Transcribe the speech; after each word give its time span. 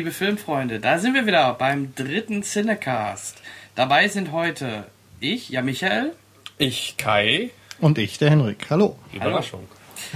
Liebe 0.00 0.12
Filmfreunde, 0.12 0.80
da 0.80 0.98
sind 0.98 1.12
wir 1.12 1.26
wieder 1.26 1.52
beim 1.52 1.94
dritten 1.94 2.42
Cinecast. 2.42 3.36
Dabei 3.74 4.08
sind 4.08 4.32
heute 4.32 4.84
ich, 5.20 5.50
ja 5.50 5.60
Michael. 5.60 6.14
Ich, 6.56 6.96
Kai. 6.96 7.50
Und 7.80 7.98
ich, 7.98 8.16
der 8.16 8.30
Henrik. 8.30 8.70
Hallo. 8.70 8.98
Überraschung. 9.12 9.68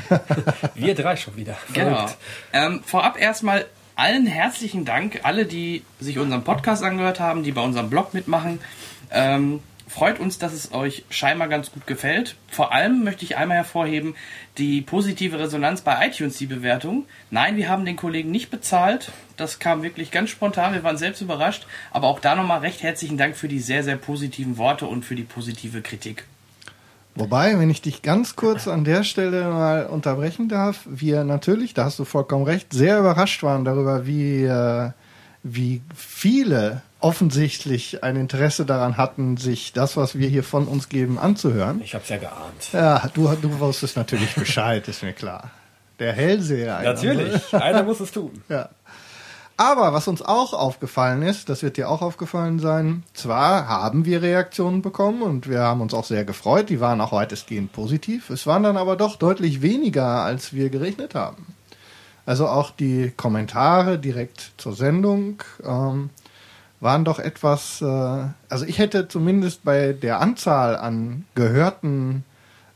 wir 0.75 0.95
drei 0.95 1.17
schon 1.17 1.37
wieder. 1.37 1.59
Genau. 1.75 2.09
Ähm, 2.55 2.83
vorab 2.83 3.21
erstmal 3.21 3.67
allen 3.95 4.25
herzlichen 4.25 4.87
Dank, 4.87 5.21
alle, 5.23 5.45
die 5.45 5.83
sich 6.01 6.19
unseren 6.19 6.45
Podcast 6.45 6.83
angehört 6.83 7.21
haben, 7.21 7.43
die 7.43 7.53
bei 7.53 7.61
unserem 7.61 7.91
Blog 7.91 8.15
mitmachen. 8.15 8.61
Ähm, 9.11 9.61
freut 9.87 10.19
uns, 10.19 10.39
dass 10.39 10.53
es 10.53 10.73
euch 10.73 11.05
scheinbar 11.11 11.49
ganz 11.49 11.71
gut 11.73 11.87
gefällt. 11.87 12.37
Vor 12.51 12.73
allem 12.73 13.05
möchte 13.05 13.25
ich 13.25 13.37
einmal 13.37 13.59
hervorheben, 13.59 14.15
die 14.59 14.81
positive 14.81 15.39
Resonanz 15.39 15.83
bei 15.83 16.07
iTunes, 16.07 16.39
die 16.39 16.47
Bewertung. 16.47 17.05
Nein, 17.31 17.57
wir 17.57 17.69
haben 17.69 17.85
den 17.85 17.97
Kollegen 17.97 18.31
nicht 18.31 18.51
bezahlt. 18.51 19.13
Das 19.37 19.59
kam 19.59 19.83
wirklich 19.83 20.11
ganz 20.11 20.31
spontan. 20.31 20.75
Wir 20.75 20.85
waren 20.85 20.97
selbst 20.97 21.21
überrascht. 21.21 21.67
Aber 21.91 22.09
auch 22.09 22.21
da 22.21 22.35
nochmal 22.35 22.61
recht 22.61 22.83
herzlichen 22.83 23.19
Dank 23.19 23.37
für 23.37 23.49
die 23.49 23.61
sehr, 23.61 23.85
sehr 23.85 23.97
positiven 23.97 24.59
Worte 24.59 24.87
und 24.87 25.05
für 25.05 25.15
die 25.15 25.23
positive 25.23 25.83
Kritik. 25.83 26.25
Wobei, 27.17 27.59
wenn 27.61 27.71
ich 27.71 27.81
dich 27.81 28.03
ganz 28.03 28.35
kurz 28.35 28.67
an 28.67 28.83
der 28.83 29.05
Stelle 29.05 29.49
mal 29.49 29.87
unterbrechen 29.87 30.49
darf, 30.49 30.81
wir 30.87 31.23
natürlich, 31.23 31.73
da 31.73 31.85
hast 31.85 31.99
du 32.01 32.05
vollkommen 32.05 32.45
recht, 32.45 32.73
sehr 32.73 32.99
überrascht 32.99 33.45
waren 33.45 33.65
darüber, 33.65 34.05
wie, 34.05 34.43
äh, 34.43 34.91
wie 35.45 35.81
viele 35.95 36.83
offensichtlich 37.05 38.03
ein 38.03 38.17
Interesse 38.17 38.65
daran 38.65 38.97
hatten, 38.97 39.37
sich 39.37 39.75
das, 39.75 39.95
was 39.99 40.19
wir 40.19 40.27
hier 40.27 40.43
von 40.43 40.67
uns 40.67 40.89
geben, 40.89 41.19
anzuhören. 41.19 41.83
Ich 41.83 41.95
hab's 41.95 42.09
ja 42.09 42.17
geahnt. 42.17 42.73
Ja, 42.73 43.11
du, 43.13 43.29
du 43.43 43.61
wusstest 43.61 43.99
natürlich 43.99 44.35
Bescheid, 44.37 44.89
ist 44.89 45.03
mir 45.03 45.13
klar. 45.13 45.51
Der 45.99 46.15
Hellseher. 46.15 46.79
einer, 46.79 46.95
Natürlich, 46.95 47.55
einer 47.55 47.83
muss 47.83 48.01
es 48.01 48.11
tun. 48.11 48.43
Ja. 48.49 48.71
Aber 49.59 49.93
was 49.93 50.09
uns 50.09 50.23
auch 50.23 50.55
aufgefallen 50.55 51.21
ist, 51.21 51.51
das 51.51 51.63
wird 51.63 51.77
dir 51.77 51.91
auch 51.91 52.01
aufgefallen 52.01 52.59
sein, 52.59 53.03
zwar 53.13 53.69
haben 53.69 54.07
wir 54.07 54.23
Reaktionen 54.23 54.81
bekommen 54.81 55.21
und 55.21 55.47
wir 55.47 55.61
haben 55.61 55.83
uns 55.83 55.93
auch 55.93 56.05
sehr 56.05 56.25
gefreut, 56.25 56.71
die 56.71 56.81
waren 56.81 57.03
auch 57.03 57.13
weitestgehend 57.13 57.73
positiv, 57.73 58.31
es 58.31 58.47
waren 58.47 58.63
dann 58.63 58.79
aber 58.79 58.97
doch 58.97 59.17
deutlich 59.17 59.61
weniger, 59.61 60.25
als 60.25 60.55
wir 60.55 60.71
gerechnet 60.71 61.15
haben. 61.15 61.55
Also 62.25 62.49
auch 62.49 62.71
die 62.71 63.13
Kommentare 63.15 63.99
direkt 63.99 64.53
zur 64.57 64.73
Sendung 64.73 65.43
ähm, 65.63 66.09
waren 66.85 67.05
doch 67.05 67.19
etwas, 67.19 67.81
äh, 67.81 67.85
also 68.49 68.65
ich 68.67 68.79
hätte 68.79 69.09
zumindest 69.09 69.65
bei 69.65 69.95
der 69.95 70.21
Anzahl 70.21 70.77
an 70.77 71.25
gehörten 71.35 72.25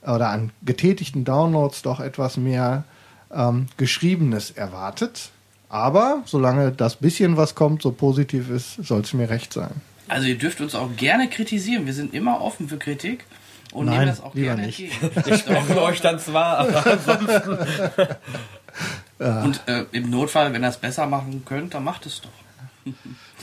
oder 0.02 0.30
an 0.30 0.50
getätigten 0.64 1.24
Downloads 1.24 1.82
doch 1.82 2.00
etwas 2.00 2.38
mehr 2.38 2.84
ähm, 3.32 3.66
Geschriebenes 3.76 4.50
erwartet. 4.50 5.30
Aber 5.68 6.22
solange 6.24 6.72
das 6.72 6.96
bisschen, 6.96 7.36
was 7.36 7.54
kommt, 7.54 7.82
so 7.82 7.92
positiv 7.92 8.48
ist, 8.48 8.82
soll 8.82 9.02
es 9.02 9.12
mir 9.12 9.28
recht 9.28 9.52
sein. 9.52 9.82
Also 10.08 10.26
ihr 10.26 10.38
dürft 10.38 10.62
uns 10.62 10.74
auch 10.74 10.88
gerne 10.96 11.28
kritisieren. 11.28 11.84
Wir 11.84 11.92
sind 11.92 12.14
immer 12.14 12.40
offen 12.40 12.70
für 12.70 12.78
Kritik 12.78 13.26
und 13.72 13.86
Nein, 13.86 13.98
nehmen 13.98 14.08
das 14.08 14.22
auch 14.22 14.32
gerne 14.32 14.62
nicht. 14.64 14.80
entgegen. 14.80 15.22
Ich 15.34 15.40
spreche 15.40 15.82
euch 15.82 16.00
dann 16.00 16.18
zwar, 16.18 16.60
aber 16.60 16.86
ansonsten. 16.92 17.58
Und 19.18 19.60
äh, 19.66 19.84
im 19.92 20.08
Notfall, 20.08 20.54
wenn 20.54 20.64
ihr 20.64 20.68
es 20.70 20.78
besser 20.78 21.06
machen 21.06 21.42
könnt, 21.44 21.74
dann 21.74 21.84
macht 21.84 22.06
es 22.06 22.22
doch. 22.22 22.30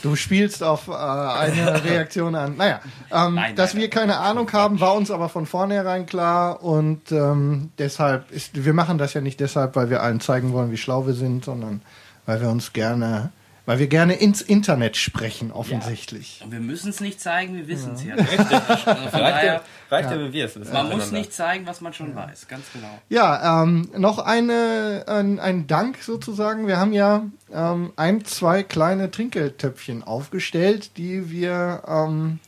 Du 0.02 0.14
spielst 0.16 0.62
auf 0.62 0.88
äh, 0.88 0.92
eine 0.92 1.84
Reaktion 1.84 2.34
an. 2.34 2.56
Naja, 2.56 2.80
ähm, 3.10 3.34
Nein, 3.34 3.56
dass 3.56 3.74
nein, 3.74 3.82
wir 3.82 3.88
nein. 3.88 3.98
keine 3.98 4.18
Ahnung 4.18 4.52
haben, 4.52 4.80
war 4.80 4.94
uns 4.94 5.10
aber 5.10 5.28
von 5.28 5.46
vornherein 5.46 6.06
klar 6.06 6.62
und 6.62 7.10
ähm, 7.12 7.70
deshalb 7.78 8.30
ist, 8.30 8.64
wir 8.64 8.74
machen 8.74 8.98
das 8.98 9.14
ja 9.14 9.20
nicht 9.20 9.40
deshalb, 9.40 9.76
weil 9.76 9.90
wir 9.90 10.02
allen 10.02 10.20
zeigen 10.20 10.52
wollen, 10.52 10.70
wie 10.70 10.76
schlau 10.76 11.06
wir 11.06 11.14
sind, 11.14 11.44
sondern 11.44 11.80
weil 12.26 12.40
wir 12.40 12.48
uns 12.48 12.72
gerne, 12.72 13.30
weil 13.66 13.80
wir 13.80 13.88
gerne 13.88 14.14
ins 14.14 14.40
Internet 14.40 14.96
sprechen, 14.96 15.50
offensichtlich. 15.50 16.40
Und 16.44 16.52
wir 16.52 16.60
müssen 16.60 16.90
es 16.90 17.00
nicht 17.00 17.20
zeigen, 17.20 17.56
wir 17.56 17.66
wissen 17.66 17.94
es 17.94 18.04
ja. 18.04 18.14
Also 18.14 18.30
von 18.34 19.20
Reicht 19.20 19.36
daher, 19.36 19.44
ja, 19.44 19.62
reicht 19.90 20.10
ja, 20.10 20.18
wenn 20.18 20.32
wir 20.32 20.44
es 20.44 20.58
wissen. 20.58 20.72
man 20.72 20.88
muss 20.88 21.10
nicht 21.10 21.32
zeigen, 21.32 21.66
was 21.66 21.80
man 21.80 21.92
schon 21.92 22.14
weiß. 22.14 22.46
Ganz 22.46 22.64
genau. 22.72 22.98
Ja, 23.08 23.62
ähm, 23.62 23.90
noch 23.96 24.20
eine, 24.20 25.04
ein, 25.08 25.40
ein 25.40 25.66
Dank 25.66 25.98
sozusagen. 26.00 26.68
Wir 26.68 26.78
haben 26.78 26.92
ja 26.92 27.26
ähm, 27.52 27.92
ein, 27.96 28.24
zwei 28.24 28.62
kleine 28.62 29.10
Trinkgeldtöpfchen 29.10 30.04
aufgestellt, 30.04 30.96
die 30.96 31.30
wir, 31.30 31.82
ähm, 31.88 32.38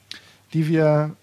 die 0.52 0.68
wir 0.68 1.16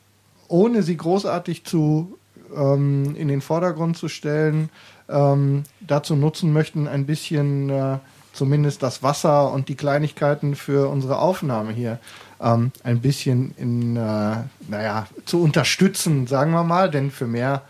ohne 0.50 0.84
sie 0.84 0.98
großartig 0.98 1.64
zu 1.64 2.20
ähm, 2.54 3.16
in 3.16 3.30
den 3.30 3.40
Vordergrund 3.40 3.98
zu 3.98 4.10
stellen, 4.10 4.70
ähm, 5.08 5.64
dazu 5.80 6.18
nutzen 6.18 6.52
möchten, 6.52 6.88
ein 6.88 7.06
bisschen 7.06 7.70
äh, 7.70 7.98
zumindest 8.36 8.84
das 8.84 9.02
Wasser 9.02 9.52
und 9.52 9.70
die 9.70 9.76
Kleinigkeiten 9.76 10.56
für 10.56 10.90
unsere 10.90 11.18
Aufnahme 11.18 11.72
hier 11.72 12.00
ähm, 12.42 12.72
ein 12.84 13.02
bisschen 13.02 13.54
in, 13.58 13.96
äh, 13.96 14.36
naja, 14.68 15.08
zu 15.26 15.42
unterstützen, 15.42 16.28
sagen 16.28 16.52
wir 16.52 16.64
mal, 16.64 16.92
denn 16.92 17.12
für 17.12 17.28
mehr 17.28 17.64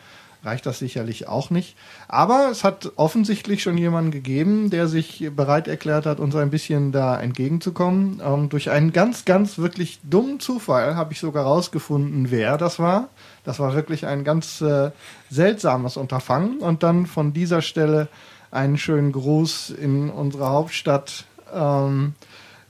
reicht 0.45 0.65
das 0.65 0.79
sicherlich 0.79 1.27
auch 1.27 1.49
nicht. 1.49 1.75
Aber 2.07 2.49
es 2.51 2.63
hat 2.63 2.91
offensichtlich 2.97 3.63
schon 3.63 3.77
jemanden 3.77 4.11
gegeben, 4.11 4.69
der 4.69 4.87
sich 4.87 5.31
bereit 5.35 5.67
erklärt 5.67 6.05
hat, 6.05 6.19
uns 6.19 6.35
ein 6.35 6.51
bisschen 6.51 6.91
da 6.91 7.19
entgegenzukommen. 7.19 8.21
Ähm, 8.23 8.49
durch 8.49 8.69
einen 8.69 8.93
ganz, 8.93 9.25
ganz 9.25 9.57
wirklich 9.57 9.99
dummen 10.03 10.39
Zufall 10.39 10.95
habe 10.95 11.13
ich 11.13 11.19
sogar 11.19 11.45
rausgefunden, 11.45 12.29
wer 12.29 12.57
das 12.57 12.79
war. 12.79 13.09
Das 13.43 13.59
war 13.59 13.73
wirklich 13.73 14.05
ein 14.05 14.23
ganz 14.23 14.61
äh, 14.61 14.91
seltsames 15.29 15.97
Unterfangen. 15.97 16.59
Und 16.59 16.83
dann 16.83 17.07
von 17.07 17.33
dieser 17.33 17.61
Stelle 17.61 18.07
einen 18.55 18.77
schönen 18.77 19.11
Gruß 19.11 19.69
in 19.71 20.09
unsere 20.09 20.49
Hauptstadt. 20.49 21.25
Ähm, 21.53 22.13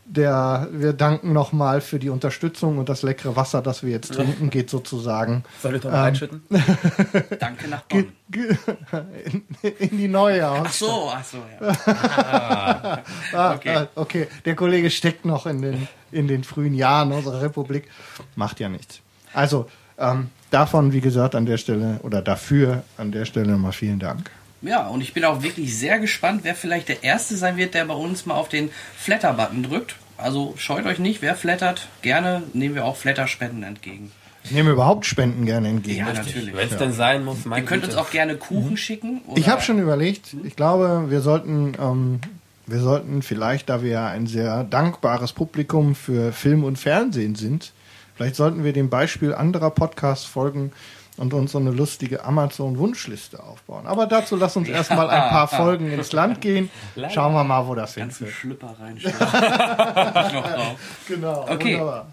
der, 0.07 0.67
wir 0.71 0.93
danken 0.93 1.33
nochmal 1.33 1.81
für 1.81 1.97
die 1.97 2.09
Unterstützung 2.09 2.77
und 2.77 2.89
das 2.89 3.01
leckere 3.01 3.35
Wasser, 3.35 3.63
das 3.63 3.81
wir 3.81 3.89
jetzt 3.89 4.13
trinken, 4.13 4.51
geht 4.51 4.69
sozusagen 4.69 5.43
Soll 5.63 5.75
ich 5.77 5.81
doch 5.81 5.89
Ähm, 5.89 5.95
mal 5.95 6.03
einschütten? 6.03 6.43
Danke 7.39 7.67
nach 7.67 7.81
Bonn. 7.85 8.11
in, 8.31 9.43
in 9.79 9.97
die 9.97 10.07
neue 10.07 10.45
Ach 10.45 10.59
Hauptstadt. 10.59 10.89
so, 10.89 11.11
ach 11.11 11.23
so, 11.23 11.37
ja. 11.59 13.03
Ah, 13.33 13.55
okay. 13.55 13.75
ah, 13.75 13.87
okay, 13.95 14.27
der 14.45 14.55
Kollege 14.55 14.91
steckt 14.91 15.25
noch 15.25 15.47
in 15.47 15.63
den, 15.63 15.87
in 16.11 16.27
den 16.27 16.43
frühen 16.43 16.75
Jahren 16.75 17.11
unserer 17.11 17.41
Republik. 17.41 17.89
Macht 18.35 18.59
ja 18.59 18.69
nichts. 18.69 18.99
Also, 19.33 19.65
ähm, 19.97 20.29
davon, 20.51 20.93
wie 20.93 21.01
gesagt, 21.01 21.33
an 21.33 21.47
der 21.47 21.57
Stelle 21.57 21.99
oder 22.03 22.21
dafür 22.21 22.83
an 22.97 23.11
der 23.11 23.25
Stelle 23.25 23.57
mal 23.57 23.71
vielen 23.71 23.97
Dank. 23.99 24.29
Ja, 24.65 24.87
und 24.87 25.01
ich 25.01 25.13
bin 25.13 25.23
auch 25.25 25.43
wirklich 25.43 25.77
sehr 25.77 25.99
gespannt, 25.99 26.41
wer 26.43 26.55
vielleicht 26.55 26.89
der 26.89 27.03
Erste 27.03 27.35
sein 27.37 27.55
wird, 27.57 27.75
der 27.75 27.85
bei 27.85 27.93
uns 27.93 28.25
mal 28.25 28.33
auf 28.33 28.49
den 28.49 28.71
Flatter-Button 28.97 29.63
drückt. 29.63 29.95
Also 30.17 30.55
scheut 30.57 30.85
euch 30.85 30.97
nicht, 30.97 31.21
wer 31.21 31.35
flattert, 31.35 31.87
gerne 32.01 32.43
nehmen 32.53 32.73
wir 32.73 32.85
auch 32.85 32.95
Flatter-Spenden 32.95 33.63
entgegen. 33.63 34.11
Ich 34.43 34.51
nehme 34.51 34.71
überhaupt 34.71 35.05
Spenden 35.05 35.45
gerne 35.45 35.69
entgegen. 35.69 35.99
Ja, 35.99 36.13
natürlich. 36.13 36.55
Wenn 36.55 36.69
es 36.69 36.77
denn 36.77 36.93
sein 36.93 37.25
muss, 37.25 37.45
mein 37.45 37.63
Ihr 37.63 37.65
könnt 37.65 37.83
uns 37.83 37.95
auch 37.95 38.11
gerne 38.11 38.37
Kuchen 38.37 38.77
schicken. 38.77 39.21
Oder 39.25 39.31
Mhm. 39.31 39.37
Ich 39.37 39.49
habe 39.49 39.61
schon 39.61 39.79
überlegt, 39.79 40.35
ich 40.43 40.55
glaube, 40.55 41.05
wir 41.09 41.21
sollten, 41.21 41.73
ähm, 41.79 42.19
wir 42.67 42.79
sollten 42.79 43.23
vielleicht, 43.23 43.69
da 43.69 43.81
wir 43.81 43.89
ja 43.89 44.07
ein 44.07 44.27
sehr 44.27 44.63
dankbares 44.63 45.33
Publikum 45.33 45.95
für 45.95 46.31
Film 46.31 46.63
und 46.63 46.77
Fernsehen 46.77 47.35
sind, 47.35 47.73
vielleicht 48.15 48.35
sollten 48.35 48.63
wir 48.63 48.71
dem 48.71 48.89
Beispiel 48.89 49.33
anderer 49.33 49.71
Podcasts 49.71 50.25
folgen 50.25 50.71
und 51.17 51.33
uns 51.33 51.51
so 51.53 51.57
eine 51.59 51.71
lustige 51.71 52.23
Amazon-Wunschliste 52.23 53.41
aufbauen. 53.43 53.87
Aber 53.87 54.05
dazu 54.05 54.35
lass 54.35 54.55
uns 54.57 54.67
erstmal 54.69 55.09
ein 55.09 55.29
paar 55.29 55.47
Folgen 55.49 55.91
ins 55.91 56.11
Land 56.11 56.41
gehen. 56.41 56.69
Schauen 57.13 57.33
wir 57.33 57.43
mal, 57.43 57.65
wo 57.67 57.75
das 57.75 57.93
hinführt. 57.95 58.31
Schlüpper 58.31 58.75
drauf. 58.79 60.75
Genau, 61.07 61.45
Okay. 61.49 61.73
wunderbar. 61.79 62.07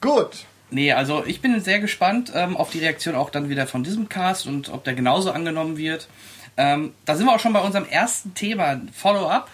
Gut. 0.00 0.44
Nee, 0.70 0.92
also 0.92 1.22
ich 1.26 1.42
bin 1.42 1.60
sehr 1.60 1.80
gespannt 1.80 2.32
ähm, 2.34 2.56
auf 2.56 2.70
die 2.70 2.78
Reaktion 2.78 3.14
auch 3.14 3.28
dann 3.30 3.50
wieder 3.50 3.66
von 3.66 3.84
diesem 3.84 4.08
Cast 4.08 4.46
und 4.46 4.70
ob 4.70 4.84
der 4.84 4.94
genauso 4.94 5.30
angenommen 5.30 5.76
wird. 5.76 6.08
Ähm, 6.56 6.92
da 7.04 7.14
sind 7.14 7.26
wir 7.26 7.34
auch 7.34 7.40
schon 7.40 7.52
bei 7.52 7.60
unserem 7.60 7.84
ersten 7.86 8.34
Thema, 8.34 8.80
Follow-up. 8.92 9.48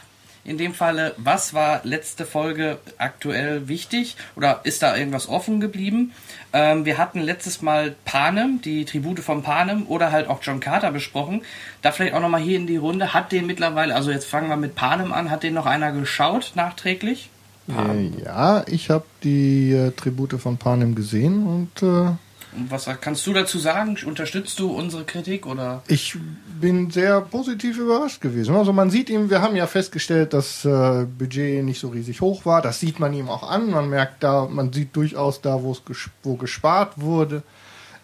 In 0.49 0.57
dem 0.57 0.73
Falle, 0.73 1.15
was 1.19 1.53
war 1.53 1.83
letzte 1.85 2.25
Folge 2.25 2.79
aktuell 2.97 3.69
wichtig 3.69 4.17
oder 4.35 4.61
ist 4.65 4.83
da 4.83 4.97
irgendwas 4.97 5.29
offen 5.29 5.61
geblieben? 5.61 6.13
Ähm, 6.55 6.87
wir 6.87 6.97
hatten 6.97 7.21
letztes 7.21 7.61
Mal 7.61 7.95
Panem, 8.07 8.63
die 8.63 8.87
Tribute 8.87 9.21
von 9.21 9.43
Panem 9.43 9.87
oder 9.89 10.11
halt 10.11 10.27
auch 10.27 10.39
John 10.41 10.61
Carter 10.61 10.91
besprochen. 10.91 11.43
Da 11.83 11.93
vielleicht 11.93 12.15
auch 12.15 12.23
nochmal 12.23 12.41
hier 12.41 12.57
in 12.57 12.67
die 12.67 12.79
Runde. 12.79 13.13
Hat 13.13 13.31
den 13.31 13.47
mittlerweile, 13.47 13.95
also 13.95 14.11
jetzt 14.11 14.25
fangen 14.25 14.49
wir 14.49 14.57
mit 14.57 14.75
Panem 14.75 15.13
an, 15.13 15.31
hat 15.31 15.43
den 15.43 15.53
noch 15.53 15.67
einer 15.67 15.93
geschaut 15.93 16.53
nachträglich? 16.55 17.29
Äh, 17.69 18.25
ja, 18.25 18.65
ich 18.67 18.89
habe 18.89 19.05
die 19.25 19.73
äh, 19.73 19.91
Tribute 19.91 20.41
von 20.41 20.57
Panem 20.57 20.95
gesehen 20.95 21.47
und 21.47 21.83
äh, 21.83 22.13
Und 22.57 22.71
was 22.71 22.89
kannst 23.01 23.27
du 23.27 23.33
dazu 23.33 23.59
sagen? 23.59 23.97
Unterstützt 24.07 24.59
du 24.59 24.71
unsere 24.71 25.05
Kritik 25.05 25.47
oder? 25.47 25.83
Ich 25.87 26.17
bin 26.61 26.91
sehr 26.91 27.21
positiv 27.21 27.79
überrascht 27.79 28.21
gewesen. 28.21 28.55
Also 28.57 28.73
man 28.73 28.91
sieht 28.91 29.11
ihm, 29.11 29.31
wir 29.31 29.43
haben 29.43 29.57
ja 29.57 29.67
festgestellt, 29.67 30.33
dass 30.33 30.65
äh, 30.65 31.05
Budget 31.05 31.65
nicht 31.65 31.81
so 31.81 31.89
riesig 31.89 32.21
hoch 32.21 32.47
war. 32.47 32.63
Das 32.63 32.81
sieht 32.81 32.99
man 32.99 33.13
ihm 33.13 33.29
auch 33.29 33.49
an. 33.49 33.71
Man 33.71 33.91
merkt 33.91 34.23
da, 34.23 34.47
man 34.47 34.73
sieht 34.73 34.97
durchaus 34.97 35.41
da, 35.41 35.63
wo 35.63 35.73
es 35.73 35.85
ges 35.85 36.09
wo 36.23 36.37
gespart 36.37 37.01
wurde. 37.01 37.43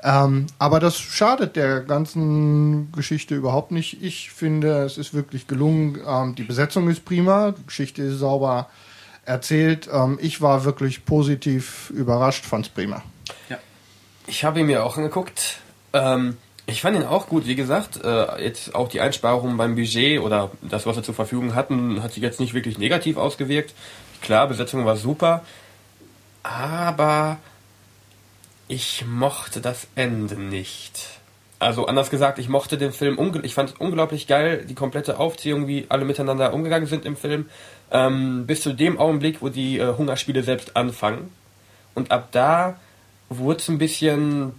Ähm, 0.03 0.47
aber 0.59 0.81
das 0.81 0.99
schadet 0.99 1.57
der 1.57 1.81
ganzen 1.81 2.93
Geschichte 2.93 3.35
überhaupt 3.35 3.73
nicht. 3.73 4.03
Ich 4.03 4.31
finde, 4.31 4.83
es 4.85 4.99
ist 4.99 5.15
wirklich 5.15 5.47
gelungen. 5.47 5.99
Ähm, 6.07 6.35
die 6.35 6.43
Besetzung 6.43 6.89
ist 6.89 7.07
prima, 7.07 7.53
die 7.53 7.65
Geschichte 7.65 8.03
ist 8.03 8.19
sauber 8.19 8.69
erzählt. 9.25 9.89
Ähm, 9.91 10.19
ich 10.21 10.43
war 10.43 10.65
wirklich 10.65 11.07
positiv 11.07 11.89
überrascht, 11.89 12.45
fand's 12.45 12.69
prima. 12.69 13.03
Ja. 13.49 13.59
Ich 14.27 14.45
habe 14.45 14.61
ihn 14.61 14.67
mir 14.67 14.85
auch 14.85 14.97
angeguckt. 14.97 15.59
Ähm, 15.93 16.37
ich 16.67 16.81
fand 16.81 16.97
ihn 16.97 17.05
auch 17.05 17.29
gut, 17.29 17.47
wie 17.47 17.57
gesagt. 17.57 18.03
Äh, 18.03 18.43
jetzt 18.43 18.75
auch 18.75 18.89
die 18.89 19.01
Einsparungen 19.01 19.57
beim 19.57 19.75
Budget 19.75 20.21
oder 20.21 20.51
das, 20.63 20.87
was 20.87 20.97
wir 20.97 21.03
zur 21.03 21.15
Verfügung 21.15 21.55
hatten, 21.55 22.03
hat 22.03 22.13
sich 22.13 22.23
jetzt 22.23 22.41
nicht 22.41 22.55
wirklich 22.55 22.79
negativ 22.79 23.17
ausgewirkt. 23.17 23.75
Klar, 24.23 24.49
Besetzung 24.49 24.87
war 24.87 24.97
super, 24.97 25.45
aber 26.43 27.37
ich 28.67 29.05
mochte 29.07 29.61
das 29.61 29.87
Ende 29.95 30.37
nicht. 30.37 31.21
Also 31.59 31.87
anders 31.87 32.11
gesagt, 32.11 32.39
ich 32.39 32.49
mochte 32.49 32.79
den 32.79 32.93
Film, 32.93 33.19
ich 33.43 33.55
fand 33.55 33.71
es 33.71 33.77
unglaublich 33.77 34.27
geil, 34.27 34.65
die 34.69 34.75
komplette 34.75 35.19
Aufziehung, 35.19 35.67
wie 35.67 35.87
alle 35.89 36.05
miteinander 36.05 36.53
umgegangen 36.53 36.87
sind 36.87 37.05
im 37.05 37.17
Film, 37.17 37.49
ähm, 37.91 38.47
bis 38.47 38.63
zu 38.63 38.73
dem 38.73 38.99
Augenblick, 38.99 39.43
wo 39.43 39.51
die 39.51 39.79
äh, 39.79 39.95
Hungerspiele 39.97 40.43
selbst 40.43 40.77
anfangen. 40.77 41.31
Und 41.95 42.11
ab 42.11 42.29
da 42.33 42.77
wurde 43.39 43.61
es 43.61 43.69
ein 43.69 43.79
bisschen, 43.79 44.53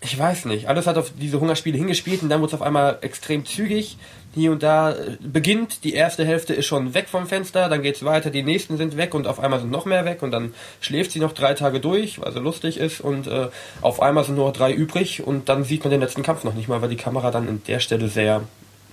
ich 0.00 0.18
weiß 0.18 0.44
nicht, 0.46 0.68
alles 0.68 0.86
hat 0.86 0.98
auf 0.98 1.12
diese 1.18 1.40
Hungerspiele 1.40 1.78
hingespielt 1.78 2.22
und 2.22 2.28
dann 2.28 2.40
wurde 2.40 2.50
es 2.50 2.60
auf 2.60 2.66
einmal 2.66 2.98
extrem 3.02 3.44
zügig. 3.44 3.98
Hier 4.34 4.52
und 4.52 4.62
da 4.62 4.92
äh, 4.92 5.16
beginnt, 5.20 5.82
die 5.84 5.94
erste 5.94 6.24
Hälfte 6.24 6.52
ist 6.52 6.66
schon 6.66 6.92
weg 6.92 7.08
vom 7.08 7.26
Fenster, 7.26 7.68
dann 7.68 7.82
geht's 7.82 8.04
weiter, 8.04 8.30
die 8.30 8.42
nächsten 8.42 8.76
sind 8.76 8.96
weg 8.96 9.14
und 9.14 9.26
auf 9.26 9.40
einmal 9.40 9.60
sind 9.60 9.70
noch 9.70 9.86
mehr 9.86 10.04
weg 10.04 10.22
und 10.22 10.30
dann 10.30 10.52
schläft 10.80 11.12
sie 11.12 11.20
noch 11.20 11.32
drei 11.32 11.54
Tage 11.54 11.80
durch, 11.80 12.20
weil 12.20 12.32
sie 12.32 12.40
lustig 12.40 12.78
ist 12.78 13.00
und 13.00 13.26
äh, 13.26 13.48
auf 13.80 14.02
einmal 14.02 14.24
sind 14.24 14.34
nur 14.34 14.46
noch 14.46 14.56
drei 14.56 14.72
übrig 14.72 15.22
und 15.22 15.48
dann 15.48 15.64
sieht 15.64 15.84
man 15.84 15.90
den 15.90 16.00
letzten 16.00 16.22
Kampf 16.22 16.44
noch 16.44 16.54
nicht 16.54 16.68
mal, 16.68 16.82
weil 16.82 16.90
die 16.90 16.96
Kamera 16.96 17.30
dann 17.30 17.48
an 17.48 17.62
der 17.66 17.80
Stelle 17.80 18.08
sehr 18.08 18.42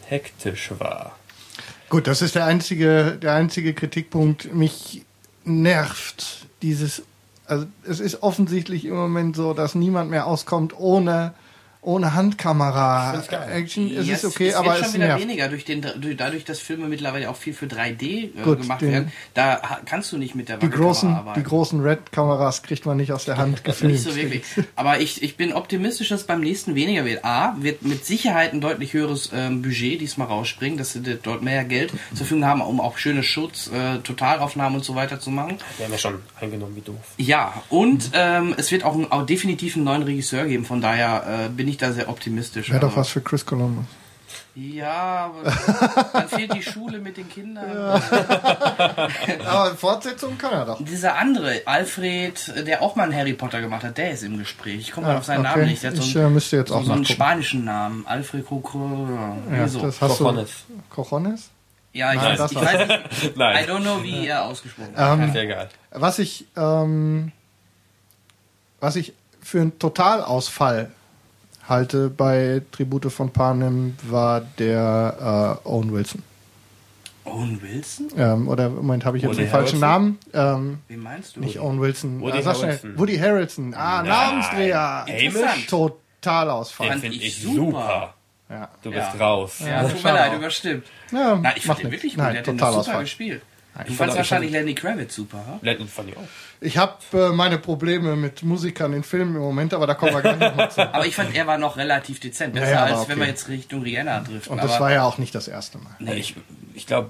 hektisch 0.06 0.72
war. 0.80 1.18
Gut, 1.90 2.08
das 2.08 2.22
ist 2.22 2.36
der 2.36 2.46
einzige, 2.46 3.20
der 3.22 3.34
einzige 3.34 3.74
Kritikpunkt. 3.74 4.54
Mich 4.54 5.04
nervt 5.44 6.48
dieses. 6.62 7.04
Also 7.46 7.66
es 7.88 8.00
ist 8.00 8.24
offensichtlich 8.24 8.86
im 8.86 8.96
Moment 8.96 9.36
so, 9.36 9.54
dass 9.54 9.76
niemand 9.76 10.10
mehr 10.10 10.28
auskommt 10.28 10.78
ohne 10.78 11.34
ohne 11.84 12.14
Handkamera. 12.14 13.22
Action. 13.52 13.92
Es 13.96 14.08
Ja, 14.08 14.16
ist 14.16 14.26
okay, 14.26 14.50
es 14.50 14.56
aber 14.56 14.68
wird 14.74 14.78
es 14.80 14.86
schon 14.86 14.94
wieder 14.96 15.08
nervt. 15.08 15.22
weniger 15.24 15.48
durch 15.50 15.66
den, 15.66 15.82
durch, 15.82 16.16
dadurch, 16.18 16.46
dass 16.46 16.60
Filme 16.60 16.88
mittlerweile 16.88 17.30
auch 17.30 17.36
viel 17.36 17.54
für 17.54 17.66
3D 17.66 18.02
äh, 18.02 18.42
Gut, 18.44 18.62
gemacht 18.62 18.82
den- 18.82 18.92
werden. 18.92 19.12
Da 19.34 19.62
kannst 19.86 20.12
du 20.12 20.18
nicht 20.18 20.36
mit 20.36 20.50
der 20.50 20.58
Die 20.58 20.70
großen, 20.70 21.14
arbeiten. 21.14 21.40
die 21.40 21.46
großen 21.48 21.82
Red-Kameras 21.82 22.64
kriegt 22.64 22.86
man 22.86 22.98
nicht 22.98 23.12
aus 23.12 23.26
der 23.26 23.38
Hand 23.38 23.64
gefilmt. 23.64 23.94
Nicht 23.94 24.04
so 24.04 24.16
wirklich. 24.16 24.44
Aber 24.76 25.00
ich, 25.00 25.22
ich 25.22 25.38
bin 25.38 25.54
optimistisch, 25.54 26.10
dass 26.10 26.24
beim 26.26 26.40
nächsten 26.42 26.74
weniger 26.76 27.06
wird. 27.06 27.24
A, 27.26 27.56
wird 27.60 27.82
mit 27.84 28.06
Sicherheit 28.06 28.54
ein 28.54 28.62
deutlich 28.62 28.94
höheres 28.94 29.30
ähm, 29.34 29.62
Budget 29.62 30.00
diesmal 30.02 30.28
rausspringen, 30.28 30.78
dass 30.78 30.94
sie 30.94 31.02
dort 31.22 31.42
mehr 31.44 31.64
Geld 31.66 31.92
zur 32.10 32.18
Verfügung 32.18 32.46
haben, 32.46 32.62
um 32.62 32.80
auch 32.80 32.98
schöne 32.98 33.24
Schutz, 33.24 33.70
äh, 33.74 34.00
Totalaufnahmen 34.00 34.78
und 34.78 34.86
so 34.86 34.96
weiter 34.96 35.20
zu 35.20 35.30
machen. 35.32 35.58
Wir 35.78 35.86
haben 35.86 35.92
ja 35.92 35.98
schon 36.00 36.20
eingenommen, 36.40 36.76
wie 36.76 36.82
doof. 36.82 36.96
Ja, 37.18 37.62
und 37.70 38.12
ähm, 38.14 38.56
es 38.58 38.72
wird 38.72 38.84
auch, 38.84 38.94
einen, 38.96 39.12
auch 39.12 39.26
definitiv 39.26 39.76
einen 39.76 39.86
neuen 39.86 40.04
Regisseur 40.04 40.46
geben, 40.46 40.66
von 40.66 40.82
daher 40.82 41.46
äh, 41.46 41.50
bin 41.50 41.68
ich 41.68 41.73
da 41.78 41.92
sehr 41.92 42.10
optimistisch. 42.10 42.70
Wäre 42.70 42.80
doch 42.82 42.96
was 42.98 43.10
für 43.10 43.22
Chris 43.22 43.46
Columbus. 43.46 43.86
Ja, 44.56 45.32
aber 45.34 45.44
dann 46.14 46.28
fehlt 46.30 46.54
die 46.54 46.62
Schule 46.62 47.00
mit 47.00 47.18
den 47.18 47.28
Kindern. 47.28 47.66
Aber 49.46 49.76
Fortsetzung 49.76 50.38
kann 50.38 50.54
er 50.54 50.66
doch. 50.66 50.84
Dieser 50.84 51.16
andere, 51.18 51.62
Alfred, 51.66 52.68
der 52.68 52.82
auch 52.84 52.96
mal 52.96 53.04
einen 53.06 53.16
Harry 53.16 53.34
Potter 53.34 53.62
gemacht 53.62 53.84
hat, 53.84 53.98
der 53.98 54.12
ist 54.12 54.22
im 54.24 54.38
Gespräch. 54.38 54.76
Ich 54.80 54.92
komme 54.92 55.08
mal 55.08 55.16
Ah, 55.16 55.18
auf 55.20 55.26
seinen 55.26 55.40
okay. 55.46 55.50
Namen 55.58 55.66
nicht. 55.70 55.82
Der 55.84 55.90
hat 55.92 55.98
so 55.98 56.04
Ich, 56.04 56.16
einen, 56.18 56.28
äh, 56.28 56.30
müsste 56.30 56.58
jetzt 56.58 56.70
so, 56.70 56.76
auch 56.76 56.84
so 56.84 56.92
einen 56.94 57.06
spanischen 57.06 57.64
Namen. 57.66 58.06
Alfred 58.08 58.46
Cocro. 58.46 59.08
Ja, 59.52 59.58
Ja, 59.58 59.68
so. 59.68 59.82
das 59.82 60.00
hast 60.02 60.18
Cojones. 60.20 60.52
du. 60.68 60.74
Cojones? 60.90 61.50
ja 61.94 62.12
ich, 62.14 62.22
Nein, 62.22 62.40
weiß, 62.40 62.52
ich 62.52 62.58
weiß 62.62 62.88
nicht. 62.88 63.24
I 63.24 63.32
Nein, 63.36 63.66
don't 63.68 63.82
know, 63.82 64.04
wie 64.04 64.28
er 64.28 64.46
ausgesprochen 64.46 64.94
Ähm, 64.98 65.20
wird. 65.22 65.34
sehr 65.34 65.48
geil. 65.48 65.70
Was 65.92 66.20
ich, 66.20 66.46
ähm, 66.56 67.32
was 68.80 68.96
ich 68.96 69.14
für 69.42 69.62
einen 69.62 69.78
Totalausfall 69.80 70.92
halte 71.68 72.10
bei 72.10 72.62
Tribute 72.72 73.12
von 73.12 73.32
Panem 73.32 73.96
war 74.04 74.42
der 74.60 75.60
äh, 75.66 75.68
Owen 75.68 75.92
Wilson. 75.94 76.24
Owen 77.26 77.62
Wilson? 77.62 78.08
Ähm, 78.18 78.48
oder 78.50 78.70
Moment 78.70 79.06
habe 79.06 79.18
ich 79.18 79.24
jetzt 79.24 79.32
Woody 79.32 79.44
den 79.44 79.50
falschen? 79.50 79.80
Namen. 79.80 80.20
Ähm, 80.34 80.80
Wen 80.90 81.00
meinst 81.00 81.36
du? 81.36 81.40
nicht 81.40 81.60
Owen 81.60 81.80
Wilson. 81.80 82.20
Woody 82.20 82.40
äh, 82.40 82.42
sag 82.42 82.58
schnell. 82.58 82.70
Harrelson. 82.72 82.98
Woody 83.00 83.18
Harrelson. 83.18 83.74
Ah, 83.76 84.04
Nein. 84.04 84.08
Namensdreher. 84.10 85.06
Hamish? 85.08 85.68
Totalausfall. 85.68 86.90
Den 86.90 87.00
finde 87.00 87.18
ich 87.18 87.42
super. 87.42 88.14
Ja. 88.50 88.70
Du 88.84 88.92
Ja. 88.92 89.10
bist 89.10 89.20
raus. 89.22 89.60
Ja, 89.66 89.84
tut 89.88 90.04
mir 90.04 90.12
leid, 90.14 90.34
überstimmt. 90.34 90.86
Ja, 91.12 91.36
Nein, 91.36 91.54
ich 91.56 91.66
fand 91.66 91.80
den 91.80 91.92
wirklich 91.92 92.14
gut. 92.14 92.24
Nein, 92.24 92.34
der 92.34 92.40
hat 92.42 92.48
den 92.48 92.84
super 92.84 93.00
gespielt. 93.00 93.42
Du 93.76 93.82
ich 93.82 93.88
fandst 93.88 93.98
fand- 93.98 94.16
wahrscheinlich 94.18 94.52
Lenny 94.52 94.76
Kravitz 94.76 95.16
super, 95.16 95.38
ha? 95.40 95.60
Lennon 95.62 95.88
fand 95.88 96.10
ich 96.10 96.18
auch. 96.18 96.22
Ich 96.62 96.78
habe 96.78 96.94
äh, 97.14 97.30
meine 97.30 97.58
Probleme 97.58 98.16
mit 98.16 98.44
Musikern 98.44 98.94
in 98.94 99.04
Filmen 99.04 99.36
im 99.36 99.42
Moment, 99.42 99.74
aber 99.74 99.88
da 99.88 99.96
kommen 99.96 100.14
wir 100.14 100.22
gleich 100.22 100.38
nochmal 100.40 100.72
zu. 100.72 100.82
Aber 100.94 101.06
ich 101.06 101.16
fand, 101.16 101.36
er 101.36 101.48
war 101.48 101.58
noch 101.58 101.76
relativ 101.76 102.20
dezent. 102.20 102.54
Besser 102.54 102.66
Ja, 102.68 102.72
ja, 102.72 102.84
als 102.84 102.92
aber 102.94 103.08
wenn 103.10 103.12
okay. 103.18 103.22
wir 103.22 103.28
jetzt 103.28 103.50
Richtung 103.50 103.82
Rihanna 103.82 104.20
driften. 104.22 104.54
Und 104.54 104.60
aber 104.60 104.68
das 104.70 104.80
war 104.80 104.92
ja 104.92 105.04
auch 105.04 105.18
nicht 105.18 105.34
das 105.36 105.48
erste 105.48 105.80
Mal. 105.80 105.96
nee, 106.00 106.14
Ich, 106.14 106.36
ich 106.76 106.86
glaube, 106.88 107.10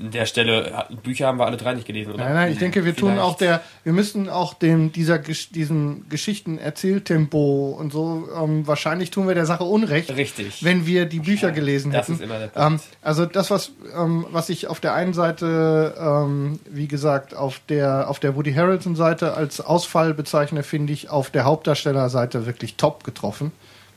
an 0.00 0.10
der 0.10 0.26
Stelle, 0.26 0.86
Bücher 1.04 1.28
haben 1.28 1.38
wir 1.38 1.46
alle 1.46 1.56
drei 1.56 1.74
nicht 1.74 1.86
gelesen, 1.86 2.12
oder? 2.14 2.24
Nein, 2.24 2.34
nein, 2.34 2.52
ich 2.52 2.58
denke, 2.58 2.84
wir 2.84 2.96
tun 2.96 3.12
Vielleicht. 3.12 3.24
auch 3.24 3.36
der, 3.36 3.60
wir 3.84 3.92
müssen 3.92 4.28
auch 4.28 4.54
dem, 4.54 4.90
dieser, 4.90 5.18
diesem 5.18 6.08
Geschichten-Erzähltempo 6.08 7.76
und 7.78 7.92
so, 7.92 8.28
ähm, 8.36 8.66
wahrscheinlich 8.66 9.10
tun 9.10 9.28
wir 9.28 9.34
der 9.34 9.46
Sache 9.46 9.64
Unrecht. 9.64 10.14
Richtig. 10.16 10.64
Wenn 10.64 10.86
wir 10.86 11.06
die 11.06 11.20
Bücher 11.20 11.52
gelesen 11.52 11.92
Das 11.92 12.08
hätten. 12.08 12.14
ist 12.14 12.22
immer 12.22 12.38
der 12.38 12.48
Punkt. 12.48 12.82
Ähm, 12.82 12.88
also 13.02 13.26
das, 13.26 13.50
was, 13.50 13.72
ähm, 13.96 14.26
was 14.30 14.48
ich 14.48 14.66
auf 14.66 14.80
der 14.80 14.94
einen 14.94 15.14
Seite, 15.14 15.94
ähm, 15.98 16.58
wie 16.68 16.88
gesagt, 16.88 17.34
auf 17.36 17.60
der, 17.68 18.10
auf 18.10 18.18
der 18.18 18.34
Woody 18.36 18.52
Harrelson 18.52 18.96
Seite 18.96 19.34
als 19.34 19.60
Ausfall 19.60 20.12
bezeichne, 20.14 20.62
finde 20.64 20.92
ich 20.92 21.10
auf 21.10 21.30
der 21.30 21.44
Hauptdarstellerseite 21.44 22.46
wirklich 22.46 22.76
top 22.76 23.04
getroffen. 23.04 23.52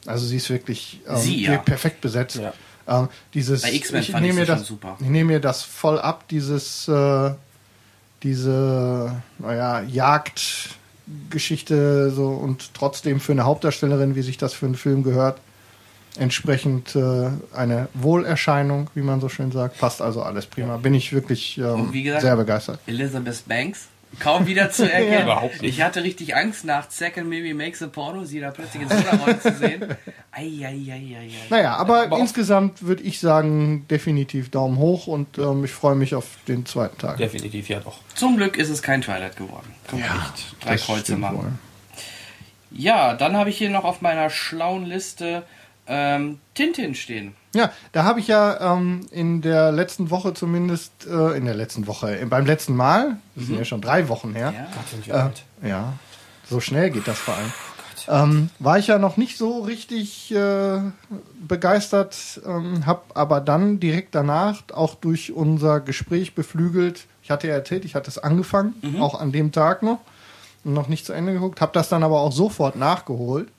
Also 0.06 0.25
sie 0.25 0.38
ist 0.38 0.50
wirklich 0.50 1.01
ähm, 1.10 1.18
Sie, 1.18 1.44
ja. 1.44 1.58
perfekt 1.58 2.01
besetzt. 2.01 2.38
Ja. 2.38 2.54
Ähm, 2.88 3.10
dieses, 3.34 3.62
Bei 3.63 3.74
X-Men 3.74 4.01
ich 4.01 4.12
fand 4.12 4.25
ich 4.25 4.34
mir 4.34 4.46
schon 4.46 4.58
das, 4.58 4.67
super. 4.67 4.98
Ich 5.00 5.08
nehme 5.08 5.34
mir 5.34 5.39
das 5.39 5.63
voll 5.63 6.00
ab, 6.00 6.27
dieses, 6.29 6.88
äh, 6.88 7.32
diese, 8.24 9.22
naja, 9.39 9.82
Jagdgeschichte 9.82 12.12
so 12.12 12.29
und 12.29 12.74
trotzdem 12.74 13.20
für 13.20 13.34
eine 13.34 13.44
Hauptdarstellerin, 13.46 14.15
wie 14.15 14.22
sich 14.22 14.38
das 14.38 14.53
für 14.53 14.65
einen 14.65 14.75
Film 14.75 15.03
gehört, 15.03 15.39
entsprechend 16.17 16.96
äh, 16.96 17.29
eine 17.53 17.89
Wohlerscheinung, 17.94 18.89
wie 18.96 19.01
man 19.01 19.22
so 19.22 19.29
schön 19.29 19.51
sagt. 19.51 19.77
Passt 19.79 20.01
also 20.01 20.24
alles 20.24 20.46
prima. 20.48 20.77
Bin 20.77 20.94
ich 20.94 21.13
wirklich 21.13 21.58
ähm, 21.58 21.91
gesagt- 21.91 22.22
sehr 22.22 22.36
begeistert. 22.36 22.79
Elizabeth 22.88 23.48
Banks. 23.48 23.88
Kaum 24.20 24.48
wieder 24.48 24.72
zu 24.72 24.84
erkennen. 24.92 25.24
Überhaupt 25.24 25.62
nicht. 25.62 25.76
Ich 25.78 25.82
hatte 25.84 26.04
richtig 26.04 26.36
Angst 26.36 26.66
nach 26.66 26.90
Second 26.90 27.30
Maybe 27.30 27.54
Makes 27.54 27.82
a 27.84 27.88
Porno, 27.88 28.24
sie 28.26 28.40
da 28.40 28.52
plötzlich 28.52 28.84
in 28.84 28.90
so 28.90 28.96
einer 28.96 29.20
Rolle 29.20 29.40
zu 29.40 29.54
sehen. 29.54 29.86
Eieieiei. 30.32 31.30
Naja, 31.50 31.76
aber, 31.76 32.04
Aber 32.04 32.20
insgesamt 32.20 32.84
würde 32.84 33.04
ich 33.04 33.20
sagen, 33.20 33.86
definitiv 33.90 34.50
Daumen 34.50 34.78
hoch 34.78 35.08
und 35.08 35.38
ähm, 35.38 35.66
ich 35.66 35.72
freue 35.72 35.96
mich 35.96 36.16
auf 36.16 36.26
den 36.48 36.66
zweiten 36.66 36.98
Tag. 36.98 37.18
Definitiv, 37.18 37.70
ja 37.70 37.80
doch. 37.80 38.00
Zum 38.16 38.38
Glück 38.38 38.58
ist 38.58 38.70
es 38.70 38.82
kein 38.82 39.02
Twilight 39.02 39.36
geworden. 39.36 39.74
Kann 39.88 40.00
man 40.00 40.10
nicht 40.10 40.56
drei 40.62 40.72
Das 40.74 40.86
Kreuze 40.86 41.18
machen. 41.18 41.38
wohl. 41.38 41.52
Ja, 42.72 43.14
dann 43.14 43.38
habe 43.38 43.50
ich 43.50 43.58
hier 43.58 43.70
noch 43.70 43.84
auf 43.86 44.02
meiner 44.02 44.30
schlauen 44.30 44.86
Liste 44.86 45.44
ähm, 45.88 46.39
Tintin 46.53 46.96
stehen. 46.96 47.34
Ja, 47.56 47.72
da 47.91 48.03
habe 48.03 48.20
ich 48.20 48.27
ja 48.27 48.74
ähm, 48.75 49.06
in 49.12 49.41
der 49.41 49.72
letzten 49.72 50.10
Woche 50.10 50.34
zumindest, 50.34 51.08
äh, 51.08 51.38
in 51.38 51.46
der 51.46 51.56
letzten 51.56 51.88
Woche, 51.88 52.20
äh, 52.20 52.25
beim 52.25 52.46
letzten 52.46 52.75
Mal, 52.75 53.17
das 53.36 53.46
sind 53.48 53.58
ja 53.58 53.65
schon 53.65 53.82
drei 53.82 54.10
Wochen 54.10 54.34
her, 54.36 54.53
Ja. 54.56 54.63
Gott, 54.74 54.89
sind 54.91 55.08
wir 55.08 55.13
Äh, 55.13 55.17
alt. 55.17 55.44
ja, 55.63 55.94
so 56.50 56.60
schnell 56.60 56.89
geht 56.91 57.08
das 57.08 57.17
vor 57.17 57.36
allem. 57.36 57.51
Ähm, 58.10 58.50
war 58.60 58.77
ich 58.79 58.88
ja 58.88 59.00
noch 59.00 59.17
nicht 59.17 59.38
so 59.38 59.60
richtig 59.63 60.32
äh, 60.34 60.79
begeistert, 61.46 62.39
ähm, 62.46 62.86
habe 62.86 63.01
aber 63.15 63.41
dann 63.41 63.79
direkt 63.79 64.15
danach 64.15 64.62
auch 64.74 64.96
durch 64.96 65.34
unser 65.34 65.79
Gespräch 65.82 66.34
beflügelt. 66.36 67.06
Ich 67.24 67.32
hatte 67.32 67.48
ja 67.48 67.53
erzählt, 67.53 67.84
ich 67.86 67.96
hatte 67.96 68.10
es 68.10 68.17
angefangen, 68.17 68.75
auch 69.01 69.20
an 69.20 69.32
dem 69.32 69.51
Tag 69.51 69.84
noch, 69.84 70.00
und 70.63 70.74
noch 70.74 70.88
nicht 70.88 71.06
zu 71.06 71.12
Ende 71.13 71.34
geguckt, 71.34 71.60
habe 71.60 71.72
das 71.74 71.89
dann 71.89 72.03
aber 72.03 72.22
auch 72.22 72.32
sofort 72.32 72.75
nachgeholt 72.77 73.50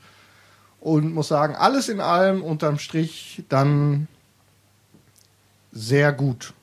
und 0.88 1.12
muss 1.12 1.28
sagen, 1.28 1.54
alles 1.54 1.88
in 1.90 2.00
allem 2.00 2.42
unterm 2.42 2.78
Strich 2.78 3.44
dann 3.50 4.08
sehr 5.70 6.12
gut. 6.12 6.54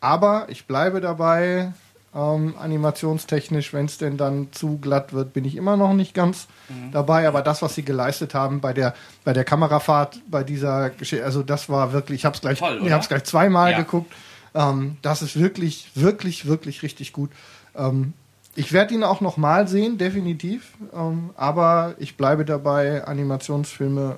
Aber 0.00 0.46
ich 0.48 0.66
bleibe 0.66 1.00
dabei, 1.00 1.72
ähm, 2.14 2.54
animationstechnisch, 2.58 3.74
wenn 3.74 3.84
es 3.86 3.98
denn 3.98 4.16
dann 4.16 4.48
zu 4.52 4.78
glatt 4.78 5.12
wird, 5.12 5.34
bin 5.34 5.44
ich 5.44 5.54
immer 5.56 5.76
noch 5.76 5.92
nicht 5.92 6.14
ganz 6.14 6.46
dabei. 6.92 7.28
Aber 7.28 7.42
das, 7.42 7.60
was 7.60 7.74
sie 7.74 7.82
geleistet 7.82 8.32
haben 8.34 8.60
bei 8.60 8.72
der, 8.72 8.94
bei 9.24 9.34
der 9.34 9.44
Kamerafahrt, 9.44 10.18
bei 10.30 10.42
dieser 10.44 10.88
Geschichte, 10.90 11.24
also 11.24 11.42
das 11.42 11.68
war 11.68 11.92
wirklich, 11.92 12.20
ich 12.20 12.24
habe 12.24 12.34
es 12.34 12.40
gleich, 12.40 12.58
Toll, 12.58 12.76
ich 12.76 12.82
oder? 12.82 12.92
habe 12.92 13.02
es 13.02 13.08
gleich 13.08 13.24
zweimal 13.24 13.72
Ja. 13.72 13.78
geguckt. 13.78 14.12
Ähm, 14.54 14.96
das 15.02 15.20
ist 15.20 15.38
wirklich, 15.38 15.90
wirklich, 15.94 16.46
wirklich 16.46 16.82
richtig 16.82 17.12
gut. 17.12 17.30
Ähm, 17.76 18.14
Ich 18.58 18.72
werde 18.72 18.92
ihn 18.92 19.04
auch 19.04 19.20
nochmal 19.20 19.68
sehen, 19.68 19.98
definitiv. 19.98 20.72
Ähm, 20.92 21.30
aber 21.36 21.94
ich 22.00 22.16
bleibe 22.16 22.44
dabei, 22.44 23.04
Animationsfilme 23.04 24.16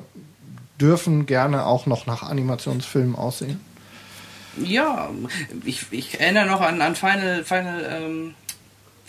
dürfen 0.80 1.26
gerne 1.26 1.66
auch 1.66 1.84
noch 1.84 2.06
nach 2.06 2.22
Animationsfilmen 2.22 3.16
aussehen. 3.16 3.60
Ja, 4.56 5.10
ich, 5.66 5.84
ich 5.90 6.20
erinnere 6.20 6.46
noch 6.46 6.62
an, 6.62 6.80
an 6.80 6.96
Final, 6.96 7.44
Final, 7.44 7.86
ähm, 7.90 8.34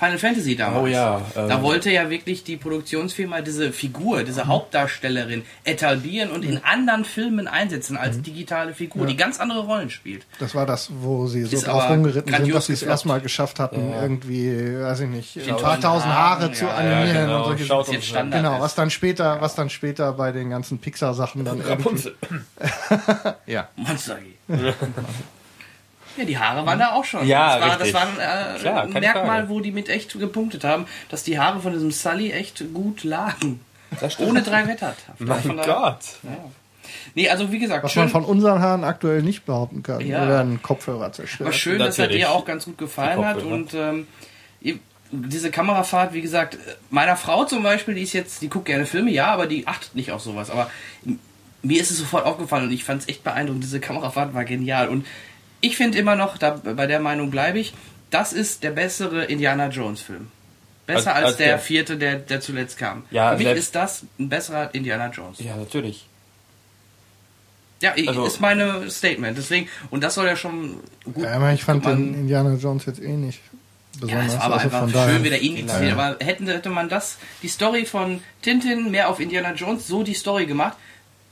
Final 0.01 0.17
Fantasy 0.17 0.55
damals. 0.55 0.81
Oh 0.81 0.87
ja, 0.87 1.21
ähm. 1.35 1.47
da 1.47 1.61
wollte 1.61 1.91
ja 1.91 2.09
wirklich 2.09 2.43
die 2.43 2.57
Produktionsfirma 2.57 3.41
diese 3.41 3.71
Figur, 3.71 4.23
diese 4.23 4.47
Hauptdarstellerin 4.47 5.43
etablieren 5.63 6.31
und 6.31 6.43
in 6.43 6.57
anderen 6.63 7.05
Filmen 7.05 7.47
einsetzen 7.47 7.97
als 7.97 8.19
digitale 8.19 8.73
Figur, 8.73 9.05
die 9.05 9.15
ganz 9.15 9.39
andere 9.39 9.59
Rollen 9.59 9.91
spielt. 9.91 10.25
Das 10.39 10.55
war 10.55 10.65
das, 10.65 10.89
wo 10.91 11.27
sie 11.27 11.43
so 11.43 11.55
Ist 11.55 11.67
drauf 11.67 11.87
rumgeritten 11.87 12.33
sind, 12.33 12.51
dass 12.51 12.65
sie 12.65 12.73
es 12.73 12.81
erstmal 12.81 13.21
geschafft 13.21 13.59
hatten, 13.59 13.91
Ja. 13.91 14.01
irgendwie, 14.01 14.81
weiß 14.81 15.01
ich 15.01 15.09
nicht, 15.09 15.37
ein 15.37 15.49
tausend 15.49 15.61
paar 15.61 15.79
tausend 15.79 16.11
Haare 16.11 16.41
Haaren, 16.41 16.53
zu 16.55 16.65
ja, 16.65 16.73
animieren 16.73 17.15
ja, 17.15 17.21
genau. 17.25 17.37
und 17.37 17.43
solche 17.45 17.65
Schaut 17.65 17.87
jetzt 17.89 18.07
Standard. 18.07 18.41
Genau, 18.41 18.59
was 18.59 18.73
dann 18.73 18.89
später, 18.89 19.39
was 19.39 19.53
dann 19.53 19.69
später 19.69 20.13
bei 20.13 20.31
den 20.31 20.49
ganzen 20.49 20.79
Pixar-Sachen 20.79 21.45
dann 21.45 21.61
Rapunzel. 21.61 22.15
ja. 23.45 23.69
Monster. 23.75 24.17
Ja, 26.17 26.25
die 26.25 26.37
Haare 26.37 26.65
waren 26.65 26.77
da 26.79 26.91
auch 26.91 27.05
schon. 27.05 27.25
Ja, 27.27 27.57
das 27.57 27.61
war, 27.69 27.79
richtig. 27.79 27.93
Das 27.93 28.01
war 28.01 28.07
ein, 28.51 28.55
äh, 28.55 28.59
Klar, 28.59 28.83
ein 28.83 28.89
Merkmal, 28.93 29.25
Frage. 29.25 29.49
wo 29.49 29.59
die 29.61 29.71
mit 29.71 29.89
echt 29.89 30.17
gepunktet 30.19 30.63
haben, 30.63 30.85
dass 31.09 31.23
die 31.23 31.39
Haare 31.39 31.59
von 31.61 31.71
diesem 31.73 31.91
Sully 31.91 32.31
echt 32.31 32.63
gut 32.73 33.03
lagen. 33.03 33.61
Ohne 34.19 34.41
drei 34.41 34.67
Wetter. 34.67 34.93
Mein 35.19 35.39
Von 35.41 35.57
daher- 35.57 35.73
Gott. 35.73 35.99
Nee, 37.15 37.29
also 37.29 37.51
wie 37.51 37.59
gesagt, 37.59 37.83
Was 37.83 37.91
schön, 37.93 38.03
man 38.03 38.09
von 38.09 38.25
unseren 38.25 38.59
Haaren 38.61 38.83
aktuell 38.83 39.21
nicht 39.21 39.45
behaupten 39.45 39.83
kann. 39.83 40.01
Ja. 40.01 40.21
Wir 40.21 40.27
werden 40.27 40.61
Kopfhörer 40.61 41.11
zerstört. 41.13 41.45
war 41.47 41.53
schön, 41.53 41.79
dass 41.79 41.97
er 41.97 42.05
Natürlich. 42.05 42.23
dir 42.25 42.31
auch 42.31 42.45
ganz 42.45 42.65
gut 42.65 42.77
gefallen 42.77 43.23
hat. 43.25 43.43
Und 43.43 43.73
ähm, 43.73 44.07
diese 45.13 45.51
Kamerafahrt, 45.51 46.13
wie 46.13 46.21
gesagt, 46.21 46.57
meiner 46.89 47.17
Frau 47.17 47.43
zum 47.45 47.63
Beispiel, 47.63 47.95
die 47.95 48.03
ist 48.03 48.13
jetzt, 48.13 48.41
die 48.41 48.49
guckt 48.49 48.65
gerne 48.65 48.85
Filme, 48.85 49.11
ja, 49.11 49.27
aber 49.27 49.45
die 49.45 49.67
achtet 49.67 49.93
nicht 49.95 50.11
auf 50.11 50.21
sowas. 50.21 50.49
Aber 50.49 50.69
mir 51.63 51.81
ist 51.81 51.91
es 51.91 51.97
sofort 51.97 52.25
aufgefallen 52.25 52.65
und 52.67 52.71
ich 52.71 52.83
fand 52.85 53.01
es 53.01 53.09
echt 53.09 53.23
beeindruckend. 53.23 53.63
Diese 53.63 53.79
Kamerafahrt 53.81 54.33
war 54.33 54.45
genial. 54.45 54.87
Und 54.87 55.05
ich 55.61 55.77
finde 55.77 55.97
immer 55.97 56.15
noch, 56.15 56.37
da, 56.37 56.51
bei 56.51 56.87
der 56.87 56.99
Meinung 56.99 57.31
bleibe 57.31 57.59
ich, 57.59 57.73
das 58.09 58.33
ist 58.33 58.63
der 58.63 58.71
bessere 58.71 59.25
Indiana 59.25 59.67
Jones 59.69 60.01
Film. 60.01 60.27
Besser 60.87 61.11
Als- 61.15 61.17
als, 61.17 61.25
als 61.25 61.37
der, 61.37 61.47
der- 61.47 61.59
vierte, 61.59 61.97
der, 61.97 62.15
der 62.17 62.41
zuletzt 62.41 62.77
kam. 62.77 63.03
Ja, 63.11 63.31
Für 63.31 63.43
mich 63.43 63.55
ist 63.55 63.75
das 63.75 64.03
ein 64.19 64.27
besserer 64.29 64.73
Indiana 64.75 65.07
Jones. 65.09 65.39
Ja, 65.39 65.55
natürlich. 65.55 66.05
Ja, 67.81 67.93
ich- 67.95 68.07
Also- 68.07 68.25
ist 68.25 68.39
meine 68.41 68.89
Statement. 68.91 69.37
Deswegen, 69.37 69.67
und 69.89 70.03
das 70.03 70.13
soll 70.15 70.27
ja 70.27 70.35
schon 70.35 70.77
gut. 71.13 71.23
Ja, 71.23 71.33
aber 71.33 71.53
ich 71.53 71.63
fand 71.63 71.83
man- 71.83 71.97
den 71.97 72.13
Indiana 72.21 72.53
Jones 72.55 72.85
jetzt 72.85 73.01
eh 73.01 73.09
nicht 73.15 73.39
Ja, 73.95 74.01
besonders. 74.01 74.27
es 74.27 74.33
war 74.33 74.43
aber 74.43 74.53
also 74.55 74.65
einfach 74.65 74.79
von 74.89 75.09
schön 75.09 75.23
wieder 75.23 75.37
indiziert. 75.39 75.83
Ja. 75.83 75.93
Aber 75.93 76.17
hätten, 76.23 76.47
hätte 76.47 76.69
man 76.69 76.89
das, 76.89 77.17
die 77.41 77.47
Story 77.47 77.85
von 77.85 78.21
Tintin 78.41 78.91
mehr 78.91 79.09
auf 79.09 79.19
Indiana 79.19 79.53
Jones, 79.53 79.87
so 79.87 80.03
die 80.03 80.13
Story 80.13 80.45
gemacht, 80.45 80.77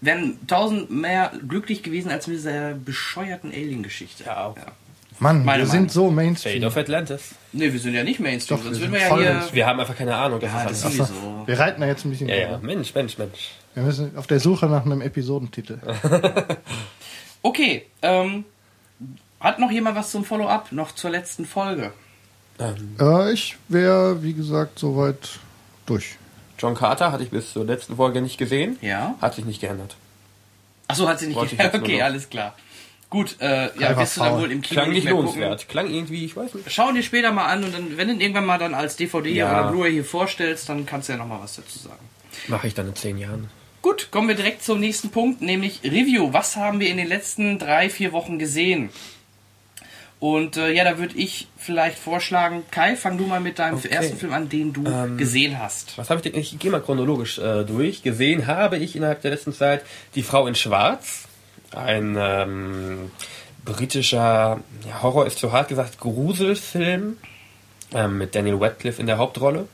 wären 0.02 0.38
tausend 0.48 0.90
mehr 0.92 1.32
glücklich 1.48 1.84
gewesen 1.84 2.12
als 2.12 2.28
mit 2.28 2.38
dieser 2.38 2.74
bescheuerten 2.74 3.52
Alien-Geschichte. 3.52 4.24
Ja, 4.26 4.46
auch. 4.46 4.56
Mann, 5.22 5.44
Meine 5.44 5.64
wir 5.64 5.68
Meinung. 5.68 5.68
sind 5.68 5.92
so 5.92 6.06
Fate 6.06 6.16
Mainstream. 6.16 6.64
of 6.64 6.78
Atlantis. 6.78 7.36
Nee, 7.52 7.74
wir 7.74 7.80
sind 7.80 7.94
ja 7.94 8.04
nicht 8.06 8.22
Mainstream, 8.22 8.58
Doch, 8.58 8.64
sonst 8.64 8.78
wir 8.80 8.88
würden 8.90 8.94
wir 8.94 9.00
sind 9.02 9.10
ja 9.26 9.42
hier. 9.44 9.54
Wir 9.54 9.68
haben 9.68 9.80
einfach 9.80 9.98
keine 9.98 10.16
Ahnung. 10.16 10.40
Das 10.40 10.50
Ja, 10.54 10.64
ist 10.64 10.70
das 10.72 10.86
alles. 10.86 10.98
sowieso. 11.10 11.44
Wir 11.46 11.60
reiten 11.60 11.82
da 11.82 11.88
jetzt 11.88 12.06
ein 12.06 12.12
bisschen 12.12 12.30
Ja, 12.30 12.36
ja. 12.36 12.58
Mensch, 12.60 12.96
Mensch, 12.96 13.18
Mensch. 13.18 13.52
Wir 13.74 13.84
müssen 13.84 14.16
auf 14.18 14.28
der 14.28 14.40
Suche 14.40 14.68
nach 14.68 14.86
einem 14.86 15.02
Episodentitel. 15.02 15.78
Okay, 17.42 17.86
ähm, 18.02 18.44
hat 19.40 19.60
noch 19.60 19.72
jemand 19.72 19.96
was 19.96 20.12
zum 20.12 20.26
Follow-up? 20.26 20.72
Noch 20.74 20.94
zur 20.94 21.10
letzten 21.10 21.46
Folge? 21.46 21.94
Ähm, 22.60 22.96
äh, 23.00 23.32
ich 23.32 23.56
wäre, 23.70 24.22
wie 24.24 24.34
gesagt, 24.34 24.78
soweit 24.80 25.40
durch. 25.86 26.18
John 26.60 26.76
Carter 26.76 27.12
hatte 27.12 27.24
ich 27.24 27.30
bis 27.30 27.54
zur 27.54 27.66
letzten 27.66 27.96
Folge 27.96 28.22
nicht 28.22 28.38
gesehen. 28.38 28.78
Ja. 28.82 29.16
Hat 29.22 29.34
sich 29.36 29.46
nicht 29.46 29.62
geändert. 29.62 29.96
Achso, 30.88 31.08
hat 31.08 31.20
sie 31.20 31.28
nicht 31.28 31.36
Wollte 31.38 31.56
nur 31.56 31.74
Okay, 31.76 32.02
alles 32.02 32.30
klar. 32.30 32.56
Gut, 33.10 33.38
äh, 33.42 33.70
ja, 33.80 33.98
wirst 33.98 34.18
du 34.18 34.22
dann 34.22 34.40
wohl 34.40 34.52
im 34.52 34.62
Kino 34.62 34.82
Klang 34.82 34.92
nicht 34.94 35.04
mehr 35.04 35.14
gucken. 35.14 35.28
lohnenswert. 35.30 35.68
Klang 35.68 35.90
irgendwie, 35.90 36.26
ich 36.26 36.36
weiß 36.36 36.54
nicht. 36.54 36.72
Schau 36.72 36.92
dir 36.92 37.02
später 37.02 37.32
mal 37.32 37.46
an 37.46 37.64
und 37.64 37.74
dann, 37.74 37.98
wenn 37.98 38.08
du 38.08 38.14
ihn 38.14 38.22
irgendwann 38.22 38.46
mal 38.46 38.60
dann 38.60 38.76
als 38.76 38.98
DVD 38.98 39.32
Ja. 39.34 39.52
oder 39.62 39.72
Blu-ray 39.72 39.92
hier 39.94 40.06
vorstellst, 40.06 40.70
dann 40.70 40.86
kannst 40.86 41.10
du 41.10 41.14
ja 41.14 41.18
noch 41.18 41.26
mal 41.28 41.40
was 41.42 41.56
dazu 41.56 41.80
sagen. 41.80 42.08
Mache 42.48 42.68
ich 42.68 42.76
dann 42.76 42.88
in 42.88 42.96
zehn 42.96 43.18
Jahren. 43.18 43.50
Gut, 43.82 44.10
kommen 44.12 44.28
wir 44.28 44.36
direkt 44.36 44.64
zum 44.64 44.80
nächsten 44.80 45.10
Punkt, 45.10 45.42
nämlich 45.42 45.82
Review. 45.84 46.34
Was 46.34 46.56
haben 46.56 46.80
wir 46.80 46.90
in 46.90 46.98
den 46.98 47.08
letzten 47.08 47.58
drei, 47.58 47.90
vier 47.90 48.12
Wochen 48.12 48.38
gesehen? 48.38 48.90
Und 50.20 50.58
äh, 50.58 50.72
ja, 50.72 50.84
da 50.84 50.98
würde 50.98 51.16
ich 51.16 51.48
vielleicht 51.56 51.98
vorschlagen, 51.98 52.64
Kai, 52.72 52.98
fang 52.98 53.18
du 53.18 53.26
mal 53.26 53.40
mit 53.40 53.58
deinem 53.58 53.78
Okay. 53.78 53.88
ersten 53.88 54.18
Film 54.18 54.34
an, 54.34 54.50
den 54.50 54.74
du 54.74 54.84
Ähm, 54.86 55.18
gesehen 55.18 55.58
hast. 55.60 55.98
Was 55.98 56.10
habe 56.10 56.20
ich 56.22 56.30
denn? 56.30 56.40
Ich 56.40 56.60
gehe 56.60 56.70
mal 56.72 56.82
chronologisch 56.82 57.38
äh, 57.40 57.64
durch. 57.64 58.04
Gesehen 58.04 58.46
habe 58.46 58.78
ich 58.78 58.98
innerhalb 58.98 59.22
der 59.22 59.32
letzten 59.32 59.54
Zeit 59.54 59.82
Die 60.16 60.24
Frau 60.24 60.46
in 60.48 60.56
Schwarz. 60.56 61.24
Ein 61.72 62.18
ähm, 62.20 63.12
britischer 63.64 64.60
ja, 64.88 65.02
Horror 65.04 65.26
ist 65.26 65.40
zu 65.40 65.52
hart 65.54 65.70
gesagt 65.70 66.00
Gruselfilm 66.00 67.16
ähm, 67.94 68.18
mit 68.18 68.36
Daniel 68.36 68.56
Radcliffe 68.56 69.00
in 69.00 69.08
der 69.08 69.18
Hauptrolle. 69.20 69.68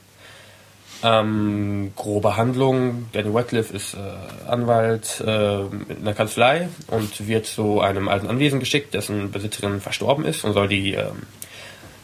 Ähm, 1.04 1.92
grobe 1.96 2.38
Handlung. 2.38 3.08
Daniel 3.12 3.36
Radcliffe 3.36 3.74
ist 3.76 3.96
äh, 3.96 4.50
Anwalt 4.50 5.22
äh, 5.26 5.62
in 5.62 5.98
einer 6.02 6.14
Kanzlei 6.14 6.70
und 6.88 7.28
wird 7.28 7.46
zu 7.46 7.82
einem 7.82 8.08
alten 8.08 8.28
Anwesen 8.28 8.60
geschickt, 8.60 8.94
dessen 8.94 9.32
Besitzerin 9.32 9.82
verstorben 9.82 10.26
ist 10.26 10.44
und 10.44 10.54
soll 10.54 10.68
die 10.68 10.94
ähm, 10.94 11.24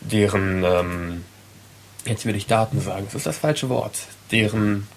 deren 0.01 0.63
ähm, 0.63 1.23
jetzt 2.05 2.25
will 2.25 2.35
ich 2.35 2.47
Daten 2.47 2.79
sagen, 2.81 3.05
das 3.05 3.15
ist 3.15 3.25
das 3.25 3.37
falsche 3.37 3.69
Wort, 3.69 3.93
deren 4.31 4.87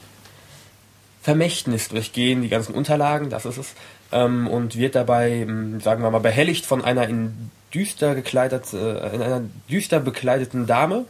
Vermächtnis 1.23 1.89
durchgehen, 1.89 2.43
die 2.43 2.49
ganzen 2.49 2.75
Unterlagen, 2.75 3.31
das 3.31 3.47
ist 3.47 3.57
es, 3.57 3.75
ähm, 4.13 4.47
und 4.47 4.77
wird 4.77 4.95
dabei, 4.95 5.31
ähm, 5.31 5.81
sagen 5.81 6.03
wir 6.03 6.11
mal, 6.11 6.19
behelligt 6.19 6.67
von 6.67 6.85
einer 6.85 7.09
in 7.09 7.51
düster 7.73 8.15
gekleidet, 8.15 8.73
äh, 8.73 9.15
in 9.15 9.23
einer 9.23 9.43
düster 9.71 10.01
bekleideten 10.01 10.67
Dame, 10.67 11.07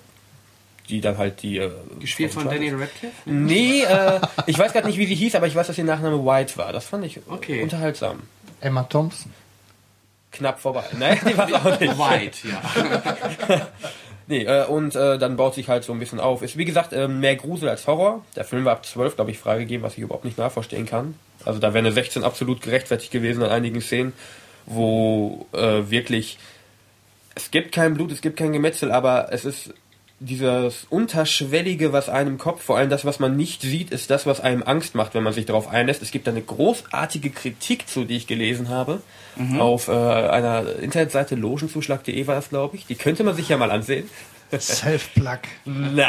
die 0.88 1.00
dann 1.00 1.18
halt 1.18 1.42
die 1.42 1.58
äh, 1.58 1.70
Gespielt 2.00 2.32
von 2.32 2.44
Daniel 2.44 2.76
Radcliffe? 2.76 3.14
Nee, 3.24 3.82
äh, 3.82 4.20
ich 4.46 4.58
weiß 4.58 4.72
gerade 4.72 4.86
nicht, 4.86 4.98
wie 4.98 5.06
sie 5.06 5.14
hieß, 5.14 5.34
aber 5.34 5.46
ich 5.46 5.54
weiß, 5.54 5.66
dass 5.66 5.78
ihr 5.78 5.84
Nachname 5.84 6.24
White 6.24 6.56
war. 6.56 6.72
Das 6.72 6.86
fand 6.86 7.04
ich 7.04 7.20
Okay. 7.28 7.62
unterhaltsam. 7.62 8.20
Emma 8.60 8.82
Thompson. 8.84 9.32
Knapp 10.32 10.58
vorbei. 10.60 10.84
Nein, 10.98 11.18
die 11.28 11.36
war 11.36 11.46
auch 11.54 11.80
nicht. 11.80 11.98
White, 11.98 12.48
ja. 12.48 13.66
Nee, 14.26 14.44
äh, 14.44 14.64
und 14.64 14.96
äh, 14.96 15.18
dann 15.18 15.36
baut 15.36 15.54
sich 15.54 15.68
halt 15.68 15.84
so 15.84 15.92
ein 15.92 15.98
bisschen 15.98 16.18
auf. 16.18 16.40
Ist 16.40 16.56
wie 16.56 16.64
gesagt 16.64 16.94
äh, 16.94 17.08
mehr 17.08 17.36
Grusel 17.36 17.68
als 17.68 17.86
Horror. 17.86 18.24
Der 18.36 18.44
Film 18.44 18.64
war 18.64 18.72
ab 18.72 18.86
12, 18.86 19.16
glaube 19.16 19.30
ich, 19.30 19.38
freigegeben, 19.38 19.84
was 19.84 19.92
ich 19.94 19.98
überhaupt 19.98 20.24
nicht 20.24 20.38
nachverstehen 20.38 20.86
kann. 20.86 21.14
Also 21.44 21.58
da 21.60 21.74
wäre 21.74 21.84
eine 21.84 21.92
16 21.92 22.24
absolut 22.24 22.62
gerechtfertigt 22.62 23.12
gewesen 23.12 23.42
an 23.42 23.50
einigen 23.50 23.82
Szenen, 23.82 24.14
wo 24.64 25.46
äh, 25.52 25.90
wirklich 25.90 26.38
es 27.34 27.50
gibt 27.50 27.72
kein 27.72 27.92
Blut, 27.94 28.12
es 28.12 28.22
gibt 28.22 28.38
kein 28.38 28.52
Gemetzel, 28.54 28.92
aber 28.92 29.28
es 29.30 29.44
ist 29.44 29.74
dieses 30.20 30.86
Unterschwellige, 30.88 31.92
was 31.92 32.08
einem 32.08 32.38
Kopf, 32.38 32.62
vor 32.62 32.78
allem 32.78 32.88
das, 32.88 33.04
was 33.04 33.18
man 33.18 33.36
nicht 33.36 33.62
sieht, 33.62 33.90
ist 33.90 34.10
das, 34.10 34.26
was 34.26 34.40
einem 34.40 34.62
Angst 34.62 34.94
macht, 34.94 35.14
wenn 35.14 35.22
man 35.22 35.32
sich 35.32 35.46
darauf 35.46 35.68
einlässt. 35.68 36.02
Es 36.02 36.10
gibt 36.10 36.26
da 36.26 36.30
eine 36.30 36.42
großartige 36.42 37.30
Kritik 37.30 37.88
zu, 37.88 38.04
die 38.04 38.16
ich 38.16 38.26
gelesen 38.26 38.68
habe, 38.68 39.02
auf 39.58 39.88
äh, 39.88 39.92
einer 39.92 40.76
Internetseite 40.80 41.34
logenzuschlag.de 41.34 42.26
war 42.26 42.36
das, 42.36 42.50
glaube 42.50 42.76
ich. 42.76 42.86
Die 42.86 42.94
könnte 42.94 43.24
man 43.24 43.34
sich 43.34 43.48
ja 43.48 43.56
mal 43.56 43.70
ansehen. 43.70 44.08
Self-Plug. 44.56 45.40
Nein, 45.64 46.08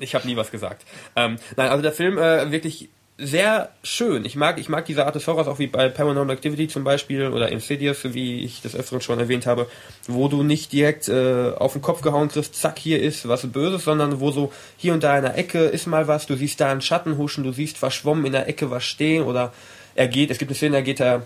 ich 0.00 0.14
habe 0.14 0.26
nie 0.26 0.36
was 0.36 0.50
gesagt. 0.50 0.84
Ähm, 1.14 1.36
nein, 1.56 1.68
also 1.68 1.82
der 1.82 1.92
Film 1.92 2.18
äh, 2.18 2.50
wirklich 2.50 2.88
sehr 3.16 3.70
schön. 3.84 4.24
Ich 4.24 4.34
mag, 4.34 4.58
ich 4.58 4.68
mag 4.68 4.86
diese 4.86 5.06
Art 5.06 5.14
des 5.14 5.26
Horrors 5.28 5.46
auch 5.46 5.60
wie 5.60 5.68
bei 5.68 5.88
Paranormal 5.88 6.34
Activity 6.34 6.66
zum 6.66 6.82
Beispiel 6.82 7.28
oder 7.28 7.48
Insidious, 7.48 8.12
wie 8.12 8.44
ich 8.44 8.60
das 8.60 8.74
öfteren 8.74 9.00
schon 9.00 9.20
erwähnt 9.20 9.46
habe, 9.46 9.68
wo 10.08 10.26
du 10.26 10.42
nicht 10.42 10.72
direkt 10.72 11.08
äh, 11.08 11.52
auf 11.56 11.74
den 11.74 11.82
Kopf 11.82 12.00
gehauen 12.00 12.28
kriegst, 12.28 12.56
zack, 12.56 12.78
hier 12.78 13.00
ist 13.00 13.28
was 13.28 13.46
Böses, 13.46 13.84
sondern 13.84 14.18
wo 14.18 14.32
so 14.32 14.52
hier 14.76 14.94
und 14.94 15.04
da 15.04 15.16
in 15.16 15.22
der 15.22 15.38
Ecke 15.38 15.60
ist 15.60 15.86
mal 15.86 16.08
was, 16.08 16.26
du 16.26 16.34
siehst 16.34 16.60
da 16.60 16.72
einen 16.72 16.80
Schatten 16.80 17.16
huschen, 17.16 17.44
du 17.44 17.52
siehst 17.52 17.78
verschwommen 17.78 18.26
in 18.26 18.32
der 18.32 18.48
Ecke 18.48 18.70
was 18.70 18.84
stehen 18.84 19.22
oder 19.22 19.52
er 19.94 20.08
geht, 20.08 20.32
es 20.32 20.38
gibt 20.38 20.50
eine 20.50 20.56
Szene, 20.56 20.76
da 20.78 20.80
geht 20.80 21.00
er, 21.00 21.22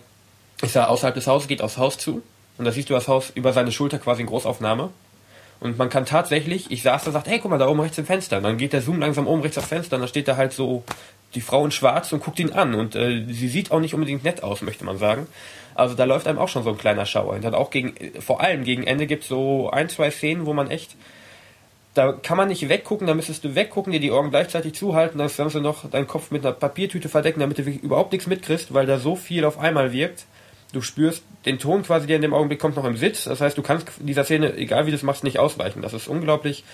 ist 0.61 0.76
er 0.76 0.90
außerhalb 0.90 1.14
des 1.14 1.26
Hauses, 1.26 1.49
geht 1.49 1.62
aufs 1.62 1.78
Haus 1.78 1.97
zu 1.97 2.23
und 2.59 2.66
da 2.66 2.73
siehst 2.73 2.90
du 2.90 2.95
das 2.95 3.09
Haus 3.09 3.33
über 3.35 3.54
seine 3.54 3.73
Schulter 3.73 3.99
quasi 3.99 4.21
in 4.21 4.26
Großaufnahme 4.26 4.90
und 5.61 5.77
man 5.77 5.88
kann 5.88 6.07
tatsächlich, 6.07 6.71
ich 6.71 6.83
saß 6.83 7.03
da 7.03 7.09
und 7.09 7.12
sagt, 7.15 7.27
hey, 7.27 7.41
guck 7.41 7.50
mal, 7.50 7.59
da 7.59 7.69
oben 7.69 7.81
rechts 7.81 7.99
im 7.99 8.07
Fenster. 8.07 8.37
Und 8.37 8.45
dann 8.45 8.59
geht 8.59 8.73
der 8.73 8.81
Zoom 8.81 9.00
langsam 9.00 9.27
oben 9.27 9.43
rechts 9.43 9.59
aufs 9.59 9.69
Fenster 9.69 9.97
und 9.97 10.03
da 10.03 10.09
steht 10.09 10.29
da 10.29 10.37
halt 10.37 10.53
so 10.53 10.85
die 11.35 11.41
Frau 11.41 11.65
in 11.65 11.73
Schwarz 11.73 12.12
und 12.12 12.23
guckt 12.23 12.38
ihn 12.38 12.53
an. 12.53 12.75
Und 12.75 12.95
äh, 12.95 13.25
sie 13.29 13.49
sieht 13.49 13.73
auch 13.73 13.81
nicht 13.81 13.95
unbedingt 13.95 14.23
nett 14.23 14.43
aus, 14.43 14.62
möchte 14.62 14.85
man 14.85 14.99
sagen. 14.99 15.27
Also 15.75 15.95
da 15.95 16.05
läuft 16.05 16.29
einem 16.29 16.38
auch 16.38 16.49
schon 16.49 16.62
so 16.62 16.71
ein 16.71 16.79
kleiner 16.79 17.07
Schauer. 17.07 17.35
Und 17.35 17.45
dann 17.45 17.55
auch 17.55 17.71
gegen, 17.71 17.95
vor 18.21 18.41
allem 18.41 18.62
gegen 18.62 18.85
Ende 18.85 19.07
gibt 19.07 19.25
es 19.25 19.29
so 19.29 19.69
ein, 19.71 19.88
zwei 19.88 20.12
Szenen, 20.12 20.47
wo 20.47 20.53
man 20.53 20.71
echt, 20.71 20.95
da 21.95 22.12
kann 22.12 22.37
man 22.37 22.49
nicht 22.49 22.69
weggucken, 22.69 23.09
da 23.09 23.15
müsstest 23.15 23.43
du 23.43 23.57
weggucken, 23.57 23.93
dir 23.93 24.00
die 24.00 24.12
Augen 24.12 24.31
gleichzeitig 24.31 24.75
zuhalten, 24.75 25.19
dann 25.19 25.31
kannst 25.35 25.57
du 25.57 25.61
noch 25.61 25.91
deinen 25.91 26.07
Kopf 26.07 26.31
mit 26.31 26.47
einer 26.47 26.55
Papiertüte 26.55 27.09
verdecken, 27.09 27.41
damit 27.41 27.59
du 27.59 27.62
überhaupt 27.62 28.12
nichts 28.12 28.29
mitkriegst, 28.29 28.73
weil 28.75 28.87
da 28.87 28.99
so 28.99 29.17
viel 29.17 29.45
auf 29.45 29.59
einmal 29.59 29.93
wirkt. 29.93 30.27
Du 30.72 30.82
spürst 30.82 31.22
den 31.46 31.58
Ton 31.58 31.82
quasi, 31.82 32.06
der 32.06 32.16
in 32.16 32.22
dem 32.22 32.34
Augenblick 32.34 32.60
kommt, 32.60 32.76
noch 32.76 32.84
im 32.84 32.96
Sitz. 32.96 33.25
Das 33.25 33.40
heißt, 33.40 33.56
du 33.56 33.62
kannst 33.62 33.88
dieser 33.98 34.25
Szene, 34.25 34.54
egal 34.56 34.87
wie 34.87 34.90
du 34.90 34.96
es 34.96 35.02
machst, 35.02 35.25
nicht 35.25 35.38
ausweichen. 35.38 35.82
Das 35.82 35.94
ist 35.94 36.08
unglaublich 36.08 36.64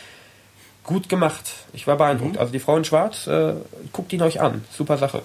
gut 0.82 1.08
gemacht. 1.08 1.44
Ich 1.72 1.86
war 1.86 1.96
beeindruckt. 1.96 2.38
Also 2.38 2.52
die 2.52 2.58
Frau 2.58 2.76
in 2.76 2.84
Schwarz, 2.84 3.26
äh, 3.26 3.54
guckt 3.92 4.12
ihn 4.12 4.22
euch 4.22 4.40
an. 4.40 4.64
Super 4.72 4.98
Sache. 4.98 5.22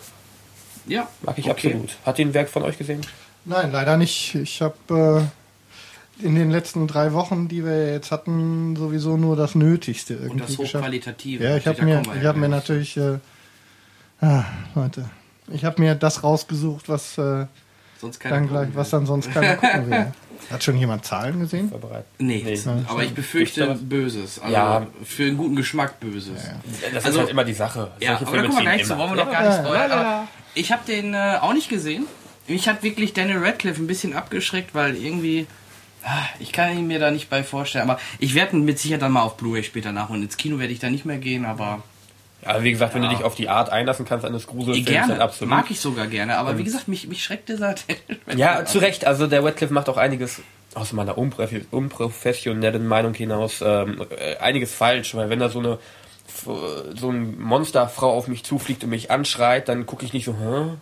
Ja. 0.88 1.07
Mag 1.21 1.38
ich 1.38 1.49
okay. 1.49 1.69
absolut. 1.69 1.97
Hat 2.05 2.17
den 2.17 2.33
Werk 2.33 2.49
von 2.49 2.63
euch 2.63 2.77
gesehen? 2.77 3.01
Nein, 3.45 3.71
leider 3.71 3.97
nicht. 3.97 4.35
Ich 4.35 4.61
habe 4.61 5.29
äh, 6.21 6.25
in 6.25 6.35
den 6.35 6.51
letzten 6.51 6.88
drei 6.88 7.13
Wochen, 7.13 7.47
die 7.47 7.63
wir 7.63 7.91
jetzt 7.91 8.11
hatten, 8.11 8.75
sowieso 8.75 9.17
nur 9.17 9.35
das 9.35 9.55
Nötigste 9.55 10.13
irgendwie 10.13 10.33
Und 10.33 10.41
das 10.41 10.57
geschafft. 10.57 10.75
Hochqualitative. 10.75 11.43
Ja, 11.43 11.57
ich 11.57 11.67
habe 11.67 11.83
mir, 11.83 12.01
ich 12.01 12.21
ja 12.21 12.29
habe 12.29 12.39
mir 12.39 12.49
natürlich, 12.49 12.97
äh, 12.97 13.19
ah, 14.21 14.45
Leute, 14.75 15.09
ich 15.51 15.65
habe 15.65 15.81
mir 15.81 15.95
das 15.95 16.23
rausgesucht, 16.23 16.89
was 16.89 17.17
äh, 17.17 17.45
Sonst 18.00 18.20
keiner 18.20 18.36
dann 18.36 18.48
gleich, 18.48 18.62
gucken 18.68 18.75
was 18.75 18.91
will. 18.91 19.00
dann 19.00 19.06
sonst 19.06 19.32
keiner 19.34 19.56
gucken 19.56 19.89
will. 19.89 20.08
Hat 20.50 20.63
schon 20.63 20.77
jemand 20.77 21.06
Zahlen 21.06 21.39
gesehen? 21.41 21.72
Nee, 22.18 22.41
Nee. 22.46 22.60
aber 22.88 23.03
ich 23.03 23.13
befürchte? 23.13 23.75
Böses. 23.82 24.39
Also 24.39 24.53
Ja. 24.53 24.88
für 25.03 25.24
einen 25.24 25.38
guten 25.38 25.56
Geschmack 25.56 26.00
Böses. 26.00 26.41
Das 26.94 27.06
Also- 27.06 27.18
ist 27.18 27.24
halt 27.24 27.29
immer 27.32 27.44
die 27.44 27.53
Sache. 27.53 27.91
Ja, 28.00 28.15
aber 28.15 28.25
da 28.38 28.44
kommen 28.44 28.56
wir 28.56 28.62
gleich 28.62 28.86
zu, 28.86 28.98
wollen 28.98 29.12
wir 29.12 29.25
noch 29.25 29.32
gar 29.32 29.44
Ja, 29.44 29.50
nicht 29.50 29.58
ja, 29.58 29.63
spoilern. 29.65 29.89
ja, 29.89 30.01
ja. 30.01 30.27
Ich 30.56 30.72
habe 30.72 30.82
den 30.88 31.13
äh, 31.13 31.38
auch 31.41 31.53
nicht 31.53 31.70
gesehen. 31.70 32.06
Mich 32.48 32.68
hat 32.68 32.82
wirklich 32.82 33.13
Daniel 33.13 33.39
Radcliffe 33.46 33.82
ein 33.84 33.86
bisschen 33.88 34.13
abgeschreckt, 34.13 34.74
weil 34.74 34.96
irgendwie, 34.96 35.46
ah, 36.03 36.24
ich 36.39 36.51
kann 36.51 36.75
ihn 36.75 36.88
mir 36.88 36.98
da 37.00 37.12
nicht 37.12 37.29
bei 37.29 37.44
vorstellen. 37.44 37.88
Aber 37.88 38.00
ich 38.18 38.34
werde 38.34 38.56
ihn 38.58 38.65
mit 38.65 38.79
Sicherheit 38.79 39.01
dann 39.03 39.12
mal 39.12 39.22
auf 39.22 39.38
Blu-ray 39.38 39.63
später 39.63 39.91
nachholen. 39.91 40.24
Ins 40.24 40.38
Kino 40.38 40.58
werde 40.58 40.74
ich 40.74 40.79
da 40.79 40.89
nicht 40.89 41.06
mehr 41.06 41.18
gehen, 41.20 41.46
aber 41.46 41.84
Ja, 42.46 42.63
wie 42.63 42.72
gesagt, 42.72 42.93
wenn 42.96 43.03
Ja. 43.03 43.10
du 43.10 43.15
dich 43.15 43.25
auf 43.25 43.36
die 43.36 43.50
Art 43.50 43.69
einlassen 43.69 44.05
kannst 44.05 44.25
eines 44.25 44.48
Gruselfilms, 44.48 44.88
gerne. 44.88 45.13
dann 45.13 45.22
absolut. 45.22 45.50
Mag 45.50 45.69
ich 45.69 45.79
sogar 45.79 46.08
gerne. 46.08 46.38
Aber 46.38 46.58
wie 46.58 46.63
gesagt, 46.63 46.88
mich, 46.88 47.08
mich 47.08 47.24
schreckt 47.24 47.50
dieser 47.50 47.75
Ja, 48.36 48.63
zu 48.65 48.79
Recht. 48.79 49.05
Also 49.05 49.27
der 49.27 49.43
Radcliffe 49.43 49.74
macht 49.74 49.89
auch 49.89 49.98
einiges 49.98 50.41
aus 50.75 50.93
meiner 50.93 51.17
unprof- 51.17 51.65
unprofessionellen 51.72 52.88
Meinung 52.88 53.13
hinaus 53.13 53.62
ähm, 53.65 54.05
äh, 54.17 54.38
einiges 54.38 54.74
falsch, 54.74 55.15
weil 55.15 55.29
wenn 55.29 55.39
da 55.39 55.50
so 55.50 55.60
eine 55.60 55.79
so 56.96 57.10
eine 57.10 57.19
Monsterfrau 57.19 58.12
auf 58.15 58.27
mich 58.27 58.43
zufliegt 58.46 58.84
und 58.84 58.91
mich 58.91 59.12
anschreit, 59.12 59.67
dann 59.67 59.86
gucke 59.86 60.05
ich 60.05 60.13
nicht 60.13 60.25
so, 60.25 60.34
hä? 60.36 60.77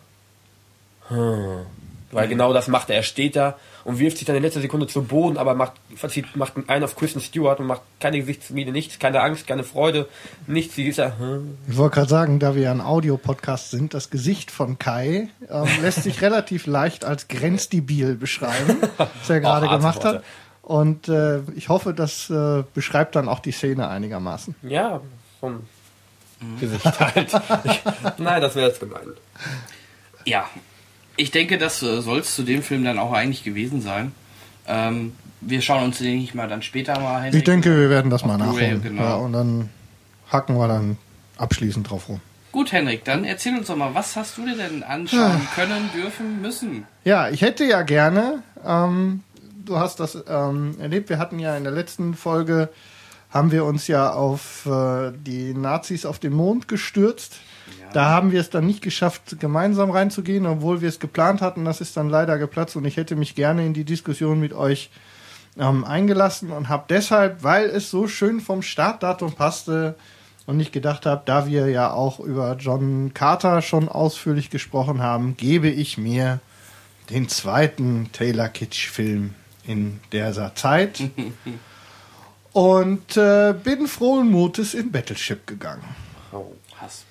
Hm. 1.07 1.65
Weil 2.11 2.27
genau 2.29 2.53
das 2.53 2.67
macht 2.69 2.89
er. 2.89 2.95
Er 2.97 3.03
steht 3.03 3.35
da 3.35 3.57
und 3.83 3.99
wirft 3.99 4.17
sich 4.17 4.25
dann 4.25 4.35
in 4.37 4.43
letzter 4.43 4.61
Sekunde 4.61 4.87
zu 4.87 5.03
Boden, 5.03 5.37
aber 5.37 5.55
macht, 5.55 5.73
verzieht, 5.95 6.35
macht 6.37 6.53
einen 6.67 6.83
auf 6.85 6.95
Kristen 6.95 7.19
Stewart 7.19 7.59
und 7.59 7.67
macht 7.67 7.81
keine 7.99 8.19
Gesichtsmiene, 8.19 8.71
nichts, 8.71 8.97
keine 8.97 9.21
Angst, 9.21 9.45
keine 9.45 9.63
Freude, 9.63 10.07
nichts. 10.45 10.75
Sie 10.75 10.87
ist 10.87 10.97
ja, 10.97 11.13
hm. 11.19 11.57
Ich 11.67 11.75
wollte 11.75 11.95
gerade 11.95 12.09
sagen, 12.09 12.39
da 12.39 12.55
wir 12.55 12.63
ja 12.63 12.71
ein 12.71 12.81
Audiopodcast 12.81 13.71
sind, 13.71 13.93
das 13.93 14.09
Gesicht 14.09 14.51
von 14.51 14.79
Kai 14.79 15.29
ähm, 15.49 15.67
lässt 15.81 16.03
sich 16.03 16.21
relativ 16.21 16.65
leicht 16.65 17.03
als 17.03 17.27
grenzdebil 17.27 18.15
beschreiben, 18.15 18.77
was 18.97 19.29
er 19.29 19.39
gerade 19.41 19.65
Oh, 19.65 19.69
harte 19.69 19.81
gemacht 19.81 20.05
hat. 20.05 20.23
Und 20.61 21.07
äh, 21.07 21.39
ich 21.55 21.69
hoffe, 21.69 21.93
das 21.93 22.29
äh, 22.29 22.63
beschreibt 22.73 23.15
dann 23.15 23.29
auch 23.29 23.39
die 23.39 23.51
Szene 23.51 23.87
einigermaßen. 23.89 24.55
ja, 24.63 25.01
ein 25.41 25.65
Gesicht 26.59 26.99
halt. 26.99 27.31
Ich, 27.63 27.81
nein, 28.17 28.41
das 28.41 28.55
wäre 28.55 28.67
jetzt 28.67 28.79
gemein. 28.79 29.07
Ja, 30.25 30.45
ich 31.17 31.31
denke, 31.31 31.57
das 31.57 31.81
äh, 31.83 32.01
soll 32.01 32.19
es 32.19 32.35
zu 32.35 32.43
dem 32.43 32.63
Film 32.63 32.83
dann 32.83 32.99
auch 32.99 33.11
eigentlich 33.11 33.43
gewesen 33.43 33.81
sein. 33.81 34.13
Ähm, 34.67 35.13
wir 35.41 35.61
schauen 35.61 35.83
uns 35.83 35.97
den 35.97 36.19
nicht 36.19 36.35
mal 36.35 36.47
dann 36.47 36.61
später 36.61 36.99
mal 36.99 37.23
hin. 37.23 37.35
Ich 37.35 37.43
denke, 37.43 37.75
wir 37.77 37.89
werden 37.89 38.09
das 38.09 38.25
mal 38.25 38.37
nachholen. 38.37 38.81
genau. 38.81 39.01
Ja, 39.01 39.15
und 39.15 39.33
dann 39.33 39.69
hacken 40.31 40.57
wir 40.57 40.67
dann 40.67 40.97
abschließend 41.37 41.89
drauf 41.89 42.09
rum. 42.09 42.21
Gut, 42.51 42.71
Henrik, 42.71 43.03
dann 43.03 43.23
erzähl 43.23 43.55
uns 43.57 43.67
doch 43.67 43.75
mal, 43.75 43.93
was 43.93 44.15
hast 44.15 44.37
du 44.37 44.45
dir 44.45 44.55
denn 44.55 44.81
anschauen 44.81 45.47
können, 45.53 45.89
dürfen, 45.93 46.41
müssen? 46.41 46.87
Ja, 47.03 47.29
ich 47.29 47.41
hätte 47.41 47.65
ja 47.65 47.81
gerne, 47.83 48.41
ähm, 48.65 49.23
du 49.65 49.77
hast 49.77 49.99
das 49.99 50.17
ähm, 50.27 50.75
erlebt, 50.79 51.09
wir 51.09 51.19
hatten 51.19 51.39
ja 51.39 51.55
in 51.55 51.63
der 51.63 51.73
letzten 51.73 52.15
Folge, 52.15 52.69
haben 53.29 53.51
wir 53.51 53.65
uns 53.65 53.87
ja 53.87 54.11
auf 54.11 54.65
äh, 54.65 55.11
die 55.15 55.53
Nazis 55.53 56.05
auf 56.05 56.19
den 56.19 56.33
Mond 56.33 56.67
gestürzt. 56.67 57.35
Da 57.93 58.09
haben 58.09 58.31
wir 58.31 58.41
es 58.41 58.49
dann 58.49 58.65
nicht 58.65 58.81
geschafft, 58.81 59.39
gemeinsam 59.39 59.91
reinzugehen, 59.91 60.45
obwohl 60.45 60.81
wir 60.81 60.89
es 60.89 60.99
geplant 60.99 61.41
hatten. 61.41 61.65
Das 61.65 61.81
ist 61.81 61.97
dann 61.97 62.09
leider 62.09 62.37
geplatzt 62.37 62.75
und 62.75 62.85
ich 62.85 62.97
hätte 62.97 63.15
mich 63.15 63.35
gerne 63.35 63.65
in 63.65 63.73
die 63.73 63.85
Diskussion 63.85 64.39
mit 64.39 64.53
euch 64.53 64.89
ähm, 65.57 65.83
eingelassen 65.83 66.51
und 66.51 66.69
habe 66.69 66.85
deshalb, 66.89 67.43
weil 67.43 67.65
es 67.65 67.89
so 67.89 68.07
schön 68.07 68.39
vom 68.41 68.61
Startdatum 68.61 69.33
passte 69.33 69.95
und 70.45 70.59
ich 70.59 70.71
gedacht 70.71 71.05
habe, 71.05 71.23
da 71.25 71.47
wir 71.47 71.67
ja 71.69 71.91
auch 71.91 72.19
über 72.19 72.55
John 72.57 73.13
Carter 73.13 73.61
schon 73.61 73.89
ausführlich 73.89 74.49
gesprochen 74.49 75.01
haben, 75.01 75.35
gebe 75.35 75.69
ich 75.69 75.97
mir 75.97 76.39
den 77.09 77.29
zweiten 77.29 78.09
Taylor 78.11 78.49
Kitsch-Film 78.49 79.33
in 79.65 79.99
dieser 80.11 80.55
Zeit 80.55 81.01
und 82.53 83.17
äh, 83.17 83.53
bin 83.53 83.87
frohen 83.87 84.29
Mutes 84.29 84.73
in 84.73 84.91
Battleship 84.91 85.47
gegangen. 85.47 85.83
Hasbro. 86.79 87.06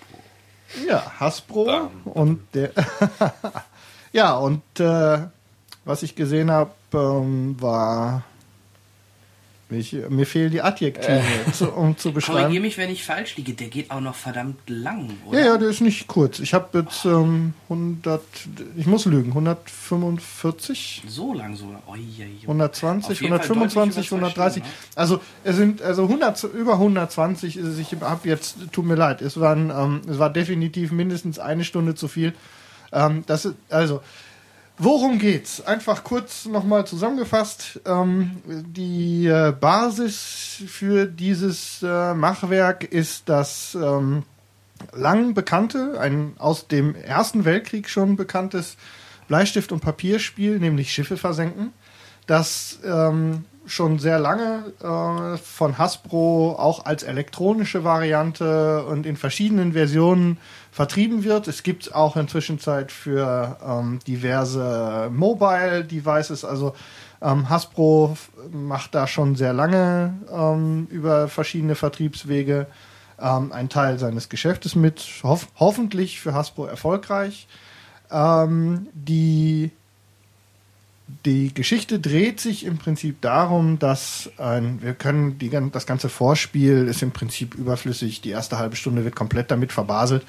Ja, 0.86 1.12
Hasbro 1.20 1.90
und 2.04 2.40
der 2.54 2.70
ja 4.12 4.36
und 4.36 4.62
äh, 4.80 5.18
was 5.84 6.02
ich 6.02 6.16
gesehen 6.16 6.50
habe 6.50 6.72
ähm, 6.92 7.56
war 7.60 8.24
ich, 9.68 9.92
mir 10.08 10.26
fehlen 10.26 10.52
die 10.52 10.62
Adjektive, 10.62 11.20
zu, 11.52 11.70
um 11.72 11.96
zu 11.98 12.12
beschreiben. 12.12 12.60
mich, 12.60 12.78
wenn 12.78 12.88
ich 12.90 13.04
falsch 13.04 13.36
liege, 13.36 13.52
der 13.52 13.66
geht 13.68 13.90
auch 13.90 14.00
noch 14.00 14.14
verdammt 14.14 14.58
lang, 14.68 15.10
oder? 15.26 15.38
Ja, 15.40 15.46
ja, 15.46 15.58
der 15.58 15.68
ist 15.70 15.80
nicht 15.80 16.06
kurz. 16.06 16.38
Ich 16.38 16.54
habe 16.54 16.78
jetzt 16.78 17.04
ähm, 17.04 17.52
100, 17.68 18.22
ich 18.76 18.86
muss 18.86 19.06
lügen, 19.06 19.30
145 19.30 21.02
So 21.08 21.32
lang, 21.34 21.56
so 21.56 21.66
lang. 21.70 21.82
Oi, 21.86 21.98
oi, 21.98 22.22
oi. 22.22 22.42
120, 22.42 23.10
Auf 23.12 23.20
jeden 23.22 23.36
Fall 23.36 23.44
125, 23.44 24.08
deutlich 24.08 24.10
über 24.12 24.34
zwei 24.34 24.42
130. 24.44 24.62
Stunden, 24.62 24.68
ne? 24.68 25.00
Also 25.00 25.20
es 25.44 25.56
sind 25.56 25.82
also 25.82 26.02
100 26.04 26.38
zu- 26.38 26.48
über 26.48 26.72
120 26.74 27.56
ist 27.56 27.66
es. 27.66 27.78
Ich 27.78 27.92
habe 28.00 28.28
jetzt 28.28 28.56
tut 28.72 28.84
mir 28.84 28.94
leid. 28.94 29.22
Es 29.22 29.38
waren 29.40 29.70
ähm, 29.70 30.00
es 30.08 30.18
war 30.18 30.30
definitiv 30.30 30.92
mindestens 30.92 31.38
eine 31.38 31.64
Stunde 31.64 31.94
zu 31.94 32.08
viel. 32.08 32.34
Ähm, 32.92 33.24
das 33.26 33.44
ist, 33.46 33.54
also 33.68 34.00
worum 34.78 35.18
geht's? 35.18 35.60
Einfach 35.60 36.04
kurz 36.04 36.46
nochmal 36.46 36.86
zusammengefasst. 36.86 37.80
Ähm, 37.86 38.42
die 38.44 39.26
äh, 39.26 39.52
Basis 39.52 40.62
für 40.66 41.06
dieses 41.06 41.82
äh, 41.82 42.14
Machwerk 42.14 42.84
ist 42.84 43.28
das 43.28 43.76
ähm, 43.80 44.24
lang 44.92 45.34
bekannte, 45.34 45.98
ein 46.00 46.34
aus 46.38 46.68
dem 46.68 46.94
Ersten 46.94 47.44
Weltkrieg 47.44 47.88
schon 47.88 48.16
bekanntes 48.16 48.76
Bleistift- 49.28 49.72
und 49.72 49.80
Papierspiel, 49.80 50.58
nämlich 50.58 50.92
Schiffe 50.92 51.16
versenken, 51.16 51.72
das 52.26 52.78
ähm, 52.84 53.44
schon 53.66 53.98
sehr 53.98 54.18
lange 54.18 54.72
äh, 54.80 55.36
von 55.38 55.78
Hasbro 55.78 56.56
auch 56.58 56.86
als 56.86 57.02
elektronische 57.02 57.84
Variante 57.84 58.84
und 58.84 59.06
in 59.06 59.16
verschiedenen 59.16 59.72
Versionen 59.72 60.38
vertrieben 60.72 61.24
wird. 61.24 61.48
Es 61.48 61.62
gibt 61.62 61.94
auch 61.94 62.16
inzwischen 62.16 62.58
Zeit 62.58 62.92
für 62.92 63.58
ähm, 63.66 63.98
diverse 64.06 65.10
Mobile 65.12 65.84
Devices, 65.84 66.44
also 66.44 66.74
ähm, 67.22 67.48
Hasbro 67.48 68.16
macht 68.52 68.94
da 68.94 69.06
schon 69.06 69.36
sehr 69.36 69.52
lange 69.52 70.14
ähm, 70.30 70.86
über 70.90 71.28
verschiedene 71.28 71.74
Vertriebswege 71.74 72.66
ähm, 73.20 73.52
einen 73.52 73.68
Teil 73.68 73.98
seines 73.98 74.28
Geschäftes 74.28 74.74
mit, 74.74 75.04
hoff 75.22 75.48
hoffentlich 75.56 76.20
für 76.20 76.34
Hasbro 76.34 76.66
erfolgreich. 76.66 77.48
Ähm, 78.10 78.88
die, 78.92 79.70
die 81.24 81.54
Geschichte 81.54 82.00
dreht 82.00 82.40
sich 82.40 82.64
im 82.64 82.78
Prinzip 82.78 83.20
darum, 83.20 83.78
dass 83.78 84.30
ein, 84.38 84.82
wir 84.82 84.94
können 84.94 85.38
die, 85.38 85.50
das 85.70 85.86
ganze 85.86 86.08
Vorspiel 86.08 86.88
ist 86.88 87.02
im 87.02 87.12
Prinzip 87.12 87.54
überflüssig. 87.54 88.20
Die 88.22 88.30
erste 88.30 88.58
halbe 88.58 88.74
Stunde 88.76 89.04
wird 89.04 89.14
komplett 89.14 89.50
damit 89.50 89.72
verbaselt, 89.72 90.24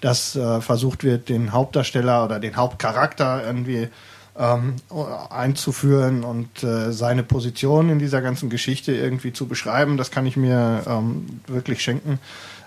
dass 0.00 0.34
äh, 0.34 0.60
versucht 0.62 1.04
wird, 1.04 1.28
den 1.28 1.52
Hauptdarsteller 1.52 2.24
oder 2.24 2.40
den 2.40 2.56
Hauptcharakter 2.56 3.44
irgendwie 3.44 3.88
ähm, 4.38 4.76
einzuführen 5.28 6.24
und 6.24 6.62
äh, 6.62 6.92
seine 6.92 7.22
Position 7.22 7.90
in 7.90 7.98
dieser 7.98 8.22
ganzen 8.22 8.48
Geschichte 8.48 8.92
irgendwie 8.92 9.34
zu 9.34 9.46
beschreiben. 9.46 9.98
Das 9.98 10.10
kann 10.10 10.24
ich 10.24 10.38
mir 10.38 10.82
ähm, 10.86 11.40
wirklich 11.46 11.82
schenken. 11.82 12.18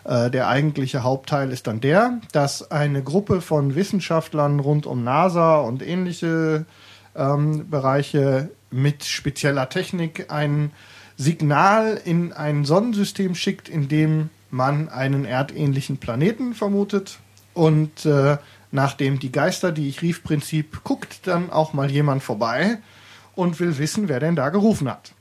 Äh, 0.03 0.29
der 0.29 0.47
eigentliche 0.47 1.01
Hauptteil 1.01 1.51
ist 1.51 1.65
dann 1.65 1.81
der, 1.81 2.19
dass 2.31 2.69
eine 2.69 3.01
Gruppe 3.01 3.41
von 3.41 3.73
Wissenschaftlern 3.73 4.59
rund 4.59 4.85
um 4.85 5.03
NASA 5.03 5.57
und 5.57 5.81
ähnliche 5.81 6.65
ähm, 7.15 7.69
Bereiche 7.69 8.49
mit 8.71 9.05
spezieller 9.05 9.69
Technik 9.69 10.31
ein 10.31 10.71
Signal 11.17 11.99
in 12.03 12.33
ein 12.33 12.65
Sonnensystem 12.65 13.35
schickt, 13.35 13.69
in 13.69 13.87
dem 13.87 14.29
man 14.51 14.89
einen 14.89 15.25
erdähnlichen 15.25 15.97
Planeten 15.97 16.53
vermutet. 16.53 17.19
Und 17.53 18.05
äh, 18.05 18.37
nachdem 18.71 19.19
die 19.19 19.31
Geister, 19.31 19.71
die 19.71 19.87
ich 19.87 20.01
rief, 20.01 20.23
Prinzip 20.23 20.83
guckt 20.83 21.25
dann 21.27 21.49
auch 21.49 21.73
mal 21.73 21.89
jemand 21.89 22.21
vorbei 22.21 22.79
und 23.35 23.59
will 23.59 23.77
wissen, 23.77 24.09
wer 24.09 24.19
denn 24.19 24.35
da 24.35 24.49
gerufen 24.49 24.89
hat. 24.89 25.13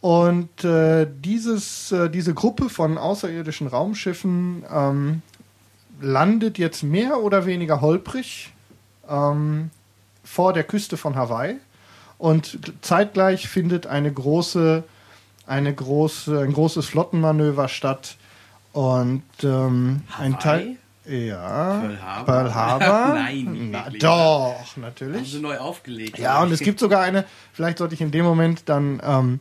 Und 0.00 0.64
äh, 0.64 1.06
dieses, 1.10 1.90
äh, 1.90 2.10
diese 2.10 2.34
Gruppe 2.34 2.68
von 2.68 2.98
außerirdischen 2.98 3.66
Raumschiffen 3.66 4.64
ähm, 4.70 5.22
landet 6.00 6.58
jetzt 6.58 6.82
mehr 6.82 7.20
oder 7.20 7.46
weniger 7.46 7.80
holprig 7.80 8.52
ähm, 9.08 9.70
vor 10.24 10.52
der 10.52 10.64
Küste 10.64 10.96
von 10.96 11.14
Hawaii 11.16 11.56
und 12.18 12.58
zeitgleich 12.80 13.48
findet 13.48 13.86
eine 13.86 14.12
große 14.12 14.84
eine 15.46 15.74
große, 15.74 16.40
ein 16.40 16.52
großes 16.52 16.86
Flottenmanöver 16.86 17.68
statt 17.68 18.16
und 18.72 19.22
ähm, 19.42 20.02
ein 20.18 20.38
Teil. 20.38 20.76
Ja. 21.06 21.80
Pearl 21.80 22.02
Harbor? 22.02 22.24
Pearl 22.24 22.54
Harbor. 22.54 23.14
Nein, 23.14 23.68
Na, 23.70 23.90
doch, 23.90 24.54
Haben 24.72 24.80
natürlich. 24.80 25.30
sie 25.30 25.40
neu 25.40 25.58
aufgelegt. 25.58 26.18
Ja, 26.18 26.42
und 26.42 26.50
es 26.50 26.60
gibt 26.60 26.80
sogar 26.80 27.02
eine, 27.02 27.24
vielleicht 27.52 27.78
sollte 27.78 27.94
ich 27.94 28.00
in 28.00 28.10
dem 28.10 28.24
Moment 28.24 28.68
dann 28.70 29.02
ähm, 29.04 29.40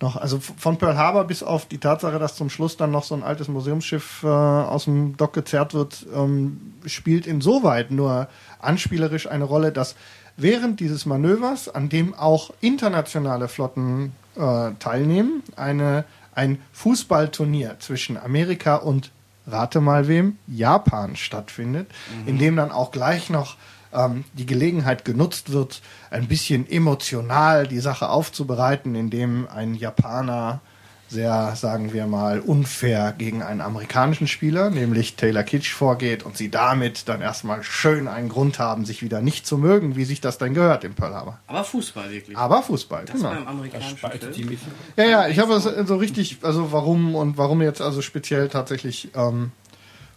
noch, 0.00 0.16
also 0.16 0.38
von 0.38 0.78
Pearl 0.78 0.96
Harbor 0.96 1.24
bis 1.24 1.42
auf 1.42 1.66
die 1.66 1.78
Tatsache, 1.78 2.18
dass 2.18 2.36
zum 2.36 2.50
Schluss 2.50 2.76
dann 2.76 2.90
noch 2.90 3.04
so 3.04 3.14
ein 3.14 3.22
altes 3.22 3.48
Museumsschiff 3.48 4.22
äh, 4.22 4.26
aus 4.26 4.84
dem 4.84 5.16
Dock 5.16 5.32
gezerrt 5.32 5.74
wird, 5.74 6.06
ähm, 6.14 6.74
spielt 6.86 7.26
insoweit 7.26 7.90
nur 7.90 8.28
anspielerisch 8.60 9.28
eine 9.28 9.44
Rolle, 9.44 9.72
dass 9.72 9.96
während 10.36 10.80
dieses 10.80 11.04
Manövers, 11.04 11.68
an 11.68 11.88
dem 11.88 12.14
auch 12.14 12.50
internationale 12.60 13.48
Flotten 13.48 14.12
äh, 14.36 14.70
teilnehmen, 14.78 15.42
eine, 15.56 16.04
ein 16.34 16.62
Fußballturnier 16.72 17.76
zwischen 17.80 18.16
Amerika 18.16 18.76
und 18.76 19.10
rate 19.46 19.80
mal 19.80 20.08
wem, 20.08 20.38
Japan 20.46 21.16
stattfindet, 21.16 21.90
in 22.26 22.38
dem 22.38 22.54
dann 22.56 22.70
auch 22.70 22.90
gleich 22.90 23.30
noch 23.30 23.56
ähm, 23.92 24.24
die 24.34 24.46
Gelegenheit 24.46 25.04
genutzt 25.04 25.52
wird, 25.52 25.80
ein 26.10 26.28
bisschen 26.28 26.68
emotional 26.70 27.66
die 27.66 27.80
Sache 27.80 28.08
aufzubereiten, 28.08 28.94
indem 28.94 29.48
ein 29.48 29.74
Japaner 29.74 30.60
sehr, 31.08 31.56
sagen 31.56 31.92
wir 31.92 32.06
mal, 32.06 32.40
unfair 32.40 33.14
gegen 33.16 33.42
einen 33.42 33.60
amerikanischen 33.60 34.26
Spieler, 34.26 34.70
nämlich 34.70 35.16
Taylor 35.16 35.42
Kitsch, 35.42 35.72
vorgeht 35.72 36.22
und 36.22 36.36
sie 36.36 36.50
damit 36.50 37.08
dann 37.08 37.22
erstmal 37.22 37.62
schön 37.62 38.08
einen 38.08 38.28
Grund 38.28 38.58
haben, 38.58 38.84
sich 38.84 39.02
wieder 39.02 39.22
nicht 39.22 39.46
zu 39.46 39.56
mögen, 39.56 39.96
wie 39.96 40.04
sich 40.04 40.20
das 40.20 40.38
denn 40.38 40.54
gehört 40.54 40.84
im 40.84 40.94
Pearl 40.94 41.14
Harbor. 41.14 41.38
Aber 41.46 41.64
Fußball 41.64 42.10
wirklich. 42.10 42.36
Aber 42.36 42.62
Fußball, 42.62 43.06
das 43.06 43.16
genau. 43.16 43.30
beim 43.30 43.46
amerikanischen 43.46 43.98
die 44.36 44.44
mich. 44.44 44.58
Ja, 44.96 45.04
ja, 45.04 45.28
ich 45.28 45.38
habe 45.38 45.54
es 45.54 45.64
so 45.64 45.96
richtig, 45.96 46.38
also 46.42 46.72
warum 46.72 47.14
und 47.14 47.38
warum 47.38 47.62
jetzt 47.62 47.80
also 47.80 48.02
speziell 48.02 48.48
tatsächlich 48.48 49.08
ähm, 49.14 49.52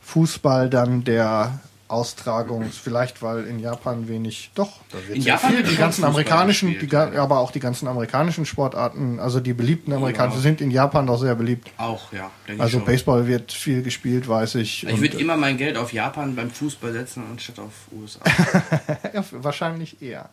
Fußball 0.02 0.70
dann 0.70 1.04
der 1.06 1.62
Austragung, 1.92 2.66
vielleicht 2.72 3.22
weil 3.22 3.46
in 3.46 3.60
Japan 3.60 4.08
wenig, 4.08 4.52
doch, 4.56 4.80
da 4.92 4.98
wird 5.08 5.18
In 5.18 5.24
Japan 5.24 5.54
viel, 5.54 5.64
die 5.64 5.76
ganzen 5.76 6.04
amerikanischen, 6.04 6.78
die, 6.80 6.96
aber 6.96 7.40
auch 7.40 7.52
die 7.52 7.60
ganzen 7.60 7.88
amerikanischen 7.88 8.46
Sportarten, 8.46 9.20
also 9.20 9.40
die 9.40 9.54
beliebten 9.54 9.94
amerikanischen, 9.94 10.38
Ja. 10.38 10.44
sind 10.44 10.62
in 10.62 10.72
Japan 10.72 11.06
doch 11.08 11.20
sehr 11.20 11.36
beliebt. 11.36 11.70
Auch, 11.78 12.12
ja. 12.14 12.32
Also. 12.58 12.80
Baseball 12.80 13.28
wird 13.28 13.52
viel 13.52 13.84
gespielt, 13.84 14.28
weiß 14.28 14.56
ich. 14.56 14.88
Ich 14.88 15.02
würde 15.02 15.18
immer 15.18 15.38
mein 15.38 15.58
Geld 15.58 15.78
auf 15.78 15.94
Japan 15.94 16.36
beim 16.36 16.50
Fußball 16.50 16.94
setzen, 16.94 17.24
anstatt 17.30 17.60
auf 17.60 17.72
USA. 17.92 18.20
Ja, 19.14 19.24
wahrscheinlich 19.32 20.02
eher. 20.02 20.30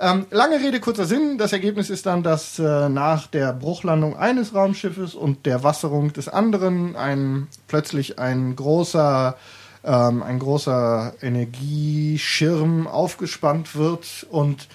Ähm, 0.00 0.26
lange 0.30 0.58
Rede, 0.60 0.80
kurzer 0.80 1.04
Sinn. 1.04 1.38
Das 1.38 1.52
Ergebnis 1.52 1.88
ist 1.88 2.06
dann, 2.06 2.22
dass 2.24 2.58
äh, 2.58 2.88
nach 2.88 3.28
der 3.28 3.52
Bruchlandung 3.52 4.16
eines 4.16 4.52
Raumschiffes 4.54 5.14
und 5.14 5.46
der 5.46 5.62
Wasserung 5.62 6.12
des 6.12 6.28
anderen 6.28 6.96
ein, 6.96 7.46
plötzlich 7.68 8.18
ein 8.18 8.56
großer, 8.56 9.36
ähm, 9.84 10.22
ein 10.22 10.38
großer 10.38 11.14
Energieschirm 11.20 12.86
aufgespannt 12.86 13.74
wird 13.74 14.26
und 14.30 14.68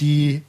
die 0.00 0.42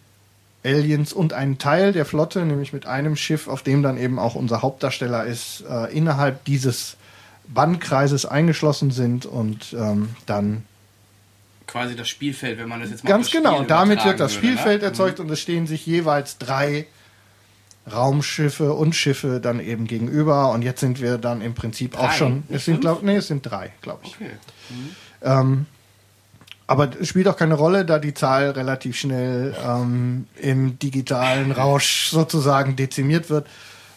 Aliens 0.63 1.13
und 1.13 1.33
ein 1.33 1.57
Teil 1.57 1.93
der 1.93 2.05
Flotte, 2.05 2.45
nämlich 2.45 2.73
mit 2.73 2.85
einem 2.85 3.15
Schiff, 3.15 3.47
auf 3.47 3.63
dem 3.63 3.83
dann 3.83 3.97
eben 3.97 4.19
auch 4.19 4.35
unser 4.35 4.61
Hauptdarsteller 4.61 5.25
ist, 5.25 5.63
äh, 5.69 5.95
innerhalb 5.95 6.43
dieses 6.45 6.97
Bannkreises 7.47 8.25
eingeschlossen 8.25 8.91
sind 8.91 9.25
und 9.25 9.73
ähm, 9.73 10.15
dann 10.25 10.63
Quasi 11.67 11.97
das 11.97 12.07
Spielfeld, 12.07 12.59
wenn 12.59 12.69
man 12.69 12.79
das 12.79 12.91
jetzt 12.91 13.03
mal 13.03 13.09
Ganz 13.09 13.29
genau. 13.29 13.59
Und 13.59 13.69
damit 13.69 14.03
wird 14.05 14.21
das 14.21 14.35
würde, 14.35 14.47
Spielfeld 14.47 14.81
ne? 14.81 14.87
erzeugt 14.87 15.19
und 15.19 15.29
es 15.29 15.41
stehen 15.41 15.67
sich 15.67 15.85
jeweils 15.85 16.37
drei 16.37 16.85
Raumschiffe 17.91 18.73
und 18.73 18.95
Schiffe 18.95 19.39
dann 19.39 19.59
eben 19.59 19.87
gegenüber. 19.87 20.51
Und 20.51 20.61
jetzt 20.61 20.79
sind 20.79 21.01
wir 21.01 21.17
dann 21.17 21.41
im 21.41 21.53
Prinzip 21.53 21.97
auch 21.97 22.07
Drei, 22.07 22.13
schon. 22.13 22.33
nicht 22.35 22.51
Es 22.51 22.65
sind, 22.65 22.81
glaub, 22.81 23.03
nee, 23.03 23.15
es 23.17 23.27
sind 23.27 23.43
drei, 23.43 23.71
glaube 23.81 24.01
ich. 24.03 24.15
Okay. 24.15 24.31
Ähm, 25.21 25.65
aber 26.67 26.89
spielt 27.03 27.27
auch 27.29 27.37
keine 27.37 27.53
Rolle, 27.53 27.85
da 27.85 27.97
die 27.97 28.13
Zahl 28.13 28.51
relativ 28.51 28.97
schnell 28.97 29.55
ähm, 29.65 30.27
im 30.35 30.77
digitalen 30.77 31.53
Rausch 31.53 32.09
sozusagen 32.09 32.75
dezimiert 32.75 33.29
wird. 33.29 33.47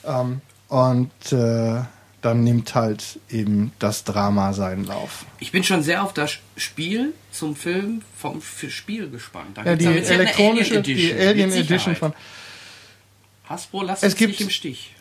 Ähm, 0.04 0.40
und 0.68 1.32
äh, 1.32 1.80
dann 2.22 2.44
nimmt 2.44 2.74
halt 2.74 3.18
eben 3.28 3.72
das 3.78 4.04
Drama 4.04 4.52
seinen 4.52 4.84
Lauf. 4.84 5.24
Ich 5.38 5.52
bin 5.52 5.64
schon 5.64 5.82
sehr 5.82 6.04
auf 6.04 6.12
das 6.12 6.38
Spiel 6.56 7.12
zum 7.32 7.56
Film 7.56 8.02
vom 8.16 8.40
Spiel 8.42 9.10
gespannt. 9.10 9.56
Da 9.56 9.64
Ja, 9.64 9.74
die 9.74 9.86
elektronische, 9.86 10.74
Alien 10.78 10.82
die 10.84 10.92
Edition, 10.92 11.28
Alien 11.28 11.50
mit 11.50 11.58
Edition 11.58 11.96
von. 11.96 12.12
Hasbro, 13.50 13.82
lass 13.82 13.98
Es 14.02 14.12
uns 14.12 14.16
gibt- 14.16 14.30
nicht 14.30 14.40
im 14.42 14.50
Stich. 14.50 14.94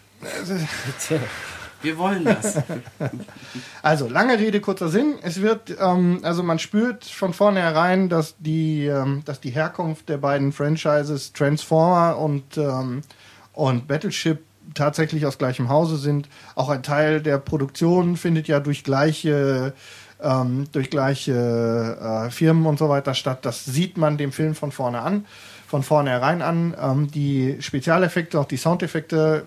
Wir 1.81 1.97
wollen 1.97 2.25
das. 2.25 2.57
Also, 3.81 4.09
lange 4.09 4.37
Rede, 4.37 4.59
kurzer 4.59 4.89
Sinn. 4.89 5.13
Es 5.21 5.41
wird, 5.41 5.73
ähm, 5.79 6.19
also 6.23 6.43
man 6.43 6.59
spürt 6.59 7.05
von 7.05 7.33
vornherein, 7.33 8.09
dass 8.09 8.35
die, 8.39 8.85
ähm, 8.87 9.21
dass 9.23 9.39
die 9.39 9.51
Herkunft 9.51 10.09
der 10.09 10.17
beiden 10.17 10.51
Franchises 10.51 11.31
Transformer 11.31 12.17
und, 12.17 12.57
ähm, 12.57 13.01
und 13.53 13.87
Battleship 13.87 14.39
tatsächlich 14.73 15.25
aus 15.25 15.37
gleichem 15.37 15.69
Hause 15.69 15.95
sind. 15.97 16.27
Auch 16.55 16.67
ein 16.69 16.83
Teil 16.83 17.21
der 17.21 17.37
Produktion 17.37 18.17
findet 18.17 18.47
ja 18.49 18.59
durch 18.59 18.83
gleiche, 18.83 19.73
ähm, 20.21 20.65
durch 20.73 20.89
gleiche 20.89 22.27
äh, 22.27 22.29
Firmen 22.31 22.65
und 22.65 22.77
so 22.77 22.89
weiter 22.89 23.13
statt. 23.13 23.45
Das 23.45 23.63
sieht 23.63 23.95
man 23.97 24.17
dem 24.17 24.31
Film 24.33 24.53
von 24.53 24.71
vorne 24.73 24.99
an, 25.01 25.25
von 25.69 25.83
vornherein 25.83 26.41
an. 26.41 26.75
Ähm, 26.81 27.11
die 27.11 27.57
Spezialeffekte, 27.59 28.39
auch 28.39 28.45
die 28.45 28.57
Soundeffekte 28.57 29.45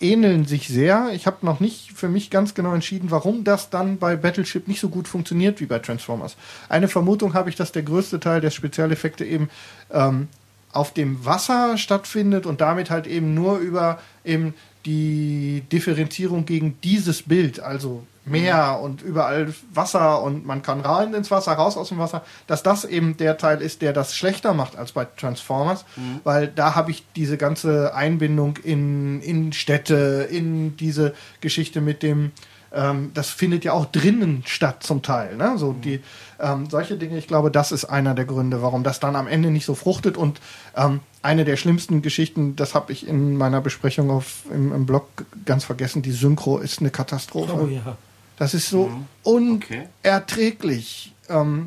ähneln 0.00 0.46
sich 0.46 0.68
sehr. 0.68 1.10
Ich 1.12 1.26
habe 1.26 1.44
noch 1.44 1.60
nicht 1.60 1.92
für 1.92 2.08
mich 2.08 2.30
ganz 2.30 2.54
genau 2.54 2.72
entschieden, 2.72 3.10
warum 3.10 3.44
das 3.44 3.68
dann 3.68 3.98
bei 3.98 4.16
Battleship 4.16 4.68
nicht 4.68 4.80
so 4.80 4.88
gut 4.88 5.06
funktioniert 5.06 5.60
wie 5.60 5.66
bei 5.66 5.80
Transformers. 5.80 6.36
Eine 6.68 6.88
Vermutung 6.88 7.34
habe 7.34 7.50
ich, 7.50 7.56
dass 7.56 7.72
der 7.72 7.82
größte 7.82 8.20
Teil 8.20 8.40
der 8.40 8.50
Spezialeffekte 8.50 9.24
eben 9.24 9.50
ähm, 9.92 10.28
auf 10.72 10.94
dem 10.94 11.24
Wasser 11.24 11.76
stattfindet 11.76 12.46
und 12.46 12.60
damit 12.60 12.90
halt 12.90 13.06
eben 13.06 13.34
nur 13.34 13.58
über 13.58 14.00
eben 14.24 14.54
die 14.86 15.62
Differenzierung 15.70 16.46
gegen 16.46 16.78
dieses 16.82 17.22
Bild, 17.22 17.60
also 17.60 18.06
Meer 18.28 18.80
und 18.82 19.02
überall 19.02 19.52
Wasser 19.72 20.22
und 20.22 20.46
man 20.46 20.62
kann 20.62 20.80
rein 20.80 21.14
ins 21.14 21.30
Wasser, 21.30 21.52
raus 21.52 21.76
aus 21.76 21.88
dem 21.88 21.98
Wasser, 21.98 22.22
dass 22.46 22.62
das 22.62 22.84
eben 22.84 23.16
der 23.16 23.38
Teil 23.38 23.60
ist, 23.60 23.82
der 23.82 23.92
das 23.92 24.14
schlechter 24.14 24.54
macht 24.54 24.76
als 24.76 24.92
bei 24.92 25.04
Transformers, 25.04 25.84
weil 26.24 26.48
da 26.48 26.74
habe 26.74 26.90
ich 26.90 27.04
diese 27.16 27.36
ganze 27.36 27.94
Einbindung 27.94 28.56
in, 28.58 29.20
in 29.20 29.52
Städte, 29.52 30.28
in 30.30 30.76
diese 30.76 31.14
Geschichte 31.40 31.80
mit 31.80 32.02
dem, 32.02 32.32
ähm, 32.72 33.10
das 33.14 33.30
findet 33.30 33.64
ja 33.64 33.72
auch 33.72 33.86
drinnen 33.86 34.42
statt 34.46 34.82
zum 34.82 35.02
Teil, 35.02 35.36
ne? 35.36 35.54
so 35.56 35.72
die, 35.72 36.00
ähm, 36.38 36.68
solche 36.70 36.96
Dinge, 36.96 37.16
ich 37.18 37.26
glaube, 37.26 37.50
das 37.50 37.72
ist 37.72 37.84
einer 37.84 38.14
der 38.14 38.24
Gründe, 38.24 38.62
warum 38.62 38.84
das 38.84 39.00
dann 39.00 39.16
am 39.16 39.26
Ende 39.26 39.50
nicht 39.50 39.64
so 39.64 39.74
fruchtet 39.74 40.16
und 40.16 40.40
ähm, 40.76 41.00
eine 41.22 41.44
der 41.44 41.56
schlimmsten 41.56 42.02
Geschichten, 42.02 42.56
das 42.56 42.74
habe 42.74 42.92
ich 42.92 43.06
in 43.06 43.36
meiner 43.36 43.60
Besprechung 43.60 44.10
auf, 44.10 44.44
im, 44.52 44.72
im 44.72 44.86
Blog 44.86 45.08
ganz 45.44 45.64
vergessen, 45.64 46.02
die 46.02 46.12
Synchro 46.12 46.58
ist 46.58 46.80
eine 46.80 46.90
Katastrophe. 46.90 47.52
Oh 47.54 47.66
ja. 47.66 47.96
Das 48.38 48.54
ist 48.54 48.68
so 48.68 48.90
Okay. 49.24 49.88
unerträglich. 50.02 51.14
Ähm, 51.28 51.66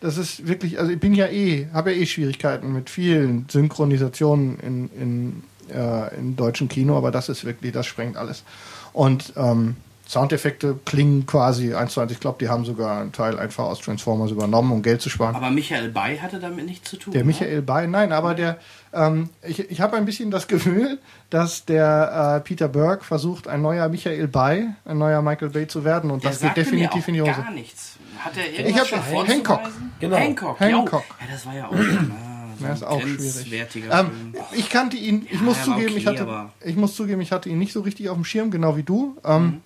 das 0.00 0.16
ist 0.16 0.46
wirklich, 0.46 0.78
also 0.78 0.92
ich 0.92 1.00
bin 1.00 1.14
ja 1.14 1.26
eh, 1.26 1.66
habe 1.72 1.92
ja 1.92 2.00
eh 2.02 2.06
Schwierigkeiten 2.06 2.72
mit 2.72 2.88
vielen 2.90 3.46
Synchronisationen 3.48 4.58
in, 4.60 4.90
in, 5.00 5.42
äh, 5.74 6.14
im 6.16 6.36
deutschen 6.36 6.68
Kino, 6.68 6.96
aber 6.96 7.10
das 7.10 7.28
ist 7.28 7.44
wirklich, 7.44 7.72
das 7.72 7.86
sprengt 7.86 8.16
alles. 8.16 8.44
Und 8.92 9.32
ähm, 9.36 9.76
Soundeffekte 10.08 10.78
klingen 10.86 11.26
quasi 11.26 11.74
eins 11.74 11.92
zu 11.92 12.00
eins. 12.00 12.10
Ich 12.12 12.18
glaube, 12.20 12.38
die 12.40 12.48
haben 12.48 12.64
sogar 12.64 13.00
einen 13.02 13.12
Teil 13.12 13.38
einfach 13.38 13.64
aus 13.64 13.80
Transformers 13.80 14.30
übernommen, 14.30 14.72
um 14.72 14.80
Geld 14.82 15.02
zu 15.02 15.10
sparen. 15.10 15.36
Aber 15.36 15.50
Michael 15.50 15.90
Bay 15.90 16.16
hatte 16.16 16.38
damit 16.40 16.64
nichts 16.64 16.88
zu 16.88 16.96
tun. 16.96 17.12
Der 17.12 17.22
ne? 17.22 17.26
Michael 17.26 17.60
Bay, 17.60 17.86
nein, 17.86 18.12
aber 18.12 18.34
der, 18.34 18.56
ähm, 18.94 19.28
ich, 19.46 19.58
ich 19.70 19.80
habe 19.82 19.96
ein 19.98 20.06
bisschen 20.06 20.30
das 20.30 20.48
Gefühl, 20.48 20.98
dass 21.28 21.66
der 21.66 22.36
äh, 22.36 22.40
Peter 22.40 22.68
Burke 22.68 23.04
versucht, 23.04 23.48
ein 23.48 23.60
neuer 23.60 23.88
Michael 23.90 24.28
Bay, 24.28 24.68
ein 24.86 24.96
neuer 24.96 25.20
Michael 25.20 25.50
Bay 25.50 25.66
zu 25.66 25.84
werden 25.84 26.10
und 26.10 26.24
Der 26.24 26.30
das 26.30 26.40
geht 26.40 26.56
definitiv 26.56 27.06
mir 27.06 27.18
in 27.18 27.24
die 27.24 27.30
Hose. 27.30 27.42
gar 27.42 27.50
nichts. 27.50 27.96
Hat 28.18 28.32
er 28.36 28.50
Ich 28.50 28.58
irgendwas 28.60 28.90
hab- 28.92 29.04
schon 29.10 29.26
Hancock. 29.26 29.60
Genau. 30.00 30.16
Hancock. 30.16 30.58
Hancock. 30.58 31.04
Ja, 31.20 31.26
das 31.30 31.44
war 31.46 31.54
ja 31.54 31.66
auch 31.68 31.72
so 31.76 32.64
Ja, 32.64 32.72
ist 32.72 32.82
auch 32.84 33.00
schwierig. 33.00 33.68
Ähm, 33.92 34.10
ich 34.52 34.70
kannte 34.70 34.96
ihn, 34.96 35.26
ich 35.26 35.34
Ja, 35.34 35.42
muss 35.42 35.62
zugeben, 35.62 35.96
ich 35.96 36.06
okay, 36.08 36.16
hatte, 36.18 36.22
aber- 36.22 36.52
ich 36.64 36.76
muss 36.76 36.96
zugeben, 36.96 37.20
ich 37.20 37.30
hatte 37.30 37.50
ihn 37.50 37.58
nicht 37.58 37.72
so 37.74 37.82
richtig 37.82 38.08
auf 38.08 38.16
dem 38.16 38.24
Schirm, 38.24 38.50
genau 38.50 38.76
wie 38.76 38.82
du. 38.82 39.16
Ähm, 39.24 39.60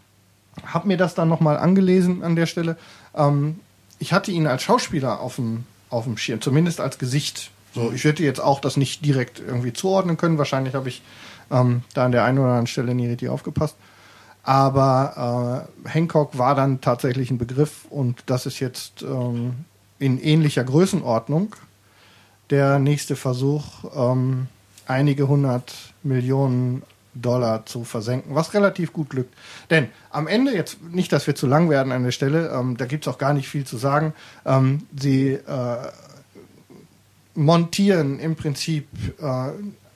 Hab 0.64 0.84
mir 0.84 0.96
das 0.96 1.14
dann 1.14 1.28
nochmal 1.28 1.56
angelesen 1.56 2.22
an 2.22 2.36
der 2.36 2.46
Stelle. 2.46 2.76
Ähm, 3.14 3.60
ich 3.98 4.12
hatte 4.12 4.30
ihn 4.30 4.46
als 4.46 4.62
Schauspieler 4.62 5.20
auf 5.20 5.36
dem, 5.36 5.64
auf 5.90 6.04
dem 6.04 6.16
Schirm, 6.16 6.40
zumindest 6.40 6.80
als 6.80 6.98
Gesicht. 6.98 7.50
So, 7.74 7.90
ich 7.92 8.04
hätte 8.04 8.22
jetzt 8.22 8.40
auch 8.40 8.60
das 8.60 8.76
nicht 8.76 9.04
direkt 9.04 9.40
irgendwie 9.40 9.72
zuordnen 9.72 10.16
können. 10.16 10.38
Wahrscheinlich 10.38 10.74
habe 10.74 10.88
ich 10.88 11.02
ähm, 11.50 11.82
da 11.94 12.04
an 12.04 12.12
der 12.12 12.24
einen 12.24 12.38
oder 12.38 12.48
anderen 12.48 12.66
Stelle 12.66 12.94
nie 12.94 13.06
richtig 13.06 13.28
aufgepasst. 13.28 13.76
Aber 14.42 15.66
äh, 15.84 15.88
Hancock 15.88 16.36
war 16.36 16.54
dann 16.54 16.80
tatsächlich 16.80 17.30
ein 17.30 17.38
Begriff 17.38 17.86
und 17.88 18.24
das 18.26 18.44
ist 18.44 18.60
jetzt 18.60 19.02
ähm, 19.02 19.64
in 19.98 20.20
ähnlicher 20.20 20.64
Größenordnung 20.64 21.54
der 22.50 22.78
nächste 22.78 23.16
Versuch, 23.16 23.64
ähm, 23.96 24.48
einige 24.86 25.28
hundert 25.28 25.72
Millionen 26.02 26.82
Dollar 27.14 27.66
zu 27.66 27.84
versenken, 27.84 28.34
was 28.34 28.54
relativ 28.54 28.92
gut 28.92 29.10
glückt. 29.10 29.34
Denn 29.70 29.88
am 30.10 30.26
Ende, 30.26 30.54
jetzt 30.54 30.82
nicht, 30.82 31.12
dass 31.12 31.26
wir 31.26 31.34
zu 31.34 31.46
lang 31.46 31.68
werden 31.68 31.92
an 31.92 32.04
der 32.04 32.12
Stelle, 32.12 32.50
ähm, 32.50 32.76
da 32.76 32.86
gibt's 32.86 33.08
auch 33.08 33.18
gar 33.18 33.34
nicht 33.34 33.48
viel 33.48 33.64
zu 33.64 33.76
sagen. 33.76 34.14
Ähm, 34.46 34.86
sie 34.98 35.32
äh, 35.32 35.76
montieren 37.34 38.18
im 38.18 38.36
Prinzip 38.36 38.88
äh, 39.20 39.50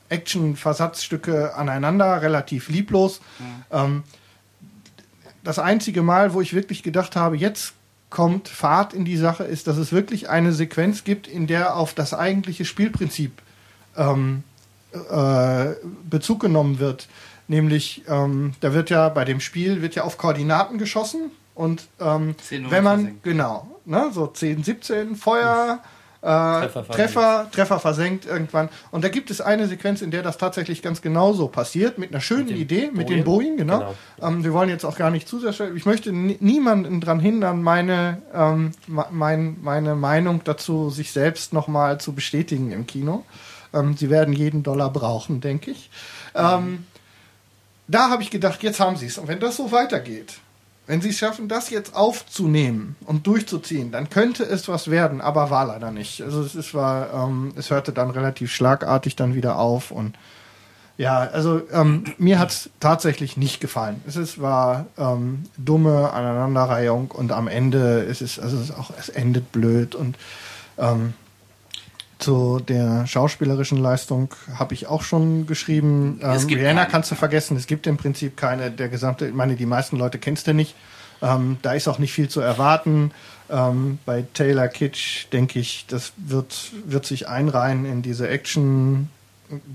Action-Versatzstücke 0.09 1.55
aneinander, 1.55 2.21
relativ 2.21 2.69
lieblos. 2.69 3.19
Ähm, 3.71 4.03
das 5.43 5.59
einzige 5.59 6.01
Mal, 6.01 6.33
wo 6.33 6.41
ich 6.41 6.53
wirklich 6.53 6.83
gedacht 6.83 7.15
habe, 7.15 7.37
jetzt 7.37 7.73
kommt 8.09 8.47
Fahrt 8.47 8.93
in 8.93 9.05
die 9.05 9.17
Sache, 9.17 9.43
ist, 9.43 9.67
dass 9.67 9.77
es 9.77 9.91
wirklich 9.91 10.29
eine 10.29 10.53
Sequenz 10.53 11.03
gibt, 11.03 11.27
in 11.27 11.47
der 11.47 11.75
auf 11.75 11.93
das 11.93 12.13
eigentliche 12.13 12.65
Spielprinzip 12.65 13.31
ähm, 13.95 14.43
äh, 14.93 15.75
Bezug 16.09 16.39
genommen 16.41 16.79
wird. 16.79 17.07
Nämlich, 17.47 18.03
ähm, 18.09 18.53
da 18.59 18.73
wird 18.73 18.89
ja 18.89 19.07
bei 19.09 19.23
dem 19.23 19.39
Spiel 19.39 19.81
wird 19.81 19.95
ja 19.95 20.03
auf 20.03 20.17
Koordinaten 20.17 20.77
geschossen 20.77 21.31
und 21.55 21.87
ähm, 22.01 22.35
10 22.37 22.65
Uhr 22.65 22.71
wenn 22.71 22.83
man, 22.83 22.99
versenkt. 22.99 23.23
genau, 23.23 23.67
ne, 23.85 24.09
so 24.11 24.27
10, 24.27 24.63
17, 24.63 25.15
Feuer, 25.15 25.79
äh, 26.21 26.25
Treffer 26.27 26.85
Treffer, 26.87 27.21
versenkt. 27.21 27.55
Treffer, 27.55 27.79
versenkt 27.79 28.25
irgendwann. 28.25 28.67
Und 28.91 29.05
da 29.05 29.07
gibt 29.09 29.31
es 29.31 29.39
eine 29.39 29.67
Sequenz, 29.67 30.01
in 30.01 30.11
der 30.11 30.23
das 30.23 30.37
tatsächlich 30.37 30.81
ganz 30.81 31.01
genauso 31.01 31.47
passiert, 31.47 31.97
mit 31.99 32.11
einer 32.11 32.19
schönen 32.19 32.47
dem 32.47 32.57
Idee, 32.57 32.87
mit 32.91 33.07
Bojen. 33.07 33.07
den 33.19 33.23
Bojen, 33.23 33.57
genau. 33.57 33.79
Genau. 34.17 34.27
Ähm, 34.27 34.43
wir 34.43 34.51
wollen 34.51 34.67
jetzt 34.67 34.83
auch 34.83 34.97
gar 34.97 35.09
nicht 35.11 35.27
zu 35.29 35.39
sehr 35.39 35.53
schnell. 35.53 35.77
Ich 35.77 35.85
möchte 35.85 36.11
ni- 36.11 36.37
niemanden 36.41 36.99
daran 36.99 37.21
hindern, 37.21 37.61
meine, 37.63 38.21
ähm, 38.33 38.71
mein, 39.11 39.57
meine 39.61 39.95
Meinung 39.95 40.41
dazu, 40.43 40.89
sich 40.89 41.13
selbst 41.13 41.53
nochmal 41.53 42.01
zu 42.01 42.11
bestätigen 42.13 42.71
im 42.71 42.85
Kino. 42.87 43.23
Ähm, 43.73 43.95
sie 43.97 44.09
werden 44.09 44.33
jeden 44.33 44.63
Dollar 44.63 44.91
brauchen, 44.91 45.41
denke 45.41 45.71
ich. 45.71 45.89
Ähm, 46.35 46.85
da 47.87 48.09
habe 48.09 48.23
ich 48.23 48.29
gedacht, 48.29 48.63
jetzt 48.63 48.79
haben 48.79 48.97
sie 48.97 49.07
es. 49.07 49.17
Und 49.17 49.27
wenn 49.27 49.39
das 49.39 49.57
so 49.57 49.71
weitergeht, 49.71 50.39
wenn 50.87 51.01
sie 51.01 51.09
es 51.09 51.17
schaffen, 51.17 51.49
das 51.49 51.69
jetzt 51.69 51.95
aufzunehmen 51.95 52.95
und 53.05 53.27
durchzuziehen, 53.27 53.91
dann 53.91 54.09
könnte 54.09 54.43
es 54.43 54.67
was 54.67 54.89
werden, 54.89 55.19
aber 55.19 55.49
war 55.49 55.65
leider 55.65 55.91
nicht. 55.91 56.21
Also 56.21 56.41
es 56.41 56.55
ist, 56.55 56.73
war, 56.73 57.13
ähm, 57.13 57.53
es 57.57 57.69
hörte 57.69 57.91
dann 57.91 58.09
relativ 58.09 58.53
schlagartig 58.53 59.15
dann 59.15 59.35
wieder 59.35 59.59
auf 59.59 59.91
und 59.91 60.17
ja, 60.97 61.19
also 61.19 61.61
ähm, 61.71 62.05
mir 62.17 62.39
hat 62.39 62.49
es 62.49 62.69
tatsächlich 62.79 63.37
nicht 63.37 63.61
gefallen. 63.61 64.01
Es 64.07 64.15
ist, 64.15 64.41
war 64.41 64.87
ähm, 64.97 65.43
dumme 65.55 66.11
Aneinanderreihung 66.11 67.11
und 67.11 67.31
am 67.31 67.47
Ende 67.47 67.99
ist 67.99 68.21
es, 68.21 68.39
also 68.39 68.57
es 68.57 68.71
auch, 68.71 68.89
es 68.97 69.09
endet 69.09 69.51
blöd 69.51 69.93
und 69.93 70.17
ähm, 70.79 71.13
zu 72.19 72.59
der 72.59 73.05
schauspielerischen 73.07 73.77
Leistung 73.77 74.33
habe 74.55 74.73
ich 74.73 74.87
auch 74.87 75.01
schon 75.03 75.45
geschrieben. 75.47 76.19
Es 76.21 76.43
Ähm, 76.43 76.47
gibt 76.49 76.61
Rihanna 76.61 76.81
keine. 76.81 76.91
kannst 76.91 77.11
du 77.11 77.15
vergessen. 77.15 77.57
Es 77.57 77.67
gibt 77.67 77.87
im 77.87 77.97
Prinzip 77.97 78.37
keine. 78.37 78.71
Der 78.71 78.89
gesamte, 78.89 79.27
ich 79.27 79.33
meine, 79.33 79.55
die 79.55 79.65
meisten 79.65 79.97
Leute 79.97 80.17
kennst 80.17 80.47
du 80.47 80.53
nicht. 80.53 80.75
Ähm, 81.21 81.57
da 81.61 81.73
ist 81.73 81.87
auch 81.87 81.99
nicht 81.99 82.13
viel 82.13 82.29
zu 82.29 82.41
erwarten. 82.41 83.11
Ähm, 83.49 83.99
bei 84.05 84.25
Taylor 84.33 84.67
Kitsch 84.67 85.25
denke 85.31 85.59
ich, 85.59 85.85
das 85.87 86.13
wird, 86.17 86.71
wird 86.85 87.05
sich 87.05 87.27
einreihen 87.27 87.85
in 87.85 88.01
diese 88.01 88.27
Action 88.27 89.09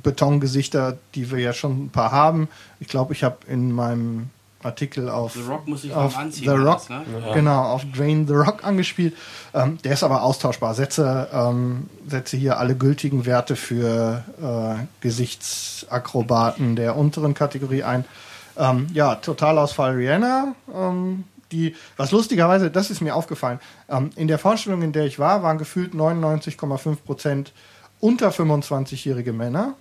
Betongesichter, 0.02 0.98
die 1.14 1.30
wir 1.30 1.38
ja 1.38 1.52
schon 1.52 1.84
ein 1.86 1.90
paar 1.90 2.12
haben. 2.12 2.48
Ich 2.80 2.88
glaube, 2.88 3.14
ich 3.14 3.24
habe 3.24 3.38
in 3.48 3.72
meinem 3.72 4.30
Artikel 4.64 5.08
auf 5.08 5.34
The 5.34 5.42
Rock 5.42 5.68
muss 5.68 5.82
sich 5.82 5.94
auf 5.94 6.16
anziehen. 6.16 6.44
The 6.44 6.56
Rock, 6.56 6.78
das, 6.78 6.88
ne? 6.88 7.04
genau, 7.34 7.62
auf 7.62 7.84
Drain 7.94 8.26
the 8.26 8.34
Rock 8.34 8.64
angespielt. 8.64 9.14
Ähm, 9.54 9.78
der 9.82 9.92
ist 9.92 10.02
aber 10.02 10.22
austauschbar. 10.22 10.74
Setze, 10.74 11.28
ähm, 11.32 11.88
setze 12.06 12.36
hier 12.36 12.58
alle 12.58 12.76
gültigen 12.76 13.26
Werte 13.26 13.56
für 13.56 14.24
äh, 14.40 14.84
Gesichtsakrobaten 15.00 16.76
der 16.76 16.96
unteren 16.96 17.34
Kategorie 17.34 17.82
ein. 17.82 18.04
Ähm, 18.56 18.86
ja, 18.92 19.16
Totalausfall 19.16 19.94
Rihanna. 19.94 20.54
Ähm, 20.74 21.24
die, 21.52 21.76
was 21.96 22.10
lustigerweise, 22.10 22.70
das 22.70 22.90
ist 22.90 23.00
mir 23.00 23.14
aufgefallen, 23.14 23.60
ähm, 23.88 24.10
in 24.16 24.26
der 24.28 24.38
Vorstellung, 24.38 24.82
in 24.82 24.92
der 24.92 25.04
ich 25.04 25.18
war, 25.18 25.42
waren 25.42 25.58
gefühlt 25.58 25.94
99,5 25.94 26.96
Prozent 26.96 27.52
unter 28.00 28.30
25-jährige 28.30 29.32
Männer. 29.32 29.74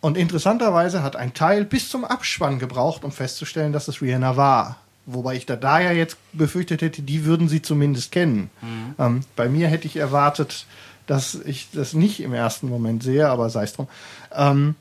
Und 0.00 0.16
interessanterweise 0.16 1.02
hat 1.02 1.16
ein 1.16 1.34
Teil 1.34 1.64
bis 1.64 1.88
zum 1.88 2.04
Abspann 2.04 2.58
gebraucht, 2.58 3.04
um 3.04 3.10
festzustellen, 3.10 3.72
dass 3.72 3.88
es 3.88 4.00
Rihanna 4.00 4.36
war. 4.36 4.76
Wobei 5.06 5.36
ich 5.36 5.46
da, 5.46 5.56
da 5.56 5.80
ja 5.80 5.92
jetzt 5.92 6.18
befürchtet 6.32 6.82
hätte, 6.82 7.02
die 7.02 7.24
würden 7.24 7.48
sie 7.48 7.62
zumindest 7.62 8.12
kennen. 8.12 8.50
Ähm, 8.98 9.20
bei 9.36 9.48
mir 9.48 9.68
hätte 9.68 9.86
ich 9.86 9.96
erwartet, 9.96 10.66
dass 11.06 11.34
ich 11.34 11.68
das 11.72 11.94
nicht 11.94 12.20
im 12.20 12.34
ersten 12.34 12.68
Moment 12.68 13.02
sehe, 13.02 13.28
aber 13.28 13.48
sei 13.48 13.64
es 13.64 13.72
drum. 13.72 13.88
Ähm, 14.32 14.76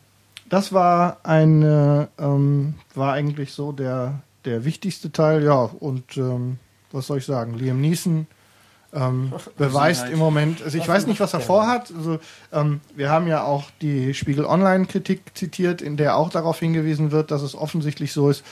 das 0.50 0.74
war 0.74 1.18
eine, 1.24 2.10
ähm, 2.20 2.76
war 2.94 3.14
eigentlich 3.14 3.54
so 3.54 3.72
der, 3.72 4.20
der 4.46 4.66
wichtigste 4.66 5.12
Teil, 5.12 5.44
ja, 5.44 5.70
und 5.80 6.18
ähm, 6.18 6.60
was 6.92 7.08
soll 7.08 7.20
ich 7.20 7.26
sagen, 7.26 7.54
Liam 7.54 7.82
Neeson 7.82 8.28
ähm, 8.94 9.34
beweist 9.58 10.04
halt- 10.04 10.14
im 10.14 10.20
Moment, 10.20 10.62
also 10.64 10.78
ich 10.78 10.88
weiß 10.88 11.08
nicht, 11.08 11.20
was 11.20 11.34
er 11.34 11.40
vorhat. 11.42 11.92
Also, 11.96 12.20
ähm, 12.54 12.82
wir 12.96 13.10
haben 13.10 13.28
ja 13.28 13.44
auch 13.44 13.66
die 13.82 14.14
Spiegel 14.14 14.46
Online-Kritik 14.46 15.22
zitiert, 15.36 15.82
in 15.82 15.98
der 15.98 16.16
auch 16.18 16.30
darauf 16.30 16.60
hingewiesen 16.60 17.12
wird, 17.12 17.32
dass 17.32 17.42
es 17.42 17.56
offensichtlich 17.56 18.14
so 18.14 18.30
ist, 18.30 18.44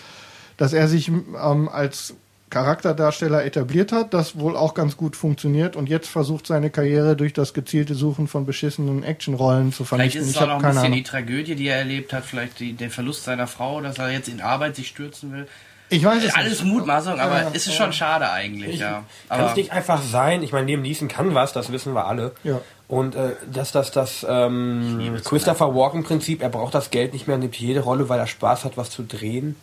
dass 0.57 0.73
er 0.73 0.87
sich 0.87 1.09
ähm, 1.09 1.69
als 1.71 2.15
Charakterdarsteller 2.49 3.43
etabliert 3.43 3.91
hat, 3.91 4.13
das 4.13 4.39
wohl 4.39 4.55
auch 4.55 4.75
ganz 4.75 4.95
gut 4.97 5.15
funktioniert 5.15 5.75
und 5.75 5.89
jetzt 5.89 6.07
versucht 6.07 6.47
seine 6.47 6.69
Karriere 6.69 7.15
durch 7.15 7.33
das 7.33 7.53
gezielte 7.53 7.95
Suchen 7.95 8.27
von 8.27 8.45
beschissenen 8.45 9.03
Actionrollen 9.03 9.73
zu 9.73 9.83
Vielleicht 9.83 10.13
vernichten. 10.13 10.21
ist 10.21 10.27
es 10.29 10.35
ich 10.35 10.41
auch 10.41 10.47
noch 10.47 10.55
ein 10.55 10.61
bisschen 10.61 10.77
Ahnung. 10.85 10.91
die 10.93 11.03
Tragödie, 11.03 11.55
die 11.55 11.67
er 11.67 11.79
erlebt 11.79 12.13
hat, 12.13 12.23
vielleicht 12.23 12.59
die, 12.59 12.73
der 12.73 12.91
Verlust 12.91 13.23
seiner 13.25 13.47
Frau, 13.47 13.81
dass 13.81 13.97
er 13.97 14.09
jetzt 14.11 14.29
in 14.29 14.41
Arbeit 14.41 14.75
sich 14.75 14.87
stürzen 14.87 15.33
will. 15.33 15.47
Ich 15.89 16.03
weiß 16.03 16.23
es 16.23 16.33
Alles 16.33 16.63
nicht. 16.63 16.73
Mutmaßung, 16.73 17.19
aber 17.19 17.41
Ja, 17.43 17.47
es 17.49 17.67
ist 17.67 17.67
ja. 17.67 17.73
schon 17.73 17.93
schade 17.93 18.29
eigentlich, 18.31 18.79
ja. 18.79 19.03
Kann 19.29 19.45
es 19.45 19.55
nicht 19.55 19.71
einfach 19.71 20.01
sein? 20.01 20.41
Ich 20.43 20.51
meine, 20.51 20.65
Liam 20.67 20.81
Neeson 20.81 21.07
kann 21.07 21.35
was, 21.35 21.53
das 21.53 21.71
wissen 21.71 21.93
wir 21.93 22.05
alle. 22.07 22.31
Ja. 22.43 22.59
Und 22.87 23.15
äh, 23.15 23.31
dass 23.51 23.71
das 23.71 23.91
das 23.91 24.25
ähm, 24.27 25.13
es 25.15 25.23
Christopher 25.23 25.73
Walken-Prinzip, 25.75 26.41
er 26.41 26.49
braucht 26.49 26.73
das 26.75 26.91
Geld 26.91 27.13
nicht 27.13 27.27
mehr, 27.27 27.37
nimmt 27.37 27.55
jede 27.55 27.79
Rolle, 27.81 28.09
weil 28.09 28.19
er 28.19 28.27
Spaß 28.27 28.65
hat, 28.65 28.77
was 28.77 28.89
zu 28.89 29.03
drehen. 29.03 29.55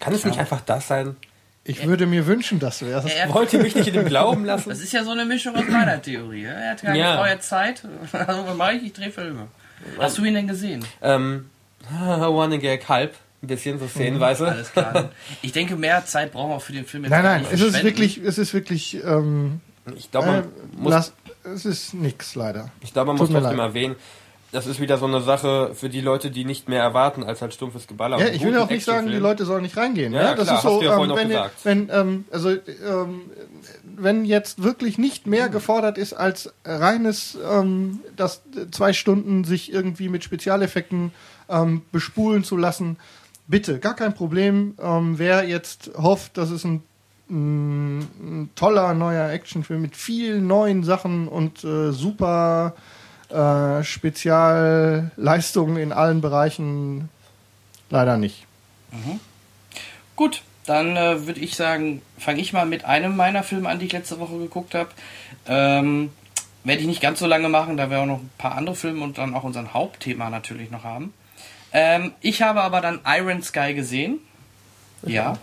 Kann 0.00 0.12
es 0.14 0.24
nicht 0.24 0.38
einfach 0.38 0.60
das 0.60 0.88
sein? 0.88 1.16
Ich 1.64 1.86
würde 1.86 2.06
mir 2.06 2.26
wünschen, 2.26 2.58
das 2.58 2.82
wäre 2.82 3.06
es. 3.06 3.12
er, 3.14 3.32
Wollt 3.32 3.52
ihr 3.52 3.60
mich 3.62 3.74
nicht 3.76 3.86
in 3.86 3.94
dem 3.94 4.06
Glauben 4.06 4.44
lassen? 4.44 4.68
das 4.68 4.80
ist 4.80 4.92
ja 4.92 5.04
so 5.04 5.12
eine 5.12 5.24
Mischung 5.24 5.54
aus 5.54 5.68
meiner 5.68 6.02
Theorie. 6.02 6.44
Er 6.44 6.70
hat 6.72 6.82
keine 6.82 6.98
Ja. 6.98 7.24
Hat 7.24 7.42
Zeit. 7.42 7.82
Also, 8.12 8.46
was 8.46 8.56
mache 8.56 8.72
ich? 8.72 8.82
Ich 8.86 8.92
drehe 8.94 9.10
Filme. 9.12 9.46
Hast 9.98 10.18
du 10.18 10.24
ihn 10.24 10.34
denn 10.34 10.48
gesehen? 10.48 10.84
Ähm, 11.02 11.50
One 12.20 12.58
Gag 12.58 12.88
halb, 12.88 13.14
ein 13.42 13.46
bisschen 13.48 13.78
so 13.78 13.86
szenenweise. 13.88 14.48
Alles 14.48 14.72
klar. 14.72 15.10
Ich 15.42 15.52
denke, 15.52 15.76
mehr 15.76 16.04
Zeit 16.06 16.32
brauchen 16.32 16.50
wir 16.50 16.56
auch 16.56 16.62
für 16.62 16.72
den 16.72 16.84
Film 16.84 17.04
jetzt 17.04 17.10
Nein, 17.10 17.22
nein, 17.24 17.46
es 17.50 17.60
ist 17.60 17.82
wirklich, 17.82 18.18
es 18.18 18.38
ist 18.38 18.54
wirklich, 18.54 19.02
ähm, 19.04 19.60
Ich 19.96 20.10
glaube, 20.10 20.26
man 20.28 20.38
äh, 20.40 20.46
muss, 20.76 20.90
lass, 20.90 21.12
es 21.54 21.64
ist 21.64 21.94
nix 21.94 22.34
leider. 22.34 22.70
ich 22.80 22.92
glaube, 22.92 23.08
man 23.08 23.16
tut 23.16 23.30
muss 23.30 23.40
trotzdem 23.40 23.58
leid. 23.58 23.68
erwähnen, 23.68 23.96
das 24.52 24.66
ist 24.66 24.80
wieder 24.80 24.98
so 24.98 25.06
eine 25.06 25.22
Sache 25.22 25.74
für 25.74 25.88
die 25.88 26.02
Leute, 26.02 26.30
die 26.30 26.44
nicht 26.44 26.68
mehr 26.68 26.82
erwarten 26.82 27.24
als 27.24 27.40
halt 27.40 27.54
stumpfes 27.54 27.86
Geballer. 27.86 28.18
Ja, 28.18 28.26
ich 28.28 28.44
will 28.44 28.56
auch 28.58 28.68
nicht 28.68 28.84
sagen, 28.84 29.06
die. 29.08 29.16
Leute 29.16 29.46
sollen 29.46 29.62
nicht 29.62 29.76
reingehen. 29.78 30.12
Ja, 30.12 30.22
Ja, 30.22 30.34
das 30.34 30.44
klar, 30.44 30.58
ist 30.58 30.64
hast 30.64 30.70
so, 30.74 30.80
du 30.80 30.84
ja 30.86 30.94
vorhin 30.94 31.10
ähm, 31.10 31.16
auch 31.16 31.20
wenn, 31.20 31.28
gesagt. 31.28 31.64
wenn 31.64 31.88
ähm, 31.90 32.24
also 32.30 32.50
ähm, 32.50 33.22
wenn 33.96 34.24
jetzt 34.26 34.62
wirklich 34.62 34.98
nicht 34.98 35.26
mehr 35.26 35.48
gefordert 35.48 35.96
ist 35.96 36.12
als 36.12 36.52
reines, 36.66 37.38
ähm, 37.50 38.00
das 38.14 38.42
zwei 38.70 38.92
Stunden 38.92 39.44
sich 39.44 39.72
irgendwie 39.72 40.10
mit 40.10 40.22
Spezialeffekten 40.22 41.12
ähm, 41.48 41.80
bespulen 41.90 42.44
zu 42.44 42.56
lassen, 42.58 42.98
bitte, 43.46 43.78
gar 43.78 43.94
kein 43.94 44.14
Problem. 44.14 44.76
Ähm, 44.80 45.18
wer 45.18 45.44
jetzt 45.44 45.90
hofft, 45.96 46.36
dass 46.36 46.50
es 46.50 46.64
ein, 46.64 46.82
ein, 47.30 48.00
ein 48.00 48.50
toller 48.54 48.94
neuer 48.94 49.30
Actionfilm 49.30 49.82
mit 49.82 49.96
vielen 49.96 50.46
neuen 50.46 50.84
Sachen 50.84 51.28
und 51.28 51.64
äh, 51.64 51.92
super 51.92 52.74
äh, 53.28 53.82
Spezialleistungen 53.82 55.76
in 55.76 55.92
allen 55.92 56.20
Bereichen 56.20 57.08
leider 57.90 58.16
nicht. 58.16 58.46
Gut, 60.16 60.42
dann 60.66 60.96
äh, 60.96 61.26
würde 61.26 61.40
ich 61.40 61.56
sagen, 61.56 62.02
fange 62.18 62.40
ich 62.40 62.52
mal 62.52 62.66
mit 62.66 62.84
einem 62.84 63.16
meiner 63.16 63.42
Filme 63.42 63.68
an, 63.68 63.78
die 63.78 63.86
ich 63.86 63.92
letzte 63.92 64.20
Woche 64.20 64.38
geguckt 64.38 64.74
habe. 64.74 64.90
Ähm, 65.46 66.10
Werde 66.64 66.82
ich 66.82 66.86
nicht 66.86 67.00
ganz 67.00 67.18
so 67.18 67.26
lange 67.26 67.48
machen, 67.48 67.76
da 67.76 67.90
wir 67.90 68.00
auch 68.00 68.06
noch 68.06 68.20
ein 68.20 68.30
paar 68.38 68.54
andere 68.54 68.76
Filme 68.76 69.02
und 69.02 69.18
dann 69.18 69.34
auch 69.34 69.44
unser 69.44 69.72
Hauptthema 69.72 70.30
natürlich 70.30 70.70
noch 70.70 70.84
haben. 70.84 71.12
Ähm, 71.72 72.12
ich 72.20 72.42
habe 72.42 72.62
aber 72.62 72.80
dann 72.80 73.00
Iron 73.06 73.42
Sky 73.42 73.74
gesehen. 73.74 74.18
ja. 75.04 75.38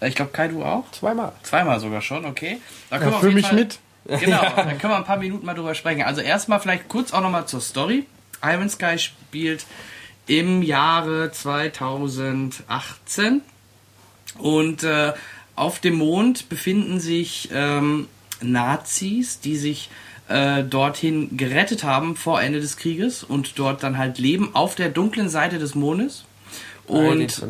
Äh, 0.00 0.08
Ich 0.08 0.16
glaube, 0.16 0.32
Kai, 0.32 0.48
du 0.48 0.64
auch? 0.64 0.90
Zweimal. 0.90 1.30
Zweimal 1.44 1.78
sogar 1.78 2.02
schon, 2.02 2.24
okay. 2.24 2.58
Da 2.90 2.96
Ja, 2.96 3.06
wir 3.06 3.12
jeden 3.22 3.34
mich 3.34 3.46
Fall- 3.46 3.54
mit. 3.54 3.78
Genau, 4.20 4.40
da 4.40 4.64
können 4.64 4.82
wir 4.92 4.96
ein 4.96 5.04
paar 5.04 5.18
Minuten 5.18 5.46
mal 5.46 5.54
drüber 5.54 5.76
sprechen. 5.76 6.02
Also 6.02 6.22
erstmal 6.22 6.58
vielleicht 6.58 6.88
kurz 6.88 7.12
auch 7.12 7.20
nochmal 7.20 7.46
zur 7.46 7.60
Story. 7.60 8.04
Iron 8.42 8.68
Sky 8.68 8.98
spielt 8.98 9.64
im 10.26 10.60
Jahre 10.62 11.30
2018 11.30 13.42
und 14.38 14.82
äh, 14.82 15.12
auf 15.54 15.78
dem 15.78 15.94
Mond 15.98 16.48
befinden 16.48 16.98
sich 17.00 17.50
ähm, 17.52 18.08
Nazis, 18.40 19.40
die 19.40 19.56
sich 19.56 19.90
äh, 20.32 20.64
dorthin 20.64 21.36
gerettet 21.36 21.84
haben 21.84 22.16
vor 22.16 22.40
Ende 22.40 22.60
des 22.60 22.76
Krieges 22.76 23.22
und 23.22 23.58
dort 23.58 23.82
dann 23.82 23.98
halt 23.98 24.18
leben 24.18 24.50
auf 24.54 24.74
der 24.74 24.88
dunklen 24.88 25.28
Seite 25.28 25.58
des 25.58 25.74
Mondes. 25.74 26.24
Und 26.86 27.42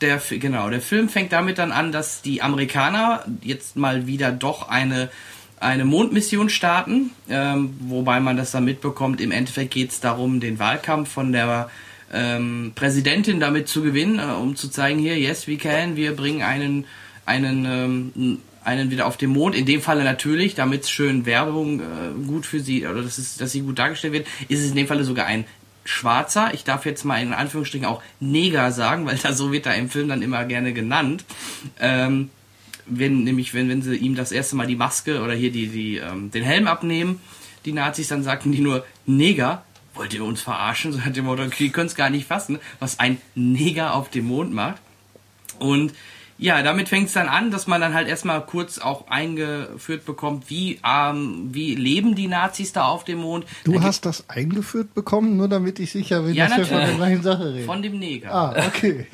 der, 0.00 0.20
genau, 0.28 0.68
der 0.68 0.80
Film 0.80 1.08
fängt 1.08 1.32
damit 1.32 1.58
dann 1.58 1.72
an, 1.72 1.92
dass 1.92 2.20
die 2.20 2.42
Amerikaner 2.42 3.24
jetzt 3.42 3.76
mal 3.76 4.06
wieder 4.06 4.32
doch 4.32 4.68
eine, 4.68 5.08
eine 5.60 5.84
Mondmission 5.84 6.50
starten, 6.50 7.10
ähm, 7.30 7.74
wobei 7.80 8.20
man 8.20 8.36
das 8.36 8.50
dann 8.50 8.64
mitbekommt. 8.64 9.20
Im 9.20 9.30
Endeffekt 9.30 9.72
geht 9.72 9.90
es 9.90 10.00
darum, 10.00 10.40
den 10.40 10.58
Wahlkampf 10.58 11.10
von 11.10 11.32
der 11.32 11.70
ähm, 12.12 12.72
Präsidentin 12.74 13.40
damit 13.40 13.68
zu 13.68 13.82
gewinnen, 13.82 14.18
äh, 14.18 14.34
um 14.34 14.56
zu 14.56 14.68
zeigen, 14.68 14.98
hier, 14.98 15.18
yes, 15.18 15.48
we 15.48 15.56
can, 15.56 15.96
wir 15.96 16.14
bringen 16.14 16.42
einen, 16.42 16.84
einen, 17.24 17.64
ähm, 17.64 18.40
einen 18.64 18.90
wieder 18.90 19.06
auf 19.06 19.16
den 19.16 19.30
Mond. 19.30 19.54
In 19.54 19.66
dem 19.66 19.82
Falle 19.82 20.04
natürlich, 20.04 20.54
damit 20.54 20.88
schön 20.88 21.26
Werbung 21.26 21.80
äh, 21.80 21.84
gut 22.26 22.46
für 22.46 22.60
sie, 22.60 22.86
oder 22.86 23.02
dass, 23.02 23.18
es, 23.18 23.36
dass 23.36 23.52
sie 23.52 23.60
gut 23.60 23.78
dargestellt 23.78 24.12
wird, 24.12 24.26
ist 24.48 24.60
es 24.60 24.70
in 24.70 24.76
dem 24.76 24.86
Falle 24.86 25.04
sogar 25.04 25.26
ein 25.26 25.44
Schwarzer, 25.84 26.54
ich 26.54 26.64
darf 26.64 26.86
jetzt 26.86 27.04
mal 27.04 27.20
in 27.20 27.34
Anführungsstrichen 27.34 27.86
auch 27.86 28.02
Neger 28.18 28.72
sagen, 28.72 29.04
weil 29.06 29.18
da 29.18 29.32
so 29.32 29.52
wird 29.52 29.66
er 29.66 29.74
im 29.76 29.90
Film 29.90 30.08
dann 30.08 30.22
immer 30.22 30.44
gerne 30.44 30.72
genannt. 30.72 31.24
Ähm, 31.78 32.30
wenn 32.86 33.24
nämlich, 33.24 33.54
wenn, 33.54 33.68
wenn 33.68 33.82
sie 33.82 33.96
ihm 33.96 34.14
das 34.14 34.32
erste 34.32 34.56
Mal 34.56 34.66
die 34.66 34.76
Maske 34.76 35.20
oder 35.22 35.34
hier 35.34 35.50
die, 35.50 35.68
die, 35.68 35.96
ähm, 35.96 36.30
den 36.30 36.42
Helm 36.42 36.66
abnehmen, 36.66 37.20
die 37.64 37.72
Nazis, 37.72 38.08
dann 38.08 38.22
sagten 38.22 38.52
die 38.52 38.60
nur 38.60 38.84
Neger. 39.06 39.64
Wollt 39.94 40.12
ihr 40.12 40.24
uns 40.24 40.42
verarschen? 40.42 40.92
So 40.92 41.00
hat 41.02 41.16
der 41.16 41.22
Motto, 41.22 41.44
die 41.46 41.70
können 41.70 41.86
es 41.86 41.94
gar 41.94 42.10
nicht 42.10 42.26
fassen, 42.26 42.58
was 42.80 42.98
ein 42.98 43.18
Neger 43.34 43.94
auf 43.94 44.10
dem 44.10 44.26
Mond 44.26 44.52
macht. 44.52 44.80
Und 45.58 45.92
ja, 46.36 46.62
damit 46.62 46.88
fängt 46.88 47.08
es 47.08 47.14
dann 47.14 47.28
an, 47.28 47.50
dass 47.50 47.66
man 47.66 47.80
dann 47.80 47.94
halt 47.94 48.08
erstmal 48.08 48.44
kurz 48.44 48.78
auch 48.78 49.08
eingeführt 49.08 50.04
bekommt, 50.04 50.50
wie, 50.50 50.80
ähm, 50.84 51.48
wie 51.52 51.74
leben 51.74 52.14
die 52.14 52.26
Nazis 52.26 52.72
da 52.72 52.86
auf 52.86 53.04
dem 53.04 53.18
Mond. 53.18 53.46
Du 53.64 53.72
da 53.72 53.82
hast 53.82 54.04
das 54.04 54.28
eingeführt 54.28 54.94
bekommen, 54.94 55.36
nur 55.36 55.48
damit 55.48 55.78
ich 55.78 55.92
sicher 55.92 56.22
bin, 56.22 56.34
ja, 56.34 56.48
dass 56.48 56.58
natürlich. 56.58 56.70
wir 56.70 56.78
von 56.78 56.86
der 56.86 56.96
gleichen 56.96 57.22
Sache 57.22 57.54
reden. 57.54 57.66
Von 57.66 57.82
dem 57.82 57.98
Neger. 57.98 58.34
Ah, 58.34 58.66
okay. 58.66 59.06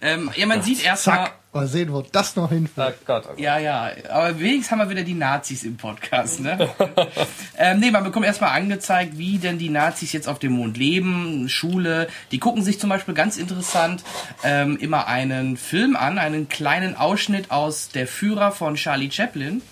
ähm, 0.00 0.30
ja, 0.34 0.46
man 0.46 0.62
sieht 0.62 0.84
erstmal 0.84 1.30
Mal 1.56 1.66
sehen, 1.68 1.92
wo 1.92 2.02
das 2.02 2.36
noch 2.36 2.50
hinführt. 2.50 2.96
Oh 3.00 3.04
Gott, 3.06 3.22
oh 3.24 3.28
Gott. 3.30 3.40
Ja, 3.40 3.58
ja, 3.58 3.90
aber 4.10 4.38
wenigstens 4.38 4.70
haben 4.70 4.78
wir 4.80 4.90
wieder 4.90 5.02
die 5.02 5.14
Nazis 5.14 5.64
im 5.64 5.76
Podcast, 5.76 6.40
ne? 6.40 6.68
ähm, 7.58 7.80
nee, 7.80 7.90
man 7.90 8.04
bekommt 8.04 8.26
erstmal 8.26 8.50
angezeigt, 8.50 9.16
wie 9.16 9.38
denn 9.38 9.58
die 9.58 9.70
Nazis 9.70 10.12
jetzt 10.12 10.28
auf 10.28 10.38
dem 10.38 10.52
Mond 10.52 10.76
leben, 10.76 11.48
Schule. 11.48 12.08
Die 12.30 12.38
gucken 12.38 12.62
sich 12.62 12.78
zum 12.78 12.90
Beispiel 12.90 13.14
ganz 13.14 13.38
interessant 13.38 14.04
ähm, 14.44 14.76
immer 14.78 15.06
einen 15.06 15.56
Film 15.56 15.96
an, 15.96 16.18
einen 16.18 16.48
kleinen 16.48 16.96
Ausschnitt 16.96 17.50
aus 17.50 17.88
Der 17.88 18.06
Führer 18.06 18.52
von 18.52 18.74
Charlie 18.74 19.10
Chaplin. 19.10 19.62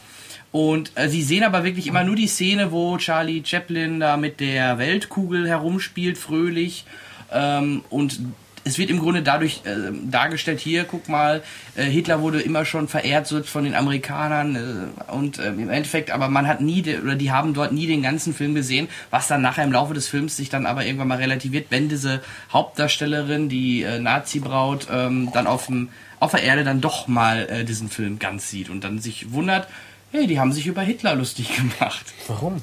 Und 0.53 0.93
äh, 0.95 1.09
sie 1.09 1.23
sehen 1.23 1.43
aber 1.43 1.65
wirklich 1.65 1.87
immer 1.87 2.05
nur 2.05 2.17
die 2.17 2.29
Szene, 2.29 2.73
wo 2.73 2.97
Charlie 2.97 3.43
Chaplin 3.45 4.01
da 4.01 4.17
mit 4.17 4.41
der 4.41 4.79
Weltkugel 4.79 5.49
herumspielt, 5.49 6.17
fröhlich. 6.17 6.87
Ähm, 7.33 7.83
und 7.91 8.21
es 8.65 8.79
wird 8.79 8.91
im 8.91 8.99
Grunde 8.99 9.23
dadurch 9.23 9.61
äh, 9.65 9.93
dargestellt, 10.11 10.59
hier, 10.59 10.85
guck 10.85 11.09
mal, 11.09 11.43
äh, 11.77 11.85
Hitler 11.85 12.23
wurde 12.23 12.41
immer 12.41 12.65
schon 12.65 12.89
verehrt 12.89 13.27
so 13.27 13.43
von 13.43 13.65
den 13.65 13.75
Amerikanern 13.75 14.57
äh, 14.57 15.13
und 15.13 15.39
äh, 15.39 15.49
im 15.49 15.69
Endeffekt, 15.69 16.11
aber 16.11 16.29
man 16.29 16.49
hat 16.49 16.61
nie, 16.61 16.83
oder 16.97 17.15
die 17.15 17.31
haben 17.31 17.55
dort 17.55 17.73
nie 17.73 17.87
den 17.87 18.03
ganzen 18.03 18.35
Film 18.35 18.55
gesehen, 18.55 18.89
was 19.11 19.29
dann 19.29 19.43
nachher 19.43 19.65
im 19.65 19.73
Laufe 19.73 19.95
des 19.95 20.09
Films 20.09 20.37
sich 20.37 20.49
dann 20.49 20.67
aber 20.67 20.85
irgendwann 20.87 21.09
mal 21.09 21.19
relativiert, 21.19 21.67
wenn 21.71 21.89
diese 21.89 22.23
Hauptdarstellerin, 22.53 23.49
die 23.49 23.83
äh, 23.83 23.99
Nazi-Braut, 23.99 24.89
ähm, 24.91 25.31
dann 25.33 25.47
auf, 25.47 25.67
dem, 25.67 25.91
auf 26.19 26.31
der 26.31 26.43
Erde 26.43 26.65
dann 26.65 26.81
doch 26.81 27.07
mal 27.07 27.47
äh, 27.49 27.65
diesen 27.65 27.91
Film 27.91 28.19
ganz 28.19 28.51
sieht 28.51 28.71
und 28.71 28.83
dann 28.83 28.99
sich 28.99 29.33
wundert, 29.33 29.69
hey, 30.11 30.27
die 30.27 30.41
haben 30.41 30.53
sich 30.53 30.67
über 30.67 30.83
Hitler 30.83 31.15
lustig 31.15 31.55
gemacht. 31.57 32.07
Warum? 32.29 32.63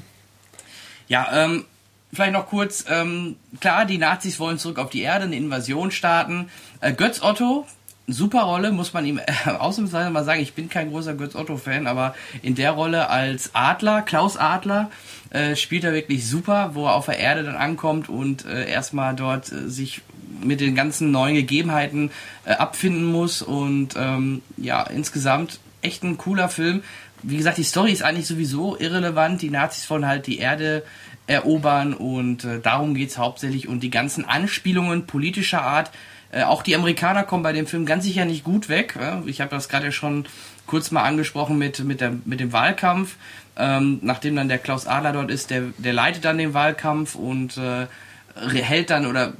Ja, 1.07 1.45
ähm, 1.45 1.65
vielleicht 2.13 2.33
noch 2.33 2.47
kurz, 2.47 2.85
ähm, 2.89 3.37
klar, 3.59 3.85
die 3.85 3.97
Nazis 3.97 4.39
wollen 4.39 4.57
zurück 4.57 4.79
auf 4.79 4.89
die 4.89 5.01
Erde, 5.01 5.25
eine 5.25 5.35
Invasion 5.35 5.91
starten. 5.91 6.49
Äh, 6.79 6.93
Götz 6.93 7.21
Otto, 7.21 7.65
super 8.07 8.43
Rolle, 8.43 8.71
muss 8.71 8.93
man 8.93 9.05
ihm 9.05 9.19
äh, 9.19 9.49
ausnahmsweise 9.59 10.09
mal 10.09 10.23
sagen. 10.23 10.41
Ich 10.41 10.53
bin 10.53 10.69
kein 10.69 10.91
großer 10.91 11.13
Götz 11.13 11.35
Otto-Fan, 11.35 11.87
aber 11.87 12.15
in 12.41 12.55
der 12.55 12.71
Rolle 12.71 13.09
als 13.09 13.51
Adler, 13.53 14.01
Klaus 14.01 14.37
Adler, 14.37 14.91
äh, 15.29 15.55
spielt 15.55 15.83
er 15.83 15.93
wirklich 15.93 16.27
super, 16.27 16.71
wo 16.73 16.85
er 16.85 16.95
auf 16.95 17.05
der 17.05 17.19
Erde 17.19 17.43
dann 17.43 17.55
ankommt 17.55 18.09
und 18.09 18.45
äh, 18.45 18.69
erstmal 18.69 19.15
dort 19.15 19.51
äh, 19.51 19.69
sich 19.69 20.01
mit 20.43 20.59
den 20.59 20.75
ganzen 20.75 21.11
neuen 21.11 21.35
Gegebenheiten 21.35 22.11
äh, 22.45 22.53
abfinden 22.53 23.05
muss. 23.05 23.41
Und 23.41 23.95
ähm, 23.97 24.41
ja, 24.57 24.83
insgesamt 24.83 25.59
echt 25.81 26.03
ein 26.03 26.17
cooler 26.17 26.49
Film. 26.49 26.83
Wie 27.23 27.37
gesagt, 27.37 27.57
die 27.57 27.63
Story 27.63 27.91
ist 27.91 28.03
eigentlich 28.03 28.27
sowieso 28.27 28.77
irrelevant. 28.77 29.41
Die 29.41 29.49
Nazis 29.49 29.89
wollen 29.89 30.07
halt 30.07 30.27
die 30.27 30.39
Erde 30.39 30.83
erobern 31.27 31.93
und 31.93 32.43
äh, 32.43 32.59
darum 32.59 32.95
geht's 32.95 33.17
hauptsächlich 33.17 33.67
und 33.67 33.81
die 33.81 33.89
ganzen 33.89 34.25
Anspielungen 34.25 35.05
politischer 35.05 35.61
Art. 35.61 35.91
Äh, 36.31 36.43
auch 36.43 36.63
die 36.63 36.75
Amerikaner 36.75 37.23
kommen 37.23 37.43
bei 37.43 37.53
dem 37.53 37.67
Film 37.67 37.85
ganz 37.85 38.03
sicher 38.03 38.25
nicht 38.25 38.43
gut 38.43 38.69
weg. 38.69 38.97
Ja? 38.99 39.21
Ich 39.25 39.41
habe 39.41 39.51
das 39.51 39.69
gerade 39.69 39.85
ja 39.85 39.91
schon 39.91 40.25
kurz 40.65 40.91
mal 40.91 41.03
angesprochen 41.03 41.57
mit, 41.57 41.83
mit, 41.83 42.01
der, 42.01 42.13
mit 42.25 42.39
dem 42.39 42.53
Wahlkampf. 42.53 43.15
Ähm, 43.57 43.99
nachdem 44.01 44.35
dann 44.35 44.47
der 44.47 44.57
Klaus 44.57 44.87
Adler 44.87 45.11
dort 45.11 45.29
ist, 45.29 45.49
der, 45.49 45.63
der 45.77 45.93
leitet 45.93 46.25
dann 46.25 46.37
den 46.37 46.53
Wahlkampf 46.53 47.15
und 47.15 47.57
äh, 47.57 47.87
hält 48.35 48.89
dann 48.89 49.05
oder 49.05 49.33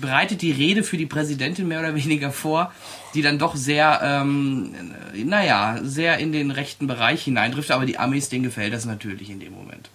bereitet 0.00 0.42
die 0.42 0.52
Rede 0.52 0.82
für 0.82 0.96
die 0.96 1.06
Präsidentin 1.06 1.68
mehr 1.68 1.80
oder 1.80 1.94
weniger 1.94 2.30
vor, 2.30 2.72
die 3.14 3.22
dann 3.22 3.38
doch 3.38 3.56
sehr, 3.56 4.00
ähm, 4.02 4.74
naja, 5.14 5.78
sehr 5.82 6.18
in 6.18 6.32
den 6.32 6.50
rechten 6.50 6.86
Bereich 6.86 7.24
hineindrifft, 7.24 7.70
aber 7.70 7.86
die 7.86 7.98
Amis, 7.98 8.28
denen 8.28 8.44
gefällt 8.44 8.72
das 8.72 8.84
natürlich 8.84 9.30
in 9.30 9.40
dem 9.40 9.52
Moment. 9.52 9.90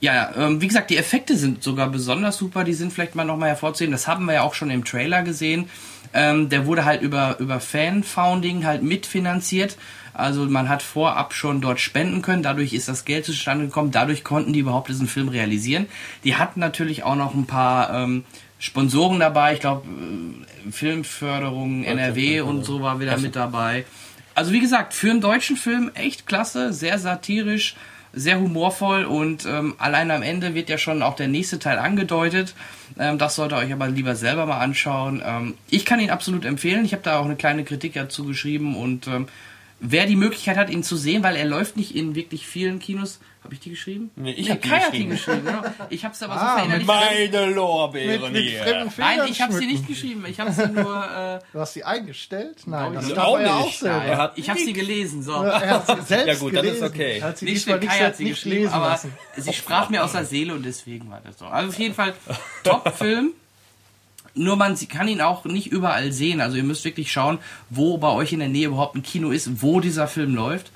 Ja, 0.00 0.32
ähm, 0.36 0.60
wie 0.60 0.68
gesagt, 0.68 0.90
die 0.90 0.96
Effekte 0.96 1.36
sind 1.36 1.62
sogar 1.62 1.88
besonders 1.88 2.36
super, 2.36 2.62
die 2.62 2.74
sind 2.74 2.92
vielleicht 2.92 3.16
mal 3.16 3.24
nochmal 3.24 3.48
hervorzuheben. 3.48 3.92
Das 3.92 4.06
haben 4.06 4.26
wir 4.26 4.34
ja 4.34 4.42
auch 4.42 4.54
schon 4.54 4.70
im 4.70 4.84
Trailer 4.84 5.22
gesehen. 5.22 5.68
Ähm, 6.14 6.48
der 6.48 6.66
wurde 6.66 6.84
halt 6.84 7.02
über, 7.02 7.36
über 7.40 7.58
Fan-Founding 7.58 8.64
halt 8.64 8.82
mitfinanziert. 8.82 9.76
Also 10.14 10.46
man 10.46 10.68
hat 10.68 10.82
vorab 10.82 11.32
schon 11.32 11.60
dort 11.60 11.78
spenden 11.78 12.22
können, 12.22 12.42
dadurch 12.42 12.72
ist 12.72 12.88
das 12.88 13.04
Geld 13.04 13.24
zustande 13.24 13.66
gekommen, 13.66 13.92
dadurch 13.92 14.24
konnten 14.24 14.52
die 14.52 14.58
überhaupt 14.60 14.88
diesen 14.88 15.06
Film 15.06 15.28
realisieren. 15.28 15.86
Die 16.24 16.34
hatten 16.34 16.58
natürlich 16.58 17.04
auch 17.04 17.14
noch 17.14 17.34
ein 17.34 17.46
paar 17.46 17.94
ähm, 17.94 18.24
Sponsoren 18.58 19.20
dabei, 19.20 19.54
ich 19.54 19.60
glaube 19.60 19.86
äh, 19.86 20.70
Filmförderung, 20.70 21.84
NRW 21.84 22.40
und 22.40 22.64
so 22.64 22.82
war 22.82 23.00
wieder 23.00 23.18
mit 23.18 23.36
dabei. 23.36 23.84
Also 24.34 24.52
wie 24.52 24.60
gesagt, 24.60 24.94
für 24.94 25.10
einen 25.10 25.20
deutschen 25.20 25.56
Film 25.56 25.90
echt 25.94 26.26
klasse, 26.26 26.72
sehr 26.72 26.98
satirisch, 26.98 27.74
sehr 28.12 28.40
humorvoll 28.40 29.04
und 29.04 29.46
ähm, 29.46 29.74
allein 29.78 30.10
am 30.10 30.22
Ende 30.22 30.54
wird 30.54 30.68
ja 30.68 30.78
schon 30.78 31.02
auch 31.02 31.16
der 31.16 31.28
nächste 31.28 31.58
Teil 31.58 31.78
angedeutet. 31.78 32.54
Ähm, 32.98 33.18
das 33.18 33.36
solltet 33.36 33.58
ihr 33.58 33.64
euch 33.64 33.72
aber 33.72 33.88
lieber 33.88 34.16
selber 34.16 34.46
mal 34.46 34.58
anschauen. 34.58 35.22
Ähm, 35.24 35.54
ich 35.70 35.84
kann 35.84 36.00
ihn 36.00 36.10
absolut 36.10 36.44
empfehlen. 36.44 36.84
Ich 36.84 36.92
habe 36.92 37.02
da 37.02 37.18
auch 37.18 37.24
eine 37.24 37.36
kleine 37.36 37.64
Kritik 37.64 37.94
dazu 37.94 38.24
geschrieben 38.24 38.76
und 38.76 39.06
ähm, 39.06 39.26
wer 39.80 40.06
die 40.06 40.16
Möglichkeit 40.16 40.56
hat, 40.56 40.70
ihn 40.70 40.82
zu 40.82 40.96
sehen, 40.96 41.22
weil 41.22 41.36
er 41.36 41.44
läuft 41.44 41.76
nicht 41.76 41.94
in 41.94 42.14
wirklich 42.14 42.46
vielen 42.46 42.78
Kinos. 42.78 43.20
Habe 43.48 43.54
ich 43.54 43.60
die 43.60 43.70
geschrieben? 43.70 44.10
Nee, 44.14 44.32
ich 44.32 44.46
nee, 44.46 44.52
hab 44.52 44.60
die 44.60 44.68
Kai 44.68 44.76
geschrieben. 44.78 44.84
hat 44.84 44.92
die 44.92 45.06
geschrieben. 45.06 45.44
Genau. 45.46 45.62
Ich 45.88 46.04
habe 46.04 46.12
es 46.12 46.22
aber 46.22 46.34
so 46.34 46.40
Ah, 46.40 46.56
verinnerlicht. 46.58 46.86
Meine 46.86 47.46
Lorbeeren 47.46 48.30
mit 48.32 48.42
hier. 48.44 48.86
Nein, 48.98 49.20
ich 49.30 49.40
habe 49.40 49.54
sie 49.54 49.66
nicht 49.66 49.86
geschrieben. 49.88 50.26
Ich 50.28 50.38
habe 50.38 50.52
sie 50.52 50.66
nur. 50.68 51.40
Äh, 51.42 51.44
Du 51.54 51.58
hast 51.58 51.72
sie 51.72 51.82
eingestellt? 51.82 52.58
Nein, 52.66 52.92
das 52.92 53.08
ich 53.08 53.14
darf 53.14 53.24
auch 53.24 53.38
er 53.38 53.46
ja 53.46 53.54
auch 53.56 53.64
nicht. 53.64 53.78
selber. 53.78 54.04
Er 54.04 54.16
hat 54.18 54.32
ich 54.36 54.50
habe 54.50 54.60
sie 54.60 54.74
gelesen. 54.74 55.22
So. 55.22 55.32
Er 55.32 55.70
hat 55.70 55.86
sie 55.86 56.02
selbst 56.02 56.26
Ja 56.26 56.34
gut, 56.34 56.54
dann 56.54 56.64
ist 56.66 56.72
gelesen. 56.74 56.84
okay. 56.94 57.22
Hat 57.22 57.38
sie 57.38 57.44
Nicht 57.46 57.62
stimmt, 57.62 57.88
Kai 57.88 57.98
hat 58.04 58.16
sie 58.18 58.24
geschrieben, 58.28 58.56
lesen 58.64 58.72
aber 58.74 58.88
lassen. 58.88 59.12
sie 59.38 59.52
sprach 59.54 59.88
mir 59.88 60.04
aus 60.04 60.12
der 60.12 60.26
Seele 60.26 60.52
und 60.54 60.66
deswegen 60.66 61.10
war 61.10 61.22
das 61.24 61.38
so. 61.38 61.46
Also 61.46 61.70
auf 61.70 61.78
jeden 61.78 61.94
Fall 61.94 62.12
Top-Film. 62.64 63.32
Nur 64.34 64.56
man 64.56 64.76
sie- 64.76 64.86
kann 64.86 65.08
ihn 65.08 65.20
auch 65.20 65.44
nicht 65.46 65.68
überall 65.68 66.12
sehen. 66.12 66.40
Also 66.40 66.58
ihr 66.58 66.62
müsst 66.64 66.84
wirklich 66.84 67.10
schauen, 67.10 67.38
wo 67.70 67.98
bei 67.98 68.10
euch 68.10 68.32
in 68.32 68.38
der 68.40 68.48
Nähe 68.48 68.66
überhaupt 68.66 68.94
ein 68.94 69.02
Kino 69.02 69.30
ist, 69.30 69.62
wo 69.62 69.80
dieser 69.80 70.06
Film 70.06 70.34
läuft. 70.34 70.70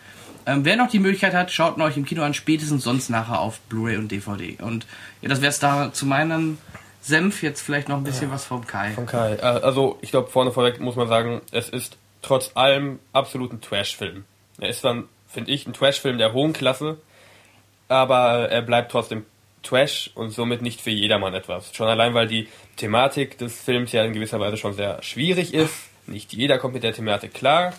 Ähm, 0.47 0.65
wer 0.65 0.77
noch 0.77 0.89
die 0.89 0.99
Möglichkeit 0.99 1.35
hat, 1.35 1.51
schaut 1.51 1.79
euch 1.81 1.97
im 1.97 2.05
Kino 2.05 2.23
an, 2.23 2.35
spätestens 2.35 2.85
sonst 2.85 3.11
nachher 3.11 3.41
auf 3.41 3.61
Blu-ray 3.61 3.97
und 3.97 4.11
DVD. 4.11 4.57
Und 4.61 4.87
ja, 5.21 5.29
das 5.29 5.41
wäre 5.41 5.51
es 5.51 5.59
da 5.59 5.93
zu 5.93 6.07
meinem 6.07 6.59
Senf. 7.01 7.43
Jetzt 7.43 7.63
vielleicht 7.63 7.89
noch 7.89 7.97
ein 7.97 8.05
bisschen 8.05 8.31
was 8.31 8.45
vom 8.45 8.67
Kai. 8.67 8.93
Von 8.93 9.07
Kai. 9.07 9.35
Äh, 9.35 9.41
Also, 9.41 9.99
ich 10.01 10.11
glaube, 10.11 10.31
vorne 10.31 10.53
vorweg 10.53 10.81
muss 10.81 10.97
man 10.97 11.09
sagen, 11.09 11.41
es 11.51 11.69
ist 11.69 11.97
trotz 12.23 12.53
allem 12.55 12.99
absolut 13.13 13.53
ein 13.53 13.61
Trash-Film. 13.61 14.25
Er 14.59 14.69
ist 14.69 14.85
dann, 14.85 15.05
finde 15.29 15.51
ich, 15.51 15.67
ein 15.67 15.73
Trash-Film 15.73 16.19
der 16.19 16.33
hohen 16.33 16.53
Klasse, 16.53 16.99
aber 17.89 18.49
er 18.49 18.63
bleibt 18.63 18.93
trotzdem 18.93 19.25
Trash 19.63 20.11
und 20.15 20.31
somit 20.31 20.63
nicht 20.63 20.81
für 20.81 20.91
jedermann 20.91 21.35
etwas. 21.35 21.75
Schon 21.75 21.89
allein, 21.89 22.15
weil 22.15 22.27
die 22.27 22.49
Thematik 22.77 23.39
des 23.39 23.61
Films 23.61 23.93
ja 23.93 24.05
in 24.05 24.13
gewisser 24.13 24.41
Weise 24.41 24.57
schon 24.57 24.73
sehr 24.75 25.03
schwierig 25.03 25.55
ist. 25.55 25.75
Nicht 26.07 26.33
jeder 26.33 26.59
kommt 26.59 26.75
mit 26.75 26.83
der 26.83 26.93
Thematik 26.93 27.33
klar. 27.35 27.73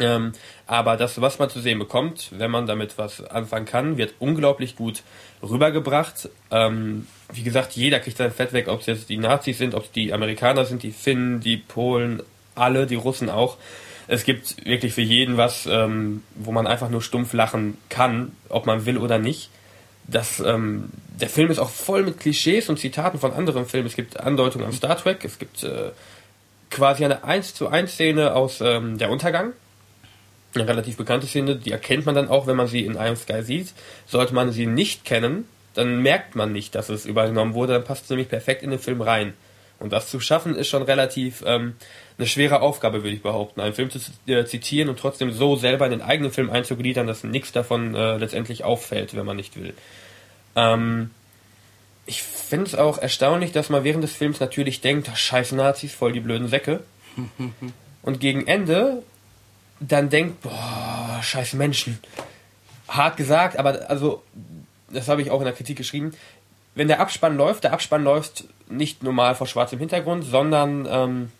Ähm, 0.00 0.32
aber 0.66 0.96
das, 0.96 1.20
was 1.20 1.38
man 1.38 1.50
zu 1.50 1.60
sehen 1.60 1.78
bekommt, 1.78 2.30
wenn 2.32 2.50
man 2.50 2.66
damit 2.66 2.96
was 2.98 3.22
anfangen 3.22 3.66
kann, 3.66 3.98
wird 3.98 4.14
unglaublich 4.18 4.76
gut 4.76 5.02
rübergebracht. 5.42 6.30
Ähm, 6.50 7.06
wie 7.32 7.42
gesagt, 7.42 7.72
jeder 7.72 8.00
kriegt 8.00 8.16
sein 8.16 8.32
Fett 8.32 8.52
weg, 8.52 8.68
ob 8.68 8.80
es 8.80 8.86
jetzt 8.86 9.08
die 9.08 9.18
Nazis 9.18 9.58
sind, 9.58 9.74
ob 9.74 9.84
es 9.84 9.92
die 9.92 10.12
Amerikaner 10.12 10.64
sind, 10.64 10.82
die 10.82 10.92
Finnen, 10.92 11.40
die 11.40 11.56
Polen, 11.56 12.22
alle, 12.54 12.86
die 12.86 12.94
Russen 12.94 13.28
auch. 13.28 13.56
Es 14.08 14.24
gibt 14.24 14.66
wirklich 14.66 14.94
für 14.94 15.02
jeden 15.02 15.36
was, 15.36 15.66
ähm, 15.66 16.22
wo 16.34 16.52
man 16.52 16.66
einfach 16.66 16.90
nur 16.90 17.02
stumpf 17.02 17.32
lachen 17.32 17.78
kann, 17.88 18.32
ob 18.48 18.66
man 18.66 18.86
will 18.86 18.98
oder 18.98 19.18
nicht. 19.18 19.50
das, 20.08 20.40
ähm, 20.40 20.90
der 21.20 21.28
Film 21.28 21.50
ist 21.50 21.58
auch 21.58 21.70
voll 21.70 22.02
mit 22.02 22.18
Klischees 22.18 22.68
und 22.68 22.78
Zitaten 22.78 23.18
von 23.18 23.32
anderen 23.32 23.66
Filmen. 23.66 23.86
Es 23.86 23.94
gibt 23.94 24.18
Andeutungen 24.18 24.66
an 24.66 24.72
Star 24.72 24.96
Trek, 24.96 25.24
es 25.24 25.38
gibt 25.38 25.62
äh, 25.62 25.90
quasi 26.70 27.04
eine 27.04 27.22
1 27.22 27.54
zu 27.54 27.68
1 27.68 27.92
Szene 27.92 28.34
aus 28.34 28.60
ähm, 28.60 28.98
Der 28.98 29.10
Untergang. 29.10 29.52
Eine 30.54 30.68
relativ 30.68 30.96
bekannte 30.96 31.26
Szene, 31.26 31.56
die 31.56 31.72
erkennt 31.72 32.04
man 32.04 32.14
dann 32.14 32.28
auch, 32.28 32.46
wenn 32.46 32.56
man 32.56 32.66
sie 32.66 32.84
in 32.84 32.94
Iron 32.94 33.16
Sky 33.16 33.42
sieht. 33.42 33.72
Sollte 34.06 34.34
man 34.34 34.52
sie 34.52 34.66
nicht 34.66 35.04
kennen, 35.04 35.46
dann 35.74 36.02
merkt 36.02 36.36
man 36.36 36.52
nicht, 36.52 36.74
dass 36.74 36.88
es 36.88 37.06
übernommen 37.06 37.54
wurde, 37.54 37.74
dann 37.74 37.84
passt 37.84 38.04
es 38.04 38.10
nämlich 38.10 38.28
perfekt 38.28 38.62
in 38.62 38.70
den 38.70 38.78
Film 38.78 39.00
rein. 39.00 39.32
Und 39.78 39.92
das 39.92 40.08
zu 40.08 40.20
schaffen, 40.20 40.54
ist 40.54 40.68
schon 40.68 40.82
relativ 40.82 41.42
ähm, 41.44 41.74
eine 42.16 42.28
schwere 42.28 42.60
Aufgabe, 42.60 43.02
würde 43.02 43.16
ich 43.16 43.22
behaupten. 43.22 43.60
Einen 43.60 43.74
Film 43.74 43.90
zu 43.90 43.98
äh, 44.26 44.44
zitieren 44.44 44.88
und 44.88 44.98
trotzdem 44.98 45.32
so 45.32 45.56
selber 45.56 45.86
in 45.86 45.90
den 45.90 46.02
eigenen 46.02 46.30
Film 46.30 46.50
einzugliedern, 46.50 47.08
dass 47.08 47.24
nichts 47.24 47.50
davon 47.50 47.94
äh, 47.94 48.16
letztendlich 48.16 48.62
auffällt, 48.62 49.16
wenn 49.16 49.26
man 49.26 49.36
nicht 49.36 49.60
will. 49.60 49.74
Ähm, 50.54 51.10
ich 52.06 52.22
finde 52.22 52.66
es 52.66 52.74
auch 52.76 52.98
erstaunlich, 52.98 53.50
dass 53.50 53.70
man 53.70 53.82
während 53.82 54.04
des 54.04 54.12
Films 54.12 54.38
natürlich 54.38 54.82
denkt, 54.82 55.10
scheiß 55.12 55.52
Nazis, 55.52 55.94
voll 55.94 56.12
die 56.12 56.20
blöden 56.20 56.46
Säcke. 56.46 56.80
und 58.02 58.20
gegen 58.20 58.46
Ende 58.46 59.02
dann 59.88 60.08
denkt, 60.08 60.42
boah, 60.42 61.20
scheiß 61.22 61.54
Menschen. 61.54 61.98
Hart 62.88 63.16
gesagt, 63.16 63.58
aber 63.58 63.90
also, 63.90 64.22
das 64.90 65.08
habe 65.08 65.22
ich 65.22 65.30
auch 65.30 65.40
in 65.40 65.46
der 65.46 65.54
Kritik 65.54 65.76
geschrieben. 65.76 66.12
Wenn 66.74 66.88
der 66.88 67.00
Abspann 67.00 67.36
läuft, 67.36 67.64
der 67.64 67.72
Abspann 67.72 68.04
läuft 68.04 68.44
nicht 68.68 69.02
normal 69.02 69.34
vor 69.34 69.46
schwarzem 69.46 69.78
Hintergrund, 69.78 70.24
sondern 70.24 70.86
ähm, 70.90 71.32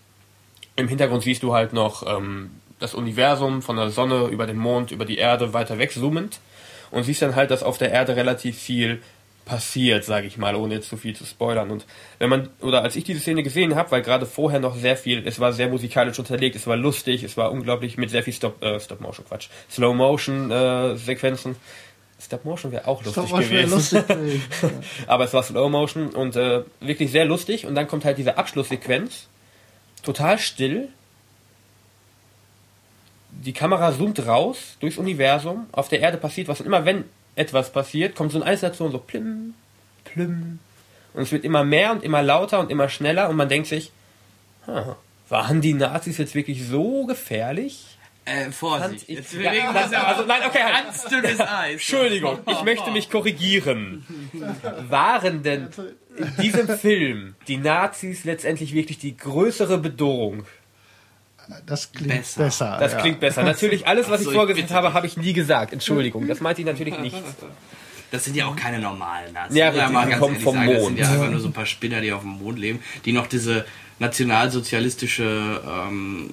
im 0.75 0.87
Hintergrund 0.87 1.23
siehst 1.23 1.43
du 1.43 1.53
halt 1.53 1.73
noch 1.73 2.05
ähm, 2.05 2.51
das 2.79 2.93
Universum 2.93 3.61
von 3.61 3.77
der 3.77 3.89
Sonne 3.89 4.27
über 4.27 4.45
den 4.45 4.57
Mond, 4.57 4.91
über 4.91 5.05
die 5.05 5.17
Erde 5.17 5.53
weiter 5.53 5.77
weg 5.79 5.91
zoomend 5.91 6.39
und 6.91 7.03
siehst 7.03 7.21
dann 7.21 7.35
halt, 7.35 7.49
dass 7.49 7.63
auf 7.63 7.77
der 7.77 7.91
Erde 7.91 8.15
relativ 8.15 8.57
viel 8.57 9.01
passiert, 9.45 10.05
sage 10.05 10.27
ich 10.27 10.37
mal, 10.37 10.55
ohne 10.55 10.75
jetzt 10.75 10.89
zu 10.89 10.97
viel 10.97 11.15
zu 11.15 11.25
spoilern. 11.25 11.69
Und 11.69 11.85
wenn 12.19 12.29
man, 12.29 12.49
oder 12.61 12.81
als 12.81 12.95
ich 12.95 13.03
diese 13.03 13.19
Szene 13.19 13.43
gesehen 13.43 13.75
habe, 13.75 13.91
weil 13.91 14.01
gerade 14.01 14.25
vorher 14.25 14.59
noch 14.59 14.75
sehr 14.75 14.95
viel, 14.95 15.27
es 15.27 15.39
war 15.39 15.51
sehr 15.51 15.67
musikalisch 15.67 16.17
unterlegt, 16.17 16.55
es 16.55 16.65
war 16.67 16.77
lustig, 16.77 17.23
es 17.23 17.35
war 17.35 17.51
unglaublich 17.51 17.97
mit 17.97 18.09
sehr 18.09 18.23
viel 18.23 18.33
Stop, 18.33 18.63
äh, 18.63 18.79
Stop 18.79 19.01
Motion, 19.01 19.25
Quatsch, 19.27 19.49
Slow 19.69 19.93
Motion 19.93 20.49
äh, 20.49 20.95
Sequenzen. 20.95 21.55
Stop 22.21 22.45
Motion 22.45 22.71
wäre 22.71 22.87
auch 22.87 23.03
lustig 23.03 23.27
Stop 23.27 23.39
gewesen. 23.39 23.71
lustig. 23.71 24.03
Aber 25.07 25.25
es 25.25 25.33
war 25.33 25.43
Slow 25.43 25.69
Motion 25.69 26.09
und 26.09 26.35
äh, 26.37 26.63
wirklich 26.79 27.11
sehr 27.11 27.25
lustig. 27.25 27.65
Und 27.65 27.75
dann 27.75 27.87
kommt 27.87 28.05
halt 28.05 28.17
diese 28.17 28.37
Abschlusssequenz, 28.37 29.27
total 30.03 30.39
still. 30.39 30.87
Die 33.29 33.51
Kamera 33.51 33.91
zoomt 33.91 34.25
raus 34.25 34.77
durchs 34.79 34.97
Universum. 34.97 35.67
Auf 35.73 35.89
der 35.89 35.99
Erde 35.99 36.17
passiert 36.17 36.47
was. 36.47 36.61
Und 36.61 36.67
immer 36.67 36.85
wenn 36.85 37.03
etwas 37.35 37.71
passiert, 37.71 38.15
kommt 38.15 38.31
so 38.31 38.37
eine 38.41 38.45
Einzelation 38.49 38.91
so 38.91 38.99
plim, 38.99 39.53
plim. 40.05 40.59
Und 41.13 41.21
es 41.21 41.31
wird 41.31 41.43
immer 41.43 41.63
mehr 41.63 41.91
und 41.91 42.03
immer 42.03 42.21
lauter 42.23 42.59
und 42.59 42.71
immer 42.71 42.89
schneller. 42.89 43.29
Und 43.29 43.35
man 43.35 43.49
denkt 43.49 43.67
sich, 43.67 43.91
waren 45.29 45.61
die 45.61 45.73
Nazis 45.73 46.17
jetzt 46.17 46.35
wirklich 46.35 46.65
so 46.67 47.05
gefährlich? 47.05 47.85
Äh, 48.25 48.51
Vorsicht. 48.51 49.03
Ich- 49.09 49.17
Jetzt 49.17 49.33
Ja, 49.33 49.49
bewegen 49.51 49.73
wir 49.73 49.81
das- 49.81 49.91
ja 49.91 50.03
also 50.05 50.23
nein, 50.25 50.41
okay, 50.47 50.63
halt. 50.63 50.85
ganz 50.85 51.03
dünnes 51.05 51.39
Eis. 51.41 51.73
Entschuldigung, 51.73 52.39
ich 52.49 52.63
möchte 52.63 52.89
mich 52.91 53.09
korrigieren. 53.09 54.05
Waren 54.89 55.43
denn 55.43 55.67
in 56.17 56.33
diesem 56.41 56.67
Film 56.77 57.35
die 57.49 57.57
Nazis 57.57 58.23
letztendlich 58.23 58.73
wirklich 58.73 58.97
die 58.97 59.17
größere 59.17 59.77
Bedrohung? 59.77 60.45
Das 61.65 61.91
klingt 61.91 62.09
Besser. 62.09 62.43
besser. 62.43 62.77
Das 62.79 62.93
ja. 62.93 63.01
klingt 63.01 63.19
besser. 63.19 63.43
Natürlich, 63.43 63.87
alles, 63.87 64.09
was 64.09 64.23
so, 64.23 64.31
ich 64.47 64.55
bitte 64.55 64.73
habe, 64.73 64.93
habe 64.93 65.07
ich 65.07 65.17
nie 65.17 65.33
gesagt. 65.33 65.73
Entschuldigung, 65.73 66.27
das 66.27 66.39
meinte 66.41 66.61
ich 66.61 66.67
natürlich 66.67 66.97
nicht. 66.99 67.15
Das 68.11 68.25
sind 68.25 68.35
ja 68.35 68.45
auch 68.45 68.55
keine 68.55 68.79
normalen 68.79 69.33
Nazis. 69.33 69.57
Ja, 69.57 69.69
richtig, 69.69 69.89
mal 69.89 70.07
ganz 70.07 70.19
kommen 70.19 70.39
vom 70.39 70.55
sagen, 70.55 70.69
Das 70.71 70.81
Mond. 70.81 70.97
sind 70.97 70.99
ja 70.99 71.11
einfach 71.11 71.31
nur 71.31 71.39
so 71.39 71.47
ein 71.47 71.53
paar 71.53 71.65
Spinner, 71.65 71.99
die 71.99 72.11
auf 72.11 72.21
dem 72.21 72.29
Mond 72.31 72.59
leben, 72.59 72.79
die 73.05 73.11
noch 73.11 73.25
diese 73.25 73.65
nationalsozialistische, 73.99 75.61
ähm, 75.67 76.29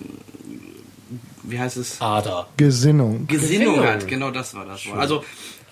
wie 1.42 1.58
heißt 1.58 1.78
es? 1.78 2.00
Ader. 2.00 2.48
Gesinnung. 2.56 3.26
Gesinnung 3.26 3.74
Gesinnung. 3.76 3.86
hat. 3.86 4.06
Genau 4.06 4.30
das 4.30 4.54
war 4.54 4.66
das 4.66 4.86
Wort. 4.86 4.98
Also, 4.98 5.24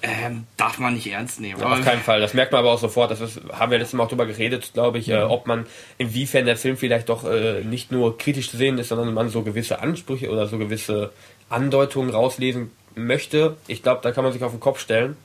ähm, 0.02 0.46
darf 0.56 0.78
man 0.78 0.94
nicht 0.94 1.10
ernst 1.10 1.40
nehmen. 1.40 1.62
Auf 1.62 1.84
keinen 1.84 2.02
Fall. 2.02 2.20
Das 2.20 2.34
merkt 2.34 2.52
man 2.52 2.60
aber 2.60 2.72
auch 2.72 2.78
sofort. 2.78 3.10
Das 3.10 3.20
ist, 3.20 3.40
haben 3.52 3.70
wir 3.70 3.78
letztes 3.78 3.94
Mal 3.94 4.04
auch 4.04 4.08
drüber 4.08 4.26
geredet, 4.26 4.70
glaube 4.72 4.98
ich, 4.98 5.08
äh, 5.08 5.22
ob 5.22 5.46
man, 5.46 5.66
inwiefern 5.98 6.46
der 6.46 6.56
Film 6.56 6.76
vielleicht 6.76 7.08
doch 7.08 7.24
äh, 7.24 7.62
nicht 7.64 7.90
nur 7.90 8.16
kritisch 8.16 8.50
zu 8.50 8.56
sehen 8.56 8.78
ist, 8.78 8.88
sondern 8.88 9.12
man 9.12 9.28
so 9.28 9.42
gewisse 9.42 9.80
Ansprüche 9.80 10.30
oder 10.30 10.46
so 10.46 10.58
gewisse 10.58 11.12
Andeutungen 11.48 12.10
rauslesen 12.10 12.70
möchte. 12.94 13.56
Ich 13.66 13.82
glaube, 13.82 14.00
da 14.02 14.12
kann 14.12 14.24
man 14.24 14.32
sich 14.32 14.44
auf 14.44 14.52
den 14.52 14.60
Kopf 14.60 14.80
stellen. 14.80 15.16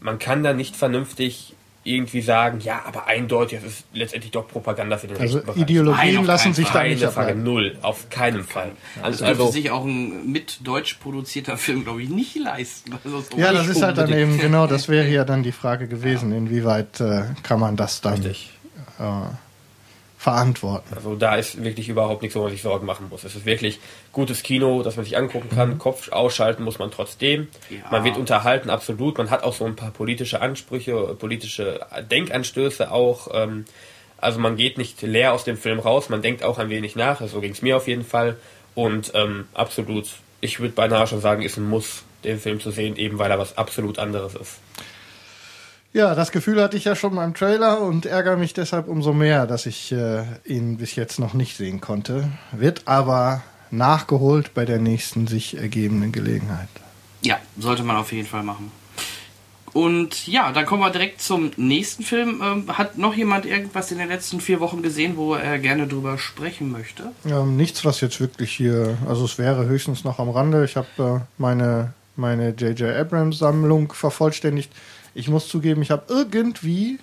Man 0.00 0.18
kann 0.18 0.42
da 0.42 0.52
nicht 0.52 0.76
vernünftig 0.76 1.55
irgendwie 1.86 2.20
sagen, 2.20 2.60
ja, 2.60 2.82
aber 2.86 3.06
eindeutig, 3.06 3.60
das 3.62 3.70
ist 3.72 3.86
letztendlich 3.92 4.32
doch 4.32 4.46
Propaganda 4.48 4.98
für 4.98 5.06
den 5.06 5.16
Also 5.18 5.38
rechten 5.38 5.46
Bereich. 5.52 5.62
Ideologien 5.62 6.14
Nein, 6.16 6.24
lassen 6.24 6.52
sich 6.54 6.68
da 6.68 6.82
nicht 6.82 7.00
Frage, 7.02 7.18
ableiten. 7.20 7.42
null, 7.44 7.78
auf 7.82 8.10
keinen 8.10 8.42
Fall. 8.44 8.72
Das 8.96 9.04
Also, 9.04 9.24
dürfte 9.24 9.42
also 9.42 9.52
sich 9.52 9.70
auch 9.70 9.84
ein 9.84 10.30
mit 10.30 10.58
deutsch 10.66 10.94
produzierter 10.94 11.56
Film, 11.56 11.84
glaube 11.84 12.02
ich, 12.02 12.08
nicht 12.08 12.36
leisten. 12.36 12.92
Also 13.04 13.20
so 13.20 13.38
Ja, 13.38 13.52
das 13.52 13.68
ist 13.68 13.82
halt 13.82 13.98
dann 13.98 14.12
eben, 14.12 14.38
genau, 14.38 14.66
das 14.66 14.88
wäre 14.88 15.08
ja 15.08 15.24
dann 15.30 15.42
die 15.42 15.52
Frage 15.52 15.86
gewesen, 15.88 16.32
inwieweit 16.32 17.00
äh, 17.00 17.22
kann 17.42 17.60
man 17.60 17.76
das 17.76 18.00
dann 18.00 18.14
richtig. 18.14 18.50
äh, 18.98 19.02
verantworten. 20.26 20.92
Also 20.92 21.14
da 21.14 21.36
ist 21.36 21.62
wirklich 21.62 21.88
überhaupt 21.88 22.22
nichts, 22.22 22.34
wo 22.34 22.42
man 22.42 22.50
sich 22.50 22.60
Sorgen 22.60 22.84
machen 22.84 23.06
muss. 23.10 23.22
Es 23.22 23.36
ist 23.36 23.46
wirklich 23.46 23.78
gutes 24.10 24.42
Kino, 24.42 24.82
das 24.82 24.96
man 24.96 25.04
sich 25.04 25.16
angucken 25.16 25.48
kann. 25.54 25.78
Kopf 25.78 26.10
ausschalten 26.10 26.64
muss 26.64 26.80
man 26.80 26.90
trotzdem. 26.90 27.46
Ja. 27.70 27.88
Man 27.92 28.02
wird 28.02 28.16
unterhalten, 28.16 28.68
absolut. 28.68 29.18
Man 29.18 29.30
hat 29.30 29.44
auch 29.44 29.54
so 29.54 29.64
ein 29.64 29.76
paar 29.76 29.92
politische 29.92 30.40
Ansprüche, 30.40 31.14
politische 31.16 31.86
Denkanstöße 32.10 32.90
auch. 32.90 33.28
Ähm, 33.32 33.66
also 34.18 34.40
man 34.40 34.56
geht 34.56 34.78
nicht 34.78 35.00
leer 35.00 35.32
aus 35.32 35.44
dem 35.44 35.56
Film 35.56 35.78
raus, 35.78 36.08
man 36.08 36.22
denkt 36.22 36.42
auch 36.42 36.58
ein 36.58 36.70
wenig 36.70 36.96
nach. 36.96 37.20
So 37.28 37.40
ging 37.40 37.52
es 37.52 37.62
mir 37.62 37.76
auf 37.76 37.86
jeden 37.86 38.04
Fall. 38.04 38.36
Und 38.74 39.12
ähm, 39.14 39.46
absolut, 39.54 40.08
ich 40.40 40.58
würde 40.58 40.74
beinahe 40.74 41.06
schon 41.06 41.20
sagen, 41.20 41.42
ist 41.42 41.56
ein 41.56 41.68
Muss, 41.68 42.02
den 42.24 42.40
Film 42.40 42.58
zu 42.58 42.72
sehen, 42.72 42.96
eben 42.96 43.20
weil 43.20 43.30
er 43.30 43.38
was 43.38 43.56
absolut 43.56 44.00
anderes 44.00 44.34
ist. 44.34 44.58
Ja, 45.96 46.14
das 46.14 46.30
Gefühl 46.30 46.62
hatte 46.62 46.76
ich 46.76 46.84
ja 46.84 46.94
schon 46.94 47.16
beim 47.16 47.32
Trailer 47.32 47.80
und 47.80 48.04
ärgere 48.04 48.36
mich 48.36 48.52
deshalb 48.52 48.86
umso 48.86 49.14
mehr, 49.14 49.46
dass 49.46 49.64
ich 49.64 49.92
äh, 49.92 50.24
ihn 50.44 50.76
bis 50.76 50.94
jetzt 50.94 51.18
noch 51.18 51.32
nicht 51.32 51.56
sehen 51.56 51.80
konnte. 51.80 52.28
Wird 52.52 52.82
aber 52.84 53.42
nachgeholt 53.70 54.52
bei 54.52 54.66
der 54.66 54.78
nächsten 54.78 55.26
sich 55.26 55.56
ergebenden 55.56 56.12
Gelegenheit. 56.12 56.68
Ja, 57.22 57.38
sollte 57.58 57.82
man 57.82 57.96
auf 57.96 58.12
jeden 58.12 58.28
Fall 58.28 58.42
machen. 58.42 58.70
Und 59.72 60.26
ja, 60.26 60.52
dann 60.52 60.66
kommen 60.66 60.82
wir 60.82 60.90
direkt 60.90 61.22
zum 61.22 61.52
nächsten 61.56 62.02
Film. 62.02 62.42
Ähm, 62.44 62.76
hat 62.76 62.98
noch 62.98 63.14
jemand 63.14 63.46
irgendwas 63.46 63.90
in 63.90 63.96
den 63.96 64.08
letzten 64.08 64.42
vier 64.42 64.60
Wochen 64.60 64.82
gesehen, 64.82 65.16
wo 65.16 65.32
er 65.32 65.58
gerne 65.58 65.86
drüber 65.86 66.18
sprechen 66.18 66.70
möchte? 66.70 67.12
Ähm, 67.24 67.56
nichts, 67.56 67.86
was 67.86 68.02
jetzt 68.02 68.20
wirklich 68.20 68.52
hier, 68.52 68.98
also 69.08 69.24
es 69.24 69.38
wäre 69.38 69.64
höchstens 69.64 70.04
noch 70.04 70.18
am 70.18 70.28
Rande. 70.28 70.62
Ich 70.66 70.76
habe 70.76 70.88
äh, 70.98 71.20
meine 71.38 71.94
meine 72.16 72.50
J.J. 72.50 72.96
Abrams 72.96 73.38
Sammlung 73.38 73.92
vervollständigt. 73.92 74.70
Ich 75.16 75.28
muss 75.28 75.48
zugeben, 75.48 75.80
ich 75.82 75.90
habe 75.90 76.04
irgendwie, 76.08 76.98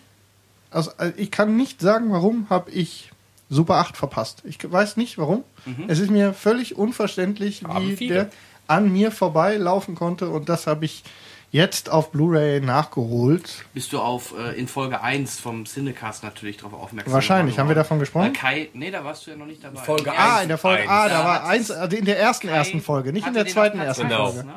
also 0.71 0.91
äh, 0.99 1.11
ich 1.17 1.31
kann 1.31 1.57
nicht 1.57 1.81
sagen, 1.81 2.11
warum 2.11 2.47
habe 2.49 2.69
ich 2.71 3.11
Super 3.49 3.75
8 3.75 3.97
verpasst. 3.97 4.41
Ich 4.45 4.57
weiß 4.71 4.97
nicht 4.97 5.17
warum. 5.17 5.43
Es 5.87 5.99
ist 5.99 6.09
mir 6.11 6.33
völlig 6.33 6.75
unverständlich, 6.77 7.63
Haben 7.63 7.87
wie 7.89 7.95
viele. 7.95 8.13
der 8.13 8.29
an 8.67 8.91
mir 8.91 9.11
vorbeilaufen 9.11 9.93
konnte 9.95 10.29
und 10.29 10.49
das 10.49 10.65
habe 10.67 10.85
ich 10.85 11.03
jetzt 11.51 11.89
auf 11.91 12.11
Blu-ray 12.11 12.61
nachgeholt. 12.61 13.65
Bist 13.73 13.93
du 13.93 13.99
auf 13.99 14.33
äh, 14.37 14.57
in 14.59 14.67
Folge 14.67 15.01
1 15.01 15.39
vom 15.39 15.65
Cinecast 15.65 16.23
natürlich 16.23 16.57
darauf 16.57 16.73
aufmerksam 16.73 17.13
Wahrscheinlich. 17.13 17.59
Haben 17.59 17.67
wir 17.67 17.75
davon 17.75 17.99
gesprochen? 17.99 18.25
Weil 18.25 18.33
Kai, 18.33 18.69
nee, 18.73 18.89
da 18.89 19.03
warst 19.03 19.27
du 19.27 19.31
ja 19.31 19.37
noch 19.37 19.45
nicht 19.45 19.63
dabei. 19.63 19.81
Folge 19.81 20.05
Ja, 20.07 20.13
Ah, 20.17 20.41
in 20.41 20.47
der 20.47 20.57
Folge, 20.57 20.81
Eins. 20.83 20.89
ah, 20.91 21.07
Da 21.09 21.19
da 21.19 21.25
war 21.25 21.43
eins, 21.45 21.69
also 21.71 21.95
in 21.95 22.05
der 22.05 22.19
ersten 22.19 22.47
Kai 22.47 22.53
ersten 22.55 22.81
Folge, 22.81 23.13
nicht 23.13 23.27
in 23.27 23.33
der 23.35 23.45
zweiten 23.47 23.79
ersten 23.79 24.07
Genau. 24.07 24.31
Folge. 24.31 24.47
Ne? 24.47 24.53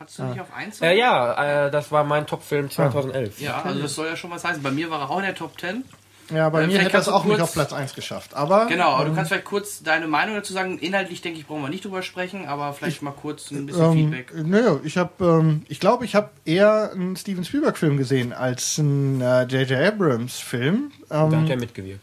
Hattest 0.00 0.18
du 0.18 0.24
nicht 0.24 0.40
auf 0.40 0.52
1? 0.54 0.80
Äh, 0.82 0.98
ja, 0.98 1.66
äh, 1.66 1.70
das 1.70 1.90
war 1.92 2.04
mein 2.04 2.26
Top-Film 2.26 2.70
2011. 2.70 3.40
Ja, 3.40 3.62
also 3.62 3.80
das 3.80 3.94
soll 3.94 4.06
ja 4.08 4.16
schon 4.16 4.30
was 4.30 4.44
heißen. 4.44 4.62
Bei 4.62 4.70
mir 4.70 4.90
war 4.90 5.00
er 5.00 5.10
auch 5.10 5.18
in 5.18 5.24
der 5.24 5.34
Top 5.34 5.58
10. 5.58 5.84
Ja, 6.34 6.48
bei 6.48 6.62
Äh, 6.62 6.66
mir 6.68 6.78
hätte 6.78 6.92
das 6.92 7.04
du 7.04 7.12
auch 7.12 7.24
nicht 7.24 7.36
kurz- 7.36 7.42
auf 7.42 7.52
Platz 7.52 7.72
1 7.74 7.94
geschafft. 7.94 8.34
Aber 8.34 8.64
Genau, 8.66 8.92
aber 8.94 9.04
du 9.04 9.10
ähm, 9.10 9.16
kannst 9.16 9.30
vielleicht 9.30 9.44
kurz 9.44 9.82
deine 9.82 10.06
Meinung 10.06 10.34
dazu 10.34 10.52
sagen. 10.54 10.78
Inhaltlich, 10.78 11.20
denke 11.20 11.38
ich, 11.38 11.46
brauchen 11.46 11.60
wir 11.62 11.68
nicht 11.68 11.84
drüber 11.84 12.02
sprechen, 12.02 12.46
aber 12.48 12.72
vielleicht 12.72 13.02
mal 13.02 13.10
kurz 13.12 13.50
ein 13.50 13.66
bisschen 13.66 13.84
ähm, 13.84 13.92
Feedback. 13.92 14.32
nö, 14.34 14.78
ich 14.84 14.96
habe, 14.96 15.12
ähm, 15.24 15.62
ich 15.68 15.80
glaube, 15.80 16.06
ich 16.06 16.14
habe 16.14 16.30
eher 16.46 16.90
einen 16.92 17.14
Steven 17.16 17.44
Spielberg 17.44 17.76
Film 17.76 17.98
gesehen 17.98 18.32
als 18.32 18.78
einen 18.78 19.20
äh, 19.20 19.42
J.J. 19.42 19.72
Abrams 19.78 20.38
Film. 20.38 20.92
Da 21.10 21.24
Ähm, 21.26 21.42
hat 21.42 21.50
er 21.50 21.56
mitgewirkt. 21.58 22.00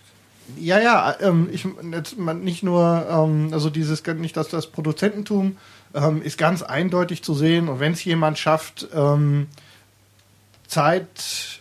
Ja, 0.58 0.80
ja, 0.80 1.16
ähm, 1.22 1.50
ich 1.52 1.66
jetzt 1.92 2.18
man 2.20 2.42
nicht 2.44 2.62
nur, 2.62 3.08
ähm, 3.10 3.50
also 3.54 3.70
dieses 3.72 4.04
nicht 4.04 4.38
dass 4.38 4.50
das 4.50 4.68
Produzententum 4.68 5.58
ähm, 5.94 6.22
ist 6.22 6.38
ganz 6.38 6.62
eindeutig 6.64 7.24
zu 7.24 7.34
sehen 7.34 7.70
und 7.70 7.80
wenn 7.80 7.94
es 7.94 8.04
jemand 8.04 8.38
schafft, 8.38 8.88
ähm, 8.94 9.48
Zeit 10.68 11.60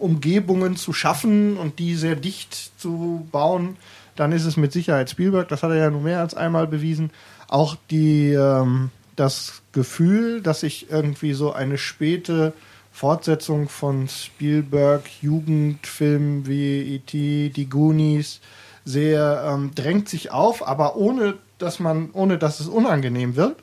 Umgebungen 0.00 0.76
zu 0.76 0.92
schaffen 0.92 1.56
und 1.56 1.78
die 1.78 1.94
sehr 1.94 2.16
dicht 2.16 2.72
zu 2.80 3.24
bauen, 3.30 3.76
dann 4.16 4.32
ist 4.32 4.44
es 4.44 4.56
mit 4.56 4.72
Sicherheit 4.72 5.08
Spielberg. 5.10 5.48
Das 5.48 5.62
hat 5.62 5.70
er 5.70 5.76
ja 5.76 5.88
nun 5.90 6.02
mehr 6.02 6.20
als 6.20 6.34
einmal 6.34 6.66
bewiesen. 6.66 7.10
Auch 7.48 7.76
die, 7.90 8.32
ähm, 8.32 8.90
das 9.14 9.62
Gefühl, 9.72 10.40
dass 10.40 10.62
ich 10.64 10.90
irgendwie 10.90 11.32
so 11.32 11.52
eine 11.52 11.78
späte 11.78 12.54
Fortsetzung 12.92 13.68
von 13.68 14.08
Spielberg 14.08 15.02
Jugendfilmen 15.20 16.46
wie 16.46 16.96
E.T., 16.96 17.50
die 17.50 17.68
Goonies 17.68 18.40
sehr 18.84 19.44
ähm, 19.48 19.72
drängt 19.74 20.08
sich 20.08 20.30
auf, 20.30 20.66
aber 20.66 20.96
ohne 20.96 21.34
dass 21.58 21.80
man, 21.80 22.10
ohne 22.12 22.38
dass 22.38 22.60
es 22.60 22.68
unangenehm 22.68 23.36
wird. 23.36 23.56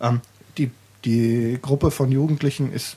Ähm, 0.00 0.20
die, 0.58 0.70
die 1.04 1.58
Gruppe 1.60 1.90
von 1.90 2.10
Jugendlichen 2.10 2.72
ist 2.72 2.96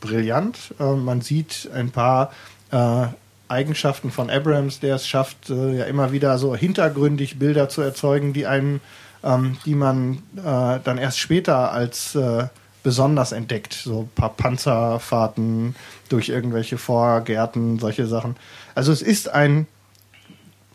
brillant. 0.00 0.74
Ähm, 0.80 1.04
man 1.04 1.20
sieht 1.20 1.68
ein 1.74 1.90
paar 1.90 2.32
äh, 2.70 3.06
Eigenschaften 3.48 4.10
von 4.10 4.30
Abrams, 4.30 4.80
der 4.80 4.96
es 4.96 5.06
schafft, 5.06 5.50
äh, 5.50 5.78
ja 5.78 5.84
immer 5.84 6.12
wieder 6.12 6.38
so 6.38 6.54
hintergründig 6.54 7.38
Bilder 7.38 7.68
zu 7.68 7.80
erzeugen, 7.82 8.32
die 8.32 8.46
einem, 8.46 8.80
ähm, 9.24 9.56
die 9.64 9.74
man 9.74 10.22
äh, 10.36 10.80
dann 10.84 10.98
erst 10.98 11.18
später 11.18 11.72
als 11.72 12.14
äh, 12.14 12.48
besonders 12.82 13.32
entdeckt. 13.32 13.72
So 13.72 14.02
ein 14.02 14.10
paar 14.14 14.30
Panzerfahrten 14.30 15.74
durch 16.08 16.28
irgendwelche 16.28 16.78
Vorgärten, 16.78 17.78
solche 17.78 18.06
Sachen. 18.06 18.36
Also 18.74 18.92
es 18.92 19.02
ist 19.02 19.28
ein 19.28 19.66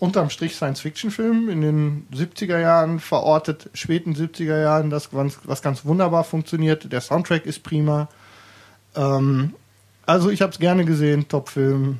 unterm 0.03 0.29
Strich 0.29 0.57
Science-Fiction-Film 0.57 1.47
in 1.47 1.61
den 1.61 2.07
70er 2.13 2.59
Jahren 2.59 2.99
verortet, 2.99 3.69
späten 3.73 4.13
70er 4.13 4.61
Jahren, 4.61 4.89
das 4.89 5.09
was, 5.13 5.61
ganz 5.61 5.85
wunderbar 5.85 6.25
funktioniert. 6.25 6.91
Der 6.91 6.99
Soundtrack 6.99 7.45
ist 7.45 7.63
prima. 7.63 8.09
Ähm, 8.97 9.53
also 10.05 10.29
ich 10.29 10.41
habe 10.41 10.51
es 10.51 10.59
gerne 10.59 10.83
gesehen, 10.83 11.29
Top-Film. 11.29 11.99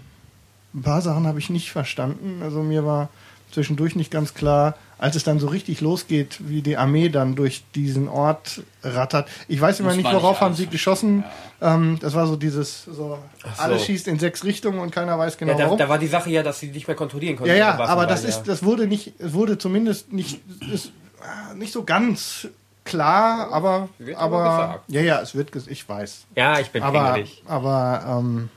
Ein 0.74 0.82
paar 0.82 1.02
Sachen 1.02 1.26
habe 1.26 1.40
ich 1.40 1.50
nicht 1.50 1.72
verstanden. 1.72 2.42
Also 2.44 2.62
mir 2.62 2.86
war 2.86 3.08
zwischendurch 3.52 3.96
nicht 3.96 4.12
ganz 4.12 4.34
klar, 4.34 4.76
als 5.04 5.18
es 5.18 5.26
dann 5.26 5.38
so 5.38 5.48
richtig 5.48 5.82
losgeht, 5.82 6.38
wie 6.48 6.62
die 6.62 6.78
Armee 6.78 7.10
dann 7.10 7.36
durch 7.36 7.66
diesen 7.76 8.08
Ort 8.08 8.64
rattert. 8.84 9.28
Ich 9.50 9.60
weiß 9.60 9.82
immer 9.82 9.90
Muss 9.90 9.98
nicht, 9.98 10.06
worauf 10.14 10.32
nicht 10.38 10.42
haben 10.42 10.56
sie 10.56 10.68
geschossen. 10.68 11.26
Ähm, 11.62 11.98
das 12.00 12.14
war 12.14 12.26
so 12.26 12.38
dieses, 12.38 12.86
so, 12.86 12.94
so. 12.94 13.20
alles 13.58 13.84
schießt 13.84 14.08
in 14.08 14.18
sechs 14.18 14.46
Richtungen 14.46 14.80
und 14.80 14.92
keiner 14.92 15.20
weiß 15.20 15.38
genau 15.38 15.52
Ja, 15.52 15.58
da, 15.58 15.64
warum. 15.66 15.78
da 15.78 15.90
war 15.90 15.98
die 15.98 16.08
Sache 16.08 16.30
ja, 16.30 16.42
dass 16.42 16.62
sie 16.62 16.68
nicht 16.68 16.88
mehr 16.88 16.96
kontrollieren 16.96 17.36
konnten. 17.36 17.50
Ja, 17.50 17.56
ja, 17.58 17.78
Waffen, 17.78 17.92
aber 17.92 18.02
weil 18.04 18.08
das 18.08 18.24
ja- 18.24 18.30
ist, 18.30 18.44
das 18.44 18.64
wurde 18.64 18.88
nicht, 18.88 19.12
es 19.20 19.34
wurde 19.34 19.58
zumindest 19.58 20.14
nicht, 20.14 20.40
ist, 20.72 20.94
äh, 21.22 21.54
nicht 21.56 21.74
so 21.74 21.84
ganz 21.84 22.48
klar, 22.86 23.52
aber, 23.52 23.90
Wird 23.98 24.18
aber 24.18 24.42
aber, 24.46 24.56
gesagt. 24.68 24.84
ja, 24.88 25.02
ja, 25.02 25.22
es 25.22 25.36
wird, 25.36 25.52
ich 25.68 25.90
weiß. 25.90 26.28
Ja, 26.36 26.60
ich 26.62 26.70
bin 26.72 26.82
Aber, 26.82 27.04
pingelig. 27.12 27.44
aber, 27.46 28.06
ähm, 28.22 28.50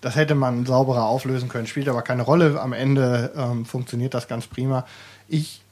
das 0.00 0.16
hätte 0.16 0.34
man 0.34 0.66
sauberer 0.66 1.06
auflösen 1.06 1.48
können, 1.48 1.66
spielt 1.66 1.88
aber 1.88 2.02
keine 2.02 2.22
Rolle. 2.22 2.60
Am 2.60 2.72
Ende 2.72 3.32
ähm, 3.36 3.64
funktioniert 3.64 4.14
das 4.14 4.28
ganz 4.28 4.46
prima. 4.46 4.86
Ich 5.28 5.62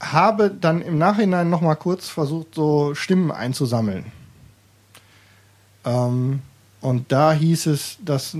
habe 0.00 0.50
dann 0.50 0.82
im 0.82 0.98
Nachhinein 0.98 1.50
noch 1.50 1.60
mal 1.60 1.74
kurz 1.74 2.08
versucht, 2.08 2.54
so 2.54 2.94
Stimmen 2.94 3.30
einzusammeln. 3.30 4.06
Ähm, 5.84 6.42
und 6.80 7.12
da 7.12 7.32
hieß 7.32 7.66
es, 7.66 7.96
das 8.04 8.36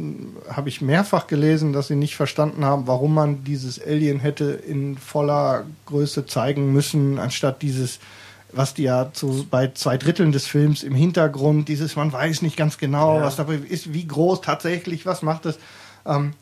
habe 0.50 0.68
ich 0.68 0.82
mehrfach 0.82 1.26
gelesen, 1.26 1.72
dass 1.72 1.88
sie 1.88 1.96
nicht 1.96 2.14
verstanden 2.14 2.64
haben, 2.64 2.86
warum 2.86 3.14
man 3.14 3.42
dieses 3.42 3.82
Alien 3.82 4.20
hätte 4.20 4.44
in 4.44 4.98
voller 4.98 5.64
Größe 5.86 6.26
zeigen 6.26 6.70
müssen, 6.70 7.18
anstatt 7.18 7.62
dieses, 7.62 8.00
was 8.56 8.74
die 8.74 8.84
ja 8.84 9.10
zu, 9.12 9.46
bei 9.50 9.68
zwei 9.72 9.96
Dritteln 9.98 10.32
des 10.32 10.46
Films 10.46 10.82
im 10.82 10.94
Hintergrund, 10.94 11.68
dieses, 11.68 11.96
man 11.96 12.12
weiß 12.12 12.42
nicht 12.42 12.56
ganz 12.56 12.78
genau, 12.78 13.18
Ja. 13.18 13.24
was 13.24 13.36
dabei 13.36 13.54
ist, 13.54 13.92
wie 13.92 14.06
groß 14.06 14.40
tatsächlich, 14.40 15.06
was 15.06 15.22
macht 15.22 15.46
es. 15.46 15.58
Ähm, 16.06 16.32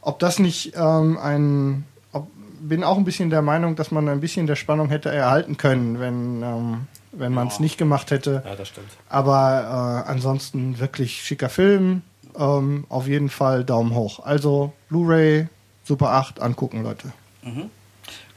ob 0.00 0.18
das 0.18 0.38
nicht 0.38 0.72
ähm, 0.76 1.18
ein, 1.18 1.84
ob, 2.12 2.28
bin 2.60 2.84
auch 2.84 2.96
ein 2.96 3.04
bisschen 3.04 3.30
der 3.30 3.42
Meinung, 3.42 3.76
dass 3.76 3.90
man 3.90 4.08
ein 4.08 4.20
bisschen 4.20 4.46
der 4.46 4.56
Spannung 4.56 4.88
hätte 4.88 5.10
erhalten 5.10 5.56
können, 5.56 5.98
wenn, 6.00 6.42
ähm, 6.42 6.86
wenn 7.12 7.32
man 7.32 7.48
es 7.48 7.54
Ja. 7.56 7.62
nicht 7.62 7.78
gemacht 7.78 8.10
hätte. 8.10 8.42
Ja, 8.44 8.54
das 8.56 8.68
stimmt. 8.68 8.90
Aber 9.08 10.04
äh, 10.06 10.10
ansonsten 10.10 10.78
wirklich 10.78 11.22
schicker 11.22 11.48
Film. 11.48 12.02
Ähm, 12.38 12.84
auf 12.90 13.08
jeden 13.08 13.30
Fall 13.30 13.64
Daumen 13.64 13.94
hoch. 13.94 14.20
Also 14.24 14.72
Blu-ray, 14.90 15.48
Super 15.84 16.10
8, 16.10 16.40
angucken, 16.42 16.82
Leute. 16.82 17.12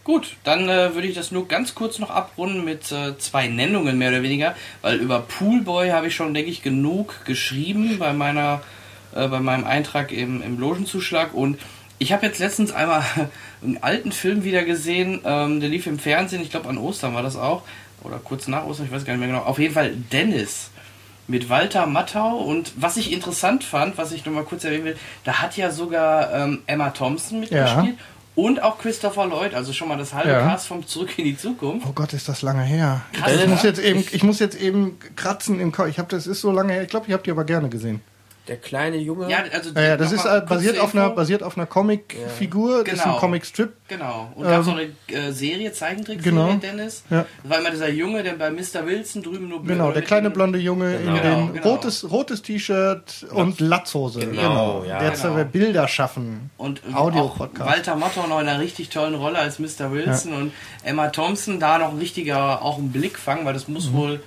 Gut, 0.10 0.38
dann 0.44 0.68
äh, 0.70 0.96
würde 0.96 1.08
ich 1.08 1.14
das 1.14 1.30
nur 1.30 1.48
ganz 1.48 1.76
kurz 1.76 2.00
noch 2.00 2.10
abrunden 2.10 2.66
mit 2.66 2.92
äh, 2.92 3.16
zwei 3.20 3.48
Nennungen 3.48 3.96
mehr 4.00 4.10
oder 4.10 4.24
weniger, 4.24 4.56
weil 4.82 4.98
über 4.98 5.20
Poolboy 5.20 5.92
habe 5.92 6.08
ich 6.08 6.16
schon, 6.16 6.34
denke 6.34 6.50
ich, 6.50 6.64
genug 6.64 7.26
geschrieben 7.26 8.00
bei 8.00 8.12
meiner, 8.12 8.64
äh, 9.14 9.28
bei 9.28 9.40
meinem 9.40 9.66
Eintrag 9.66 10.12
im, 10.12 10.42
im 10.42 10.58
Logenzuschlag. 10.58 11.36
Und 11.36 11.60
ich 12.00 12.12
habe 12.12 12.26
jetzt 12.26 12.40
letztens 12.40 12.72
einmal 12.72 13.04
einen 13.64 13.78
alten 13.84 14.12
Film 14.12 14.44
wieder 14.44 14.64
gesehen, 14.64 15.22
ähm, 15.26 15.60
der 15.60 15.70
lief 15.70 15.86
im 15.86 16.00
Fernsehen, 16.00 16.42
ich 16.42 16.50
glaube 16.50 16.70
an 16.70 16.80
Ostern 16.80 17.14
war 17.14 17.22
das 17.22 17.36
auch, 17.36 17.62
oder 18.02 18.18
kurz 18.18 18.48
nach 18.48 18.66
Ostern, 18.66 18.88
ich 18.88 18.92
weiß 18.92 19.06
gar 19.06 19.14
nicht 19.14 19.20
mehr 19.20 19.30
genau. 19.30 19.44
Auf 19.44 19.60
jeden 19.60 19.76
Fall 19.76 19.94
Dennis 20.12 20.72
mit 21.28 21.50
Walter 21.50 21.86
Matthau. 21.86 22.38
Und 22.38 22.72
was 22.78 22.98
ich 22.98 23.12
interessant 23.12 23.64
fand, 23.64 24.00
was 24.00 24.12
ich 24.12 24.26
nur 24.26 24.34
mal 24.34 24.44
kurz 24.44 24.64
erwähnen 24.64 24.86
will, 24.86 24.98
da 25.24 25.34
hat 25.34 25.56
ja 25.56 25.70
sogar 25.70 26.34
ähm, 26.34 26.64
Emma 26.66 26.90
Thompson 26.90 27.42
mitgespielt 27.42 27.98
und 28.36 28.62
auch 28.62 28.78
Christopher 28.78 29.26
Lloyd, 29.26 29.54
also 29.54 29.74
schon 29.74 29.88
mal 29.88 29.98
das 29.98 30.14
halbe 30.14 30.30
Ja. 30.30 30.42
Cast 30.42 30.68
vom 30.68 30.86
Zurück 30.88 31.18
in 31.18 31.26
die 31.26 31.38
Zukunft. 31.38 31.86
Oh 31.90 31.94
Gott, 31.94 32.14
ist 32.14 32.30
das 32.30 32.42
lange 32.42 32.64
her. 32.64 33.02
Krass, 33.14 33.32
ich, 33.34 33.42
ne? 33.42 33.48
muss 33.48 33.64
jetzt 33.64 33.80
eben, 33.80 34.06
ich 34.12 34.24
muss 34.24 34.40
jetzt 34.40 34.60
eben 34.60 34.98
kratzen 35.16 35.60
im 35.60 35.72
Kopf. 35.72 35.88
Ich 35.88 36.00
habe 36.00 36.10
das 36.10 36.28
ist 36.28 36.42
so 36.42 36.52
lange 36.52 36.74
her. 36.74 36.84
Ich 36.84 36.90
glaube, 36.90 37.08
ich 37.08 37.14
habe 37.14 37.24
die 37.24 37.32
aber 37.32 37.44
gerne 37.44 37.70
gesehen. 37.70 38.02
Der 38.50 38.58
kleine 38.58 38.98
Junge. 38.98 39.30
Ja, 39.30 39.44
also 39.54 39.70
Ja, 39.76 39.82
ja, 39.82 39.98
das 39.98 40.12
ist 40.12 40.26
äh, 40.26 40.42
basiert 40.42 40.80
auf 40.80 40.96
einer 40.96 41.10
basiert 41.12 41.44
auf 41.44 41.56
einer 41.56 41.68
Comic-Figur. 41.68 42.84
Das 42.84 42.94
ist 42.96 43.00
ein 43.02 43.10
Genau. 43.10 43.20
Comic-Strip. 43.20 43.74
Genau. 43.88 44.32
Und 44.36 44.44
gab 44.44 44.62
es 44.62 44.68
Ähm, 44.68 44.74
auch 44.74 44.78
eine 44.78 45.28
äh, 45.28 45.32
Serie, 45.32 45.72
Zeichentrickserie, 45.72 46.32
genau. 46.36 46.54
Dennis. 46.56 47.04
Ja. 47.10 47.26
Das 47.44 47.52
war 47.52 47.60
immer 47.60 47.72
dieser 47.72 47.90
Junge, 47.90 48.24
der 48.24 48.34
bei 48.34 48.50
Mr. 48.50 48.86
Wilson 48.86 49.22
drüben 49.24 49.48
nur 49.50 49.64
Genau, 49.64 49.92
der 49.92 50.02
kleine 50.02 50.30
blonde 50.30 50.58
Junge 50.60 50.98
Genau. 50.98 51.16
in 51.16 51.22
den 51.22 51.24
Genau, 51.24 51.48
genau. 51.54 51.70
rotes 51.70 52.10
rotes 52.12 52.42
T-Shirt 52.42 53.28
und 53.32 53.60
Latzhose. 53.60 54.20
Genau, 54.20 54.84
ja. 54.84 55.00
Der 55.00 55.10
jetzt 55.10 55.22
Genau. 55.22 55.44
Bilder 55.44 55.88
schaffen. 55.88 56.50
Und 56.58 56.82
auch 56.94 57.02
Audio-Podcast. 57.06 57.70
Walter 57.70 57.96
Matthau 57.96 58.28
noch 58.28 58.40
in 58.42 58.48
einer 58.48 58.60
richtig 58.60 58.90
tollen 58.90 59.14
Rolle 59.16 59.38
als 59.38 59.60
Mr. 59.60 59.92
Wilson 59.92 60.34
und 60.34 60.52
Emma 60.84 61.10
Thompson 61.10 61.60
da 61.60 61.78
noch 61.78 61.92
ein 61.92 62.00
richtiger, 62.00 62.62
auch 62.64 62.78
ein 62.80 62.92
Blickfang, 62.92 63.46
weil 63.46 63.54
das 63.54 63.68
muss 63.68 63.94
wohl 63.94 64.22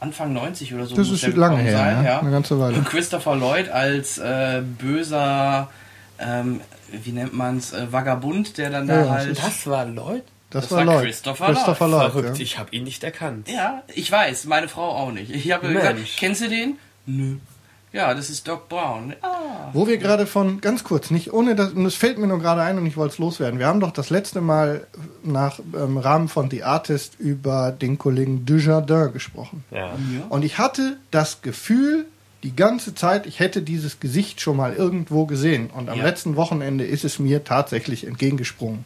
Anfang 0.00 0.32
90 0.32 0.74
oder 0.74 0.86
so. 0.86 0.94
Das 0.94 1.08
muss 1.08 1.16
ist 1.22 1.26
der 1.26 1.36
lange 1.36 1.58
her, 1.58 1.76
sein, 1.76 2.04
ja. 2.04 2.20
Eine 2.20 2.30
ganze 2.30 2.58
Weile. 2.60 2.76
Und 2.76 2.88
Christopher 2.88 3.34
Lloyd 3.36 3.68
als 3.68 4.18
äh, 4.18 4.62
böser, 4.78 5.70
ähm, 6.18 6.60
wie 6.92 7.10
nennt 7.12 7.34
man's, 7.34 7.72
äh, 7.72 7.92
Vagabund, 7.92 8.58
der 8.58 8.70
dann 8.70 8.86
Ja, 8.88 9.04
da 9.04 9.10
halt... 9.10 9.38
Das 9.38 9.66
war 9.66 9.84
Lloyd? 9.86 10.22
Das, 10.50 10.62
Das 10.64 10.70
war 10.72 10.86
war 10.86 10.94
Lloyd. 10.94 11.04
Christopher 11.04 11.46
Christopher 11.46 11.88
Lloyd. 11.88 12.12
Verrückt, 12.12 12.38
ja. 12.38 12.42
ich 12.42 12.58
habe 12.58 12.74
ihn 12.74 12.84
nicht 12.84 13.04
erkannt. 13.04 13.48
Ja, 13.50 13.82
ich 13.94 14.10
weiß, 14.10 14.44
meine 14.46 14.68
Frau 14.68 14.88
auch 14.88 15.12
nicht. 15.12 15.30
Ich 15.30 15.50
habe 15.52 15.68
gesagt, 15.68 15.98
kennst 16.16 16.40
du 16.42 16.48
den? 16.48 16.78
Nö. 17.06 17.36
Ja, 17.98 18.14
das 18.14 18.30
ist 18.30 18.46
Doc 18.46 18.68
Brown. 18.68 19.12
Ah. 19.22 19.70
Wo 19.72 19.88
wir 19.88 19.98
gerade 19.98 20.26
von, 20.26 20.60
ganz 20.60 20.84
kurz, 20.84 21.10
nicht 21.10 21.32
ohne 21.32 21.56
das, 21.56 21.72
und 21.72 21.84
es 21.84 21.96
fällt 21.96 22.16
mir 22.16 22.28
nur 22.28 22.38
gerade 22.38 22.62
ein 22.62 22.78
und 22.78 22.86
ich 22.86 22.96
wollte 22.96 23.14
es 23.14 23.18
loswerden. 23.18 23.58
Wir 23.58 23.66
haben 23.66 23.80
doch 23.80 23.90
das 23.90 24.08
letzte 24.08 24.40
Mal 24.40 24.86
nach 25.24 25.58
ähm, 25.74 25.98
Rahmen 25.98 26.28
von 26.28 26.48
The 26.48 26.62
Artist 26.62 27.18
über 27.18 27.72
den 27.72 27.98
Kollegen 27.98 28.46
Dujardin 28.46 29.12
gesprochen. 29.12 29.64
Ja. 29.72 29.90
Und 30.28 30.44
ich 30.44 30.58
hatte 30.58 30.98
das 31.10 31.42
Gefühl, 31.42 32.06
die 32.44 32.54
ganze 32.54 32.94
Zeit, 32.94 33.26
ich 33.26 33.40
hätte 33.40 33.62
dieses 33.62 33.98
Gesicht 33.98 34.40
schon 34.40 34.56
mal 34.56 34.74
irgendwo 34.74 35.26
gesehen. 35.26 35.68
Und 35.68 35.88
am 35.88 35.98
Ja. 35.98 36.04
letzten 36.04 36.36
Wochenende 36.36 36.84
ist 36.84 37.04
es 37.04 37.18
mir 37.18 37.42
tatsächlich 37.42 38.06
entgegengesprungen. 38.06 38.84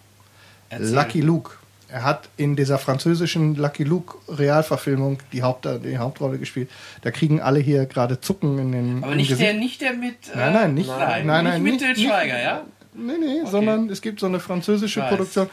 Erzähl. 0.71 0.95
Lucky 0.95 1.21
Luke. 1.21 1.51
Er 1.93 2.05
hat 2.05 2.29
in 2.39 2.57
dieser 2.57 2.79
französischen 2.79 3.55
Lucky 3.57 3.85
Luke 3.85 4.17
Realverfilmung 4.29 5.19
die, 5.33 5.43
Haupt, 5.43 5.69
die 5.85 5.99
Hauptrolle 5.99 6.39
gespielt. 6.39 6.71
Da 7.03 7.11
kriegen 7.11 7.41
alle 7.43 7.61
hier 7.61 7.85
gerade 7.87 8.19
Zucken 8.21 8.59
in 8.59 8.73
den 8.73 9.05
Aber 9.05 9.15
nicht 9.15 9.29
Gesicht. 9.29 9.47
der, 9.51 9.59
nicht 9.59 9.81
der 9.83 9.93
mit. 9.93 10.29
Äh, 10.33 10.37
Nein, 10.39 10.53
nein, 10.55 10.75
nicht, 10.75 10.89
Nein, 10.89 11.27
nein, 11.27 11.45
nicht 11.45 11.53
nein, 11.53 11.63
mit 11.63 11.73
nicht- 11.75 11.85
Til 11.85 11.93
nicht- 11.95 12.07
Schweiger, 12.09 12.43
ja? 12.43 12.63
Nee, 12.95 13.13
nee, 13.21 13.41
sondern 13.51 13.91
es 13.91 14.01
gibt 14.01 14.21
so 14.21 14.27
eine 14.27 14.41
französische. 14.41 15.03
Produktion. 15.03 15.49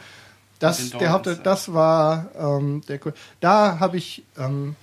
Das, 0.58 0.92
Mit 0.92 1.00
der 1.00 1.12
Haupt, 1.12 1.26
Dorns, 1.26 1.38
ja. 1.38 1.44
das 1.44 1.72
war 1.72 2.26
ähm, 2.38 2.82
der. 2.88 3.00
Da 3.40 3.78
habe 3.80 3.96
ich 3.96 4.24
ähm, 4.38 4.76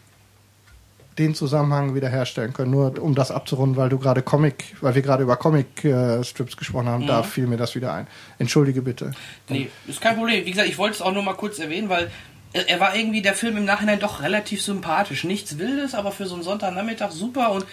den 1.17 1.35
Zusammenhang 1.35 1.95
wiederherstellen 1.95 2.53
können, 2.53 2.71
nur 2.71 3.01
um 3.01 3.15
das 3.15 3.31
abzurunden, 3.31 3.77
weil 3.77 3.89
du 3.89 3.97
gerade 3.97 4.21
Comic, 4.21 4.75
weil 4.81 4.95
wir 4.95 5.01
gerade 5.01 5.23
über 5.23 5.35
Comic-Strips 5.35 6.57
gesprochen 6.57 6.87
haben, 6.87 7.07
da 7.07 7.23
fiel 7.23 7.47
mir 7.47 7.57
das 7.57 7.75
wieder 7.75 7.93
ein. 7.93 8.07
Entschuldige 8.39 8.81
bitte. 8.81 9.11
Nee, 9.49 9.69
ist 9.87 10.01
kein 10.01 10.15
Problem. 10.15 10.45
Wie 10.45 10.51
gesagt, 10.51 10.69
ich 10.69 10.77
wollte 10.77 10.95
es 10.95 11.01
auch 11.01 11.11
nur 11.11 11.23
mal 11.23 11.33
kurz 11.33 11.59
erwähnen, 11.59 11.89
weil 11.89 12.11
er 12.53 12.69
er 12.69 12.79
war 12.79 12.95
irgendwie 12.95 13.21
der 13.21 13.33
Film 13.33 13.57
im 13.57 13.65
Nachhinein 13.65 13.99
doch 13.99 14.21
relativ 14.21 14.61
sympathisch. 14.61 15.23
Nichts 15.23 15.57
Wildes, 15.57 15.95
aber 15.95 16.11
für 16.11 16.25
so 16.25 16.35
einen 16.35 16.43
Sonntagnachmittag 16.43 17.11
super 17.11 17.51
und 17.51 17.65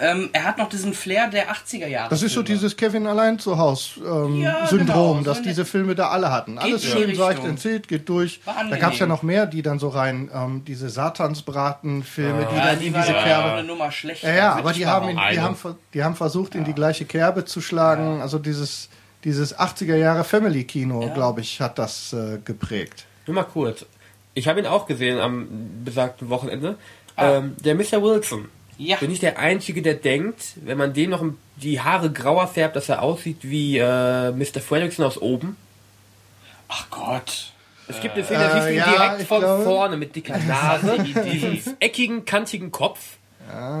ähm, 0.00 0.30
er 0.32 0.44
hat 0.44 0.58
noch 0.58 0.68
diesen 0.68 0.94
Flair 0.94 1.28
der 1.28 1.50
80er 1.52 1.86
Jahre. 1.88 2.10
Das 2.10 2.22
ist 2.22 2.32
so 2.34 2.42
dieses 2.42 2.76
Kevin 2.76 3.06
allein 3.08 3.38
zu 3.40 3.58
Haus 3.58 3.94
ähm, 3.98 4.40
Ja, 4.40 4.66
Syndrom, 4.66 5.18
genau, 5.18 5.22
dass 5.24 5.42
diese 5.42 5.64
Filme 5.64 5.94
da 5.96 6.08
alle 6.10 6.30
hatten. 6.30 6.58
Alles 6.58 6.84
schön 6.84 7.14
seicht 7.16 7.44
erzählt, 7.44 7.88
geht 7.88 8.08
durch. 8.08 8.40
Da 8.44 8.76
gab 8.76 8.92
es 8.92 9.00
ja 9.00 9.06
noch 9.06 9.22
mehr, 9.22 9.46
die 9.46 9.62
dann 9.62 9.78
so 9.80 9.88
rein, 9.88 10.30
ähm, 10.32 10.62
diese 10.64 10.88
Satansbraten-Filme, 10.90 12.46
die 12.50 12.56
ja, 12.56 12.66
dann 12.66 12.78
die 12.78 12.86
in 12.88 12.94
diese 12.94 13.12
ja 13.12 13.22
Kerbe. 13.22 13.52
eine 13.52 13.64
Nummer 13.64 13.90
schlechter. 13.90 14.28
Ja, 14.28 14.34
ja, 14.36 14.52
aber 14.54 14.72
die 14.72 14.86
haben, 14.86 15.08
in, 15.08 15.18
die, 15.32 15.40
haben, 15.40 15.56
die 15.94 16.04
haben 16.04 16.14
versucht, 16.14 16.54
in 16.54 16.64
die 16.64 16.74
gleiche 16.74 17.04
Kerbe 17.04 17.44
zu 17.44 17.60
schlagen. 17.60 18.20
Also 18.20 18.38
dieses, 18.38 18.88
dieses 19.24 19.58
80er 19.58 19.96
Jahre 19.96 20.24
Family-Kino, 20.24 21.02
Ja. 21.02 21.14
glaube 21.14 21.40
ich, 21.40 21.60
hat 21.60 21.78
das 21.78 22.12
äh, 22.12 22.38
geprägt. 22.44 23.06
Nur 23.26 23.34
mal 23.34 23.44
kurz. 23.44 23.84
Ich 24.34 24.46
habe 24.48 24.60
ihn 24.60 24.66
auch 24.66 24.86
gesehen 24.86 25.18
am 25.18 25.48
besagten 25.84 26.28
Wochenende. 26.28 26.76
Ah. 27.16 27.38
Ähm, 27.38 27.56
der 27.58 27.74
Mr. 27.74 28.00
Wilson. 28.02 28.48
Ja. 28.82 28.96
Bin 28.96 29.10
ich 29.10 29.20
der 29.20 29.38
Einzige, 29.38 29.82
der 29.82 29.94
denkt, 29.94 30.42
wenn 30.64 30.78
man 30.78 30.94
dem 30.94 31.10
noch 31.10 31.22
die 31.56 31.80
Haare 31.82 32.10
grauer 32.10 32.46
färbt, 32.48 32.76
dass 32.76 32.88
er 32.88 33.02
aussieht 33.02 33.38
wie 33.42 33.76
äh, 33.76 34.30
Mr. 34.32 34.60
Fredrickson 34.66 35.04
aus 35.04 35.18
oben? 35.20 35.56
Ach 36.68 36.88
Gott. 36.90 37.52
Es 37.88 38.00
gibt 38.00 38.14
eine 38.14 38.24
Szene, 38.24 38.38
da 38.40 38.46
Äh, 38.48 38.52
siehst 38.52 38.66
du 38.66 38.70
ihn 38.72 38.76
ja, 38.78 38.90
direkt 38.90 39.22
von 39.28 39.40
glaube- 39.40 39.64
vorne 39.64 39.96
mit 39.96 40.14
dicker 40.16 40.38
Nase, 40.38 40.96
Idee. 41.04 41.30
diesen 41.50 41.76
eckigen, 41.80 42.24
kantigen 42.24 42.70
Kopf. 42.70 43.16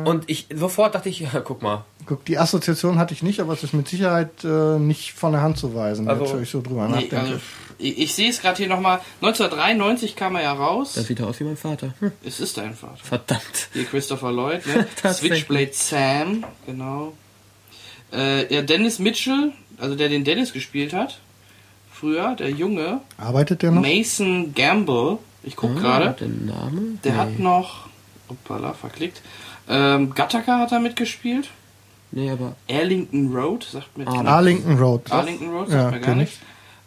Und 0.04 0.28
ich 0.28 0.48
sofort 0.52 0.96
dachte 0.96 1.08
ich, 1.08 1.20
ja, 1.20 1.40
guck 1.40 1.62
mal, 1.62 1.84
Guck, 2.06 2.24
die 2.24 2.36
Assoziation 2.38 2.98
hatte 2.98 3.14
ich 3.14 3.22
nicht, 3.22 3.38
aber 3.40 3.52
es 3.52 3.62
ist 3.62 3.72
mit 3.72 3.86
Sicherheit 3.88 4.42
äh, 4.42 4.78
nicht 4.80 5.12
von 5.12 5.30
der 5.32 5.42
Hand 5.42 5.58
zu 5.58 5.74
weisen, 5.76 6.08
Also- 6.08 6.34
wenn 6.34 6.42
ich 6.42 6.50
so 6.50 6.60
drüber 6.60 6.86
Nee, 6.88 6.92
nachdenke. 6.94 7.18
also, 7.20 7.34
ich, 7.80 7.98
ich 7.98 8.14
sehe 8.14 8.30
es 8.30 8.40
gerade 8.40 8.56
hier 8.58 8.68
nochmal. 8.68 9.00
1993 9.22 10.16
kam 10.16 10.36
er 10.36 10.42
ja 10.42 10.52
raus. 10.52 10.92
das 10.94 11.06
sieht 11.06 11.20
aus 11.20 11.40
wie 11.40 11.44
mein 11.44 11.56
Vater. 11.56 11.94
Hm, 12.00 12.12
Es 12.24 12.40
ist 12.40 12.56
dein 12.58 12.74
Vater. 12.74 12.96
verdammt. 13.02 13.68
Hier 13.72 13.84
Christopher 13.84 14.32
Lloyd, 14.32 14.66
ne? 14.66 14.86
Tatsächlich. 15.02 15.44
Switchblade 15.44 15.70
Sam, 15.72 16.44
genau. 16.66 17.12
Äh, 18.12 18.52
ja, 18.52 18.62
Dennis 18.62 18.98
Mitchell, 18.98 19.52
also 19.78 19.94
der 19.94 20.08
den 20.08 20.24
Dennis 20.24 20.52
gespielt 20.52 20.92
hat. 20.92 21.18
Früher, 21.92 22.34
der 22.36 22.50
Junge. 22.50 23.00
Arbeitet 23.18 23.62
der 23.62 23.70
noch? 23.72 23.82
Mason 23.82 24.54
Gamble. 24.54 25.18
Ich 25.42 25.56
guck 25.56 25.76
Ah, 25.76 25.80
gerade. 25.80 26.16
Der 26.20 26.28
Name? 26.28 26.98
Der 27.04 27.12
Nee. 27.12 27.18
hat 27.18 27.38
noch. 27.38 27.88
Hoppala, 28.28 28.72
verklickt. 28.74 29.20
Ähm, 29.68 30.14
Gattaca 30.14 30.58
hat 30.58 30.72
er 30.72 30.80
mitgespielt. 30.80 31.48
Nee, 32.12 32.30
aber. 32.30 32.56
Arlington 32.68 33.32
Road, 33.36 33.64
sagt 33.70 33.96
mir 33.96 34.06
Ah, 34.08 34.22
Arlington 34.24 34.78
Road. 34.78 35.02
Arlington 35.12 35.50
Road, 35.50 35.68
sagt 35.68 35.92
Ja, 35.92 35.98
mir 35.98 36.00
gar 36.04 36.14
nichts. 36.16 36.38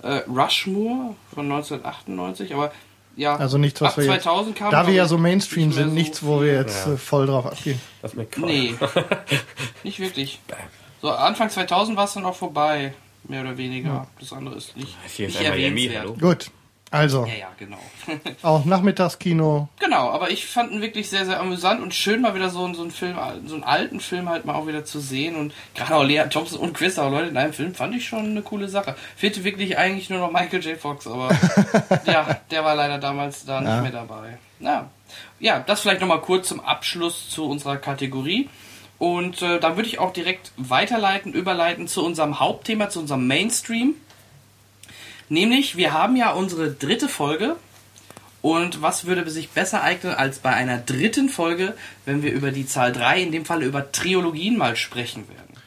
Äh, 0.04 0.22
Rushmore 0.30 1.16
von 1.34 1.52
1998, 1.52 2.54
aber 2.54 2.72
ja. 3.16 3.36
Also 3.36 3.58
nichts, 3.58 3.80
was 3.82 3.92
ab 3.94 3.98
wir 3.98 4.06
jetzt, 4.06 4.24
2000 4.24 4.56
kam 4.56 4.72
da 4.72 4.86
wir 4.88 4.94
ja 4.94 5.06
so 5.06 5.18
Mainstream 5.18 5.72
sind, 5.72 5.90
so 5.90 5.94
nichts, 5.96 6.24
wo 6.26 6.42
wir 6.42 6.54
jetzt 6.54 6.86
Ja. 6.88 6.94
äh, 6.94 6.98
voll 6.98 7.26
drauf 7.28 7.46
abgehen. 7.46 7.80
Das 8.02 8.14
ist 8.14 8.18
mir 8.18 8.28
Nee, 8.46 8.76
nicht 9.84 10.00
wirklich. 10.00 10.40
So, 11.02 11.10
Anfang 11.12 11.50
2000 11.50 11.98
war 11.98 12.06
es 12.06 12.14
dann 12.14 12.26
auch 12.26 12.36
vorbei, 12.36 12.94
mehr 13.26 13.42
oder 13.42 13.58
weniger. 13.58 14.08
Das 14.20 14.34
andere 14.34 14.56
ist 14.56 14.76
nicht, 14.76 14.96
Hier 15.16 15.28
ist 15.28 15.40
nicht 15.40 15.48
erwähnenswert. 15.48 16.02
hallo. 16.04 16.14
Gut, 16.20 16.50
also, 16.94 17.26
Ja, 17.26 17.34
ja, 17.34 17.48
genau. 17.58 17.80
auch 18.44 18.66
Nachmittagskino. 18.66 19.68
genau, 19.80 20.10
aber 20.12 20.30
ich 20.30 20.46
fand 20.46 20.72
ihn 20.72 20.82
wirklich 20.82 21.10
sehr, 21.10 21.26
sehr 21.26 21.40
amüsant 21.40 21.82
und 21.82 21.94
schön 21.94 22.22
mal 22.22 22.36
wieder 22.36 22.50
so, 22.50 22.64
einen- 22.64 22.76
so 22.76 22.84
einen 22.84 22.92
Film, 22.92 23.18
so 23.48 23.56
einen 23.56 23.64
alten 23.64 24.00
Film 24.00 24.30
halt 24.30 24.46
mal 24.46 24.54
auch 24.56 24.68
wieder 24.68 24.86
zu 24.86 25.00
sehen 25.00 25.36
und 25.36 25.54
gerade 25.76 25.96
auch 25.96 26.04
Lea 26.04 26.24
Thompson 26.30 26.60
und 26.60 26.74
Christopher 26.74 27.10
Leute 27.10 27.30
in 27.30 27.38
einem 27.38 27.52
Film 27.54 27.74
fand 27.74 27.96
ich 27.96 28.08
schon 28.08 28.26
eine 28.28 28.42
coole 28.44 28.70
Sache. 28.70 28.96
Fehlte 29.16 29.44
wirklich 29.44 29.78
eigentlich 29.78 30.10
nur 30.10 30.20
noch 30.20 30.32
Michael 30.32 30.64
J. 30.64 30.78
Fox, 30.78 31.08
aber 31.08 31.30
ja, 32.06 32.40
der 32.52 32.64
war 32.64 32.76
leider 32.76 33.00
damals 33.00 33.44
da 33.46 33.62
Ja. 33.62 33.74
nicht 33.82 33.82
mehr 33.92 33.92
dabei. 33.92 34.38
Ja, 34.60 34.90
ja 35.40 35.60
das 35.60 35.82
vielleicht 35.82 36.02
nochmal 36.02 36.22
kurz 36.22 36.48
zum 36.48 36.60
Abschluss 36.60 37.30
zu 37.30 37.46
unserer 37.50 37.78
Kategorie. 37.78 38.50
Und 39.00 39.42
äh, 39.42 39.60
dann 39.60 39.76
würde 39.76 39.90
ich 39.90 40.00
auch 40.00 40.14
direkt 40.14 40.52
weiterleiten, 40.56 41.34
überleiten 41.34 41.88
zu 41.88 42.06
unserem 42.06 42.40
Hauptthema, 42.40 42.90
zu 42.90 43.00
unserem 43.00 43.28
Mainstream. 43.28 43.96
Nämlich, 45.34 45.78
wir 45.78 45.94
haben 45.94 46.16
ja 46.16 46.32
unsere 46.32 46.72
dritte 46.72 47.10
Folge. 47.10 47.56
Und 48.44 48.82
was 48.82 49.06
würde 49.06 49.28
sich 49.32 49.50
besser 49.50 49.82
eignen 49.82 50.14
als 50.14 50.40
bei 50.40 50.52
einer 50.52 50.78
dritten 50.78 51.28
Folge, 51.28 51.74
wenn 52.06 52.22
wir 52.22 52.32
über 52.34 52.52
die 52.52 52.68
Zahl 52.68 52.92
3, 52.92 53.22
in 53.22 53.32
dem 53.32 53.46
Fall 53.46 53.64
über 53.64 53.92
Triologien 53.92 54.58
mal 54.58 54.76
sprechen 54.76 55.28
werden? 55.30 55.58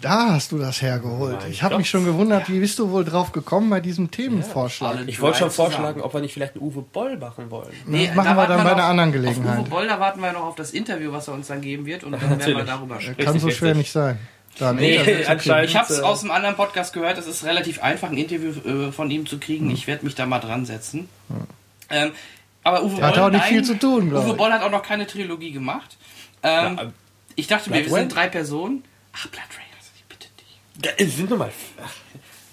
Da 0.00 0.30
hast 0.30 0.52
du 0.52 0.58
das 0.58 0.80
hergeholt. 0.80 1.40
Mein 1.42 1.50
Ich 1.50 1.62
habe 1.62 1.76
mich 1.76 1.90
schon 1.90 2.06
gewundert, 2.06 2.48
wie 2.48 2.60
bist 2.60 2.78
du 2.78 2.90
wohl 2.90 3.04
drauf 3.04 3.32
gekommen 3.32 3.68
bei 3.68 3.80
diesem 3.80 4.10
Themenvorschlag? 4.10 4.96
alle 4.96 5.04
Ich 5.04 5.20
wollte 5.20 5.40
schon 5.40 5.50
vorschlagen, 5.50 6.00
ob 6.00 6.14
wir 6.14 6.20
nicht 6.22 6.32
vielleicht 6.32 6.54
einen 6.54 6.64
Uwe 6.64 6.80
Boll 6.80 7.18
machen 7.18 7.50
wollen. 7.50 7.74
Nee, 7.84 8.06
Das 8.06 8.16
machen 8.16 8.28
da 8.28 8.36
wir 8.36 8.46
dann 8.46 8.64
bei 8.64 8.72
einer 8.72 8.84
anderen 8.84 9.10
Auf 9.10 9.16
Gelegenheit. 9.16 9.58
Uwe 9.58 9.68
Boll, 9.68 9.86
da 9.86 10.00
warten 10.00 10.20
wir 10.22 10.32
noch 10.32 10.44
auf 10.44 10.54
das 10.54 10.70
Interview, 10.70 11.12
was 11.12 11.28
er 11.28 11.34
uns 11.34 11.48
dann 11.48 11.60
geben 11.60 11.84
wird. 11.84 12.04
Und 12.04 12.12
dann 12.12 12.22
werden 12.22 12.56
wir 12.56 12.64
darüber 12.64 12.98
sprechen. 12.98 13.22
Kann 13.22 13.38
so 13.38 13.50
schwer 13.50 13.74
nicht 13.74 13.92
sein. 13.92 14.18
Dann 14.60 14.76
Nee, 14.76 15.24
anscheinend. 15.26 15.70
Ich 15.70 15.76
habe 15.76 15.92
es 15.92 15.98
äh, 15.98 16.02
aus 16.02 16.22
einem 16.22 16.30
anderen 16.30 16.54
Podcast 16.56 16.92
gehört, 16.92 17.18
es 17.18 17.26
ist 17.26 17.44
relativ 17.44 17.82
einfach, 17.82 18.10
ein 18.10 18.16
Interview 18.16 18.50
äh, 18.88 18.92
von 18.92 19.10
ihm 19.10 19.26
zu 19.26 19.38
kriegen. 19.38 19.70
Ich 19.70 19.86
werde 19.86 20.04
mich 20.04 20.14
da 20.14 20.26
mal 20.26 20.38
dran 20.38 20.64
setzen. 20.66 21.08
Ähm, 21.90 22.12
aber 22.62 22.84
Uwe 22.84 22.96
Der 22.96 23.06
hat 23.06 23.14
Boll, 23.14 23.22
auch 23.24 23.30
nicht 23.30 23.40
nein, 23.40 23.48
viel 23.52 23.64
zu 23.64 23.78
tun, 23.78 24.12
Uwe. 24.12 24.34
Boll 24.34 24.52
hat 24.52 24.62
auch 24.62 24.70
noch 24.70 24.82
keine 24.82 25.06
Trilogie 25.06 25.50
gemacht. 25.50 25.96
Ähm, 26.42 26.76
Ja, 26.76 26.82
äh, 26.84 26.88
ich 27.36 27.46
dachte 27.46 27.70
mir, 27.70 27.76
wir 27.76 27.84
Blood 27.86 27.98
sind 27.98 28.14
drei 28.14 28.28
Personen. 28.28 28.84
Ach, 29.14 29.26
Blood 29.28 29.42
Raiders, 29.42 29.90
ich 29.96 30.04
bitte 30.04 30.26
dich. 30.38 30.84
Ja, 30.84 30.90
es 31.04 31.16
sind 31.16 31.30
nur 31.30 31.38
mal. 31.38 31.50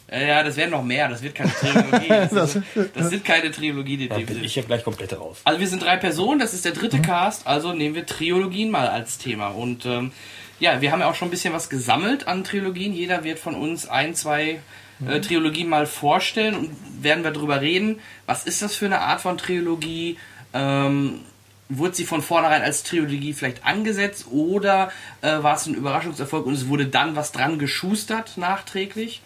Ja, 0.09 0.19
ja, 0.21 0.43
das 0.43 0.55
werden 0.55 0.71
noch 0.71 0.83
mehr, 0.83 1.09
das 1.09 1.21
wird 1.21 1.35
keine 1.35 1.51
Trilogie. 1.53 2.07
Das, 2.33 2.57
Das- 2.93 3.09
sind 3.09 3.25
keine 3.25 3.51
Trilogie, 3.51 3.97
die 3.97 4.07
da 4.07 4.15
bin 4.17 4.41
ich 4.43 4.55
ja 4.55 4.63
gleich 4.63 4.83
komplett 4.85 5.19
raus. 5.19 5.41
Also 5.43 5.59
wir 5.59 5.67
sind 5.67 5.83
drei 5.83 5.97
Personen, 5.97 6.39
das 6.39 6.53
ist 6.53 6.63
der 6.63 6.71
dritte 6.71 7.01
Cast, 7.01 7.45
also 7.45 7.73
nehmen 7.73 7.93
wir 7.95 8.05
Trilogien 8.05 8.71
mal 8.71 8.87
als 8.87 9.17
Thema. 9.17 9.49
Und 9.49 9.85
ähm, 9.85 10.13
ja, 10.59 10.81
wir 10.81 10.91
haben 10.91 10.99
ja 10.99 11.09
auch 11.09 11.15
schon 11.15 11.27
ein 11.27 11.31
bisschen 11.31 11.53
was 11.53 11.69
gesammelt 11.69 12.27
an 12.27 12.43
Trilogien. 12.43 12.93
Jeder 12.93 13.23
wird 13.23 13.39
von 13.39 13.55
uns 13.55 13.87
ein, 13.87 14.15
zwei 14.15 14.59
äh, 15.05 15.19
Trilogien 15.21 15.69
mal 15.69 15.85
vorstellen 15.85 16.55
und 16.55 17.03
werden 17.03 17.23
wir 17.23 17.31
darüber 17.31 17.61
reden. 17.61 17.99
Was 18.25 18.45
ist 18.45 18.61
das 18.61 18.75
für 18.75 18.85
eine 18.85 18.99
Art 18.99 19.21
von 19.21 19.37
Trilogie? 19.37 20.17
Ähm, 20.53 21.21
wurde 21.69 21.95
sie 21.95 22.05
von 22.05 22.21
vornherein 22.21 22.61
als 22.61 22.83
Trilogie 22.83 23.33
vielleicht 23.33 23.65
angesetzt 23.65 24.27
oder 24.31 24.91
äh, 25.21 25.43
war 25.43 25.55
es 25.55 25.65
ein 25.65 25.73
Überraschungserfolg 25.73 26.45
und 26.45 26.53
es 26.53 26.69
wurde 26.69 26.85
dann 26.85 27.15
was 27.15 27.31
dran 27.31 27.59
geschustert 27.59 28.37
nachträglich? 28.37 29.21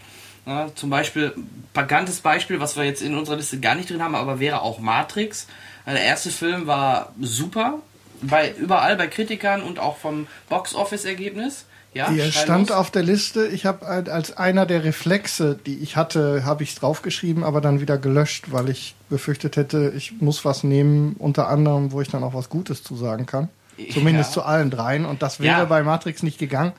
Ja, 0.46 0.74
zum 0.74 0.90
Beispiel, 0.90 1.36
bekanntes 1.72 2.22
Beispiel, 2.22 2.60
was 2.60 2.76
wir 2.76 2.84
jetzt 2.84 3.04
in 3.04 3.16
unserer 3.16 3.36
Liste 3.36 3.60
gar 3.60 3.76
nicht 3.76 3.92
drin 3.92 4.02
haben, 4.02 4.16
aber 4.16 4.40
wäre 4.40 4.62
auch 4.62 4.80
Matrix. 4.80 5.48
Der 5.86 6.02
erste 6.02 6.32
Film 6.32 6.66
war 6.66 7.14
super, 7.20 7.80
bei 8.22 8.52
überall 8.58 8.96
bei 8.98 9.08
Kritikern 9.08 9.62
und 9.62 9.80
auch 9.80 9.98
vom 9.98 10.28
Box-Office-Ergebnis. 10.50 11.66
Ja, 11.94 12.06
schnell 12.08 12.32
stand 12.32 12.70
los. 12.70 12.78
auf 12.78 12.90
der 12.92 13.04
Liste. 13.04 13.48
Ich 13.48 13.66
habe 13.66 13.86
als 13.86 14.38
einer 14.38 14.66
der 14.66 14.86
Reflexe, 14.86 15.60
die 15.66 15.80
ich 15.80 15.98
hatte, 15.98 16.46
habe 16.46 16.64
ich 16.64 16.70
es 16.70 16.76
draufgeschrieben, 16.76 17.44
aber 17.44 17.60
dann 17.60 17.82
wieder 17.82 17.98
gelöscht, 17.98 18.46
weil 18.52 18.70
ich 18.70 18.96
befürchtet 19.10 19.58
hätte, 19.58 19.92
ich 19.96 20.22
muss 20.22 20.46
was 20.46 20.64
nehmen, 20.64 21.16
unter 21.20 21.50
anderem, 21.50 21.92
wo 21.92 22.00
ich 22.00 22.08
dann 22.08 22.24
auch 22.24 22.34
was 22.34 22.48
Gutes 22.50 22.82
zu 22.84 22.96
sagen 22.96 23.26
kann. 23.26 23.50
Zumindest 23.94 24.30
Ja. 24.30 24.34
zu 24.36 24.44
allen 24.44 24.70
dreien. 24.70 25.06
Und 25.06 25.22
das 25.22 25.40
wäre 25.42 25.60
Ja. 25.60 25.66
bei 25.66 25.84
Matrix 25.84 26.24
nicht 26.24 26.38
gegangen. 26.38 26.72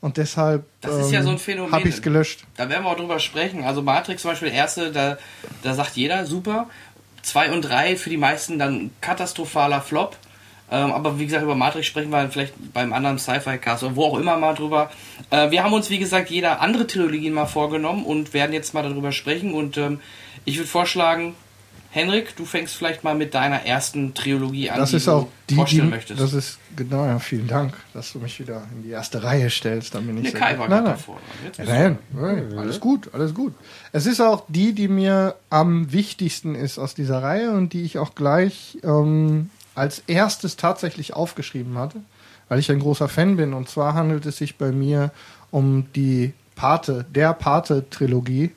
Und 0.00 0.16
deshalb 0.16 0.64
ja 0.84 1.22
so 1.22 1.36
habe 1.72 1.88
ich 1.88 1.96
es 1.96 2.02
gelöscht. 2.02 2.44
Da 2.56 2.68
werden 2.68 2.84
wir 2.84 2.90
auch 2.90 2.96
drüber 2.96 3.18
sprechen. 3.18 3.64
Also 3.64 3.82
Matrix 3.82 4.22
zum 4.22 4.30
Beispiel, 4.30 4.48
erste, 4.48 4.92
da, 4.92 5.18
da 5.62 5.74
sagt 5.74 5.96
jeder, 5.96 6.24
super. 6.26 6.68
Zwei 7.22 7.50
und 7.50 7.62
drei 7.62 7.96
für 7.96 8.08
die 8.08 8.16
meisten 8.18 8.58
dann 8.58 8.90
katastrophaler 9.00 9.80
Flop. 9.80 10.16
Ähm, 10.70 10.92
aber 10.92 11.18
wie 11.18 11.26
gesagt, 11.26 11.44
über 11.44 11.54
Matrix 11.54 11.86
sprechen 11.86 12.10
wir 12.10 12.28
vielleicht 12.28 12.54
beim 12.72 12.92
anderen 12.92 13.18
Sci-Fi-Cast 13.18 13.84
oder 13.84 13.96
wo 13.96 14.04
auch 14.06 14.18
immer 14.18 14.36
mal 14.36 14.54
drüber. 14.54 14.90
Äh, 15.30 15.50
wir 15.50 15.62
haben 15.62 15.72
uns, 15.72 15.90
wie 15.90 15.98
gesagt, 15.98 16.28
jeder 16.30 16.60
andere 16.60 16.86
Trilogien 16.86 17.32
mal 17.34 17.46
vorgenommen 17.46 18.04
und 18.04 18.34
werden 18.34 18.52
jetzt 18.52 18.74
mal 18.74 18.82
darüber 18.82 19.12
sprechen. 19.12 19.54
Und 19.54 19.76
ähm, 19.76 20.00
ich 20.44 20.56
würde 20.58 20.68
vorschlagen, 20.68 21.34
Henrik, 21.90 22.36
du 22.36 22.44
fängst 22.44 22.74
vielleicht 22.74 23.04
mal 23.04 23.14
mit 23.14 23.32
deiner 23.32 23.64
ersten 23.64 24.12
Trilogie 24.12 24.68
an, 24.70 24.78
Das 24.80 24.90
die 24.90 24.96
ist 24.96 25.06
du 25.06 25.12
auch 25.12 25.22
die, 25.48 25.54
die 25.54 25.54
vorstellen 25.54 25.88
möchtest. 25.88 26.20
das 26.20 26.32
ist 26.34 26.58
genau, 26.76 27.06
ja, 27.06 27.18
vielen 27.20 27.46
Dank, 27.46 27.72
dass 27.94 28.12
du 28.12 28.18
mich 28.18 28.38
wieder 28.38 28.64
in 28.74 28.82
die 28.82 28.90
erste 28.90 29.22
Reihe 29.22 29.48
stellst. 29.48 29.94
Dann 29.94 30.06
bin 30.06 30.18
ich 30.18 30.24
Ne, 30.24 30.30
sehr 30.30 30.40
Kai 30.40 30.58
war 30.58 30.68
nein, 30.68 30.82
nein. 30.84 30.92
davor. 30.92 31.16
Ja, 31.56 31.64
Nein, 31.64 31.98
nein, 32.12 32.58
alles 32.58 32.80
gut, 32.80 33.08
alles 33.14 33.32
gut. 33.32 33.54
Es 33.92 34.04
ist 34.04 34.20
auch 34.20 34.44
die, 34.48 34.74
die 34.74 34.88
mir 34.88 35.36
am 35.48 35.90
wichtigsten 35.92 36.54
ist 36.54 36.78
aus 36.78 36.94
dieser 36.94 37.22
Reihe 37.22 37.52
und 37.52 37.72
die 37.72 37.82
ich 37.82 37.98
auch 37.98 38.14
gleich 38.14 38.76
ähm, 38.82 39.48
als 39.76 40.02
erstes 40.06 40.56
tatsächlich 40.56 41.14
aufgeschrieben 41.14 41.78
hatte, 41.78 42.00
weil 42.48 42.58
ich 42.58 42.70
ein 42.70 42.80
großer 42.80 43.08
Fan 43.08 43.36
bin. 43.36 43.52
Und 43.52 43.68
zwar 43.68 43.94
handelt 43.94 44.26
es 44.26 44.38
sich 44.38 44.56
bei 44.56 44.72
mir 44.72 45.12
um 45.50 45.92
die 45.94 46.32
Pate, 46.54 47.04
der 47.10 47.34
Pate-Trilogie 47.34 48.52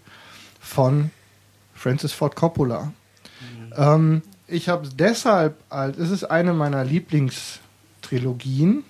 von 0.60 1.12
Francis 1.74 2.14
Ford 2.14 2.36
Coppola. 2.36 2.94
Ähm, 3.76 4.22
ich 4.48 4.70
habe 4.70 4.88
es 4.88 4.96
deshalb, 4.96 5.58
als 5.70 5.98
es 5.98 6.10
ist 6.10 6.24
eine 6.24 6.54
meiner 6.54 6.84
Lieblingstrilogien, 6.84 8.84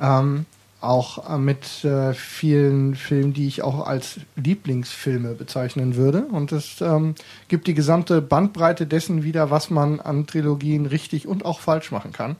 ähm, 0.00 0.46
auch 0.88 1.30
äh, 1.30 1.38
mit 1.38 1.84
äh, 1.84 2.14
vielen 2.14 2.94
Filmen, 2.94 3.32
die 3.32 3.46
ich 3.46 3.62
auch 3.62 3.86
als 3.86 4.20
Lieblingsfilme 4.36 5.34
bezeichnen 5.34 5.96
würde. 5.96 6.22
Und 6.22 6.52
es 6.52 6.80
ähm, 6.80 7.14
gibt 7.48 7.66
die 7.66 7.74
gesamte 7.74 8.22
Bandbreite 8.22 8.86
dessen 8.86 9.22
wieder, 9.22 9.50
was 9.50 9.70
man 9.70 10.00
an 10.00 10.26
Trilogien 10.26 10.86
richtig 10.86 11.26
und 11.26 11.44
auch 11.44 11.60
falsch 11.60 11.90
machen 11.90 12.12
kann. 12.12 12.36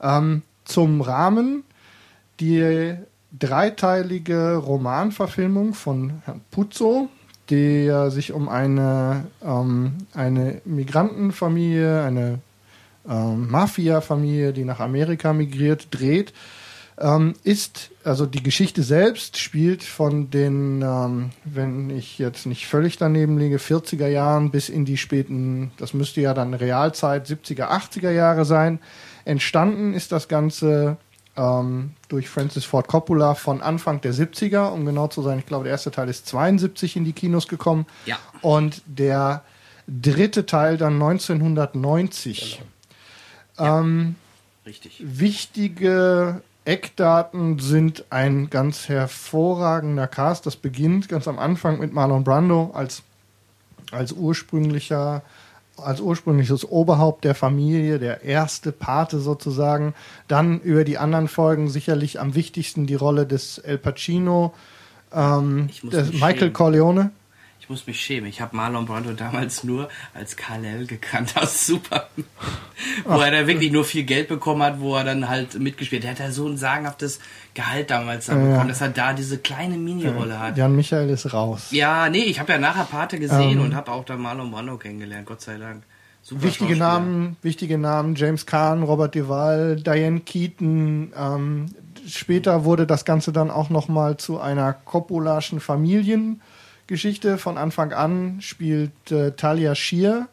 Ähm, 0.00 0.42
zum 0.64 1.00
Rahmen 1.00 1.64
die 2.40 2.94
dreiteilige 3.38 4.56
Romanverfilmung 4.56 5.74
von 5.74 6.22
Herrn 6.24 6.40
Puzo, 6.50 7.08
der 7.50 8.10
sich 8.10 8.32
um 8.32 8.48
eine, 8.48 9.26
ähm, 9.44 9.94
eine 10.14 10.60
Migrantenfamilie, 10.64 12.02
eine 12.02 12.40
ähm, 13.08 13.50
Mafia-Familie, 13.50 14.52
die 14.52 14.64
nach 14.64 14.80
Amerika 14.80 15.32
migriert, 15.32 15.88
dreht. 15.90 16.32
Ähm, 17.00 17.34
ist, 17.44 17.90
also 18.04 18.26
die 18.26 18.42
Geschichte 18.42 18.82
selbst 18.82 19.38
spielt 19.38 19.82
von 19.84 20.30
den, 20.30 20.82
ähm, 20.82 21.30
wenn 21.44 21.90
ich 21.90 22.18
jetzt 22.18 22.46
nicht 22.46 22.66
völlig 22.66 22.96
daneben 22.96 23.38
liege, 23.38 23.58
40er 23.58 24.08
Jahren 24.08 24.50
bis 24.50 24.68
in 24.68 24.84
die 24.84 24.96
späten, 24.96 25.70
das 25.76 25.94
müsste 25.94 26.20
ja 26.20 26.34
dann 26.34 26.54
Realzeit 26.54 27.26
70er, 27.26 27.68
80er 27.68 28.10
Jahre 28.10 28.44
sein. 28.44 28.80
Entstanden 29.24 29.94
ist 29.94 30.10
das 30.10 30.28
Ganze 30.28 30.96
ähm, 31.36 31.92
durch 32.08 32.28
Francis 32.28 32.64
Ford 32.64 32.88
Coppola 32.88 33.34
von 33.34 33.62
Anfang 33.62 34.00
der 34.00 34.12
70er, 34.12 34.72
um 34.72 34.84
genau 34.84 35.06
zu 35.06 35.22
sein. 35.22 35.38
Ich 35.38 35.46
glaube, 35.46 35.64
der 35.64 35.72
erste 35.72 35.90
Teil 35.90 36.08
ist 36.08 36.26
72 36.26 36.96
in 36.96 37.04
die 37.04 37.12
Kinos 37.12 37.46
gekommen. 37.46 37.86
Ja. 38.06 38.18
Und 38.42 38.82
der 38.86 39.44
dritte 39.86 40.46
Teil 40.46 40.76
dann 40.76 40.94
1990. 40.94 42.60
Ähm, 43.58 44.16
Richtig. 44.66 45.02
Wichtige 45.02 46.42
Eckdaten 46.68 47.58
sind 47.58 48.04
ein 48.10 48.50
ganz 48.50 48.90
hervorragender 48.90 50.06
Cast. 50.06 50.44
Das 50.44 50.56
beginnt 50.56 51.08
ganz 51.08 51.26
am 51.26 51.38
Anfang 51.38 51.78
mit 51.78 51.94
Marlon 51.94 52.24
Brando 52.24 52.72
als, 52.74 53.02
als 53.90 54.12
ursprünglicher 54.12 55.22
als 55.78 56.00
ursprüngliches 56.00 56.68
Oberhaupt 56.68 57.24
der 57.24 57.36
Familie, 57.36 58.00
der 58.00 58.22
erste 58.22 58.72
Pate 58.72 59.20
sozusagen. 59.20 59.94
Dann 60.26 60.60
über 60.60 60.84
die 60.84 60.98
anderen 60.98 61.28
Folgen 61.28 61.70
sicherlich 61.70 62.20
am 62.20 62.34
wichtigsten 62.34 62.86
die 62.86 62.96
Rolle 62.96 63.26
des 63.26 63.58
El 63.58 63.78
Pacino, 63.78 64.52
ähm, 65.14 65.70
Michael 65.82 66.38
schämen. 66.38 66.52
Corleone. 66.52 67.10
Ich 67.68 67.70
muss 67.70 67.86
mich 67.86 68.00
schämen. 68.00 68.30
Ich 68.30 68.40
habe 68.40 68.56
Marlon 68.56 68.86
Brando 68.86 69.12
damals 69.12 69.62
nur 69.62 69.90
als 70.14 70.38
Karl 70.38 70.86
gekannt 70.86 71.34
aus 71.36 71.66
Super. 71.66 72.08
wo 73.04 73.20
er 73.20 73.30
da 73.30 73.46
wirklich 73.46 73.70
nur 73.70 73.84
viel 73.84 74.04
Geld 74.04 74.28
bekommen 74.28 74.62
hat, 74.62 74.80
wo 74.80 74.96
er 74.96 75.04
dann 75.04 75.28
halt 75.28 75.58
mitgespielt 75.60 76.02
hat. 76.06 76.18
Der 76.18 76.24
hat 76.24 76.30
ja 76.30 76.34
so 76.34 76.48
ein 76.48 76.56
sagenhaftes 76.56 77.20
Gehalt 77.52 77.90
damals 77.90 78.24
da 78.24 78.32
Ja, 78.32 78.38
ja. 78.38 78.46
bekommen, 78.52 78.68
dass 78.70 78.80
er 78.80 78.88
da 78.88 79.12
diese 79.12 79.36
kleine 79.36 79.76
Mini-Rolle 79.76 80.38
hat. 80.40 80.56
Jan 80.56 80.74
Michael 80.74 81.10
ist 81.10 81.30
raus. 81.34 81.66
Ja, 81.70 82.08
nee, 82.08 82.22
ich 82.22 82.40
habe 82.40 82.52
ja 82.52 82.58
nachher 82.58 82.84
Pate 82.84 83.18
gesehen 83.18 83.58
Ähm. 83.58 83.60
und 83.60 83.74
habe 83.76 83.92
auch 83.92 84.06
da 84.06 84.16
Marlon 84.16 84.50
Brando 84.50 84.78
kennengelernt, 84.78 85.26
Gott 85.26 85.42
sei 85.42 85.58
Dank. 85.58 85.82
Super 86.22 86.44
Wichtige. 86.44 86.74
Namen, 86.74 87.36
wichtige 87.42 87.76
Namen, 87.76 88.14
James 88.14 88.46
Caan, 88.46 88.82
Robert 88.82 89.14
Duvall, 89.14 89.76
Diane 89.76 90.20
Keaton. 90.20 91.12
Ähm, 91.14 91.66
später 92.06 92.64
wurde 92.64 92.86
das 92.86 93.04
Ganze 93.04 93.30
dann 93.30 93.50
auch 93.50 93.68
nochmal 93.68 94.16
zu 94.16 94.40
einer 94.40 94.72
Coppolaschen 94.72 95.60
Familiengeschichte. 96.92 97.36
Von 97.38 97.58
Anfang 97.58 97.92
an 97.92 98.38
spielt 98.40 99.10
äh, 99.12 99.32
Talia 99.32 99.74
Shear 99.74 100.28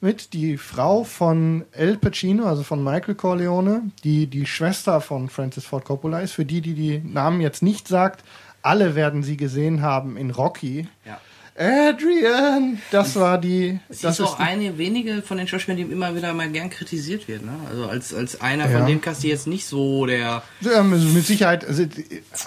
mit, 0.00 0.32
die 0.32 0.56
Frau 0.56 1.04
von 1.04 1.64
El 1.72 1.98
Pacino, 1.98 2.46
also 2.46 2.62
von 2.62 2.82
Michael 2.82 3.14
Corleone, 3.14 3.82
die 4.04 4.26
die 4.26 4.46
Schwester 4.46 5.00
von 5.02 5.28
Francis 5.28 5.64
Ford 5.66 5.84
Coppola 5.84 6.20
ist. 6.20 6.32
Für 6.32 6.44
die, 6.46 6.60
die 6.62 6.74
die 6.74 6.98
Namen 6.98 7.40
jetzt 7.42 7.62
nicht 7.62 7.88
sagt, 7.88 8.24
alle 8.62 8.94
werden 8.94 9.22
sie 9.22 9.36
gesehen 9.36 9.82
haben 9.82 10.16
in 10.16 10.30
Rocky. 10.30 10.88
Ja. 11.04 11.20
Adrian, 11.60 12.78
das 12.92 13.16
war 13.16 13.36
die. 13.38 13.80
Das 13.88 14.00
Das 14.02 14.20
ist 14.20 14.26
auch 14.26 14.36
die- 14.36 14.42
eine 14.44 14.78
wenige 14.78 15.22
von 15.22 15.38
den 15.38 15.48
Schauspielern, 15.48 15.76
die 15.76 15.92
immer 15.92 16.14
wieder 16.14 16.32
mal 16.32 16.48
gern 16.50 16.70
kritisiert 16.70 17.26
wird. 17.26 17.44
Ne? 17.44 17.50
Also 17.68 17.86
als, 17.88 18.14
als 18.14 18.40
einer 18.40 18.70
Ja. 18.70 18.78
von 18.78 18.86
dem 18.86 19.00
Cast, 19.00 19.24
die 19.24 19.28
jetzt 19.28 19.48
nicht 19.48 19.66
so 19.66 20.06
der... 20.06 20.42
Ja, 20.60 20.82
mit 20.84 21.00
Sicherheit, 21.26 21.66
also, 21.66 21.84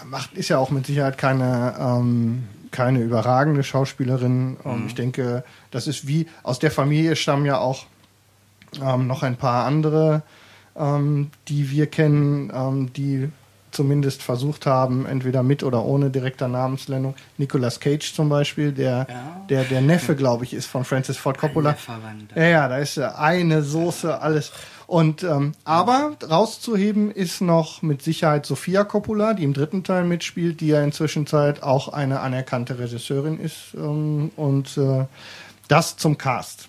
macht, 0.09 0.33
ist 0.37 0.47
ja 0.47 0.57
auch 0.59 0.71
mit 0.71 0.85
Sicherheit 0.87 1.17
keine, 1.17 1.75
ähm, 1.77 2.43
keine 2.71 2.99
überragende 2.99 3.63
Schauspielerin. 3.63 4.57
Ähm, 4.65 4.83
Ich 4.87 4.95
denke, 4.95 5.43
das 5.71 5.87
ist 5.87 6.07
wie, 6.07 6.27
aus 6.43 6.59
der 6.59 6.71
Familie 6.71 7.15
stammen 7.15 7.45
ja 7.45 7.57
auch 7.59 7.85
ähm, 8.81 9.07
noch 9.07 9.23
ein 9.23 9.35
paar 9.35 9.65
andere, 9.65 10.21
ähm, 10.77 11.29
die 11.47 11.69
wir 11.71 11.87
kennen, 11.87 12.51
ähm, 12.53 12.93
die 12.93 13.29
zumindest 13.71 14.21
versucht 14.21 14.65
haben, 14.65 15.05
entweder 15.05 15.43
mit 15.43 15.63
oder 15.63 15.85
ohne 15.85 16.09
direkter 16.09 16.49
Namensnennung. 16.49 17.15
Nicolas 17.37 17.79
Cage 17.79 18.13
zum 18.13 18.27
Beispiel, 18.27 18.73
der, 18.73 19.07
Ja. 19.09 19.45
der, 19.49 19.63
der 19.63 19.79
Neffe, 19.81 20.15
glaube 20.15 20.43
ich, 20.43 20.53
ist 20.53 20.65
von 20.65 20.83
Francis 20.83 21.15
Ford 21.17 21.37
Coppola. 21.37 21.71
Ja, 22.35 22.43
ja, 22.43 22.67
da 22.67 22.77
ist 22.79 22.97
eine 22.99 23.61
Soße, 23.63 24.19
alles. 24.21 24.51
Und 24.91 25.23
ähm, 25.23 25.53
aber 25.63 26.17
rauszuheben 26.29 27.11
ist 27.11 27.39
noch 27.39 27.81
mit 27.81 28.01
Sicherheit 28.01 28.45
Sofia 28.45 28.83
Coppola, 28.83 29.33
die 29.33 29.45
im 29.45 29.53
dritten 29.53 29.85
Teil 29.85 30.03
mitspielt, 30.03 30.59
die 30.59 30.67
ja 30.67 30.83
inzwischen 30.83 31.25
auch 31.63 31.87
eine 31.87 32.19
anerkannte 32.19 32.77
Regisseurin 32.77 33.39
ist. 33.39 33.73
Ähm, 33.73 34.31
und 34.35 34.77
äh, 34.77 35.05
das 35.69 35.95
zum 35.95 36.17
Cast. 36.17 36.67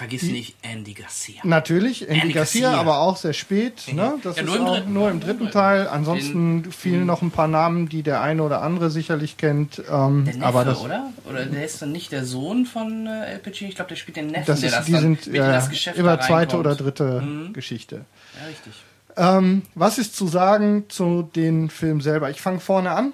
Vergiss 0.00 0.22
nicht 0.22 0.56
Andy 0.62 0.94
Garcia. 0.94 1.42
Natürlich, 1.44 2.08
Andy, 2.08 2.20
Andy 2.22 2.32
Garcia, 2.32 2.68
Garcia. 2.70 2.80
aber 2.80 3.00
auch 3.00 3.18
sehr 3.18 3.34
spät. 3.34 3.82
Ne? 3.92 4.14
Das 4.22 4.36
Ja, 4.36 4.42
ist 4.44 4.48
nur 4.48 4.56
im 4.56 4.62
auch 4.64 4.74
dritten. 4.76 4.92
nur 4.94 5.10
im 5.10 5.20
dritten 5.20 5.50
Teil. 5.50 5.88
Ansonsten 5.88 6.72
fielen 6.72 7.04
noch 7.04 7.20
ein 7.20 7.30
paar 7.30 7.48
Namen, 7.48 7.86
die 7.90 8.02
der 8.02 8.22
eine 8.22 8.42
oder 8.42 8.62
andere 8.62 8.88
sicherlich 8.90 9.36
kennt. 9.36 9.78
Ähm, 9.90 10.24
Der 10.24 10.34
Neffe, 10.36 10.46
aber 10.46 10.64
das, 10.64 10.80
oder? 10.80 11.12
Oder 11.28 11.44
der 11.44 11.66
ist 11.66 11.82
dann 11.82 11.92
nicht 11.92 12.12
der 12.12 12.24
Sohn 12.24 12.64
von 12.64 13.06
äh, 13.06 13.32
El 13.34 13.38
Pacino? 13.40 13.68
Ich 13.68 13.76
glaube, 13.76 13.90
der 13.90 13.96
spielt 13.96 14.16
den 14.16 14.28
Neffen, 14.28 14.46
das 14.46 14.60
der 14.60 14.70
ist, 14.70 14.76
das 14.78 14.84
die 14.86 14.92
sind 14.92 15.26
mit 15.26 15.34
äh, 15.34 15.38
das 15.38 15.68
Geschäft 15.68 15.98
immer 15.98 16.16
da 16.16 16.22
zweite 16.26 16.56
oder 16.56 16.74
dritte 16.76 17.20
Mhm. 17.20 17.52
Geschichte. 17.52 18.06
Ja, 18.40 18.46
richtig. 18.48 18.72
Ähm, 19.18 19.62
was 19.74 19.98
ist 19.98 20.16
zu 20.16 20.28
sagen 20.28 20.86
zu 20.88 21.28
den 21.36 21.68
Film 21.68 22.00
selber? 22.00 22.30
Ich 22.30 22.40
fange 22.40 22.60
vorne 22.60 22.92
an. 22.92 23.12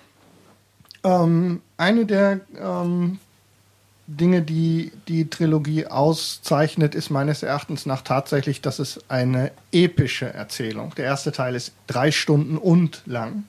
Ähm, 1.02 1.62
eine 1.76 2.06
der 2.06 2.40
ähm, 2.60 3.18
Dinge, 4.06 4.42
die 4.42 4.92
die 5.08 5.28
Trilogie 5.28 5.86
auszeichnet, 5.86 6.94
ist 6.94 7.10
meines 7.10 7.42
Erachtens 7.42 7.86
nach 7.86 8.02
tatsächlich, 8.02 8.60
dass 8.60 8.78
es 8.78 9.00
eine 9.08 9.50
epische 9.72 10.32
Erzählung. 10.32 10.94
Der 10.96 11.06
erste 11.06 11.32
Teil 11.32 11.54
ist 11.54 11.72
drei 11.86 12.12
Stunden 12.12 12.56
und 12.56 13.02
lang, 13.06 13.44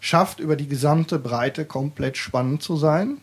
schafft 0.00 0.38
über 0.38 0.56
die 0.56 0.68
gesamte 0.68 1.18
Breite 1.18 1.64
komplett 1.64 2.18
spannend 2.18 2.62
zu 2.62 2.76
sein, 2.76 3.18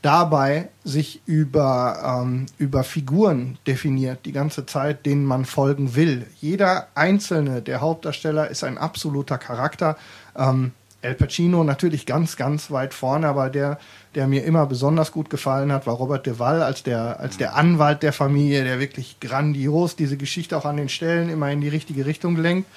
dabei 0.00 0.68
sich 0.84 1.22
über, 1.26 2.22
ähm, 2.22 2.46
über 2.58 2.84
Figuren 2.84 3.58
definiert, 3.66 4.20
die 4.26 4.32
ganze 4.32 4.64
Zeit, 4.64 5.06
denen 5.06 5.24
man 5.24 5.44
folgen 5.44 5.96
will. 5.96 6.26
Jeder 6.40 6.86
einzelne 6.94 7.62
der 7.62 7.80
Hauptdarsteller 7.80 8.48
ist 8.48 8.62
ein 8.62 8.78
absoluter 8.78 9.38
Charakter. 9.38 9.96
Ähm, 10.36 10.72
El 11.06 11.14
Pacino 11.14 11.62
natürlich 11.62 12.04
ganz, 12.04 12.36
ganz 12.36 12.70
weit 12.72 12.92
vorne, 12.92 13.28
aber 13.28 13.48
der, 13.48 13.78
der 14.16 14.26
mir 14.26 14.44
immer 14.44 14.66
besonders 14.66 15.12
gut 15.12 15.30
gefallen 15.30 15.70
hat, 15.70 15.86
war 15.86 15.94
Robert 15.94 16.26
Duvall 16.26 16.62
als 16.62 16.82
der, 16.82 17.20
als 17.20 17.36
der 17.36 17.54
Anwalt 17.54 18.02
der 18.02 18.12
Familie, 18.12 18.64
der 18.64 18.80
wirklich 18.80 19.20
grandios 19.20 19.94
diese 19.94 20.16
Geschichte 20.16 20.56
auch 20.56 20.64
an 20.64 20.76
den 20.76 20.88
Stellen 20.88 21.28
immer 21.28 21.50
in 21.52 21.60
die 21.60 21.68
richtige 21.68 22.06
Richtung 22.06 22.36
lenkt. 22.36 22.68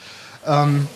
Ähm, 0.45 0.87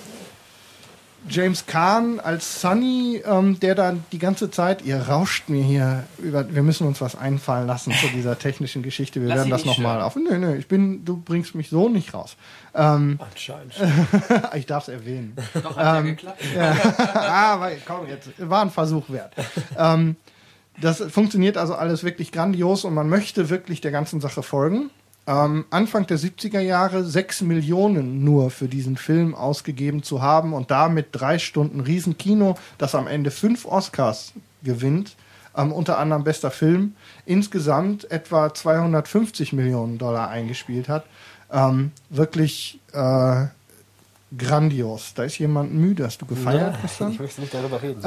James 1.29 1.65
Caan 1.65 2.19
als 2.19 2.61
Sunny, 2.61 3.21
ähm, 3.25 3.59
der 3.59 3.75
dann 3.75 4.03
die 4.11 4.19
ganze 4.19 4.51
Zeit, 4.51 4.83
ihr 4.83 4.97
rauscht 4.97 5.49
mir 5.49 5.63
hier 5.63 6.03
über, 6.17 6.53
wir 6.53 6.63
müssen 6.63 6.85
uns 6.85 7.01
was 7.01 7.15
einfallen 7.15 7.67
lassen 7.67 7.93
zu 7.93 8.07
dieser 8.07 8.37
technischen 8.37 8.83
Geschichte. 8.83 9.21
Wir 9.21 9.29
Lass 9.29 9.37
werden 9.37 9.49
das 9.49 9.65
nochmal 9.65 10.01
auf. 10.01 10.15
Nö, 10.15 10.37
nö, 10.37 10.55
ich 10.55 10.67
bin, 10.67 11.05
du 11.05 11.17
bringst 11.17 11.55
mich 11.55 11.69
so 11.69 11.89
nicht 11.89 12.13
raus. 12.13 12.35
Ähm, 12.75 13.19
Anscheinend. 13.19 13.73
ich 14.55 14.65
darf 14.65 14.83
es 14.83 14.89
erwähnen. 14.89 15.35
Doch, 15.53 15.77
hat 15.77 15.95
ja 15.95 16.01
geklappt. 16.01 16.43
ah, 17.15 17.69
komm, 17.85 18.07
jetzt 18.07 18.29
war 18.37 18.61
ein 18.61 18.71
Versuch 18.71 19.09
wert. 19.09 19.33
ähm, 19.77 20.15
das 20.81 21.01
funktioniert 21.01 21.57
also 21.57 21.75
alles 21.75 22.03
wirklich 22.03 22.31
grandios 22.31 22.83
und 22.83 22.93
man 22.93 23.07
möchte 23.07 23.49
wirklich 23.49 23.81
der 23.81 23.91
ganzen 23.91 24.21
Sache 24.21 24.43
folgen. 24.43 24.89
Ähm, 25.25 25.65
Anfang 25.69 26.05
der 26.05 26.19
70er 26.19 26.59
Jahre 26.59 27.05
6 27.05 27.41
Millionen 27.41 28.23
nur 28.25 28.49
für 28.51 28.67
diesen 28.67 28.97
Film 28.97 29.35
ausgegeben 29.35 30.03
zu 30.03 30.21
haben 30.21 30.53
und 30.53 30.69
damit 30.69 31.07
drei 31.11 31.39
Stunden 31.39 31.79
Riesenkino, 31.79 32.57
das 32.77 32.93
am 32.93 33.07
Ende 33.07 33.31
fünf 33.31 33.65
Oscars 33.65 34.33
gewinnt, 34.63 35.15
ähm, 35.55 35.71
unter 35.71 35.97
anderem 35.97 36.25
bester 36.25 36.51
Film, 36.51 36.95
insgesamt 37.25 38.09
etwa 38.11 38.53
250 38.53 39.53
Millionen 39.53 39.97
Dollar 39.97 40.29
eingespielt 40.29 40.89
hat. 40.89 41.05
Ähm, 41.51 41.91
wirklich 42.09 42.79
äh, 42.91 43.45
grandios. 44.37 45.13
Da 45.13 45.23
ist 45.23 45.37
jemand 45.37 45.73
müde. 45.73 46.05
Hast 46.05 46.21
du 46.21 46.25
gefeiert 46.25 46.77
gestern? 46.81 47.11
ich 47.11 47.19
möchte 47.19 47.41
nicht 47.41 47.53
darüber 47.53 47.81
reden. 47.81 48.01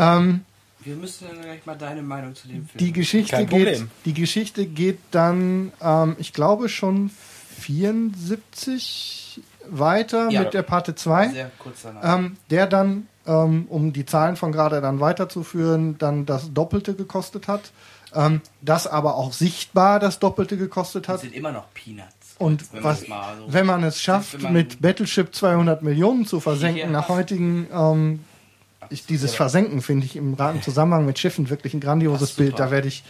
Wir 0.86 0.94
müssen 0.96 1.26
dann 1.28 1.42
gleich 1.42 1.66
mal 1.66 1.74
deine 1.74 2.00
Meinung 2.02 2.34
zu 2.36 2.46
dem 2.46 2.66
Film. 2.66 2.78
die 2.78 2.92
Geschichte 2.92 3.32
Kein 3.36 3.46
geht, 3.48 3.66
Problem. 3.66 3.90
die 4.04 4.14
Geschichte 4.14 4.66
geht 4.66 4.98
dann, 5.10 5.72
ähm, 5.82 6.14
ich 6.18 6.32
glaube 6.32 6.68
schon 6.68 7.10
74 7.58 9.40
weiter 9.68 10.30
Ja. 10.30 10.42
mit 10.42 10.54
der 10.54 10.62
Parte 10.62 10.94
2, 10.94 11.28
Sehr 11.30 11.50
kurz 11.58 11.82
danach. 11.82 12.18
ähm, 12.18 12.36
der 12.50 12.66
dann, 12.68 13.08
ähm, 13.26 13.66
um 13.68 13.92
die 13.92 14.06
Zahlen 14.06 14.36
von 14.36 14.52
gerade 14.52 14.80
dann 14.80 15.00
weiterzuführen, 15.00 15.98
dann 15.98 16.24
das 16.24 16.52
Doppelte 16.54 16.94
gekostet 16.94 17.48
hat, 17.48 17.72
ähm, 18.14 18.40
das 18.62 18.86
aber 18.86 19.16
auch 19.16 19.32
sichtbar 19.32 19.98
das 19.98 20.20
Doppelte 20.20 20.56
gekostet 20.56 21.08
das 21.08 21.14
hat. 21.14 21.20
sind 21.22 21.34
immer 21.34 21.50
noch 21.50 21.64
Peanuts. 21.74 22.06
Und 22.38 22.72
wenn 22.72 22.82
man 22.82 22.92
was, 22.92 23.02
es 23.02 23.08
mal 23.08 23.36
so- 23.38 23.52
wenn 23.52 23.66
man 23.66 23.82
es 23.82 24.00
schafft, 24.00 24.40
man- 24.42 24.52
mit 24.52 24.80
Battleship 24.80 25.34
200 25.34 25.82
Millionen 25.82 26.26
zu 26.26 26.38
versenken, 26.38 26.92
nach 26.92 27.08
heutigen, 27.08 27.66
ähm, 27.72 28.20
ich, 28.90 29.06
dieses 29.06 29.34
Versenken 29.34 29.82
finde 29.82 30.06
ich 30.06 30.16
im, 30.16 30.36
Zusammenhang 30.62 31.06
mit 31.06 31.18
Schiffen 31.18 31.48
wirklich 31.50 31.74
ein 31.74 31.80
grandioses. 31.80 32.32
Bild. 32.32 32.58
Da 32.58 32.70
werde 32.70 32.88
ich, 32.88 33.04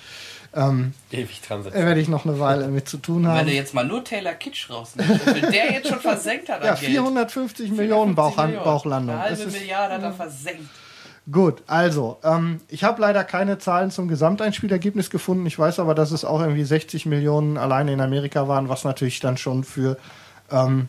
Ähm, 0.55 0.95
Ewig 1.11 1.43
dran 1.43 1.63
sitzen. 1.63 1.77
da 1.79 1.85
werde 1.87 2.01
ich 2.01 2.09
noch 2.09 2.25
eine 2.25 2.39
Weile 2.39 2.69
mit 2.69 2.89
zu 2.89 2.97
tun 2.99 3.25
Wenn 3.25 3.31
haben. 3.31 3.47
du 3.47 3.53
jetzt 3.53 3.75
mal 3.75 3.85
nur 3.85 4.03
Taylor 4.05 4.33
Kitsch 4.35 4.71
rausnimmst, 4.71 5.27
der 5.27 5.73
jetzt 5.73 5.89
schon 5.89 6.01
versenkt 6.01 6.49
hat 6.49 6.65
Ja, 6.65 6.75
Geld. 6.75 6.91
450 6.93 7.71
Millionen 7.73 8.15
450 8.15 8.17
Bauchhan 8.17 8.47
Millionen. 8.51 8.65
Bauchlandung. 8.65 9.15
Eine 9.17 9.25
halbe 9.25 9.43
ist, 9.43 9.61
Milliarde 9.61 9.95
hat 9.95 10.03
er 10.03 10.13
versenkt. 10.13 10.63
Gut, 11.31 11.63
also, 11.67 12.19
ähm, 12.23 12.61
ich 12.69 12.85
habe 12.85 13.01
leider 13.03 13.25
keine 13.25 13.59
Zahlen 13.59 13.91
zum 13.91 14.07
Gesamteinspielergebnis 14.07 15.11
gefunden. 15.11 15.45
Ich 15.45 15.59
weiß 15.59 15.81
aber, 15.81 15.95
dass 15.97 16.13
es 16.13 16.25
auch 16.25 16.41
irgendwie 16.41 16.63
60 16.63 17.05
Millionen 17.07 17.59
alleine 17.59 17.93
in 17.93 18.01
Amerika 18.01 18.47
waren, 18.47 18.69
was 18.69 18.85
natürlich 18.85 19.19
dann 19.19 19.37
schon 19.37 19.65
für 19.65 19.99
ähm, 20.53 20.87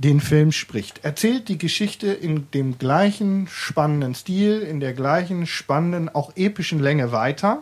den 0.00 0.20
Film 0.20 0.50
spricht. 0.50 1.04
Erzählt 1.04 1.48
die 1.48 1.58
Geschichte 1.58 2.08
in 2.10 2.50
dem 2.52 2.78
gleichen 2.78 3.46
spannenden 3.48 4.14
Stil, 4.14 4.60
in 4.62 4.80
der 4.80 4.94
gleichen 4.94 5.46
spannenden, 5.46 6.08
auch 6.08 6.32
epischen 6.36 6.80
Länge 6.80 7.12
weiter. 7.12 7.60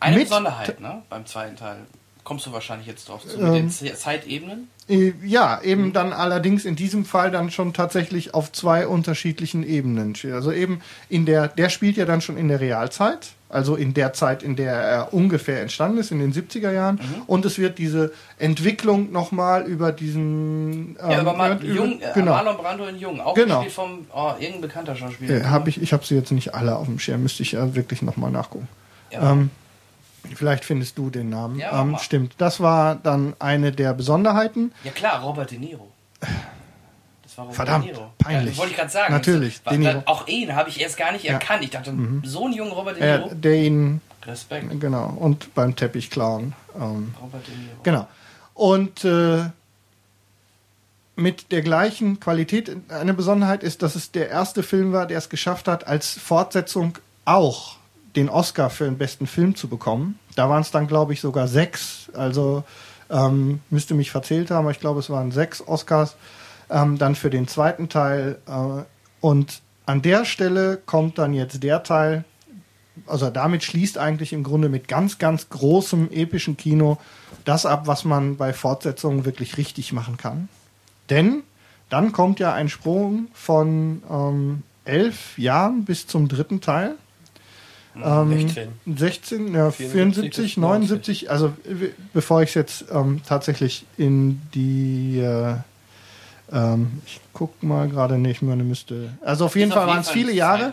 Eine 0.00 0.16
Mit- 0.16 0.28
Besonderheit, 0.28 0.80
ne? 0.80 1.02
Beim 1.08 1.24
zweiten 1.24 1.56
Teil. 1.56 1.86
Kommst 2.30 2.46
du 2.46 2.52
wahrscheinlich 2.52 2.86
jetzt 2.86 3.08
drauf 3.08 3.26
zu. 3.26 3.38
Ähm. 3.40 3.44
Mit 3.46 3.54
den 3.56 3.70
Z- 3.70 3.98
Zeitebenen. 3.98 4.68
Äh, 4.88 5.14
Ja, 5.24 5.60
eben 5.62 5.92
dann 5.92 6.12
allerdings 6.12 6.64
in 6.64 6.76
diesem 6.76 7.04
Fall 7.04 7.32
dann 7.32 7.50
schon 7.50 7.72
tatsächlich 7.72 8.34
auf 8.34 8.52
zwei 8.52 8.86
unterschiedlichen 8.86 9.64
Ebenen. 9.66 10.14
Also 10.32 10.52
eben 10.52 10.80
in 11.08 11.26
der, 11.26 11.48
der 11.48 11.70
spielt 11.70 11.96
ja 11.96 12.04
dann 12.04 12.20
schon 12.20 12.36
in 12.36 12.46
der 12.46 12.60
Realzeit, 12.60 13.30
also 13.48 13.74
in 13.74 13.94
der 13.94 14.12
Zeit, 14.12 14.44
in 14.44 14.54
der 14.54 14.74
er 14.74 15.12
ungefähr 15.12 15.60
entstanden 15.60 15.98
ist, 15.98 16.12
in 16.12 16.20
den 16.20 16.32
70er 16.32 16.70
Jahren. 16.70 17.00
Und 17.26 17.44
es 17.46 17.58
wird 17.58 17.78
diese 17.78 18.12
Entwicklung 18.38 19.10
nochmal 19.10 19.64
über 19.66 19.90
diesen... 19.90 20.94
Ja, 21.00 21.10
ähm, 21.10 21.18
aber 21.26 21.36
Mar 21.36 21.50
über- 21.60 21.64
Jung, 21.64 22.00
äh, 22.00 22.12
genau. 22.14 22.30
Marlon 22.30 22.56
Brando 22.58 22.86
in 22.86 22.96
Jung. 22.96 23.20
Auch 23.20 23.34
Genau. 23.34 23.56
gespielt 23.64 23.74
vom 23.74 24.06
oh, 24.14 24.34
irgendein 24.38 24.60
bekannter 24.60 24.94
Schauspieler. 24.94 25.34
Äh, 25.40 25.44
hab 25.46 25.66
ich 25.66 25.82
ich 25.82 25.92
habe 25.92 26.06
sie 26.06 26.14
jetzt 26.14 26.30
nicht 26.30 26.54
alle 26.54 26.76
auf 26.76 26.86
dem 26.86 27.00
Schirm, 27.00 27.24
müsste 27.24 27.42
ich 27.42 27.50
ja 27.50 27.74
wirklich 27.74 28.02
nochmal 28.02 28.30
nachgucken. 28.30 28.68
Ja. 29.10 29.32
Ähm, 29.32 29.50
vielleicht 30.34 30.64
findest 30.64 30.96
du 30.98 31.10
den 31.10 31.28
Namen. 31.30 31.58
Ja, 31.58 31.80
ähm, 31.80 31.96
stimmt. 32.00 32.34
Das 32.38 32.60
war 32.60 32.94
dann 32.96 33.34
eine 33.38 33.72
der 33.72 33.94
Besonderheiten. 33.94 34.72
Ja 34.84 34.90
klar, 34.92 35.22
Robert 35.22 35.50
De 35.50 35.58
Niro. 35.58 35.88
Das 37.22 37.36
war 37.38 37.44
Robert 37.44 37.56
Verdammt, 37.56 37.84
De 37.86 37.92
Niro. 37.92 38.10
peinlich. 38.18 38.54
Ja, 38.54 38.58
wollte 38.58 38.72
ich 38.72 38.76
gerade 38.78 38.90
sagen. 38.90 39.12
Natürlich, 39.14 39.62
Das, 39.62 39.80
war, 39.80 40.02
auch 40.06 40.26
ihn 40.26 40.54
habe 40.54 40.68
ich 40.68 40.80
erst 40.80 40.96
gar 40.96 41.12
nicht 41.12 41.24
Ja. 41.24 41.32
Mhm. 41.32 41.40
erkannt. 41.40 41.64
Ich 41.64 41.70
dachte, 41.70 41.94
so 42.24 42.46
ein 42.46 42.52
junger 42.52 42.72
Robert 42.72 42.96
De 42.96 43.02
Äh, 43.02 43.18
Niro. 43.18 43.30
der 43.34 43.54
ihn 43.54 44.00
Respekt. 44.26 44.80
Genau, 44.80 45.06
und 45.18 45.54
beim 45.54 45.74
Teppich 45.76 46.10
klauen. 46.10 46.52
Ähm, 46.76 47.14
Robert 47.22 47.46
De 47.46 47.54
Niro. 47.56 47.76
genau. 47.82 48.08
Und 48.54 49.04
äh, 49.04 49.44
mit 51.16 51.52
der 51.52 51.60
gleichen 51.62 52.18
Qualität. 52.20 52.74
Eine 52.88 53.12
Besonderheit 53.14 53.62
ist, 53.62 53.82
dass 53.82 53.94
es 53.94 54.10
der 54.10 54.30
erste 54.30 54.62
Film 54.62 54.92
war, 54.92 55.06
der 55.06 55.18
es 55.18 55.28
geschafft 55.28 55.68
hat, 55.68 55.86
als 55.86 56.12
Fortsetzung 56.12 56.96
auch 57.26 57.76
den 58.16 58.28
Oscar 58.28 58.70
für 58.70 58.84
den 58.84 58.98
besten 58.98 59.26
Film 59.26 59.54
zu 59.54 59.68
bekommen. 59.68 60.18
Da 60.36 60.48
waren 60.48 60.62
es 60.62 60.70
dann, 60.70 60.86
glaube 60.86 61.12
ich, 61.12 61.20
sogar 61.20 61.48
sechs. 61.48 62.10
Also 62.14 62.64
ähm, 63.10 63.60
müsste 63.70 63.94
mich 63.94 64.10
verzählt 64.10 64.50
haben, 64.50 64.64
aber 64.64 64.70
ich 64.70 64.80
glaube, 64.80 65.00
es 65.00 65.10
waren 65.10 65.32
sechs 65.32 65.66
Oscars 65.66 66.16
ähm, 66.70 66.98
dann 66.98 67.14
für 67.14 67.30
den 67.30 67.48
zweiten 67.48 67.88
Teil. 67.88 68.38
Äh, 68.46 68.84
und 69.20 69.60
an 69.86 70.02
der 70.02 70.24
Stelle 70.24 70.78
kommt 70.86 71.18
dann 71.18 71.34
jetzt 71.34 71.62
der 71.62 71.82
Teil, 71.82 72.24
also 73.06 73.30
damit 73.30 73.64
schließt 73.64 73.98
eigentlich 73.98 74.32
im 74.32 74.44
Grunde 74.44 74.68
mit 74.68 74.88
ganz, 74.88 75.18
ganz 75.18 75.48
großem 75.48 76.10
epischen 76.12 76.56
Kino 76.56 76.98
das 77.44 77.66
ab, 77.66 77.86
was 77.86 78.04
man 78.04 78.36
bei 78.36 78.52
Fortsetzungen 78.52 79.24
wirklich 79.24 79.56
richtig 79.56 79.92
machen 79.92 80.16
kann. 80.16 80.48
Denn 81.08 81.42
dann 81.88 82.12
kommt 82.12 82.38
ja 82.38 82.52
ein 82.52 82.68
Sprung 82.68 83.28
von 83.34 84.02
ähm, 84.08 84.62
elf 84.84 85.36
Jahren 85.38 85.84
bis 85.84 86.06
zum 86.06 86.28
dritten 86.28 86.60
Teil. 86.60 86.96
Ähm, 87.96 88.30
16. 88.30 88.68
16, 88.96 89.54
ja, 89.54 89.70
74 89.70 89.92
74, 89.92 90.54
bis 90.54 90.56
79, 90.56 91.30
also 91.30 91.46
äh, 91.64 91.90
bevor 92.12 92.42
ich 92.42 92.50
es 92.50 92.54
jetzt 92.54 92.84
ähm, 92.92 93.20
tatsächlich 93.26 93.84
in 93.96 94.40
die, 94.54 95.18
äh, 95.18 95.56
ähm, 96.52 97.00
ich 97.04 97.20
guck 97.32 97.62
mal 97.62 97.88
gerade 97.88 98.16
nicht, 98.18 98.42
meine 98.42 98.62
müsste, 98.62 99.12
also 99.22 99.46
auf 99.46 99.56
jeden 99.56 99.72
Fall 99.72 99.86
waren 99.86 100.00
es 100.00 100.10
viele 100.10 100.32
Jahre 100.32 100.72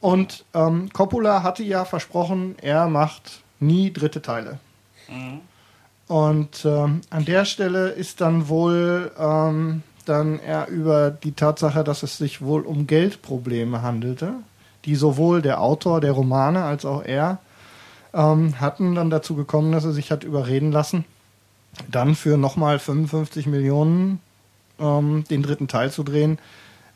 und 0.00 0.44
ähm, 0.54 0.88
Coppola 0.92 1.42
hatte 1.42 1.64
ja 1.64 1.84
versprochen, 1.84 2.54
er 2.60 2.86
macht 2.86 3.42
nie 3.58 3.92
dritte 3.92 4.22
Teile. 4.22 4.58
Mhm. 5.08 5.40
Und 6.06 6.64
ähm, 6.64 7.00
an 7.10 7.24
der 7.24 7.44
Stelle 7.44 7.88
ist 7.88 8.20
dann 8.20 8.48
wohl 8.48 9.10
ähm, 9.18 9.82
dann 10.04 10.38
er 10.40 10.68
über 10.68 11.10
die 11.10 11.32
Tatsache, 11.32 11.84
dass 11.84 12.02
es 12.02 12.18
sich 12.18 12.42
wohl 12.42 12.62
um 12.62 12.86
Geldprobleme 12.86 13.82
handelte, 13.82 14.34
die 14.84 14.96
sowohl 14.96 15.42
der 15.42 15.60
Autor 15.60 16.00
der 16.00 16.12
Romane 16.12 16.64
als 16.64 16.84
auch 16.84 17.02
er 17.02 17.38
ähm, 18.14 18.60
hatten 18.60 18.94
dann 18.94 19.10
dazu 19.10 19.34
gekommen, 19.34 19.72
dass 19.72 19.84
er 19.84 19.92
sich 19.92 20.10
hat 20.10 20.24
überreden 20.24 20.72
lassen, 20.72 21.04
dann 21.90 22.14
für 22.14 22.36
nochmal 22.36 22.78
55 22.78 23.46
Millionen 23.46 24.20
ähm, 24.78 25.24
den 25.30 25.42
dritten 25.42 25.68
Teil 25.68 25.90
zu 25.90 26.02
drehen, 26.02 26.38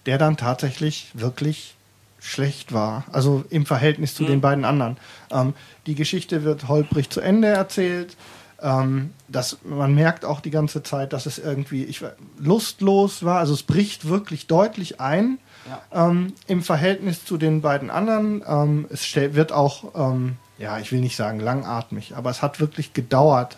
der 0.05 0.19
dann 0.19 0.37
tatsächlich 0.37 1.11
wirklich 1.15 1.75
schlecht 2.19 2.73
war. 2.73 3.05
Also 3.13 3.45
im 3.51 3.67
Verhältnis 3.67 4.15
zu 4.15 4.25
den 4.25 4.41
beiden 4.41 4.65
anderen. 4.65 4.97
Ähm, 5.31 5.55
die 5.87 5.95
Geschichte 5.95 6.45
wird 6.45 6.69
holprig 6.69 7.11
zu 7.11 7.21
Ende 7.21 7.49
erzählt. 7.49 8.17
Ähm, 8.63 9.11
dass 9.29 9.59
man 9.65 9.95
merkt 9.95 10.25
auch 10.25 10.41
die 10.41 10.51
ganze 10.51 10.83
Zeit, 10.83 11.13
dass 11.13 11.27
es 11.27 11.39
irgendwie 11.39 11.85
ich, 11.85 12.03
lustlos 12.39 13.23
war. 13.23 13.39
Also 13.39 13.53
es 13.53 13.63
bricht 13.63 14.09
wirklich 14.09 14.47
deutlich 14.47 14.99
ein 14.99 15.39
Ja. 15.69 16.09
ähm, 16.09 16.35
im 16.47 16.63
Verhältnis 16.63 17.25
zu 17.25 17.37
den 17.37 17.61
beiden 17.61 17.91
anderen. 17.91 18.43
Ähm, 18.47 18.87
es 18.91 19.15
wird 19.15 19.53
auch, 19.53 19.95
ähm, 19.95 20.37
ja, 20.59 20.79
ich 20.79 20.93
will 20.93 21.01
nicht 21.01 21.17
sagen 21.17 21.41
langatmig, 21.41 22.15
aber 22.17 22.31
es 22.31 22.43
hat 22.43 22.61
wirklich 22.61 22.93
gedauert, 22.93 23.57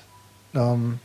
ähm, 0.54 0.98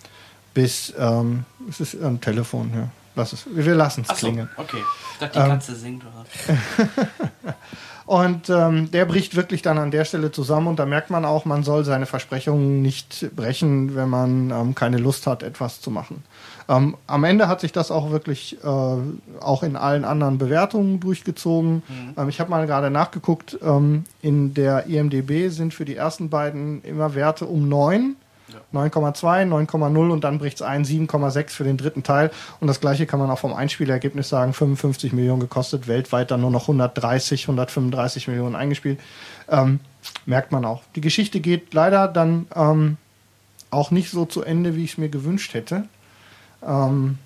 bis 0.53 0.93
ähm, 0.97 1.45
es 1.69 1.79
ist 1.79 1.95
ein 2.01 2.21
Telefon. 2.21 2.71
Ja. 2.73 2.87
Lass 3.15 3.33
es. 3.33 3.45
Wir 3.51 3.75
lassen 3.75 4.01
es 4.01 4.07
so, 4.07 4.27
klingeln. 4.27 4.49
okay. 4.57 4.83
Ich 5.13 5.19
dachte, 5.19 5.39
Ähm, 5.39 5.45
die 5.45 5.51
Katze 5.51 5.75
singt 5.75 6.03
oder 6.03 6.25
Und 8.05 8.49
ähm, 8.49 8.91
der 8.91 9.05
bricht 9.05 9.35
wirklich 9.35 9.61
dann 9.61 9.77
an 9.77 9.89
der 9.91 10.03
Stelle 10.03 10.31
zusammen 10.31 10.67
und 10.67 10.77
da 10.77 10.85
merkt 10.85 11.09
man 11.09 11.23
auch, 11.23 11.45
man 11.45 11.63
soll 11.63 11.85
seine 11.85 12.05
Versprechungen 12.05 12.81
nicht 12.81 13.33
brechen, 13.33 13.95
wenn 13.95 14.09
man 14.09 14.51
ähm, 14.51 14.75
keine 14.75 14.97
Lust 14.97 15.25
hat, 15.25 15.41
etwas 15.41 15.79
zu 15.79 15.89
machen. 15.89 16.23
Ähm, 16.69 16.95
am 17.07 17.23
Ende 17.23 17.47
hat 17.47 17.61
sich 17.61 17.71
das 17.71 17.91
auch 17.91 18.11
wirklich 18.11 18.57
äh, 18.63 18.67
auch 18.67 19.63
in 19.63 19.75
allen 19.75 20.05
anderen 20.05 20.37
Bewertungen 20.37 20.99
durchgezogen. 20.99 21.83
Ähm, 22.17 22.29
ich 22.29 22.39
habe 22.39 22.49
mal 22.49 22.65
gerade 22.65 22.89
nachgeguckt, 22.89 23.57
ähm, 23.63 24.05
in 24.21 24.53
der 24.53 24.87
IMDB 24.87 25.49
sind 25.49 25.73
für 25.73 25.85
die 25.85 25.95
ersten 25.95 26.29
beiden 26.29 26.81
immer 26.83 27.15
Werte 27.15 27.45
um 27.45 27.67
9. 27.67 28.15
9,2, 28.71 29.47
9,0 29.47 30.11
und 30.11 30.23
dann 30.23 30.37
bricht 30.37 30.57
es 30.57 30.61
ein, 30.61 30.85
7,6 30.85 31.49
für 31.49 31.63
den 31.63 31.77
dritten 31.77 32.03
Teil. 32.03 32.31
Und 32.59 32.67
das 32.67 32.79
gleiche 32.79 33.05
kann 33.05 33.19
man 33.19 33.31
auch 33.31 33.39
vom 33.39 33.53
Einspielergebnis 33.53 34.29
sagen, 34.29 34.53
55 34.53 35.13
Millionen 35.13 35.39
gekostet, 35.39 35.87
weltweit 35.87 36.31
dann 36.31 36.41
nur 36.41 36.51
noch 36.51 36.63
130, 36.63 37.43
135 37.43 38.27
Millionen 38.27 38.55
eingespielt. 38.55 38.99
Ähm, 39.49 39.79
merkt 40.25 40.51
man 40.51 40.65
auch. 40.65 40.83
Die 40.95 41.01
Geschichte 41.01 41.39
geht 41.39 41.73
leider 41.73 42.07
dann 42.07 42.47
ähm, 42.55 42.97
auch 43.71 43.91
nicht 43.91 44.11
so 44.11 44.25
zu 44.25 44.43
Ende, 44.43 44.75
wie 44.75 44.83
ich 44.83 44.91
es 44.91 44.97
mir 44.97 45.09
gewünscht 45.09 45.53
hätte. 45.53 45.85
Ähm, 46.67 47.17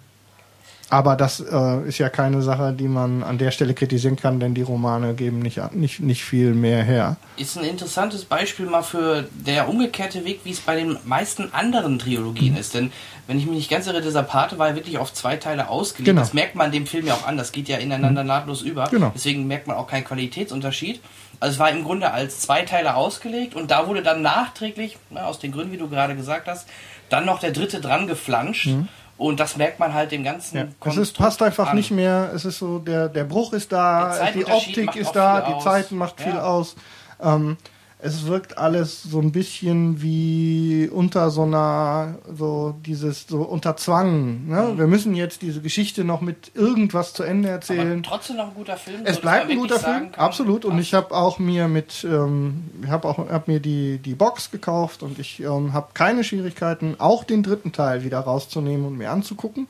aber 0.89 1.17
das 1.17 1.41
äh, 1.41 1.81
ist 1.85 1.97
ja 1.97 2.07
keine 2.07 2.41
Sache, 2.41 2.71
die 2.71 2.87
man 2.87 3.21
an 3.21 3.37
der 3.37 3.51
Stelle 3.51 3.73
kritisieren 3.73 4.15
kann, 4.15 4.39
denn 4.39 4.53
die 4.53 4.61
Romane 4.61 5.15
geben 5.15 5.39
nicht, 5.39 5.59
nicht, 5.73 5.99
nicht 5.99 6.23
viel 6.23 6.53
mehr 6.53 6.81
her. 6.81 7.17
ist 7.35 7.57
ein 7.57 7.65
interessantes 7.65 8.23
Beispiel 8.23 8.67
mal 8.67 8.83
für 8.83 9.25
der 9.33 9.67
umgekehrte 9.67 10.23
Weg, 10.23 10.39
wie 10.45 10.51
es 10.51 10.61
bei 10.61 10.77
den 10.77 10.97
meisten 11.03 11.53
anderen 11.53 11.99
Trilogien 11.99 12.53
Mhm. 12.53 12.59
ist. 12.59 12.73
Denn 12.73 12.93
wenn 13.27 13.37
ich 13.37 13.45
mich 13.45 13.55
nicht 13.57 13.69
ganz 13.69 13.85
irre, 13.87 14.01
dieser 14.01 14.23
Pate 14.23 14.59
war 14.59 14.69
ja 14.69 14.75
wirklich 14.75 14.97
auf 14.97 15.13
zwei 15.13 15.35
Teile 15.35 15.67
ausgelegt. 15.67 16.05
Genau. 16.07 16.21
Das 16.21 16.33
merkt 16.33 16.55
man 16.55 16.71
dem 16.71 16.87
Film 16.87 17.05
ja 17.05 17.15
auch 17.15 17.27
an. 17.27 17.35
Das 17.35 17.51
geht 17.51 17.67
ja 17.67 17.77
ineinander 17.79 18.23
nahtlos 18.23 18.61
über. 18.61 18.85
Genau. 18.89 19.11
Deswegen 19.13 19.45
merkt 19.45 19.67
man 19.67 19.75
auch 19.75 19.87
keinen 19.87 20.05
Qualitätsunterschied. 20.05 21.01
Also 21.41 21.55
es 21.55 21.59
war 21.59 21.69
im 21.69 21.83
Grunde 21.83 22.13
als 22.13 22.39
zwei 22.39 22.61
Teile 22.61 22.95
ausgelegt 22.95 23.55
und 23.55 23.71
da 23.71 23.87
wurde 23.87 24.03
dann 24.03 24.21
nachträglich, 24.21 24.97
na, 25.09 25.25
aus 25.25 25.37
den 25.39 25.51
Gründen, 25.51 25.73
wie 25.73 25.77
du 25.77 25.89
gerade 25.89 26.15
gesagt 26.15 26.47
hast, 26.47 26.65
dann 27.09 27.25
noch 27.25 27.39
der 27.41 27.51
dritte 27.51 27.81
dran 27.81 28.07
geflanscht. 28.07 28.69
Und 29.17 29.39
das 29.39 29.57
merkt 29.57 29.79
man 29.79 29.93
halt 29.93 30.11
dem 30.11 30.23
ganzen. 30.23 30.57
Ja. 30.57 30.65
Es 30.85 30.97
ist, 30.97 31.17
passt 31.17 31.41
einfach 31.41 31.69
an. 31.69 31.75
nicht 31.75 31.91
mehr. 31.91 32.31
Es 32.35 32.45
ist 32.45 32.59
so, 32.59 32.79
der, 32.79 33.09
der 33.09 33.23
Bruch 33.23 33.53
ist 33.53 33.71
da, 33.71 34.29
die 34.33 34.45
Optik 34.45 34.95
ist 34.95 35.11
da, 35.13 35.37
viel 35.41 35.47
die 35.49 35.53
aus. 35.55 35.63
Zeit 35.63 35.91
macht 35.91 36.21
viel 36.21 36.33
Ja. 36.33 36.43
aus. 36.43 36.75
Ähm, 37.21 37.57
es 37.99 38.27
wirkt 38.27 38.59
alles 38.59 39.01
so 39.01 39.19
ein 39.19 39.31
bisschen 39.31 40.03
wie 40.03 40.87
unter 40.91 41.31
so 41.31 41.43
einer, 41.43 42.19
so 42.31 42.75
dieses, 42.85 43.25
so 43.27 43.41
unter 43.41 43.75
Zwang. 43.75 44.47
Ne? 44.47 44.73
Wir 44.77 44.85
müssen 44.85 45.15
jetzt 45.15 45.41
diese 45.41 45.61
Geschichte 45.61 46.03
noch 46.03 46.21
mit 46.21 46.51
irgendwas 46.53 47.13
zu 47.13 47.23
Ende 47.23 47.49
Aber 47.49 47.55
erzählen. 47.55 48.03
trotzdem 48.03 48.37
noch 48.37 48.49
ein 48.49 48.53
guter 48.53 48.77
Film. 48.77 49.01
Es 49.03 49.15
so 49.15 49.21
bleibt 49.21 49.49
ein 49.49 49.57
guter 49.57 49.79
Film, 49.79 50.09
absolut. 50.15 50.63
Und 50.63 50.77
ich 50.77 50.93
habe 50.93 51.15
auch 51.15 51.39
mir 51.39 51.67
mit, 51.67 52.05
ähm, 52.07 52.65
ich 52.83 52.89
habe 52.89 53.07
auch, 53.07 53.17
hab 53.29 53.47
mir 53.47 53.59
die 53.59 53.97
die 53.97 54.13
Box 54.13 54.51
gekauft 54.51 55.01
und 55.01 55.17
ich 55.17 55.39
ähm, 55.39 55.73
habe 55.73 55.87
keine 55.95 56.23
Schwierigkeiten, 56.23 56.95
auch 56.99 57.23
den 57.23 57.41
dritten 57.41 57.71
Teil 57.71 58.03
wieder 58.03 58.19
rauszunehmen 58.19 58.85
und 58.85 58.97
mir 58.97 59.09
anzugucken. 59.09 59.67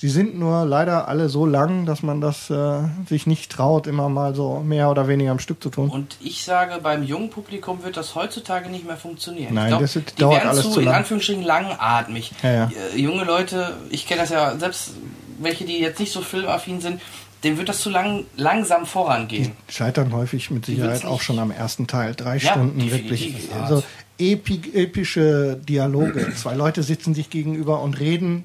Sie 0.00 0.08
sind 0.08 0.38
nur 0.38 0.64
leider 0.64 1.08
alle 1.08 1.28
so 1.28 1.44
lang, 1.44 1.84
dass 1.84 2.02
man 2.02 2.22
das 2.22 2.48
äh, 2.48 2.78
sich 3.06 3.26
nicht 3.26 3.52
traut, 3.52 3.86
immer 3.86 4.08
mal 4.08 4.34
so 4.34 4.60
mehr 4.60 4.90
oder 4.90 5.08
weniger 5.08 5.30
am 5.30 5.38
Stück 5.38 5.62
zu 5.62 5.68
tun. 5.68 5.90
Und 5.90 6.16
ich 6.20 6.42
sage, 6.42 6.80
beim 6.82 7.02
jungen 7.02 7.28
Publikum 7.28 7.82
wird 7.84 7.98
das 7.98 8.14
heutzutage 8.14 8.70
nicht 8.70 8.86
mehr 8.86 8.96
funktionieren. 8.96 9.52
Nein, 9.52 9.64
ich 9.64 9.68
glaub, 9.72 9.80
das 9.82 9.94
wird- 9.96 10.12
die 10.16 10.20
dauert 10.22 10.36
werden 10.38 10.48
alles 10.48 10.62
zu, 10.62 10.70
zu 10.70 10.80
in 10.80 10.86
lang. 10.86 10.94
Anführungsstrichen 10.94 11.42
langatmig. 11.42 12.32
Ja, 12.42 12.50
ja. 12.50 12.70
Äh, 12.94 12.98
junge 12.98 13.24
Leute, 13.24 13.76
ich 13.90 14.06
kenne 14.06 14.22
das 14.22 14.30
ja, 14.30 14.56
selbst 14.58 14.92
welche, 15.38 15.66
die 15.66 15.78
jetzt 15.80 16.00
nicht 16.00 16.12
so 16.12 16.22
filmaffin 16.22 16.80
sind, 16.80 17.02
dem 17.44 17.58
wird 17.58 17.68
das 17.68 17.80
zu 17.80 17.90
lang, 17.90 18.24
langsam 18.38 18.86
vorangehen. 18.86 19.52
Scheitern 19.68 20.14
häufig 20.14 20.50
mit 20.50 20.64
Sicherheit 20.64 21.04
auch 21.04 21.20
schon 21.20 21.38
am 21.38 21.50
ersten 21.50 21.86
Teil. 21.86 22.14
Drei 22.14 22.38
Ja, 22.38 22.52
Stunden 22.52 22.90
wirklich. 22.90 23.48
Ja. 23.50 23.64
Also 23.64 23.82
epi 24.18 24.62
epische 24.74 25.56
Dialoge. 25.56 26.32
Zwei 26.34 26.54
Leute 26.54 26.82
sitzen 26.82 27.14
sich 27.14 27.28
gegenüber 27.28 27.82
und 27.82 28.00
reden 28.00 28.44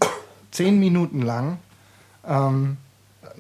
zehn 0.56 0.80
Minuten 0.80 1.22
lang. 1.22 1.60
Ähm, 2.28 2.78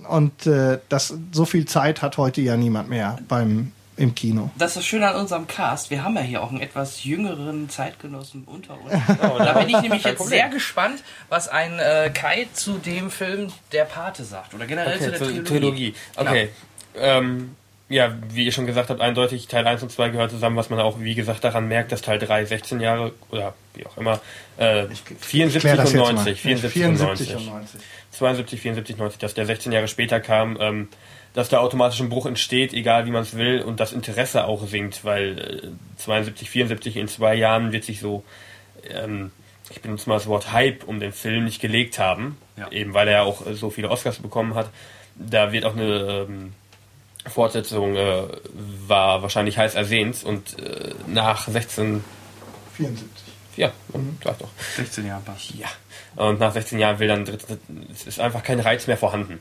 und 0.08 0.46
äh, 0.46 0.80
das, 0.90 1.14
so 1.32 1.46
viel 1.46 1.66
Zeit 1.66 2.02
hat 2.02 2.18
heute 2.18 2.42
ja 2.42 2.58
niemand 2.58 2.90
mehr 2.90 3.18
beim, 3.28 3.72
im 3.98 4.14
Kino. 4.14 4.52
Das 4.58 4.72
ist 4.72 4.78
das 4.78 4.86
Schöne 4.86 5.08
an 5.08 5.16
unserem 5.16 5.48
Cast. 5.48 5.90
Wir 5.90 6.04
haben 6.04 6.16
ja 6.16 6.22
hier 6.22 6.44
auch 6.44 6.50
einen 6.50 6.62
etwas 6.62 7.04
jüngeren 7.04 7.70
Zeitgenossen 7.70 8.44
unter 8.46 8.74
uns. 8.80 8.92
da 9.20 9.54
bin 9.54 9.70
ich 9.70 9.82
nämlich 9.82 10.04
jetzt 10.04 10.18
Problem. 10.18 10.40
sehr 10.40 10.50
gespannt, 10.50 11.04
was 11.30 11.48
ein 11.48 11.80
äh, 11.80 12.12
Kai 12.14 12.48
zu 12.54 12.78
dem 12.78 13.10
Film 13.10 13.52
Der 13.72 13.86
Pate 13.86 14.24
sagt. 14.24 14.54
Oder 14.54 14.66
generell 14.66 15.00
zu 15.00 15.06
Okay, 15.06 15.12
der 15.12 15.18
zur 15.18 15.28
Trilogie. 15.28 15.50
Trilogie. 15.50 15.96
Okay. 16.18 16.50
Ähm, 16.98 17.56
ja, 17.88 18.16
wie 18.30 18.46
ihr 18.46 18.52
schon 18.52 18.66
gesagt 18.66 18.90
habt, 18.90 19.00
eindeutig 19.00 19.48
Teil 19.48 19.68
1 19.68 19.84
und 19.84 19.92
2 19.92 20.10
gehören 20.10 20.30
zusammen, 20.30 20.56
was 20.56 20.70
man 20.70 20.80
auch, 20.80 21.00
wie 21.00 21.14
gesagt, 21.16 21.44
daran 21.44 21.68
merkt, 21.68 21.92
dass 21.92 22.02
Teil 22.02 22.18
3 22.18 22.46
16 22.46 22.80
Jahre 22.80 23.12
oder 23.30 23.54
wie 23.76 23.86
auch 23.86 23.98
immer, 23.98 24.20
äh, 24.58 24.86
74 25.20 25.62
Klär 25.62 25.76
das 25.76 25.92
und 25.94 26.00
jetzt 26.00 26.06
mal. 26.06 26.14
90, 26.14 26.42
74, 26.42 26.74
74 26.74 27.30
und 27.36 27.42
und 27.42 27.46
90. 27.48 27.70
90. 27.76 27.82
72, 28.12 28.62
74, 28.62 28.98
90, 28.98 29.20
dass 29.20 29.34
der 29.34 29.46
16 29.46 29.72
Jahre 29.72 29.88
später 29.88 30.20
kam, 30.20 30.58
ähm, 30.60 30.88
dass 31.34 31.50
da 31.50 31.60
automatisch 31.60 32.00
ein 32.00 32.10
Bruch 32.10 32.26
entsteht, 32.26 32.74
egal 32.74 33.06
wie 33.06 33.12
man 33.12 33.24
es 33.24 33.36
will, 33.38 33.62
und 33.62 33.80
das 33.80 33.92
Interesse 33.94 34.46
auch 34.46 34.66
sinkt, 34.66 35.04
weil 35.04 35.38
äh, 35.64 36.02
72, 36.02 36.50
74 36.50 36.98
in 36.98 37.08
zwei 37.08 37.36
Jahren 37.36 37.72
wird 37.72 37.84
sich 37.84 38.00
so, 38.00 38.24
ähm, 38.90 39.32
ich 39.70 39.82
benutze 39.82 40.08
mal 40.10 40.16
das 40.16 40.28
Wort 40.28 40.52
Hype 40.54 40.86
um 40.88 41.00
den 41.00 41.12
Film 41.12 41.44
nicht 41.44 41.60
gelegt 41.62 42.00
haben, 42.00 42.38
Ja. 42.58 42.72
eben 42.72 42.94
weil 42.94 43.08
er 43.10 43.24
auch 43.24 43.46
äh, 43.46 43.54
so 43.54 43.70
viele 43.70 43.90
Oscars 43.92 44.18
bekommen 44.20 44.56
hat. 44.56 44.70
Da 45.16 45.52
wird 45.52 45.66
auch 45.66 45.76
eine 45.76 46.26
ähm, 46.30 46.54
Fortsetzung, 47.28 47.96
äh, 47.96 48.24
war 48.88 49.22
wahrscheinlich 49.22 49.58
heiß 49.58 49.76
ersehnt 49.76 50.24
und 50.24 50.60
äh, 50.60 50.94
nach 51.08 51.48
16, 51.48 52.04
74. 52.76 53.10
ja, 53.58 53.72
Mhm. 53.94 54.18
sag 54.24 54.38
doch. 54.40 54.50
16 54.76 55.08
Jahre 55.08 55.22
passt. 55.22 55.52
Ja. 55.56 55.68
Und 56.16 56.40
nach 56.40 56.54
16 56.54 56.80
Jahren 56.80 57.00
will 57.00 57.08
dann 57.08 57.20
ein 57.20 57.26
drittes, 57.26 57.58
es 57.94 58.06
ist 58.08 58.20
einfach 58.20 58.44
kein 58.44 58.60
Reiz 58.60 58.88
mehr 58.88 58.98
vorhanden. 58.98 59.40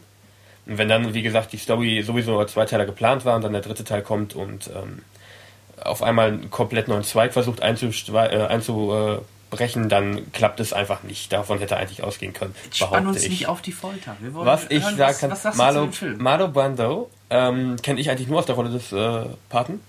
Und 0.67 0.79
wenn 0.79 0.89
dann, 0.89 1.13
wie 1.15 1.23
gesagt, 1.23 1.53
die 1.53 1.59
Story 1.59 2.03
sowieso 2.03 2.39
als 2.39 2.53
Zweiteiler 2.53 2.87
geplant 2.87 3.25
war 3.25 3.37
und 3.37 3.43
dann 3.43 3.53
der 3.53 3.61
dritte 3.61 3.85
Teil 3.85 4.03
kommt 4.03 4.35
und 4.35 4.71
ähm, 4.75 5.03
auf 5.83 6.03
einmal 6.03 6.29
einen 6.29 6.51
komplett 6.51 6.89
neuen 6.89 7.03
Zweig 7.05 7.33
versucht 7.35 7.61
äh, 7.61 8.47
einzubrechen, 8.49 9.89
dann 9.91 10.33
klappt 10.33 10.61
es 10.61 10.73
einfach 10.73 11.03
nicht. 11.03 11.33
Davon 11.33 11.59
hätte 11.59 11.77
eigentlich 11.77 12.03
ausgehen 12.03 12.33
können. 12.33 12.55
Spann 12.73 12.91
behaupte 12.91 13.09
uns 13.11 13.23
ich. 13.25 13.31
nicht 13.31 13.47
auf 13.49 13.61
die 13.61 13.73
Folter. 13.73 14.17
Wir 14.21 14.33
wollen 14.33 14.47
Was 14.47 14.67
ich 14.71 14.83
sagen 14.83 14.99
was, 14.99 15.19
kann, 15.19 15.31
was 15.33 15.57
Marlo? 15.57 15.89
Marlo 16.19 16.49
Brando 16.49 17.11
ähm, 17.31 17.77
kenne 17.83 18.01
ich 18.01 18.11
eigentlich 18.11 18.29
nur 18.29 18.39
aus 18.39 18.47
der 18.47 18.55
Rolle 18.55 18.71
des 18.71 18.93
äh, 18.93 19.25
Paten. 19.49 19.81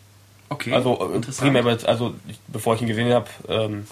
Okay, 0.49 0.73
Also 0.73 1.11
äh, 1.11 1.15
interessant. 1.15 1.53
primär, 1.53 1.77
also 1.85 2.13
ich, 2.27 2.39
bevor 2.47 2.75
ich 2.75 2.81
ihn 2.81 2.87
gesehen 2.87 3.11
habe, 3.13 3.27
ähm, 3.49 3.85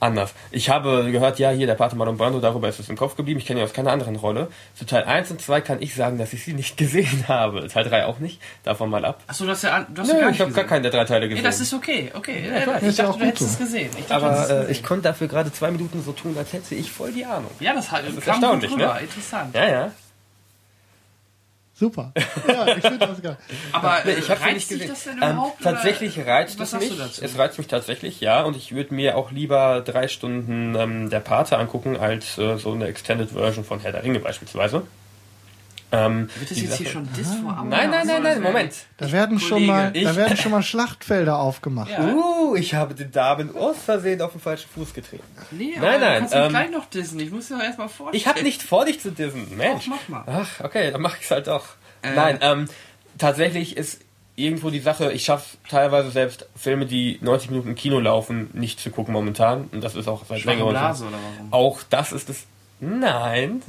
anders. 0.00 0.32
Ich 0.52 0.70
habe 0.70 1.10
gehört, 1.10 1.40
ja, 1.40 1.50
hier 1.50 1.66
der 1.66 1.74
Pate 1.74 1.96
Marlon 1.96 2.16
Brando, 2.16 2.38
darüber 2.38 2.68
ist 2.68 2.78
es 2.78 2.88
im 2.88 2.96
Kopf 2.96 3.16
geblieben. 3.16 3.40
Ich 3.40 3.46
kenne 3.46 3.58
ihn 3.60 3.64
aus 3.64 3.72
keiner 3.72 3.90
anderen 3.90 4.14
Rolle. 4.14 4.46
Zu 4.76 4.86
Teil 4.86 5.02
1 5.04 5.32
und 5.32 5.40
2 5.40 5.60
kann 5.60 5.82
ich 5.82 5.94
sagen, 5.96 6.18
dass 6.18 6.32
ich 6.32 6.44
sie 6.44 6.52
nicht 6.52 6.76
gesehen 6.76 7.24
habe. 7.26 7.66
Teil 7.66 7.84
3 7.84 8.06
auch 8.06 8.20
nicht. 8.20 8.40
Davon 8.62 8.90
mal 8.90 9.04
ab. 9.04 9.20
Achso, 9.26 9.44
du 9.44 9.50
hast 9.50 9.62
ja 9.62 9.84
du 9.92 10.02
hast 10.02 10.08
Nö, 10.08 10.14
ja 10.14 10.20
gar 10.20 10.30
ich 10.30 10.40
habe 10.40 10.52
gar 10.52 10.64
keinen 10.64 10.82
der 10.82 10.92
drei 10.92 11.04
Teile 11.04 11.24
Nee, 11.26 11.30
gesehen. 11.30 11.44
das 11.44 11.60
ist 11.60 11.74
okay, 11.74 12.12
okay. 12.14 12.42
klar, 12.62 12.76
ich 12.80 12.88
ist 12.88 12.98
ja 12.98 13.04
dachte, 13.06 13.14
auch 13.16 13.18
du 13.20 13.26
hättest 13.26 13.40
so. 13.58 13.64
es 13.64 13.70
gesehen. 13.70 13.90
Ich 13.98 14.06
dachte, 14.06 14.24
aber 14.24 14.36
äh, 14.36 14.40
gesehen. 14.60 14.66
ich 14.70 14.82
konnte 14.84 15.02
dafür 15.04 15.26
gerade 15.26 15.52
zwei 15.52 15.70
Minuten 15.72 16.00
so 16.04 16.12
tun, 16.12 16.36
als 16.38 16.52
hätte 16.52 16.76
ich 16.76 16.92
voll 16.92 17.10
die 17.10 17.24
Ahnung. 17.24 17.50
Ja, 17.58 17.74
das, 17.74 17.90
hat, 17.90 18.02
ist 18.04 18.08
kam 18.08 18.14
gut 18.14 18.26
erstaunlich, 18.28 18.70
rüber. 18.72 18.94
ne? 18.94 19.00
Interessant. 19.00 19.54
Ja, 19.56 19.68
ja. 19.68 19.90
Super. 21.78 22.12
Ja, 22.48 22.76
ich 22.76 22.82
finde 22.82 22.98
das 22.98 23.22
geil. 23.22 23.36
Aber 23.70 24.04
äh, 24.04 24.18
ich 24.18 24.28
habe 24.28 24.40
reizt 24.40 24.54
nicht 24.54 24.68
gesehen. 24.68 24.88
das 24.88 25.04
denn 25.04 25.18
Ähm, 25.22 25.40
tatsächlich 25.62 26.18
reizt 26.18 26.58
es 26.58 26.72
mich. 26.72 26.98
Es 27.22 27.38
reizt 27.38 27.56
mich 27.56 27.68
tatsächlich, 27.68 28.20
ja. 28.20 28.42
Und 28.42 28.56
ich 28.56 28.74
würde 28.74 28.92
mir 28.94 29.16
auch 29.16 29.30
lieber 29.30 29.80
drei 29.82 30.08
Stunden 30.08 30.74
ähm, 30.74 31.08
der 31.08 31.20
Pate 31.20 31.56
angucken 31.56 31.96
als 31.96 32.36
äh, 32.36 32.56
so 32.56 32.72
eine 32.72 32.88
Extended 32.88 33.30
Version 33.30 33.64
von 33.64 33.78
Herr 33.78 33.92
der 33.92 34.02
Ringe 34.02 34.18
beispielsweise. 34.18 34.82
Ähm, 35.90 36.28
Wird 36.38 36.50
das 36.50 36.60
jetzt 36.60 36.74
hier 36.76 36.86
Sache- 36.86 36.92
schon 36.92 37.08
Diss 37.14 37.34
vor 37.42 37.58
Augen? 37.58 37.68
Nein, 37.70 37.90
nein, 37.90 38.06
nein, 38.06 38.22
nein, 38.22 38.42
Moment. 38.42 38.74
Da 38.98 39.10
werden 39.10 39.38
schon 39.40 39.50
Kollege, 39.66 39.72
mal, 39.72 39.92
da 39.92 39.98
ich- 40.10 40.16
werden 40.16 40.36
schon 40.36 40.50
mal 40.52 40.62
Schlachtfelder 40.62 41.38
aufgemacht. 41.38 41.90
Ja. 41.90 42.12
Uh, 42.12 42.56
ich 42.56 42.74
habe 42.74 42.94
den 42.94 43.10
Damen 43.10 43.56
aus 43.56 43.76
Versehen 43.84 44.20
auf 44.20 44.32
den 44.32 44.40
falschen 44.40 44.68
Fuß 44.68 44.92
getreten. 44.92 45.24
Nee, 45.50 45.74
Nein, 45.76 45.84
aber 45.84 45.98
nein, 45.98 46.00
Du 46.14 46.18
kannst 46.20 46.34
ähm, 46.34 46.48
gleich 46.50 46.70
noch 46.70 46.86
dissen. 46.86 47.18
Ich 47.20 47.30
muss 47.30 47.48
dir 47.48 47.56
doch 47.56 47.64
erstmal 47.64 47.88
vorstellen. 47.88 48.20
Ich 48.20 48.26
habe 48.26 48.42
nicht 48.42 48.62
vor, 48.62 48.84
dich 48.84 49.00
zu 49.00 49.12
dissen. 49.12 49.56
Mensch. 49.56 49.86
Doch, 49.86 49.92
mach 50.08 50.08
mal. 50.08 50.24
Ach, 50.26 50.64
okay, 50.64 50.90
dann 50.90 51.00
mache 51.00 51.16
ich 51.18 51.24
es 51.24 51.30
halt 51.30 51.46
doch. 51.46 51.64
Äh. 52.02 52.14
Nein, 52.14 52.38
ähm, 52.42 52.68
tatsächlich 53.16 53.76
ist 53.76 54.00
irgendwo 54.36 54.70
die 54.70 54.78
Sache, 54.80 55.10
ich 55.12 55.24
schaffe 55.24 55.56
teilweise 55.68 56.10
selbst 56.10 56.46
Filme, 56.54 56.86
die 56.86 57.18
90 57.22 57.50
Minuten 57.50 57.68
im 57.70 57.74
Kino 57.74 57.98
laufen, 57.98 58.50
nicht 58.52 58.78
zu 58.78 58.90
gucken 58.90 59.12
momentan. 59.12 59.68
Und 59.72 59.82
das 59.82 59.94
ist 59.96 60.06
auch 60.06 60.24
seit 60.28 60.44
längerem? 60.44 60.76
Auch 61.50 61.80
das 61.90 62.12
ist 62.12 62.28
es. 62.30 62.44
Nein. 62.80 63.62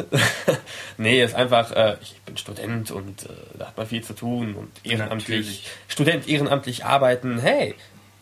nee, 0.98 1.24
ist 1.24 1.36
einfach, 1.36 1.72
äh, 1.72 1.98
ich 2.02 2.20
bin 2.22 2.38
Student 2.38 2.92
und 2.92 3.24
äh, 3.24 3.30
da 3.58 3.68
hat 3.68 3.78
man 3.78 3.88
viel 3.88 4.04
zu 4.04 4.14
tun 4.14 4.56
und 4.56 4.70
ehrenamtlich. 4.84 5.38
Natürlich. 5.40 5.68
Student 5.88 6.28
ehrenamtlich 6.28 6.86
arbeiten, 6.86 7.40
hey, 7.40 7.76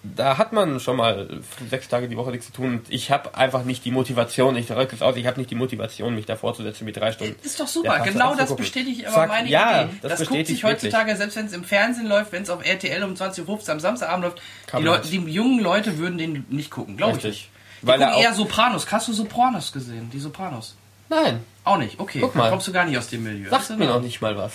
da 0.03 0.38
hat 0.38 0.53
man 0.53 0.79
schon 0.79 0.95
mal 0.95 1.27
sechs 1.69 1.88
Tage 1.88 2.07
die 2.07 2.15
Woche 2.15 2.31
nichts 2.31 2.47
zu 2.47 2.53
tun. 2.53 2.75
Und 2.75 2.85
ich 2.89 3.11
habe 3.11 3.35
einfach 3.35 3.63
nicht 3.63 3.83
die 3.83 3.91
Motivation, 3.91 4.55
ich 4.55 4.67
drücke 4.67 4.95
es 4.95 5.01
aus, 5.01 5.15
ich 5.17 5.25
habe 5.25 5.39
nicht 5.39 5.51
die 5.51 5.55
Motivation, 5.55 6.15
mich 6.15 6.25
davor 6.25 6.53
zu 6.53 6.63
setzen 6.63 6.85
mit 6.85 6.95
drei 6.95 7.11
Stunden. 7.11 7.35
Ist 7.43 7.59
doch 7.59 7.67
super. 7.67 7.99
Genau 8.05 8.35
das 8.35 8.55
bestätigt 8.55 9.05
aber 9.07 9.15
Zack, 9.15 9.29
meine 9.29 9.49
ja, 9.49 9.83
Idee. 9.83 9.93
das 10.01 10.19
Das, 10.19 10.29
guckt 10.29 10.47
sich 10.47 10.63
heutzutage, 10.63 11.15
selbst 11.15 11.35
wenn 11.35 11.47
es 11.47 11.53
im 11.53 11.63
Fernsehen 11.63 12.07
läuft, 12.07 12.31
wenn 12.31 12.43
es 12.43 12.49
auf 12.49 12.65
RTL 12.65 13.03
um 13.03 13.13
20.15 13.13 13.47
Uhr 13.47 13.69
am 13.69 13.79
Samstagabend 13.79 14.25
läuft, 14.25 14.41
die, 14.77 14.83
Leute, 14.83 15.07
die 15.09 15.17
jungen 15.17 15.59
Leute 15.59 15.97
würden 15.97 16.17
den 16.17 16.45
nicht 16.49 16.69
gucken, 16.69 16.95
glaube 16.95 17.17
ich 17.17 17.23
nicht. 17.23 17.49
Weil 17.82 18.01
er 18.01 18.15
eher 18.17 18.34
Sopranos. 18.34 18.89
Hast 18.91 19.07
du 19.07 19.13
Sopranos 19.13 19.71
gesehen? 19.71 20.09
Die 20.11 20.19
Sopranos? 20.19 20.75
Nein, 21.09 21.41
Auch 21.63 21.78
nicht. 21.78 21.99
Okay, 21.99 22.19
Guck 22.21 22.34
dann 22.34 22.41
mal. 22.43 22.49
kommst 22.49 22.67
du 22.67 22.71
gar 22.73 22.86
nicht 22.86 22.97
aus 22.97 23.07
dem 23.07 23.23
Milieu. 23.23 23.49
sagt 23.49 23.63
Ist 23.63 23.69
in 23.71 23.80
mir 23.80 23.86
noch 23.88 24.01
nicht 24.01 24.21
mal 24.21 24.36
was. 24.38 24.53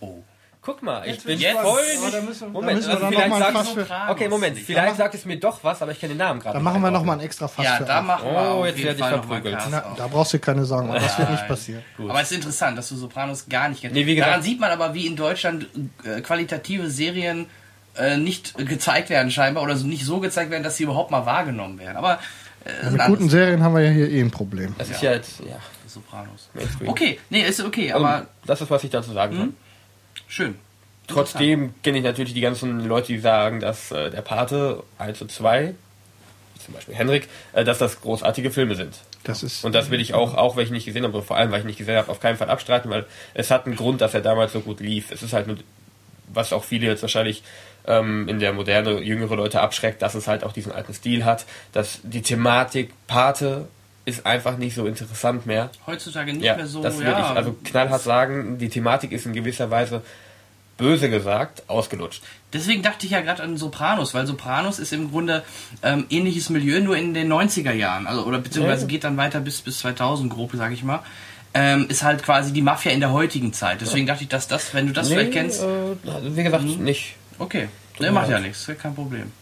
Oh. 0.00 0.22
Guck 0.60 0.82
mal, 0.82 1.02
ich 1.04 1.12
Jetzt 1.12 1.26
bin 1.26 1.38
jetzt- 1.38 1.60
voll 1.60 1.82
da 2.10 2.16
nicht... 2.16 2.26
müssen, 2.28 2.40
da 2.40 2.48
Moment, 2.48 2.76
müssen 2.78 2.88
wir 2.88 2.94
also 2.94 3.10
dann 3.10 3.30
vielleicht 3.30 3.54
sagst 3.54 3.76
du... 3.76 4.12
Okay, 4.12 4.28
Moment, 4.30 4.58
vielleicht 4.58 4.96
sagt 4.96 5.14
es 5.14 5.24
mir 5.26 5.38
doch 5.38 5.62
was, 5.62 5.82
aber 5.82 5.92
ich 5.92 6.00
kenne 6.00 6.14
den 6.14 6.18
Namen 6.18 6.40
gerade 6.40 6.54
da 6.54 6.58
nicht 6.58 6.64
machen 6.64 6.80
wir 6.80 6.90
noch 6.90 7.00
einordnen. 7.00 7.06
mal 7.06 7.12
ein 7.22 7.26
extra 7.26 7.48
Fass 7.48 7.64
Ja, 7.66 7.76
für 7.76 7.84
da 7.84 8.00
machen 8.00 8.24
wir 8.32 8.54
Oh, 8.56 8.64
jetzt 8.64 8.78
jeden 8.78 8.88
werd 8.88 8.98
ich 8.98 9.06
verprügelt. 9.06 9.58
Na, 9.70 9.94
da 9.94 10.06
brauchst 10.06 10.32
du 10.32 10.38
keine 10.38 10.64
Sorgen 10.64 10.88
machen, 10.88 11.02
das 11.02 11.18
wird 11.18 11.30
nicht 11.32 11.46
passieren. 11.46 11.82
Gut. 11.98 12.08
Aber 12.08 12.20
es 12.22 12.30
ist 12.30 12.36
interessant, 12.38 12.78
dass 12.78 12.88
du 12.88 12.96
Sopranos 12.96 13.46
gar 13.46 13.68
nicht 13.68 13.82
kennst. 13.82 13.94
Nee, 13.94 14.06
wie 14.06 14.14
gesagt- 14.14 14.30
Daran 14.30 14.42
sieht 14.42 14.58
man 14.58 14.70
aber, 14.70 14.94
wie 14.94 15.06
in 15.06 15.16
Deutschland 15.16 15.66
äh, 16.02 16.22
qualitative 16.22 16.88
Serien 16.88 17.44
äh, 17.96 18.16
nicht 18.16 18.56
gezeigt 18.56 19.10
werden 19.10 19.30
scheinbar 19.30 19.62
oder 19.64 19.76
so 19.76 19.86
nicht 19.86 20.06
so 20.06 20.18
gezeigt 20.18 20.50
werden, 20.50 20.62
dass 20.62 20.78
sie 20.78 20.84
überhaupt 20.84 21.10
mal 21.10 21.26
wahrgenommen 21.26 21.78
werden. 21.78 21.98
Aber 21.98 22.18
äh, 22.64 22.70
ist 22.70 22.86
ein 22.86 22.92
Mit 22.94 23.06
guten 23.06 23.28
Serien 23.28 23.62
haben 23.62 23.74
wir 23.74 23.82
ja 23.82 23.90
hier 23.90 24.10
eh 24.10 24.20
ein 24.20 24.30
Problem. 24.30 24.74
Das 24.78 24.90
ist 24.90 25.02
ja 25.02 25.12
jetzt... 25.12 25.40
Ja, 25.40 25.60
Sopranos. 25.94 26.50
Mainstream. 26.54 26.90
Okay, 26.90 27.20
nee, 27.30 27.42
ist 27.42 27.62
okay, 27.62 27.92
aber 27.92 28.08
aber 28.08 28.26
das 28.46 28.60
ist, 28.60 28.70
was 28.70 28.82
ich 28.82 28.90
dazu 28.90 29.12
sagen 29.12 29.36
kann. 29.36 29.54
schön. 30.26 30.56
Trotzdem 31.06 31.74
kenne 31.82 31.98
ich 31.98 32.04
natürlich 32.04 32.34
die 32.34 32.40
ganzen 32.40 32.80
Leute, 32.80 33.08
die 33.08 33.18
sagen, 33.18 33.60
dass 33.60 33.90
äh, 33.92 34.10
der 34.10 34.22
Pate 34.22 34.82
1 34.98 35.20
und 35.22 35.30
2, 35.30 35.74
wie 36.54 36.60
zum 36.60 36.74
Beispiel 36.74 36.94
Henrik, 36.94 37.28
äh, 37.52 37.62
dass 37.62 37.78
das 37.78 38.00
großartige 38.00 38.50
Filme 38.50 38.74
sind. 38.74 38.94
Das 39.22 39.42
ist 39.42 39.64
Und 39.64 39.74
das 39.74 39.90
will 39.90 40.00
ich 40.00 40.14
auch, 40.14 40.34
auch 40.34 40.56
wenn 40.56 40.64
ich 40.64 40.70
nicht 40.70 40.86
gesehen 40.86 41.04
habe, 41.04 41.22
vor 41.22 41.36
allem 41.36 41.52
weil 41.52 41.60
ich 41.60 41.66
nicht 41.66 41.78
gesehen 41.78 41.96
habe, 41.96 42.10
auf 42.10 42.20
keinen 42.20 42.36
Fall 42.38 42.50
abstreiten, 42.50 42.90
weil 42.90 43.06
es 43.34 43.50
hat 43.50 43.66
einen 43.66 43.76
Grund, 43.76 44.00
dass 44.00 44.14
er 44.14 44.22
damals 44.22 44.52
so 44.52 44.60
gut 44.60 44.80
lief. 44.80 45.10
Es 45.10 45.22
ist 45.22 45.32
halt 45.32 45.46
nur, 45.46 45.58
was 46.32 46.52
auch 46.52 46.64
viele 46.64 46.86
jetzt 46.86 47.02
wahrscheinlich 47.02 47.42
ähm, 47.86 48.28
in 48.28 48.38
der 48.40 48.52
moderne, 48.52 49.00
jüngere 49.02 49.36
Leute 49.36 49.60
abschreckt, 49.60 50.02
dass 50.02 50.14
es 50.14 50.26
halt 50.26 50.44
auch 50.44 50.52
diesen 50.52 50.72
alten 50.72 50.94
Stil 50.94 51.24
hat, 51.24 51.44
dass 51.72 52.00
die 52.02 52.22
Thematik 52.22 52.92
Pate 53.06 53.68
ist 54.06 54.26
einfach 54.26 54.58
nicht 54.58 54.74
so 54.74 54.86
interessant 54.86 55.46
mehr. 55.46 55.70
Heutzutage 55.86 56.32
nicht 56.34 56.44
Ja, 56.44 56.56
mehr 56.56 56.66
so, 56.66 56.82
das 56.82 56.98
würde 56.98 57.12
ja. 57.12 57.18
ich 57.30 57.36
also 57.36 57.56
knallhart 57.64 58.02
sagen. 58.02 58.58
Die 58.58 58.68
Thematik 58.68 59.12
ist 59.12 59.24
in 59.26 59.32
gewisser 59.32 59.70
Weise 59.70 60.02
böse 60.76 61.08
gesagt 61.08 61.62
ausgelutscht. 61.68 62.22
Deswegen 62.52 62.82
dachte 62.82 63.06
ich 63.06 63.12
ja 63.12 63.20
gerade 63.20 63.42
an 63.42 63.56
Sopranos, 63.56 64.12
weil 64.12 64.26
Sopranos 64.26 64.78
ist 64.78 64.92
im 64.92 65.10
Grunde 65.10 65.42
ähm, 65.82 66.04
ähnliches 66.10 66.50
Milieu, 66.50 66.80
nur 66.80 66.96
in 66.96 67.14
den 67.14 67.32
90er 67.32 67.72
Jahren. 67.72 68.06
Also, 68.06 68.24
oder 68.24 68.38
beziehungsweise 68.40 68.82
Ja. 68.82 68.88
geht 68.88 69.04
dann 69.04 69.16
weiter 69.16 69.40
bis, 69.40 69.60
bis 69.62 69.78
2000 69.78 70.32
grob, 70.32 70.50
sag 70.54 70.72
ich 70.72 70.82
mal. 70.82 71.00
Ähm, 71.56 71.86
ist 71.88 72.02
halt 72.02 72.24
quasi 72.24 72.52
die 72.52 72.62
Mafia 72.62 72.90
in 72.90 72.98
der 72.98 73.12
heutigen 73.12 73.52
Zeit. 73.52 73.80
Deswegen 73.80 74.06
dachte 74.08 74.24
ich, 74.24 74.28
dass 74.28 74.48
das, 74.48 74.74
wenn 74.74 74.88
du 74.88 74.92
das 74.92 75.08
vielleicht 75.08 75.30
kennst, 75.32 75.62
Äh, 75.62 75.66
wie 76.36 76.42
gesagt, 76.42 76.64
nicht. 76.64 77.14
Okay. 77.38 77.68
Tut 77.96 78.06
Ne, 78.06 78.12
macht 78.12 78.28
ja 78.28 78.40
nichts, 78.40 78.68
kein 78.80 78.94
Problem. 78.94 79.32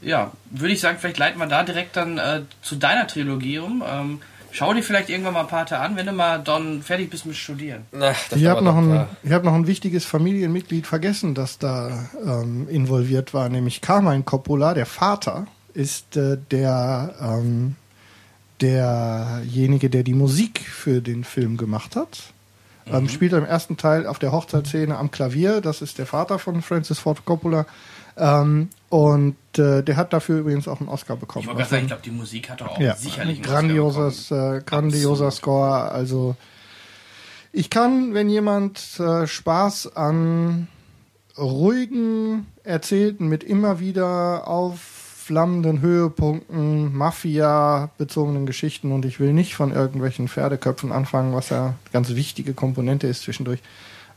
Ja, 0.00 0.32
würde 0.50 0.74
ich 0.74 0.80
sagen, 0.80 0.98
vielleicht 1.00 1.18
leiten 1.18 1.38
wir 1.38 1.46
da 1.46 1.62
direkt 1.62 1.96
dann 1.96 2.18
äh, 2.18 2.42
zu 2.62 2.76
deiner 2.76 3.06
Trilogie 3.06 3.58
um. 3.58 3.84
Ähm, 3.86 4.20
Schau 4.54 4.74
dir 4.74 4.82
vielleicht 4.82 5.08
irgendwann 5.08 5.32
mal 5.32 5.44
Pate 5.44 5.78
an, 5.78 5.96
wenn 5.96 6.04
du 6.04 6.12
mal 6.12 6.38
dann 6.38 6.82
fertig 6.82 7.08
bist 7.08 7.24
mit 7.24 7.36
Studieren. 7.36 7.86
Na, 7.90 8.12
Ich 8.34 8.44
habe 8.44 8.62
noch, 8.62 8.76
ein, 8.76 9.06
ich 9.22 9.32
hab 9.32 9.44
noch 9.44 9.54
ein 9.54 9.66
wichtiges 9.66 10.04
Familienmitglied 10.04 10.86
vergessen, 10.86 11.34
das 11.34 11.58
da 11.58 12.10
ähm, 12.22 12.68
involviert 12.68 13.32
war, 13.32 13.48
nämlich 13.48 13.80
Carmine 13.80 14.24
Coppola, 14.24 14.74
der 14.74 14.84
Vater, 14.84 15.46
ist 15.72 16.18
äh, 16.18 16.36
der 16.50 17.14
ähm, 17.18 17.76
derjenige, 18.60 19.88
der 19.88 20.02
die 20.02 20.12
Musik 20.12 20.60
für 20.60 21.00
den 21.00 21.24
Film 21.24 21.56
gemacht 21.56 21.96
hat. 21.96 22.31
Ähm, 22.86 23.08
spielt 23.08 23.32
im 23.32 23.44
ersten 23.44 23.76
Teil 23.76 24.06
auf 24.06 24.18
der 24.18 24.32
Hochzeitsszene 24.32 24.96
am 24.96 25.10
Klavier. 25.10 25.60
Das 25.60 25.82
ist 25.82 25.98
der 25.98 26.06
Vater 26.06 26.38
von 26.38 26.62
Francis 26.62 26.98
Ford 26.98 27.24
Coppola. 27.24 27.66
Ähm, 28.16 28.68
und 28.88 29.36
äh, 29.56 29.82
der 29.82 29.96
hat 29.96 30.12
dafür 30.12 30.40
übrigens 30.40 30.68
auch 30.68 30.80
einen 30.80 30.88
Oscar 30.88 31.16
bekommen. 31.16 31.44
Ich 31.44 31.48
wollte 31.48 31.68
sagen, 31.68 31.82
ich 31.82 31.88
glaube, 31.88 32.02
die 32.02 32.10
Musik 32.10 32.50
hat 32.50 32.60
doch 32.60 32.68
auch 32.72 32.78
Ja, 32.78 32.94
sicherlich 32.94 33.38
einen 33.38 33.44
Oscar 33.44 33.60
grandioses, 33.60 34.30
äh, 34.30 34.62
grandioser 34.64 35.26
Absolut. 35.26 35.32
Score. 35.34 35.90
Also 35.92 36.36
ich 37.52 37.70
kann, 37.70 38.14
wenn 38.14 38.28
jemand 38.28 38.98
äh, 39.00 39.26
Spaß 39.26 39.96
an 39.96 40.68
ruhigen, 41.38 42.46
erzählten, 42.64 43.28
mit 43.28 43.44
immer 43.44 43.80
wieder 43.80 44.46
aufflammenden 45.22 45.80
Höhepunkten, 45.80 46.94
Mafia-bezogenen 46.96 48.44
Geschichten 48.44 48.90
und 48.90 49.04
ich 49.04 49.20
will 49.20 49.32
nicht 49.32 49.54
von 49.54 49.72
irgendwelchen 49.72 50.26
Pferdeköpfen 50.26 50.90
anfangen, 50.90 51.32
was 51.32 51.50
ja 51.50 51.66
eine 51.66 51.74
ganz 51.92 52.10
wichtige 52.10 52.54
Komponente 52.54 53.06
ist 53.06 53.22
zwischendurch, 53.22 53.60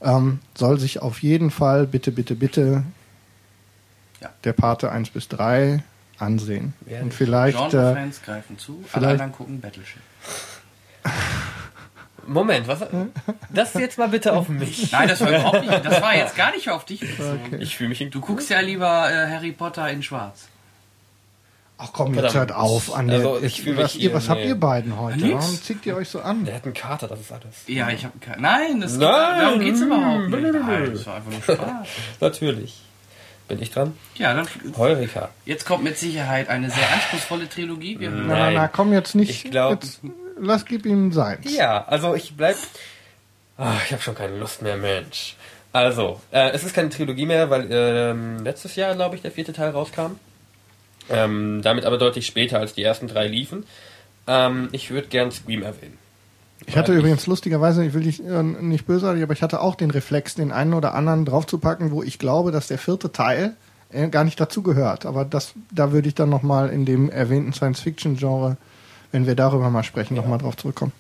ähm, 0.01 0.39
soll 0.55 0.79
sich 0.79 1.01
auf 1.03 1.21
jeden 1.21 1.51
Fall 1.51 1.85
bitte, 1.85 2.11
bitte, 2.11 2.33
bitte 2.35 2.83
Ja. 4.19 4.29
der 4.43 4.53
Pate 4.53 4.91
1 4.91 5.11
bis 5.11 5.27
3 5.27 5.83
ansehen. 6.17 6.73
Werde 6.81 7.03
Und 7.03 7.09
ich. 7.09 7.15
vielleicht 7.15 7.57
äh, 7.59 7.69
Genre-Fans 7.69 8.21
greifen 8.23 8.57
zu, 8.57 8.83
alle 8.93 9.09
anderen 9.09 9.31
gucken 9.31 9.61
Battleship. 9.61 10.01
Moment, 12.27 12.67
was? 12.67 12.79
Das 13.51 13.75
jetzt 13.75 13.99
mal 13.99 14.07
bitte 14.07 14.33
auf 14.33 14.49
mich. 14.49 14.91
Nein, 14.91 15.07
das 15.07 15.21
war 15.21 15.29
überhaupt 15.29 15.61
nicht. 15.61 15.85
Das 15.85 16.01
war 16.01 16.15
jetzt 16.17 16.35
gar 16.35 16.51
nicht 16.55 16.71
auf 16.71 16.83
dich 16.83 17.01
bezogen. 17.01 17.39
Okay. 17.45 17.57
Ich 17.61 17.77
fühle 17.77 17.89
mich 17.89 18.03
Du 18.09 18.19
guckst 18.19 18.49
ja 18.49 18.59
lieber 18.61 19.11
äh, 19.11 19.29
Harry 19.29 19.51
Potter 19.51 19.87
in 19.91 20.01
Schwarz. 20.01 20.47
Ach 21.77 21.89
komm, 21.91 22.13
jetzt 22.13 22.31
Verdammt. 22.31 22.51
hört 22.51 22.51
auf, 22.53 22.95
Andi. 22.95 23.15
Also, 23.15 23.39
ich 23.41 23.75
was 23.75 23.95
ihr, 23.95 24.13
was 24.13 24.29
habt 24.29 24.41
nee. 24.41 24.47
ihr 24.47 24.55
beiden 24.55 24.97
heute? 24.97 25.17
Nix. 25.17 25.33
Warum 25.33 25.61
zieht 25.61 25.85
ihr 25.85 25.97
euch 25.97 26.07
so 26.07 26.21
an? 26.21 26.45
Der 26.45 26.55
hat 26.55 26.63
einen 26.63 26.73
Kater, 26.73 27.07
das 27.07 27.19
ist 27.19 27.31
alles. 27.33 27.43
Ja, 27.67 27.89
ich 27.89 28.05
habe 28.05 28.17
keine. 28.19 28.41
Nein, 28.41 28.79
das 28.79 28.93
Nein. 28.97 29.41
darum 29.41 29.59
geht's 29.59 29.81
überhaupt 29.81 30.29
nicht. 30.29 30.53
Nein, 30.53 30.93
das 30.93 31.05
war 31.05 31.15
einfach 31.15 31.31
nur 31.31 31.41
Spaß. 31.41 31.87
Natürlich. 32.21 32.81
Bin 33.47 33.61
ich 33.61 33.71
dran? 33.71 33.93
Ja, 34.15 34.33
dann, 34.33 34.47
Heureka. 34.77 35.29
jetzt 35.45 35.65
kommt 35.65 35.83
mit 35.83 35.97
Sicherheit 35.99 36.49
eine 36.49 36.71
sehr 36.71 36.91
anspruchsvolle 36.93 37.47
Trilogie. 37.47 37.99
Wir 37.99 38.09
Na, 38.09 38.23
na, 38.23 38.37
Nein. 38.39 38.53
na, 38.55 38.67
komm 38.67 38.91
jetzt 38.91 39.13
nicht. 39.13 39.29
Ich 39.29 39.51
glaub- 39.51 39.83
jetzt, 39.83 39.99
lass 40.39 40.65
gib 40.65 40.85
ihm 40.85 41.11
seins. 41.11 41.53
Ja, 41.55 41.85
also 41.85 42.15
ich 42.15 42.35
bleib. 42.35 42.55
Ah, 43.57 43.73
ich 43.85 43.91
habe 43.91 44.01
schon 44.01 44.15
keine 44.15 44.37
Lust 44.37 44.61
mehr, 44.61 44.77
Mensch. 44.77 45.35
Also, 45.73 46.21
äh, 46.31 46.51
es 46.51 46.63
ist 46.63 46.73
keine 46.73 46.89
Trilogie 46.89 47.25
mehr, 47.25 47.49
weil 47.49 47.67
ähm, 47.69 48.43
letztes 48.43 48.75
Jahr, 48.77 48.95
glaube 48.95 49.15
ich, 49.17 49.21
der 49.21 49.31
vierte 49.31 49.53
Teil 49.53 49.71
rauskam. 49.71 50.13
Ähm, 51.09 51.61
damit 51.61 51.85
aber 51.85 51.97
deutlich 51.97 52.25
später 52.25 52.59
als 52.59 52.73
die 52.73 52.83
ersten 52.83 53.07
drei 53.07 53.27
liefen. 53.27 53.65
Ähm, 54.27 54.69
ich 54.71 54.89
würde 54.91 55.07
gern 55.07 55.31
Scream 55.31 55.61
erwähnen. 55.61 55.97
Ich 56.65 56.77
hatte 56.77 56.93
übrigens 56.93 57.27
lustigerweise, 57.27 57.85
ich 57.85 57.93
will 57.93 58.03
dich 58.03 58.23
äh, 58.23 58.41
nicht 58.41 58.87
bösartig, 58.87 59.21
aber 59.21 59.33
ich 59.33 59.43
hatte 59.43 59.61
auch 59.61 59.75
den 59.75 59.91
Reflex, 59.91 60.35
den 60.35 60.51
einen 60.51 60.73
oder 60.73 60.95
anderen 60.95 61.25
draufzupacken, 61.25 61.91
wo 61.91 62.01
ich 62.01 62.17
glaube, 62.17 62.51
dass 62.51 62.67
der 62.67 62.77
vierte 62.77 63.11
Teil 63.11 63.55
äh, 63.91 64.07
gar 64.07 64.23
nicht 64.23 64.39
dazu 64.39 64.63
gehört. 64.63 65.05
Aber 65.05 65.25
das, 65.25 65.53
da 65.71 65.91
würde 65.91 66.07
ich 66.07 66.15
dann 66.15 66.29
nochmal 66.29 66.69
in 66.69 66.85
dem 66.85 67.09
erwähnten 67.09 67.53
Science-Fiction-Genre, 67.53 68.57
wenn 69.11 69.27
wir 69.27 69.35
darüber 69.35 69.69
mal 69.69 69.83
sprechen, 69.83 70.15
nochmal 70.15 70.39
drauf 70.39 70.57
zurückkommen. 70.57 70.91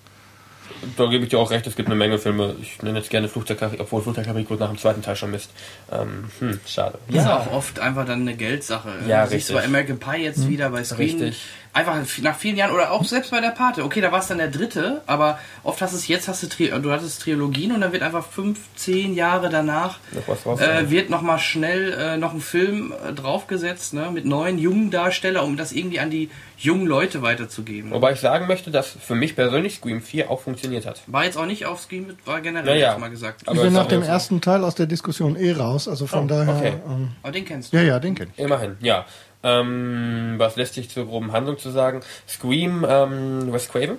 Da 0.97 1.05
gebe 1.07 1.23
ich 1.23 1.29
dir 1.29 1.39
auch 1.39 1.51
recht, 1.51 1.65
es 1.67 1.75
gibt 1.75 1.87
eine 1.87 1.95
Menge 1.95 2.17
Filme. 2.17 2.55
Ich 2.61 2.81
nenne 2.81 2.99
jetzt 2.99 3.09
gerne 3.09 3.27
Flugzeugkarriere, 3.27 3.81
obwohl 3.81 4.01
Flugzeugkarriere 4.01 4.45
gut 4.45 4.59
nach 4.59 4.69
dem 4.69 4.77
zweiten 4.77 5.01
Teil 5.01 5.15
schon 5.15 5.31
misst. 5.31 5.51
Ähm, 5.91 6.25
hm, 6.39 6.59
schade. 6.65 6.99
Das 7.07 7.23
ist 7.23 7.29
auch 7.29 7.51
oft 7.51 7.79
einfach 7.79 8.05
dann 8.05 8.21
eine 8.21 8.35
Geldsache. 8.35 8.89
Ja, 9.07 9.23
du 9.23 9.31
siehst 9.31 9.49
richtig. 9.49 9.55
bei 9.55 9.65
American 9.65 9.99
Pie 9.99 10.23
jetzt 10.23 10.47
wieder 10.47 10.69
bei 10.69 10.83
Screen. 10.83 11.21
Richtig. 11.21 11.41
Einfach 11.75 11.97
nach 12.21 12.37
vielen 12.37 12.55
Jahren 12.55 12.71
oder 12.71 12.89
auch 12.91 13.03
selbst 13.03 13.31
bei 13.31 13.41
der 13.41 13.49
Pate. 13.49 13.83
Okay, 13.83 13.99
da 13.99 14.09
war 14.11 14.19
es 14.19 14.27
dann 14.27 14.37
der 14.37 14.47
dritte, 14.47 15.01
aber 15.07 15.37
oft 15.63 15.81
hast 15.81 15.91
du 15.91 15.97
es 15.97 16.07
jetzt, 16.07 16.29
hast 16.29 16.41
du, 16.41 16.47
Tri 16.47 16.69
du 16.81 16.89
hattest 16.91 17.21
Trilogien 17.21 17.73
und 17.73 17.81
dann 17.81 17.91
wird 17.91 18.01
einfach 18.01 18.25
fünf, 18.25 18.59
zehn 18.77 19.13
Jahre 19.13 19.49
danach 19.49 19.99
Noch 20.13 20.25
was 20.27 20.43
drauf. 20.43 20.61
äh, 20.61 20.89
wird 20.89 21.09
nochmal 21.09 21.37
schnell 21.37 21.91
äh, 21.91 22.17
noch 22.17 22.33
ein 22.33 22.39
Film 22.39 22.93
äh, 23.07 23.11
draufgesetzt, 23.11 23.93
ne, 23.93 24.09
mit 24.09 24.25
neuen 24.25 24.57
jungen 24.57 24.89
Darstellern, 24.89 25.43
um 25.43 25.57
das 25.57 25.73
irgendwie 25.73 25.99
an 25.99 26.09
die 26.09 26.29
jungen 26.57 26.87
Leute 26.87 27.21
weiterzugeben. 27.21 27.91
Wobei 27.91 28.13
ich 28.13 28.21
sagen 28.21 28.47
möchte, 28.47 28.71
dass 28.71 28.87
für 28.89 29.15
mich 29.15 29.35
persönlich 29.35 29.75
Scream 29.75 30.01
4 30.01 30.31
auch 30.31 30.39
funktioniert 30.39 30.85
hat. 30.85 31.01
War 31.07 31.25
jetzt 31.25 31.37
auch 31.37 31.45
nicht 31.45 31.65
auf 31.65 31.81
Screen, 31.81 32.17
war 32.23 32.39
generell 32.39 32.75
Naja. 32.75 32.91
jetzt 32.91 32.99
mal 33.01 33.09
gesagt. 33.09 33.41
Aber 33.47 33.57
ich 33.57 33.63
bin 33.63 33.73
nach 33.73 33.87
dem 33.89 34.01
so. 34.01 34.07
ersten 34.09 34.39
Teil 34.39 34.63
aus 34.63 34.75
der 34.75 34.85
Diskussion 34.85 35.35
eh 35.35 35.51
raus, 35.51 35.89
also 35.89 36.07
von 36.07 36.23
Oh, 36.23 36.27
daher. 36.27 36.55
okay. 36.55 36.73
Ähm, 36.87 37.09
Aber 37.21 37.33
den 37.33 37.43
kennst 37.43 37.73
du. 37.73 37.77
ja, 37.77 37.83
ja, 37.83 37.99
den 37.99 38.15
kenn 38.15 38.29
ich. 38.33 38.41
Immerhin, 38.41 38.77
ja. 38.79 39.05
Ähm, 39.45 40.33
was 40.37 40.55
lässt 40.55 40.73
sich 40.73 40.89
zur 40.89 41.05
groben 41.05 41.31
Handlung 41.31 41.59
zu 41.59 41.69
sagen? 41.69 42.01
Scream, 42.27 42.83
ähm, 42.89 43.53
Wes 43.53 43.69
Craven? 43.69 43.97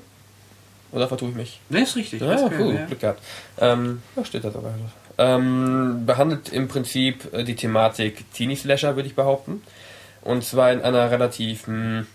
Oder 0.90 1.06
vertue 1.06 1.30
ich 1.30 1.36
mich? 1.36 1.60
Der 1.70 1.84
ist 1.84 1.94
richtig. 1.94 2.20
Ja, 2.20 2.32
das 2.32 2.42
cool, 2.58 2.74
ja. 2.74 2.86
Glück 2.86 3.00
gehabt. 3.00 3.22
Ähm, 3.60 4.02
da 4.16 4.24
steht 4.24 4.42
da 4.42 4.50
sogar. 4.50 4.74
Ähm, 5.18 6.04
behandelt 6.04 6.48
im 6.48 6.66
Prinzip 6.66 7.32
äh, 7.32 7.44
die 7.44 7.54
Thematik 7.54 8.30
Teenie 8.32 8.56
Slasher, 8.56 8.96
würde 8.96 9.08
ich 9.08 9.14
behaupten. 9.14 9.62
Und 10.22 10.44
zwar 10.44 10.72
in 10.72 10.82
einer 10.82 11.10
relativ 11.12 11.68
mh, 11.68 12.06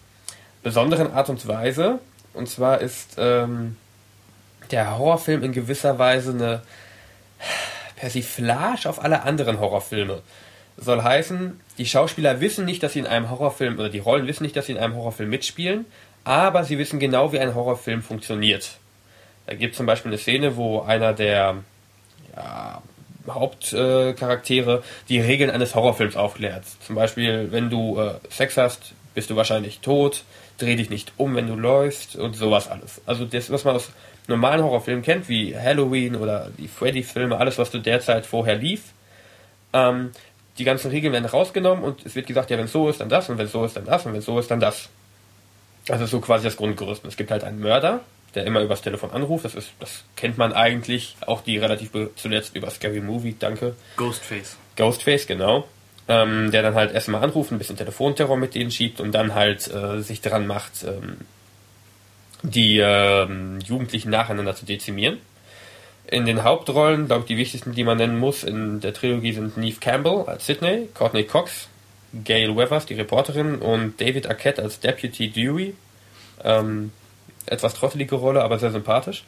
besonderen 0.61 1.13
Art 1.13 1.29
und 1.29 1.47
Weise. 1.47 1.99
Und 2.34 2.49
zwar 2.49 2.82
ist 2.82 3.15
ähm, 3.17 3.77
der 4.71 4.97
Horrorfilm 4.97 5.41
in 5.41 5.53
gewisser 5.53 5.97
Weise 5.99 6.32
eine 6.32 6.61
Persiflage 7.95 8.89
auf 8.89 9.01
alle 9.01 9.23
anderen 9.23 9.59
Horrorfilme. 9.59 10.21
Soll 10.82 11.03
heißen, 11.03 11.59
die 11.77 11.86
Schauspieler 11.86 12.41
wissen 12.41 12.65
nicht, 12.65 12.82
dass 12.82 12.93
sie 12.93 12.99
in 12.99 13.07
einem 13.07 13.29
Horrorfilm, 13.29 13.75
oder 13.75 13.89
die 13.89 13.99
Rollen 13.99 14.27
wissen 14.27 14.43
nicht, 14.43 14.55
dass 14.55 14.65
sie 14.65 14.73
in 14.73 14.77
einem 14.79 14.95
Horrorfilm 14.95 15.29
mitspielen, 15.29 15.86
aber 16.23 16.63
sie 16.63 16.77
wissen 16.77 16.99
genau, 16.99 17.32
wie 17.32 17.39
ein 17.39 17.55
Horrorfilm 17.55 18.01
funktioniert. 18.01 18.77
Da 19.45 19.53
gibt 19.53 19.73
es 19.73 19.77
zum 19.77 19.86
Beispiel 19.86 20.09
eine 20.11 20.17
Szene, 20.17 20.57
wo 20.57 20.82
einer 20.82 21.13
der 21.13 21.57
ja, 22.36 22.82
Hauptcharaktere 23.27 24.84
die 25.09 25.19
Regeln 25.19 25.49
eines 25.49 25.75
Horrorfilms 25.75 26.15
aufklärt. 26.15 26.63
Zum 26.86 26.95
Beispiel, 26.95 27.51
wenn 27.51 27.69
du 27.69 27.99
äh, 27.99 28.13
Sex 28.29 28.57
hast, 28.57 28.93
bist 29.13 29.29
du 29.29 29.36
wahrscheinlich 29.36 29.79
tot, 29.79 30.23
dreh 30.57 30.75
dich 30.75 30.89
nicht 30.89 31.13
um, 31.17 31.36
wenn 31.36 31.47
du 31.47 31.55
läufst 31.55 32.15
und 32.15 32.36
sowas 32.36 32.69
alles. 32.69 33.01
Also 33.05 33.25
das, 33.25 33.51
was 33.51 33.63
man 33.63 33.75
aus 33.75 33.91
normalen 34.27 34.63
Horrorfilmen 34.63 35.03
kennt, 35.03 35.29
wie 35.29 35.55
Halloween 35.55 36.15
oder 36.15 36.49
die 36.57 36.67
Freddy-Filme, 36.67 37.38
alles, 37.38 37.57
was 37.57 37.72
du 37.72 37.80
derzeit 37.80 38.26
vorher 38.26 38.56
lief, 38.56 38.81
ähm, 39.73 40.11
die 40.57 40.64
ganzen 40.64 40.91
Regeln 40.91 41.14
werden 41.14 41.26
rausgenommen 41.26 41.84
und 41.84 42.06
es 42.06 42.15
wird 42.15 42.28
gesagt, 42.28 42.49
ja, 42.49 42.57
wenn 42.57 42.65
es 42.65 42.72
so 42.72 42.90
ist, 42.90 42.99
dann 42.99 43.10
das 43.10 43.30
und 43.30 43.38
wenn 43.38 43.45
es 43.45 43.52
so 43.52 43.65
ist, 43.65 43.76
dann 43.76 43.86
das 43.86 44.06
und 44.06 44.14
wenn 44.14 44.19
es 44.19 44.26
so 44.26 44.38
ist, 44.40 44.52
dann 44.52 44.60
das. 44.60 44.90
Also 45.90 46.06
so 46.06 46.19
quasi 46.19 46.44
das 46.44 46.57
Grundgerüst. 46.57 47.03
Und 47.03 47.10
Es 47.10 47.18
gibt 47.18 47.32
halt 47.32 47.44
einen 47.44 47.60
Mörder, 47.60 48.02
der 48.36 48.45
immer 48.45 48.61
übers 48.61 48.82
Telefon 48.82 49.11
anruft. 49.11 49.45
Das 49.45 49.56
ist, 49.56 49.72
das 49.80 50.03
kennt 50.15 50.38
man 50.38 50.53
eigentlich. 50.53 51.15
Auch 51.26 51.41
die 51.41 51.57
relativ 51.57 51.91
zuletzt 52.15 52.56
über 52.56 52.69
Scary 52.69 53.02
Movie, 53.02 53.36
danke. 53.38 53.76
Ghostface. 53.98 54.57
Ghostface, 54.76 55.26
genau. 55.26 55.68
Ähm, 56.07 56.52
der 56.52 56.61
dann 56.61 56.76
halt 56.76 56.94
erstmal 56.94 57.23
anruft, 57.23 57.52
ein 57.52 57.57
bisschen 57.57 57.78
Telefonterror 57.78 58.38
mit 58.38 58.53
denen 58.56 58.72
schiebt 58.72 58.99
und 58.99 59.11
dann 59.14 59.34
halt 59.34 59.72
äh, 59.73 60.02
sich 60.02 60.22
dran 60.22 60.45
macht, 60.45 60.84
ähm, 60.84 61.18
die 62.44 62.80
ähm, 62.80 63.60
Jugendlichen 63.60 64.10
nacheinander 64.10 64.56
zu 64.56 64.65
dezimieren. 64.65 65.19
In 66.11 66.25
den 66.25 66.43
Hauptrollen, 66.43 67.07
glaube 67.07 67.21
ich, 67.21 67.27
die 67.27 67.38
wichtigsten, 67.38 67.71
die 67.71 67.85
man 67.85 67.97
nennen 67.97 68.19
muss, 68.19 68.43
in 68.43 68.81
der 68.81 68.93
Trilogie 68.93 69.31
sind 69.31 69.55
Neve 69.55 69.79
Campbell 69.79 70.25
als 70.27 70.45
Sidney, 70.45 70.89
Courtney 70.93 71.23
Cox, 71.23 71.69
Gail 72.25 72.55
Weathers, 72.55 72.85
die 72.85 72.95
Reporterin, 72.95 73.55
und 73.55 73.99
David 73.99 74.27
Arquette 74.27 74.61
als 74.61 74.81
Deputy 74.81 75.29
Dewey. 75.29 75.73
Ähm, 76.43 76.91
etwas 77.45 77.75
trottelige 77.75 78.15
Rolle, 78.15 78.43
aber 78.43 78.59
sehr 78.59 78.71
sympathisch. 78.71 79.23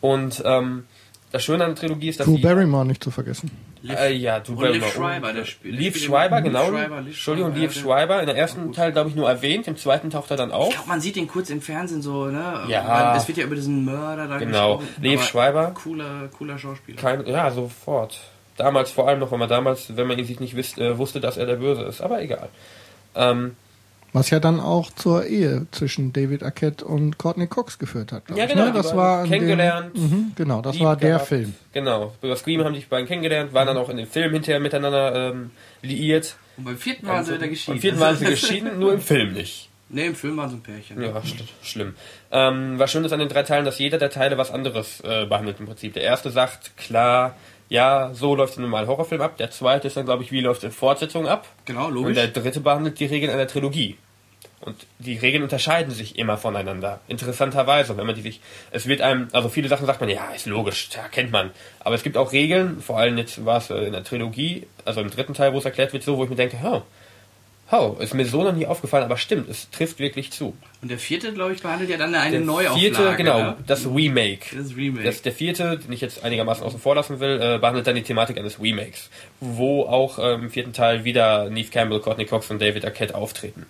Und 0.00 0.40
ähm, 0.46 0.86
das 1.32 1.44
Schöne 1.44 1.64
an 1.64 1.70
der 1.70 1.76
Trilogie 1.80 2.08
ist, 2.08 2.18
dass 2.20 2.26
Drew. 2.26 2.40
Barrymore 2.40 2.84
nicht 2.84 3.02
zu 3.04 3.10
vergessen. 3.10 3.50
Äh, 3.88 4.12
ja, 4.14 4.40
du 4.40 4.54
Und 4.54 4.72
Liv 4.72 4.86
Schreiber, 4.92 5.32
der 5.32 5.44
spielt. 5.44 5.78
Liv 5.78 5.96
Schreiber, 5.96 6.42
genau. 6.42 6.68
Schreiber, 6.70 6.98
Liv 7.00 7.08
Entschuldigung, 7.08 7.54
Liv 7.54 7.72
Schreiber. 7.72 8.20
In 8.20 8.26
der 8.26 8.36
ersten. 8.36 8.72
Teil, 8.72 8.92
glaube 8.92 9.10
ich, 9.10 9.14
nur 9.16 9.28
erwähnt. 9.28 9.66
Im 9.68 9.76
zweiten 9.76 10.10
taucht 10.10 10.30
er 10.30 10.36
dann 10.36 10.48
Ich 10.50 10.54
auf. 10.54 10.70
glaube, 10.74 10.88
man 10.88 11.00
sieht 11.00 11.16
den 11.16 11.28
kurz 11.28 11.48
im 11.50 11.60
Fernsehen 11.62 12.02
so, 12.02 12.26
ne? 12.26 12.60
Ja. 12.68 13.10
Weil 13.12 13.16
Es 13.16 13.28
wird 13.28 13.38
ja 13.38 13.44
über 13.44 13.54
diesen 13.54 13.84
Mörder 13.84 14.26
da 14.28 14.38
Genau. 14.38 14.78
gesprochen, 14.78 15.02
Liv 15.02 15.22
Schreiber. 15.24 15.70
Cooler, 15.82 16.28
cooler 16.36 16.58
Schauspieler. 16.58 17.00
Kein, 17.00 17.26
ja, 17.26 17.50
sofort. 17.50 18.18
Damals 18.56 18.90
vor 18.90 19.08
allem 19.08 19.20
noch, 19.20 19.30
wenn 19.32 19.38
man 19.38 19.48
damals, 19.48 19.96
wenn 19.96 20.06
man 20.06 20.18
ihn 20.18 20.26
sich 20.26 20.40
nicht 20.40 20.56
wisst, 20.56 20.78
äh, 20.78 20.98
wusste, 20.98 21.20
dass 21.20 21.36
er 21.38 21.46
der 21.46 21.56
Böse 21.56 21.82
ist. 21.82 22.00
Aber 22.02 22.20
egal. 22.20 22.48
Ähm, 23.14 23.56
Was 24.12 24.30
ja 24.30 24.40
dann 24.40 24.58
auch 24.60 24.90
zur 24.90 25.26
Ehe 25.26 25.66
zwischen 25.70 26.12
David 26.12 26.42
Arquette 26.42 26.84
und 26.84 27.16
Courtney 27.18 27.46
Cox 27.46 27.78
geführt 27.78 28.10
hat. 28.12 28.24
Ja, 28.34 28.44
ich, 28.44 28.50
genau, 28.50 28.64
Ne? 28.66 28.72
die 28.72 28.76
Das 28.78 28.96
war 28.96 29.24
kennengelernt, 29.24 29.96
Dem, 29.96 30.02
mhm, 30.02 30.32
genau, 30.34 30.60
das 30.62 30.80
war 30.80 30.96
der 30.96 31.10
gehabt. 31.10 31.28
Film. 31.28 31.54
Genau. 31.72 32.12
Über 32.20 32.34
Scream 32.36 32.64
haben 32.64 32.74
die 32.74 32.80
beiden 32.80 33.06
kennengelernt, 33.06 33.52
waren 33.52 33.66
dann 33.68 33.76
auch 33.76 33.88
in 33.88 33.96
dem 33.98 34.08
Film 34.08 34.32
hinterher 34.32 34.58
miteinander 34.60 35.30
ähm, 35.30 35.50
liiert. 35.82 36.36
Und 36.56 36.64
beim 36.64 36.76
vierten 36.76 37.06
waren 37.06 37.24
sie 37.24 37.34
wieder 37.34 37.48
geschieden. 37.48 37.74
Am 37.76 37.80
vierten 37.80 38.00
waren 38.00 38.16
sie 38.16 38.24
geschieden, 38.26 38.78
nur 38.78 38.92
im 38.94 39.00
Film 39.00 39.32
nicht. 39.32 39.68
Ne, 39.92 40.06
im 40.06 40.14
Film 40.14 40.36
waren 40.36 40.50
sie 40.50 40.56
ein 40.56 40.62
Pärchen. 40.62 41.02
Ja, 41.02 41.20
schl 41.24 41.42
schlimm. 41.62 41.94
Ähm, 42.30 42.78
was 42.78 42.92
schön 42.92 43.04
ist 43.04 43.12
an 43.12 43.18
den 43.18 43.28
drei 43.28 43.42
Teilen, 43.42 43.64
dass 43.64 43.78
jeder 43.80 43.98
der 43.98 44.10
Teile 44.10 44.38
was 44.38 44.50
anderes 44.52 45.00
äh, 45.00 45.26
behandelt 45.26 45.58
im 45.58 45.66
Prinzip. 45.66 45.94
Der 45.94 46.04
erste 46.04 46.30
sagt 46.30 46.76
klar, 46.76 47.34
ja, 47.70 48.10
so 48.12 48.34
läuft 48.34 48.58
ein 48.58 48.62
normaler 48.62 48.88
Horrorfilm 48.88 49.22
ab. 49.22 49.36
Der 49.38 49.50
zweite 49.50 49.86
ist 49.86 49.96
dann, 49.96 50.04
glaube 50.04 50.22
ich, 50.24 50.32
wie 50.32 50.40
läuft 50.40 50.62
eine 50.64 50.72
Fortsetzung 50.72 51.26
ab. 51.26 51.46
Genau, 51.64 51.86
Und 51.86 51.94
logisch. 51.94 52.16
der 52.16 52.28
dritte 52.28 52.60
behandelt 52.60 52.98
die 53.00 53.06
Regeln 53.06 53.32
einer 53.32 53.46
Trilogie. 53.46 53.96
Und 54.60 54.76
die 54.98 55.16
Regeln 55.16 55.42
unterscheiden 55.42 55.94
sich 55.94 56.18
immer 56.18 56.36
voneinander. 56.36 57.00
Interessanterweise, 57.08 57.96
wenn 57.96 58.04
man 58.06 58.14
die 58.14 58.20
sich, 58.20 58.40
es 58.72 58.86
wird 58.86 59.00
einem, 59.00 59.28
also 59.32 59.48
viele 59.48 59.68
Sachen 59.68 59.86
sagt 59.86 60.00
man, 60.00 60.10
ja, 60.10 60.30
ist 60.32 60.44
logisch, 60.46 60.90
ja, 60.94 61.08
kennt 61.08 61.30
man. 61.30 61.52
Aber 61.78 61.94
es 61.94 62.02
gibt 62.02 62.18
auch 62.18 62.32
Regeln, 62.32 62.80
vor 62.82 62.98
allem 62.98 63.16
jetzt 63.16 63.46
war 63.46 63.58
es 63.58 63.70
äh, 63.70 63.84
in 63.84 63.92
der 63.92 64.04
Trilogie, 64.04 64.66
also 64.84 65.00
im 65.00 65.08
dritten 65.08 65.32
Teil, 65.32 65.54
wo 65.54 65.58
es 65.58 65.64
erklärt 65.64 65.94
wird, 65.94 66.02
so, 66.02 66.18
wo 66.18 66.24
ich 66.24 66.30
mir 66.30 66.36
denke, 66.36 66.58
oh, 66.62 66.82
oh, 67.72 67.96
ist 68.00 68.14
mir 68.14 68.24
so 68.26 68.42
noch 68.42 68.52
nie 68.52 68.66
aufgefallen, 68.66 69.04
aber 69.04 69.16
stimmt, 69.16 69.48
es 69.48 69.70
trifft 69.70 69.98
wirklich 69.98 70.30
zu. 70.32 70.56
Und 70.82 70.90
der 70.90 70.98
vierte, 70.98 71.32
glaube 71.32 71.52
ich, 71.52 71.62
behandelt 71.62 71.90
ja 71.90 71.96
dann 71.96 72.14
eine 72.14 72.30
Der 72.32 72.40
Neuauflage. 72.40 72.80
vierte, 72.80 73.14
genau, 73.16 73.38
ne? 73.40 73.56
das 73.66 73.86
Remake. 73.86 74.56
Das 74.56 74.76
Remake. 74.76 75.04
Das, 75.04 75.22
der 75.22 75.32
vierte, 75.32 75.78
den 75.78 75.92
ich 75.92 76.00
jetzt 76.00 76.24
einigermaßen 76.24 76.64
außen 76.64 76.80
vor 76.80 76.94
lassen 76.94 77.20
will, 77.20 77.40
äh, 77.40 77.58
behandelt 77.58 77.86
dann 77.86 77.94
die 77.94 78.02
Thematik 78.02 78.38
eines 78.38 78.60
Remakes, 78.60 79.10
wo 79.40 79.84
auch 79.84 80.18
ähm, 80.18 80.44
im 80.44 80.50
vierten 80.50 80.72
Teil 80.72 81.04
wieder 81.04 81.48
Neve 81.50 81.70
Campbell, 81.70 82.00
Courtney 82.00 82.26
Cox 82.26 82.50
und 82.50 82.60
David 82.60 82.84
Arquette 82.84 83.14
auftreten. 83.14 83.66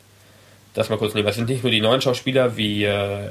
Das 0.75 0.89
mal 0.89 0.99
kurz 0.99 1.15
nehmen. 1.15 1.27
Es 1.27 1.37
sind 1.37 1.49
nicht 1.49 1.63
nur 1.65 1.73
die 1.73 1.81
neuen 1.81 2.01
Schauspieler 2.01 2.57
wie, 2.57 2.85
äh, 2.85 3.29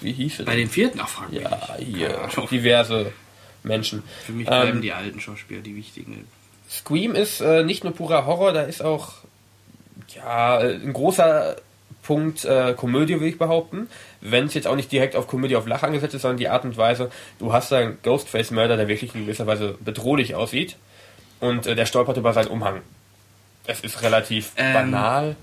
wie 0.00 0.12
hieß 0.12 0.40
es? 0.40 0.46
Bei 0.46 0.56
den 0.56 0.68
vierten, 0.68 0.98
ach, 1.00 1.08
frag 1.08 1.32
mich 1.32 1.42
ja, 1.42 1.76
hier, 1.78 2.18
Ahnung. 2.22 2.48
diverse 2.50 3.12
Menschen. 3.62 4.02
Für 4.26 4.32
mich 4.32 4.46
bleiben 4.46 4.78
Ähm, 4.78 4.82
die 4.82 4.92
alten 4.92 5.20
Schauspieler 5.20 5.60
die 5.60 5.76
wichtigen. 5.76 6.26
Scream 6.72 7.14
ist 7.14 7.40
äh, 7.40 7.64
nicht 7.64 7.84
nur 7.84 7.94
purer 7.94 8.24
Horror, 8.26 8.52
da 8.52 8.62
ist 8.62 8.82
auch 8.82 9.12
ja 10.14 10.60
äh, 10.60 10.74
ein 10.74 10.92
großer 10.92 11.56
Punkt 12.02 12.44
äh, 12.44 12.74
Komödie, 12.74 13.14
würde 13.14 13.28
ich 13.28 13.38
behaupten. 13.38 13.88
Wenn 14.20 14.46
es 14.46 14.54
jetzt 14.54 14.66
auch 14.66 14.74
nicht 14.76 14.90
direkt 14.90 15.14
auf 15.14 15.26
Komödie 15.26 15.56
auf 15.56 15.66
Lach 15.66 15.82
angesetzt 15.82 16.14
ist, 16.14 16.22
sondern 16.22 16.38
die 16.38 16.48
Art 16.48 16.64
und 16.64 16.76
Weise, 16.76 17.10
du 17.38 17.52
hast 17.52 17.70
da 17.70 17.78
einen 17.78 17.98
Ghostface-Mörder, 18.02 18.76
der 18.76 18.88
wirklich 18.88 19.14
in 19.14 19.22
gewisser 19.22 19.46
Weise 19.46 19.76
bedrohlich 19.80 20.34
aussieht 20.34 20.76
und 21.40 21.66
äh, 21.66 21.74
der 21.74 21.86
stolpert 21.86 22.16
über 22.16 22.32
seinen 22.32 22.48
Umhang. 22.48 22.80
Es 23.66 23.80
ist 23.80 24.02
relativ 24.02 24.52
Ähm, 24.56 24.72
banal. 24.72 25.36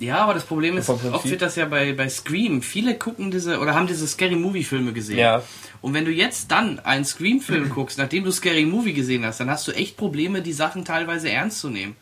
Ja, 0.00 0.18
aber 0.18 0.34
das 0.34 0.44
Problem 0.44 0.76
ist, 0.76 0.88
oft 0.90 1.28
wird 1.30 1.40
das 1.40 1.56
ja 1.56 1.66
bei, 1.66 1.92
bei 1.92 2.08
Scream. 2.08 2.62
Viele 2.62 2.96
gucken 2.96 3.30
diese 3.30 3.60
oder 3.60 3.74
haben 3.74 3.86
diese 3.86 4.06
Scary 4.08 4.34
Movie 4.34 4.64
Filme 4.64 4.92
gesehen. 4.92 5.18
Ja. 5.18 5.42
Und 5.82 5.94
wenn 5.94 6.04
du 6.04 6.10
jetzt 6.10 6.50
dann 6.50 6.80
einen 6.80 7.04
Scream-Film 7.04 7.68
guckst, 7.74 7.98
nachdem 7.98 8.24
du 8.24 8.30
Scary 8.32 8.64
Movie 8.64 8.92
gesehen 8.92 9.24
hast, 9.24 9.40
dann 9.40 9.50
hast 9.50 9.68
du 9.68 9.72
echt 9.72 9.96
Probleme, 9.96 10.42
die 10.42 10.52
Sachen 10.52 10.84
teilweise 10.84 11.30
ernst 11.30 11.60
zu 11.60 11.70
nehmen. 11.70 11.96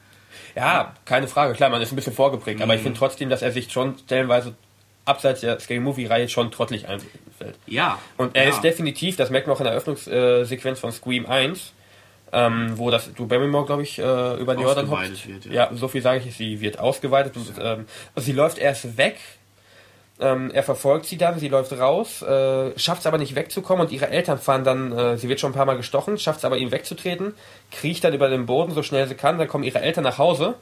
Ja, 0.54 0.94
keine 1.04 1.28
Frage. 1.28 1.54
Klar, 1.54 1.70
man 1.70 1.80
ist 1.82 1.92
ein 1.92 1.96
bisschen 1.96 2.12
vorgeprägt, 2.12 2.60
aber 2.62 2.74
ich 2.74 2.80
Mhm. 2.80 2.84
finde 2.84 2.98
trotzdem, 2.98 3.28
dass 3.30 3.42
er 3.42 3.52
sich 3.52 3.70
schon 3.72 3.96
stellenweise 3.98 4.54
abseits 5.04 5.40
der 5.40 5.58
Scary 5.60 5.80
Movie-Reihe 5.80 6.28
schon 6.28 6.50
trottelig 6.50 6.86
einfällt. 6.88 7.56
Ja. 7.66 7.98
Und 8.16 8.36
er 8.36 8.44
ja. 8.44 8.50
ist 8.50 8.60
definitiv, 8.62 9.16
das 9.16 9.30
merkt 9.30 9.46
man 9.46 9.56
auch 9.56 9.60
in 9.60 9.64
der 9.64 9.72
Eröffnungssequenz 9.72 10.78
von 10.78 10.92
Scream 10.92 11.26
1, 11.26 11.72
ähm, 12.32 12.72
wo 12.76 12.90
das 12.90 13.12
Drew 13.14 13.26
Barrymore, 13.26 13.66
glaube 13.66 13.82
ich, 13.82 13.98
äh, 13.98 14.34
über 14.40 14.54
den 14.54 14.62
Jordan 14.62 14.90
hoppt. 14.90 15.28
wird, 15.28 15.44
ja. 15.46 15.52
ja. 15.52 15.70
so 15.74 15.88
viel 15.88 16.02
sage 16.02 16.22
ich, 16.26 16.34
sie 16.34 16.60
wird 16.60 16.78
ausgeweitet. 16.78 17.36
Und, 17.36 17.52
ähm, 17.60 17.86
also 18.14 18.26
sie 18.26 18.32
läuft 18.32 18.58
erst 18.58 18.96
weg, 18.96 19.18
ähm, 20.20 20.50
er 20.52 20.62
verfolgt 20.62 21.06
sie 21.06 21.16
dann, 21.16 21.38
sie 21.38 21.48
läuft 21.48 21.72
raus, 21.72 22.22
äh, 22.22 22.78
schafft 22.78 23.00
es 23.00 23.06
aber 23.06 23.18
nicht 23.18 23.34
wegzukommen 23.34 23.86
und 23.86 23.92
ihre 23.92 24.08
Eltern 24.08 24.38
fahren 24.38 24.62
dann, 24.62 24.92
äh, 24.92 25.16
sie 25.16 25.28
wird 25.28 25.40
schon 25.40 25.50
ein 25.50 25.54
paar 25.54 25.66
Mal 25.66 25.76
gestochen, 25.76 26.16
schafft 26.18 26.38
es 26.38 26.44
aber 26.44 26.58
ihm 26.58 26.70
wegzutreten, 26.70 27.34
kriecht 27.70 28.04
dann 28.04 28.14
über 28.14 28.28
den 28.28 28.46
Boden 28.46 28.72
so 28.72 28.82
schnell 28.82 29.08
sie 29.08 29.14
kann, 29.14 29.38
dann 29.38 29.48
kommen 29.48 29.64
ihre 29.64 29.80
Eltern 29.80 30.04
nach 30.04 30.18
Hause, 30.18 30.54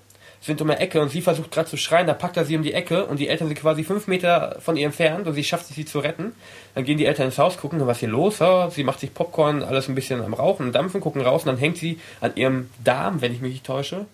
sind 0.43 0.62
um 0.62 0.71
eine 0.71 0.81
Ecke 0.81 1.01
und 1.03 1.11
sie 1.11 1.21
versucht 1.21 1.51
gerade 1.51 1.69
zu 1.69 1.77
schreien, 1.77 2.07
da 2.07 2.15
packt 2.15 2.37
er 2.39 2.45
sie 2.47 2.57
um 2.57 2.62
die 2.62 2.73
Ecke 2.73 3.05
und 3.07 3.21
die 3.21 3.29
Eltern 3.29 3.49
sind 3.49 3.59
quasi 3.59 3.85
fünf 3.85 4.07
Meter 4.07 4.57
von 4.61 4.77
ihr 4.77 4.87
entfernt 4.87 5.27
und 5.27 5.35
sie 5.35 5.45
schafft 5.45 5.69
es, 5.69 5.77
sie 5.77 5.85
zu 5.85 5.99
retten. 5.99 6.33
Dann 6.75 6.85
gehen 6.85 6.97
die 6.97 7.05
Eltern 7.05 7.27
ins 7.27 7.39
Haus, 7.39 7.59
gucken, 7.59 7.87
was 7.87 7.99
hier 7.99 8.09
los 8.09 8.41
ist. 8.41 8.75
Sie 8.75 8.85
macht 8.85 9.01
sich 9.01 9.12
Popcorn, 9.12 9.62
alles 9.62 9.89
ein 9.89 9.95
bisschen 9.95 10.23
am 10.23 10.33
Rauchen 10.33 10.67
und 10.67 10.73
Dampfen, 10.75 11.01
gucken 11.03 11.21
raus 11.21 11.43
und 11.43 11.49
dann 11.49 11.59
hängt 11.59 11.77
sie 11.77 11.99
an 12.23 12.33
ihrem 12.37 12.71
Darm, 12.83 13.21
wenn 13.21 13.35
ich 13.35 13.41
mich 13.43 13.53
nicht 13.53 13.67
täusche. 13.67 14.07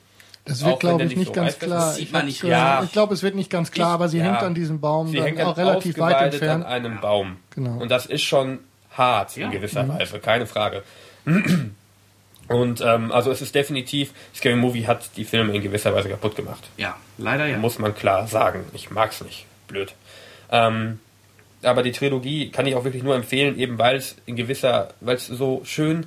Das 0.44 0.64
wird, 0.64 0.78
glaube 0.80 1.02
ich, 1.04 1.16
nicht 1.16 1.26
so 1.28 1.32
ganz 1.32 1.58
das 1.58 1.68
klar. 1.68 1.92
sieht 1.92 2.04
Ich, 2.04 2.12
man 2.12 2.20
hab, 2.22 2.26
nicht. 2.26 2.44
äh, 2.44 2.48
Ja. 2.48 2.82
ich 2.84 2.92
glaube, 2.92 3.14
es 3.14 3.22
wird 3.22 3.34
nicht 3.34 3.50
ganz 3.50 3.70
klar, 3.72 3.90
Ich- 3.90 3.94
aber 3.94 4.08
sie 4.08 4.18
ja. 4.18 4.24
hängt 4.24 4.42
an 4.42 4.54
diesem 4.54 4.80
Baum, 4.80 5.08
Sie 5.08 5.16
dann 5.16 5.26
hängt 5.26 5.40
auch 5.42 5.56
relativ 5.56 5.98
weit 5.98 6.20
entfernt. 6.32 6.64
an 6.64 6.70
einem 6.72 7.00
Baum. 7.00 7.36
Genau. 7.54 7.78
Und 7.80 7.90
das 7.90 8.06
ist 8.06 8.22
schon 8.22 8.60
hart 8.96 9.36
Ja. 9.36 9.46
in 9.46 9.50
gewisser 9.52 9.88
Weise, 9.88 10.18
keine 10.20 10.46
Frage. 10.46 10.82
Und 12.48 12.80
ähm, 12.80 13.10
also 13.12 13.30
es 13.30 13.42
ist 13.42 13.54
definitiv, 13.54 14.12
Scary 14.34 14.56
Movie 14.56 14.86
hat 14.86 15.10
die 15.16 15.24
Filme 15.24 15.54
in 15.54 15.62
gewisser 15.62 15.94
Weise 15.94 16.08
kaputt 16.08 16.36
gemacht. 16.36 16.64
Ja, 16.76 16.96
leider 17.18 17.46
ja. 17.46 17.58
Muss 17.58 17.78
man 17.78 17.94
klar 17.94 18.26
sagen. 18.28 18.64
Ich 18.72 18.90
mag's 18.90 19.20
nicht. 19.22 19.46
Blöd. 19.66 19.94
Ähm, 20.50 21.00
aber 21.62 21.82
die 21.82 21.92
Trilogie 21.92 22.50
kann 22.50 22.66
ich 22.66 22.74
auch 22.74 22.84
wirklich 22.84 23.02
nur 23.02 23.16
empfehlen, 23.16 23.58
eben 23.58 23.78
weil 23.78 23.96
es 23.96 24.16
in 24.26 24.36
gewisser, 24.36 24.94
weil 25.00 25.16
es 25.16 25.26
so 25.26 25.62
schön 25.64 26.06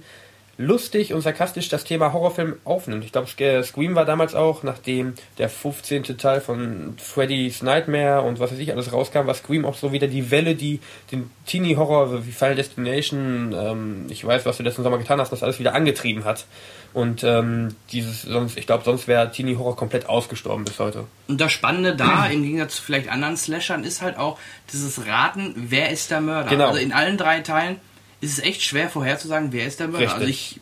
lustig 0.59 1.13
und 1.13 1.21
sarkastisch 1.21 1.69
das 1.69 1.85
Thema 1.85 2.11
Horrorfilm 2.11 2.57
aufnimmt. 2.65 3.05
Ich 3.05 3.13
glaube, 3.13 3.29
Scream 3.63 3.95
war 3.95 4.03
damals 4.03 4.35
auch, 4.35 4.61
nachdem 4.61 5.13
der 5.37 5.47
15. 5.47 6.17
Teil 6.17 6.41
von 6.41 6.95
Freddy's 6.97 7.63
Nightmare 7.63 8.23
und 8.23 8.41
was 8.41 8.51
weiß 8.51 8.59
ich 8.59 8.73
alles 8.73 8.91
rauskam, 8.91 9.25
war 9.25 9.33
Scream 9.35 9.65
auch 9.65 9.75
so 9.75 9.93
wieder 9.93 10.07
die 10.07 10.31
Welle, 10.31 10.55
die 10.55 10.81
den 11.13 11.31
Teenie-Horror 11.45 12.27
wie 12.27 12.31
Final 12.33 12.55
Destination, 12.55 13.55
ähm, 13.57 14.07
ich 14.09 14.25
weiß, 14.25 14.45
was 14.45 14.57
du 14.57 14.63
letzten 14.63 14.83
Sommer 14.83 14.97
getan 14.97 15.21
hast, 15.21 15.31
das 15.31 15.43
alles 15.43 15.59
wieder 15.59 15.73
angetrieben 15.73 16.25
hat. 16.25 16.45
Und 16.93 17.23
ähm, 17.23 17.75
dieses, 17.93 18.23
sonst, 18.23 18.57
ich 18.57 18.65
glaube, 18.65 18.83
sonst 18.83 19.07
wäre 19.07 19.31
Teenie-Horror 19.31 19.77
komplett 19.77 20.09
ausgestorben 20.09 20.65
bis 20.65 20.77
heute. 20.79 21.05
Und 21.29 21.39
das 21.39 21.53
Spannende 21.53 21.95
da, 21.95 22.25
im 22.31 22.43
Gegensatz 22.43 22.75
zu 22.75 22.83
vielleicht 22.83 23.07
anderen 23.07 23.37
Slashern, 23.37 23.85
ist 23.85 24.01
halt 24.01 24.17
auch 24.17 24.37
dieses 24.73 25.07
Raten, 25.07 25.53
wer 25.55 25.89
ist 25.89 26.11
der 26.11 26.19
Mörder. 26.19 26.49
Genau. 26.49 26.67
Also 26.67 26.79
in 26.79 26.91
allen 26.91 27.17
drei 27.17 27.39
Teilen 27.39 27.77
ist 28.21 28.33
es 28.37 28.39
echt 28.43 28.61
schwer 28.63 28.89
vorherzusagen, 28.89 29.51
wer 29.51 29.65
ist 29.65 29.79
der 29.79 29.87
Mörder. 29.87 30.05
Richtig. 30.05 30.19
Also 30.19 30.29
ich, 30.29 30.59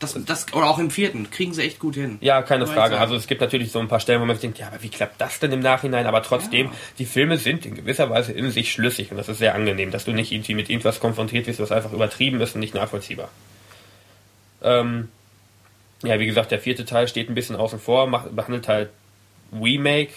das, 0.00 0.16
das, 0.26 0.52
oder 0.52 0.68
auch 0.68 0.78
im 0.78 0.90
vierten, 0.90 1.30
kriegen 1.30 1.54
sie 1.54 1.62
echt 1.62 1.78
gut 1.78 1.94
hin. 1.94 2.18
Ja, 2.20 2.42
keine 2.42 2.66
Frage. 2.66 2.98
Also 2.98 3.14
es 3.14 3.26
gibt 3.26 3.40
natürlich 3.40 3.72
so 3.72 3.78
ein 3.78 3.88
paar 3.88 4.00
Stellen, 4.00 4.20
wo 4.20 4.26
man 4.26 4.36
sich 4.36 4.42
denkt, 4.42 4.58
ja, 4.58 4.66
aber 4.66 4.82
wie 4.82 4.88
klappt 4.88 5.20
das 5.20 5.38
denn 5.38 5.52
im 5.52 5.60
Nachhinein? 5.60 6.06
Aber 6.06 6.22
trotzdem, 6.22 6.66
Ja. 6.66 6.72
die 6.98 7.06
Filme 7.06 7.38
sind 7.38 7.64
in 7.64 7.74
gewisser 7.74 8.10
Weise 8.10 8.32
in 8.32 8.50
sich 8.50 8.72
schlüssig 8.72 9.10
und 9.10 9.16
das 9.16 9.28
ist 9.28 9.38
sehr 9.38 9.54
angenehm, 9.54 9.90
dass 9.90 10.04
du 10.04 10.12
nicht 10.12 10.32
irgendwie 10.32 10.54
mit 10.54 10.68
irgendwas 10.68 11.00
konfrontiert 11.00 11.46
wirst, 11.46 11.60
was 11.60 11.72
einfach 11.72 11.92
übertrieben 11.92 12.40
ist 12.40 12.54
und 12.54 12.60
nicht 12.60 12.74
nachvollziehbar. 12.74 13.28
Ähm, 14.62 15.08
ja, 16.02 16.18
wie 16.18 16.26
gesagt, 16.26 16.50
der 16.50 16.58
vierte 16.58 16.84
Teil 16.84 17.08
steht 17.08 17.30
ein 17.30 17.34
bisschen 17.34 17.56
außen 17.56 17.78
vor, 17.80 18.06
macht, 18.06 18.34
behandelt 18.34 18.68
halt 18.68 18.90
Remake, 19.52 20.12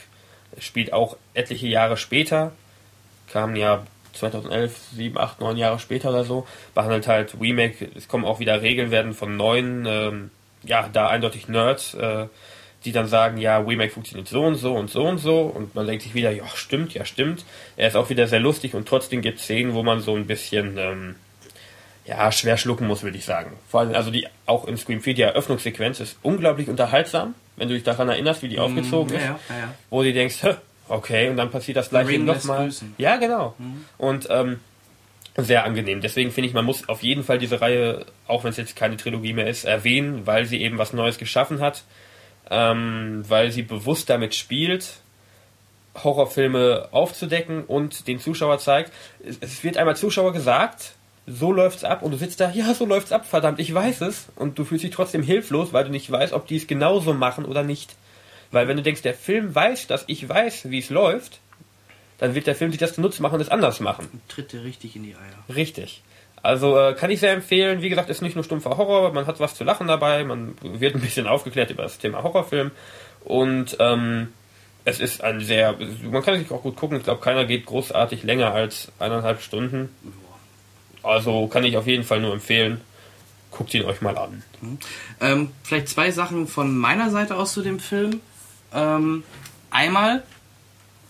spielt 0.60 0.92
auch 0.92 1.18
etliche 1.34 1.68
Jahre 1.68 1.98
später, 1.98 2.52
kam 3.32 3.56
ja 3.56 3.86
2011, 4.20 4.76
7, 4.96 5.18
8, 5.18 5.40
9 5.40 5.58
Jahre 5.58 5.80
später 5.80 6.10
oder 6.10 6.24
so, 6.24 6.48
behandelt 6.74 7.08
halt 7.08 7.36
Remake, 7.40 7.90
es 7.96 8.08
kommen 8.08 8.26
auch 8.26 8.40
wieder 8.40 8.62
Regeln, 8.62 8.92
werden 8.92 9.14
von 9.14 9.38
neuen, 9.38 9.86
ähm, 9.86 10.32
ja, 10.64 10.90
da 10.92 11.08
eindeutig 11.10 11.48
Nerds, 11.48 11.94
äh, 11.94 12.28
die 12.86 12.92
dann 12.92 13.08
sagen, 13.08 13.38
ja, 13.38 13.58
Remake 13.58 13.92
funktioniert 13.92 14.28
so 14.28 14.44
und 14.44 14.56
so 14.56 14.76
und 14.76 14.90
so 14.90 15.04
und 15.06 15.18
so 15.18 15.42
und 15.42 15.76
man 15.76 15.88
denkt 15.88 16.04
sich 16.04 16.14
wieder, 16.14 16.32
ja, 16.32 16.46
stimmt, 16.54 16.94
ja, 16.94 17.06
stimmt. 17.06 17.44
Er 17.76 17.88
ist 17.88 17.96
auch 17.96 18.10
wieder 18.10 18.28
sehr 18.28 18.40
lustig 18.40 18.76
und 18.76 18.88
trotzdem 18.88 19.22
gibt 19.22 19.40
es 19.40 19.46
Szenen, 19.46 19.74
wo 19.74 19.84
man 19.84 20.00
so 20.00 20.16
ein 20.16 20.28
bisschen, 20.28 20.78
ähm, 20.78 21.16
ja, 22.06 22.32
schwer 22.32 22.58
schlucken 22.58 22.88
muss, 22.88 23.04
würde 23.04 23.18
ich 23.18 23.26
sagen. 23.26 23.52
Vor 23.70 23.82
allem, 23.82 23.94
also 23.94 24.12
die, 24.12 24.28
auch 24.46 24.66
in 24.66 24.78
Scream 24.78 25.02
4, 25.02 25.14
die 25.14 25.22
Eröffnungssequenz 25.24 26.00
ist 26.00 26.18
unglaublich 26.22 26.70
unterhaltsam, 26.70 27.36
wenn 27.58 27.68
du 27.68 27.74
dich 27.74 27.84
daran 27.84 28.08
erinnerst, 28.08 28.44
wie 28.44 28.48
die 28.48 28.60
aufgezogen 28.60 29.12
Mm, 29.12 29.20
ja, 29.20 29.20
ist, 29.20 29.50
ja, 29.50 29.58
ja, 29.58 29.74
wo 29.90 30.04
du 30.04 30.14
denkst, 30.14 30.38
"Hä, 30.42 30.56
okay, 30.90 31.30
und 31.30 31.38
dann 31.38 31.52
passiert 31.52 31.78
das 31.78 31.90
gleiche 31.90 32.20
nochmal. 32.20 32.70
Ja, 32.98 33.18
genau. 33.18 33.56
Und 33.98 34.28
ähm, 34.30 34.60
sehr 35.38 35.66
angenehm. 35.66 36.02
Deswegen 36.02 36.32
finde 36.32 36.48
ich, 36.50 36.54
man 36.54 36.66
muss 36.66 36.90
auf 36.90 37.04
jeden 37.04 37.24
Fall 37.24 37.38
diese 37.38 37.62
Reihe, 37.62 38.06
auch 38.28 38.44
wenn 38.44 38.52
es 38.52 38.58
jetzt 38.58 38.76
keine 38.76 38.98
Trilogie 38.98 39.34
mehr 39.34 39.48
ist, 39.48 39.66
erwähnen, 39.66 40.26
weil 40.26 40.46
sie 40.46 40.62
eben 40.62 40.78
was 40.78 40.94
Neues 40.94 41.18
geschaffen 41.18 41.60
hat, 41.60 41.84
ähm, 42.50 43.24
weil 43.28 43.52
sie 43.52 43.62
bewusst 43.62 44.10
damit 44.10 44.34
spielt, 44.34 45.00
Horrorfilme 46.04 46.90
aufzudecken 46.92 47.64
und 47.64 48.08
den 48.08 48.20
Zuschauer 48.20 48.58
zeigt, 48.60 48.92
es, 49.24 49.38
es 49.40 49.64
wird 49.64 49.78
einmal 49.78 49.96
Zuschauer 49.96 50.34
gesagt, 50.34 50.94
so 51.28 51.52
läuft's 51.52 51.84
ab 51.84 52.02
und 52.04 52.12
du 52.12 52.18
sitzt 52.18 52.40
da, 52.40 52.52
ja, 52.52 52.74
so 52.74 52.86
läuft's 52.86 53.12
ab, 53.12 53.26
verdammt, 53.26 53.60
ich 53.60 53.74
weiß 53.74 54.02
es 54.02 54.28
und 54.36 54.58
du 54.58 54.64
fühlst 54.64 54.86
dich 54.86 54.92
trotzdem 54.92 55.22
hilflos, 55.22 55.74
weil 55.74 55.84
du 55.84 55.92
nicht 55.92 56.10
weißt, 56.10 56.34
ob 56.34 56.48
die 56.48 56.58
es 56.58 56.68
genauso 56.68 57.14
machen 57.14 57.46
oder 57.46 57.64
nicht. 57.64 57.96
Weil 58.52 58.68
wenn 58.68 58.78
du 58.78 58.84
denkst, 58.84 59.02
der 59.02 59.14
Film 59.14 59.54
weiß, 59.54 59.88
dass 59.88 60.06
ich 60.08 60.28
weiß, 60.28 60.70
wie 60.70 60.80
es 60.80 60.90
läuft, 60.90 61.40
dann 62.18 62.34
wird 62.36 62.48
der 62.48 62.56
Film 62.56 62.72
sich 62.72 62.80
das 62.80 62.94
zunutze 62.94 63.22
machen 63.22 63.36
und 63.36 63.42
es 63.42 63.50
anders 63.50 63.80
machen. 63.80 64.22
Tritt 64.28 64.52
dir 64.52 64.64
richtig 64.64 64.96
in 64.96 65.04
die 65.04 65.16
Eier. 65.16 65.56
Richtig. 65.56 66.02
Also 66.42 66.78
äh, 66.78 66.94
kann 66.94 67.12
ich 67.12 67.20
sehr 67.20 67.34
empfehlen. 67.34 67.82
Wie 67.82 67.90
gesagt, 67.90 68.10
ist 68.10 68.22
nicht 68.22 68.36
nur 68.36 68.44
stumpfer 68.44 68.78
Horror, 68.78 69.12
man 69.14 69.28
hat 69.28 69.40
was 69.40 69.56
zu 69.56 69.64
lachen 69.64 69.88
dabei, 69.88 70.24
man 70.24 70.56
wird 70.62 70.96
ein 70.96 71.02
bisschen 71.02 71.28
aufgeklärt 71.28 71.70
über 71.72 71.84
das 71.84 71.98
Thema 71.98 72.24
Horrorfilm 72.24 72.72
und 73.24 73.76
ähm, 73.80 74.30
es 74.86 75.02
ist 75.02 75.22
ein 75.22 75.42
sehr, 75.42 75.76
man 76.10 76.24
kann 76.24 76.40
sich 76.40 76.50
auch 76.50 76.64
gut 76.64 76.78
gucken. 76.78 76.98
Ich 76.98 77.04
glaube, 77.04 77.22
keiner 77.22 77.44
geht 77.44 77.66
großartig 77.66 78.24
länger 78.24 78.54
als 78.54 78.90
eineinhalb 79.00 79.42
Stunden. 79.42 79.90
Also 81.04 81.48
kann 81.48 81.66
ich 81.66 81.76
auf 81.76 81.88
jeden 81.88 82.06
Fall 82.06 82.22
nur 82.22 82.34
empfehlen. 82.34 82.80
Guckt 83.52 83.74
ihn 83.74 83.84
euch 83.84 84.02
mal 84.02 84.18
an. 84.18 84.44
Ähm, 85.20 85.52
vielleicht 85.64 85.90
zwei 85.90 86.12
Sachen 86.12 86.48
von 86.48 86.78
meiner 86.78 87.10
Seite 87.10 87.36
aus 87.36 87.52
zu 87.52 87.62
dem 87.62 87.80
Film. 87.80 88.22
Ähm, 88.78 89.24
einmal, 89.72 90.24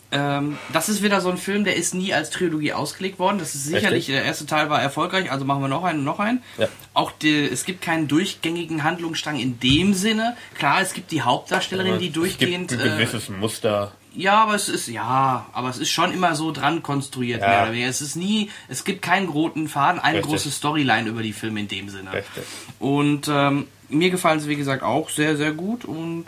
Ähm, 0.10 0.58
das 0.72 0.88
ist 0.88 1.04
wieder 1.04 1.20
so 1.20 1.30
ein 1.30 1.36
Film, 1.38 1.66
der 1.66 1.76
ist 1.76 1.94
nie 1.94 2.14
als 2.14 2.30
Trilogie 2.30 2.72
ausgelegt 2.72 3.20
worden. 3.20 3.40
Das 3.40 3.56
ist 3.56 3.66
sicherlich, 3.66 4.08
Richtig. 4.08 4.16
der 4.16 4.24
erste 4.24 4.46
Teil 4.46 4.70
war 4.70 4.82
erfolgreich, 4.82 5.30
also 5.30 5.44
machen 5.44 5.60
wir 5.62 5.68
noch 5.68 5.84
einen, 5.84 6.06
noch 6.06 6.22
einen. 6.22 6.42
Ja. 6.58 6.70
Auch 6.94 7.12
die, 7.12 7.38
es 7.44 7.66
gibt 7.66 7.82
keinen 7.82 8.08
durchgängigen 8.08 8.84
Handlungsstrang 8.86 9.38
in 9.38 9.60
dem 9.60 9.94
Sinne. 9.94 10.38
Klar, 10.58 10.80
es 10.82 10.94
gibt 10.94 11.12
die 11.12 11.24
Hauptdarstellerin, 11.24 12.00
die 12.00 12.10
durchgehend. 12.10 12.72
Es 12.72 12.78
gibt 12.78 12.90
ein 12.90 12.98
äh, 13.00 13.04
gewisses 13.06 13.28
Muster. 13.28 13.92
ja, 14.16 14.42
aber 14.44 14.56
es 14.56 14.70
ist, 14.70 14.88
ja, 14.88 15.46
aber 15.52 15.68
es 15.68 15.78
ist 15.78 15.90
schon 15.92 16.14
immer 16.14 16.36
so 16.36 16.54
dran 16.54 16.84
konstruiert, 16.84 17.42
Ja. 17.42 17.50
mehr 17.50 17.62
oder 17.64 17.72
weniger. 17.74 17.90
Es 17.90 18.00
ist 18.02 18.16
nie, 18.16 18.50
es 18.70 18.86
gibt 18.86 19.02
keinen 19.02 19.28
roten 19.28 19.68
Faden, 19.68 20.00
eine 20.00 20.20
Richtig. 20.20 20.32
große 20.32 20.52
Storyline 20.52 21.10
über 21.10 21.22
die 21.22 21.34
Filme 21.34 21.60
in 21.60 21.68
dem 21.68 21.90
Sinne. 21.90 22.14
Richtig. 22.14 22.44
Und 22.80 23.28
ähm, 23.30 23.68
mir 23.90 24.10
gefallen 24.10 24.40
sie, 24.40 24.48
wie 24.48 24.56
gesagt, 24.56 24.84
auch 24.84 25.10
sehr, 25.10 25.36
sehr 25.36 25.52
gut 25.52 25.84
und 25.84 26.28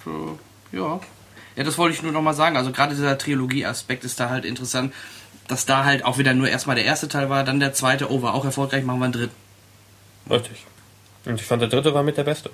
äh, 0.73 0.75
ja. 0.77 0.99
Ja, 1.59 1.65
das 1.65 1.77
wollte 1.77 1.93
ich 1.93 2.01
nur 2.01 2.13
noch 2.13 2.21
mal 2.21 2.33
sagen. 2.33 2.55
Also 2.55 2.71
gerade 2.71 2.95
dieser 2.95 3.17
Trilogie-Aspekt 3.17 4.05
ist 4.05 4.17
da 4.21 4.29
halt 4.29 4.45
interessant, 4.45 4.93
dass 5.49 5.65
da 5.65 5.83
halt 5.83 6.05
auch 6.05 6.17
wieder 6.17 6.33
nur 6.33 6.47
erstmal 6.47 6.77
der 6.77 6.85
erste 6.85 7.09
Teil 7.09 7.29
war, 7.29 7.43
dann 7.43 7.59
der 7.59 7.73
zweite, 7.73 8.09
oh, 8.09 8.21
war 8.21 8.33
auch 8.33 8.45
erfolgreich, 8.45 8.85
machen 8.85 8.99
wir 8.99 9.03
einen 9.05 9.13
dritten. 9.13 9.35
Richtig. 10.29 10.63
Und 11.25 11.35
ich 11.35 11.45
fand, 11.45 11.61
der 11.61 11.67
dritte 11.67 11.93
war 11.93 12.01
mit 12.03 12.15
der 12.15 12.23
beste. 12.23 12.49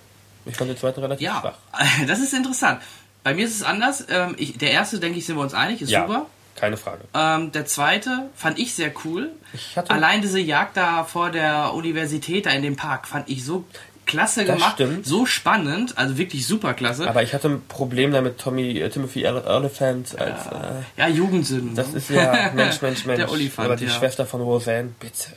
Ich 0.48 0.56
fand 0.56 0.72
den 0.72 0.78
zweiten 0.78 1.02
relativ 1.02 1.24
Ja, 1.24 1.40
schwach. 1.40 1.58
das 2.08 2.20
ist 2.20 2.34
interessant. 2.34 2.82
Bei 3.24 3.36
mir 3.36 3.46
ist 3.46 3.56
es 3.56 3.62
anders. 3.62 4.06
Ähm, 4.10 4.34
ich, 4.40 4.58
der 4.58 4.72
erste, 4.72 5.00
denke 5.00 5.20
ich, 5.20 5.26
sind 5.28 5.36
wir 5.36 5.42
uns 5.44 5.54
einig, 5.54 5.84
ist 5.84 5.92
Ja, 5.92 6.08
super. 6.08 6.26
keine 6.56 6.76
Frage. 6.78 7.04
Ähm, 7.14 7.52
der 7.52 7.68
zweite 7.68 8.30
fand 8.36 8.58
ich 8.58 8.74
sehr 8.74 8.92
cool. 9.04 9.30
Ich 9.54 9.78
Allein 9.88 10.22
diese 10.22 10.40
Jagd 10.40 10.78
da 10.78 11.04
vor 11.04 11.30
der 11.30 11.76
Universität, 11.76 12.48
da 12.48 12.50
in 12.52 12.64
dem 12.64 12.76
Park, 12.76 13.08
fand 13.08 13.30
ich 13.30 13.46
so 13.46 13.66
klasse 14.06 14.46
Das 14.46 14.56
gemacht. 14.56 14.74
stimmt. 14.76 15.06
So 15.06 15.26
spannend, 15.26 15.98
also 15.98 16.18
wirklich 16.18 16.46
super 16.48 16.74
klasse. 16.74 17.08
Aber 17.10 17.24
ich 17.24 17.34
hatte 17.34 17.50
ein 17.50 17.62
Problem 17.68 18.12
damit, 18.12 18.38
Tommy, 18.38 18.80
äh, 18.80 18.90
Timothy 18.90 19.26
Ele- 19.26 19.44
Elephant 19.46 20.18
als, 20.20 20.46
äh, 20.48 21.02
ja, 21.02 21.08
Jugendsünden. 21.08 21.76
das 21.76 21.94
ist 21.94 22.10
ja 22.10 22.52
Mensch, 22.56 22.82
Mensch, 22.82 23.06
Mensch. 23.06 23.18
Der 23.20 23.32
Olifant, 23.32 23.66
Aber 23.68 23.76
die 23.76 23.86
ja. 23.86 23.92
Schwester 23.92 24.26
von 24.26 24.42
Roseanne, 24.42 24.90
bitte. 25.00 25.30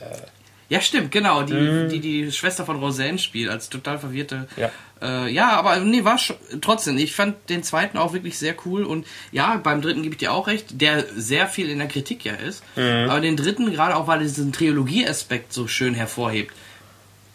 Ja, 0.69 0.81
stimmt, 0.81 1.11
genau. 1.11 1.41
Die, 1.41 1.53
Mhm. 1.55 1.89
die 1.89 1.99
die 1.99 2.31
Schwester 2.31 2.63
von 2.63 2.77
Roseanne 2.77 3.17
spielt, 3.17 3.49
als 3.49 3.69
total 3.69 3.97
verwirrte. 3.97 4.47
Ja. 4.55 4.69
Äh, 5.01 5.31
ja, 5.31 5.51
aber 5.57 5.77
nee, 5.79 6.03
war 6.03 6.19
schon, 6.19 6.35
trotzdem. 6.61 6.95
Ich 6.99 7.15
fand 7.15 7.37
den 7.49 7.63
zweiten 7.63 7.97
auch 7.97 8.13
wirklich 8.13 8.37
sehr 8.37 8.53
cool 8.65 8.83
und 8.83 9.07
ja, 9.31 9.57
beim 9.57 9.81
dritten 9.81 10.03
gebe 10.03 10.13
ich 10.13 10.19
dir 10.19 10.31
auch 10.31 10.45
recht, 10.45 10.79
der 10.79 11.05
sehr 11.15 11.47
viel 11.47 11.71
in 11.71 11.79
der 11.79 11.87
Kritik 11.87 12.23
ja 12.23 12.33
ist. 12.33 12.63
Mhm. 12.75 13.09
Aber 13.09 13.19
den 13.19 13.35
dritten, 13.35 13.71
gerade 13.71 13.95
auch 13.95 14.05
weil 14.05 14.19
er 14.19 14.25
diesen 14.25 14.51
Trilogie-Aspekt 14.51 15.53
so 15.53 15.67
schön 15.67 15.95
hervorhebt, 15.95 16.53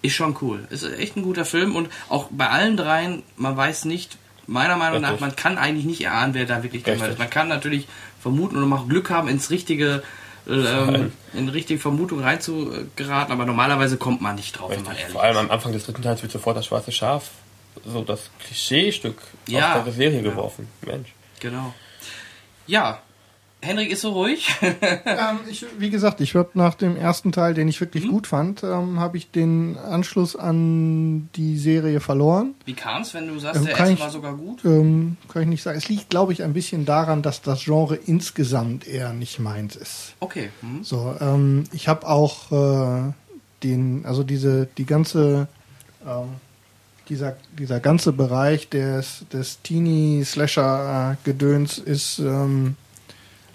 ist 0.04 0.14
schon 0.14 0.36
cool. 0.42 0.66
Ist 0.70 0.84
echt 0.84 1.16
ein 1.16 1.22
guter 1.22 1.44
Film 1.44 1.74
und 1.74 1.88
auch 2.08 2.28
bei 2.30 2.48
allen 2.48 2.76
dreien, 2.76 3.22
man 3.36 3.56
weiß 3.56 3.86
nicht, 3.86 4.16
meiner 4.46 4.76
Meinung 4.76 5.00
nach, 5.00 5.12
Richtig. 5.12 5.26
man 5.26 5.36
kann 5.36 5.56
eigentlich 5.58 5.86
nicht 5.86 6.02
erahnen, 6.02 6.34
wer 6.34 6.44
da 6.44 6.62
wirklich 6.62 6.84
gemeint 6.84 7.00
ist. 7.00 7.06
Richtig. 7.08 7.18
Man 7.20 7.30
kann 7.30 7.48
natürlich 7.48 7.88
vermuten 8.20 8.56
und 8.62 8.70
auch 8.72 8.86
Glück 8.88 9.08
haben, 9.10 9.28
ins 9.28 9.50
richtige 9.50 10.02
ähm, 10.46 11.12
in 11.32 11.48
richtige 11.48 11.80
Vermutung 11.80 12.20
reinzugeraten, 12.20 13.32
aber 13.32 13.46
normalerweise 13.46 13.96
kommt 13.96 14.20
man 14.20 14.34
nicht 14.36 14.52
drauf, 14.58 14.68
wenn 14.70 14.82
man 14.82 14.88
Richtig. 14.88 15.00
ehrlich 15.04 15.12
Vor 15.14 15.22
allem 15.22 15.36
am 15.38 15.50
Anfang 15.50 15.72
des 15.72 15.86
dritten 15.86 16.02
Teils 16.02 16.20
wird 16.20 16.32
sofort 16.32 16.58
das 16.58 16.66
schwarze 16.66 16.92
Schaf, 16.92 17.30
so 17.86 18.02
das 18.02 18.28
Klischeestück 18.44 19.16
Ja. 19.46 19.76
auf 19.78 19.84
der 19.84 19.94
Serie 19.94 20.18
Ja. 20.22 20.30
geworfen. 20.30 20.68
Mensch. 20.82 21.14
Genau. 21.40 21.72
Ja, 22.66 23.00
Henrik 23.64 23.90
ist 23.90 24.02
so 24.02 24.12
ruhig. 24.12 24.54
Ähm, 25.06 25.38
ich, 25.50 25.64
wie 25.78 25.90
gesagt, 25.90 26.20
ich 26.20 26.34
würde 26.34 26.50
nach 26.54 26.74
dem 26.74 26.96
ersten 26.96 27.30
Teil, 27.32 27.54
den 27.54 27.68
ich 27.68 27.80
wirklich 27.80 28.06
gut 28.08 28.26
fand, 28.26 28.62
ähm, 28.62 29.00
habe 29.00 29.16
ich 29.16 29.30
den 29.30 29.76
Anschluss 29.78 30.36
an 30.36 31.28
die 31.36 31.56
Serie 31.58 32.00
verloren. 32.00 32.54
Wie 32.64 32.74
kam 32.74 33.02
es, 33.02 33.14
wenn 33.14 33.28
du 33.28 33.38
sagst, 33.38 33.60
Ähm, 33.60 33.66
der 33.66 33.76
erste 33.78 33.94
ich- 33.94 34.00
war 34.00 34.10
sogar 34.10 34.34
gut? 34.34 34.64
Ähm, 34.64 35.16
kann 35.28 35.42
ich 35.42 35.48
nicht 35.48 35.62
sagen. 35.62 35.78
Es 35.78 35.88
liegt, 35.88 36.10
glaube 36.10 36.32
ich, 36.32 36.42
ein 36.42 36.52
bisschen 36.52 36.84
daran, 36.84 37.22
dass 37.22 37.42
das 37.42 37.62
Genre 37.64 37.94
insgesamt 37.96 38.86
eher 38.86 39.12
nicht 39.12 39.38
meins 39.38 39.76
ist. 39.76 40.14
Okay. 40.20 40.50
Hm. 40.60 40.82
So, 40.82 41.14
ähm, 41.20 41.64
ich 41.72 41.88
habe 41.88 42.06
auch 42.08 42.50
äh, 42.52 43.12
den, 43.62 44.04
also 44.04 44.22
diese, 44.24 44.66
die 44.78 44.86
ganze, 44.86 45.46
ähm, 46.06 46.28
dieser, 47.08 47.36
dieser 47.58 47.80
ganze 47.80 48.12
Bereich 48.12 48.68
des, 48.68 49.24
des 49.32 49.62
Teenie-Slasher-Gedöns 49.62 51.78
ist, 51.78 52.18
ähm, 52.18 52.76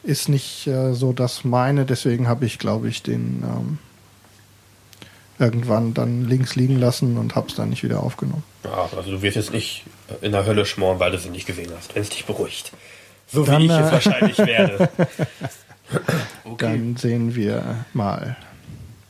ist 0.09 0.27
nicht 0.27 0.67
äh, 0.67 0.93
so 0.93 1.13
das 1.13 1.43
meine, 1.43 1.85
deswegen 1.85 2.27
habe 2.27 2.45
ich, 2.45 2.59
glaube 2.59 2.89
ich, 2.89 3.03
den 3.03 3.43
ähm, 3.43 3.77
irgendwann 5.37 5.93
dann 5.93 6.27
links 6.27 6.55
liegen 6.55 6.79
lassen 6.79 7.17
und 7.17 7.35
habe 7.35 7.47
es 7.47 7.55
dann 7.55 7.69
nicht 7.69 7.83
wieder 7.83 8.03
aufgenommen. 8.03 8.43
Ja, 8.63 8.89
also 8.95 9.11
du 9.11 9.21
wirst 9.21 9.37
jetzt 9.37 9.53
nicht 9.53 9.83
in 10.21 10.31
der 10.31 10.45
Hölle 10.45 10.65
schmoren, 10.65 10.99
weil 10.99 11.11
du 11.11 11.17
sie 11.17 11.29
nicht 11.29 11.45
gesehen 11.45 11.71
hast, 11.77 11.95
wenn 11.95 12.01
es 12.01 12.09
dich 12.09 12.25
beruhigt. 12.25 12.73
So 13.27 13.45
Dann, 13.45 13.61
wie 13.61 13.65
ich 13.65 13.71
äh, 13.71 13.81
es 13.81 13.91
wahrscheinlich 13.91 14.37
werde. 14.37 14.89
Okay. 16.43 16.65
Dann 16.65 16.97
sehen 16.97 17.33
wir 17.33 17.83
mal. 17.93 18.37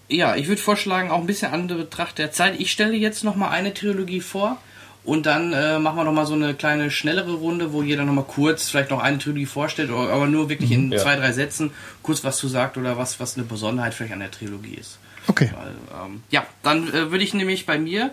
Ja, 0.07 0.37
ich 0.37 0.47
würde 0.47 0.61
vorschlagen, 0.61 1.11
auch 1.11 1.19
ein 1.19 1.25
bisschen 1.25 1.51
andere 1.51 1.79
Betracht 1.79 2.17
der 2.17 2.31
Zeit. 2.31 2.57
Ich 2.57 2.71
stelle 2.71 2.95
jetzt 2.95 3.25
noch 3.25 3.35
mal 3.35 3.49
eine 3.49 3.73
Trilogie 3.73 4.21
vor 4.21 4.57
und 5.09 5.25
dann 5.25 5.51
äh, 5.53 5.79
machen 5.79 5.97
wir 5.97 6.03
noch 6.03 6.13
mal 6.13 6.25
so 6.25 6.35
eine 6.35 6.53
kleine 6.53 6.91
schnellere 6.91 7.33
Runde, 7.33 7.73
wo 7.73 7.81
jeder 7.81 8.05
noch 8.05 8.13
mal 8.13 8.23
kurz 8.23 8.69
vielleicht 8.69 8.91
noch 8.91 9.01
eine 9.01 9.17
Trilogie 9.17 9.45
vorstellt, 9.47 9.89
aber 9.89 10.27
nur 10.27 10.49
wirklich 10.49 10.71
in 10.71 10.91
Ja. 10.91 10.99
zwei, 10.99 11.15
drei 11.15 11.31
Sätzen 11.31 11.71
kurz 12.03 12.23
was 12.23 12.37
zu 12.37 12.47
sagt 12.47 12.77
oder 12.77 12.97
was, 12.97 13.19
was 13.19 13.35
eine 13.35 13.45
Besonderheit 13.45 13.93
vielleicht 13.93 14.13
an 14.13 14.19
der 14.19 14.31
Trilogie 14.31 14.75
ist. 14.75 14.99
Okay. 15.27 15.49
Weil, 15.55 15.71
ähm, 16.05 16.23
ja, 16.29 16.45
dann 16.63 16.87
äh, 16.89 17.11
würde 17.11 17.23
ich 17.23 17.33
nämlich 17.33 17.65
bei 17.65 17.79
mir 17.79 18.11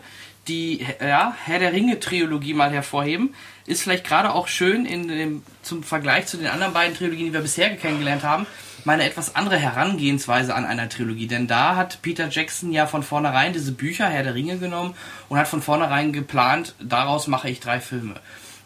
die 0.49 0.87
ja, 1.01 1.35
Herr 1.45 1.59
der 1.59 1.73
Ringe-Trilogie 1.73 2.55
mal 2.55 2.71
hervorheben. 2.71 3.35
Ist 3.67 3.83
vielleicht 3.83 4.05
gerade 4.05 4.33
auch 4.33 4.47
schön 4.49 4.87
in 4.87 5.09
dem, 5.09 5.43
zum 5.63 5.83
Vergleich 5.83 6.27
zu 6.27 6.37
den 6.37 6.47
anderen 6.47 6.73
beiden 6.73 6.97
Trilogien, 6.97 7.27
die 7.27 7.33
wir 7.33 7.41
bisher 7.41 7.75
kennengelernt 7.77 8.23
haben, 8.23 8.47
meine 8.87 9.05
etwas 9.05 9.35
andere 9.35 9.59
Herangehensweise 9.59 10.55
an 10.55 10.65
einer 10.65 10.89
Trilogie. 10.89 11.27
Denn 11.27 11.49
da 11.49 11.75
hat 11.75 12.01
Peter 12.03 12.29
Jackson 12.31 12.73
ja 12.73 12.87
von 12.87 13.03
vornherein 13.03 13.53
diese 13.53 13.73
Bücher 13.73 14.09
Herr 14.09 14.23
der 14.23 14.35
Ringe 14.35 14.59
genommen 14.59 14.95
und 15.29 15.39
hat 15.39 15.49
von 15.49 15.61
vornherein 15.61 16.13
geplant, 16.13 16.75
daraus 16.81 17.27
mache 17.27 17.51
ich 17.51 17.61
drei 17.61 17.81
Filme. 17.81 18.15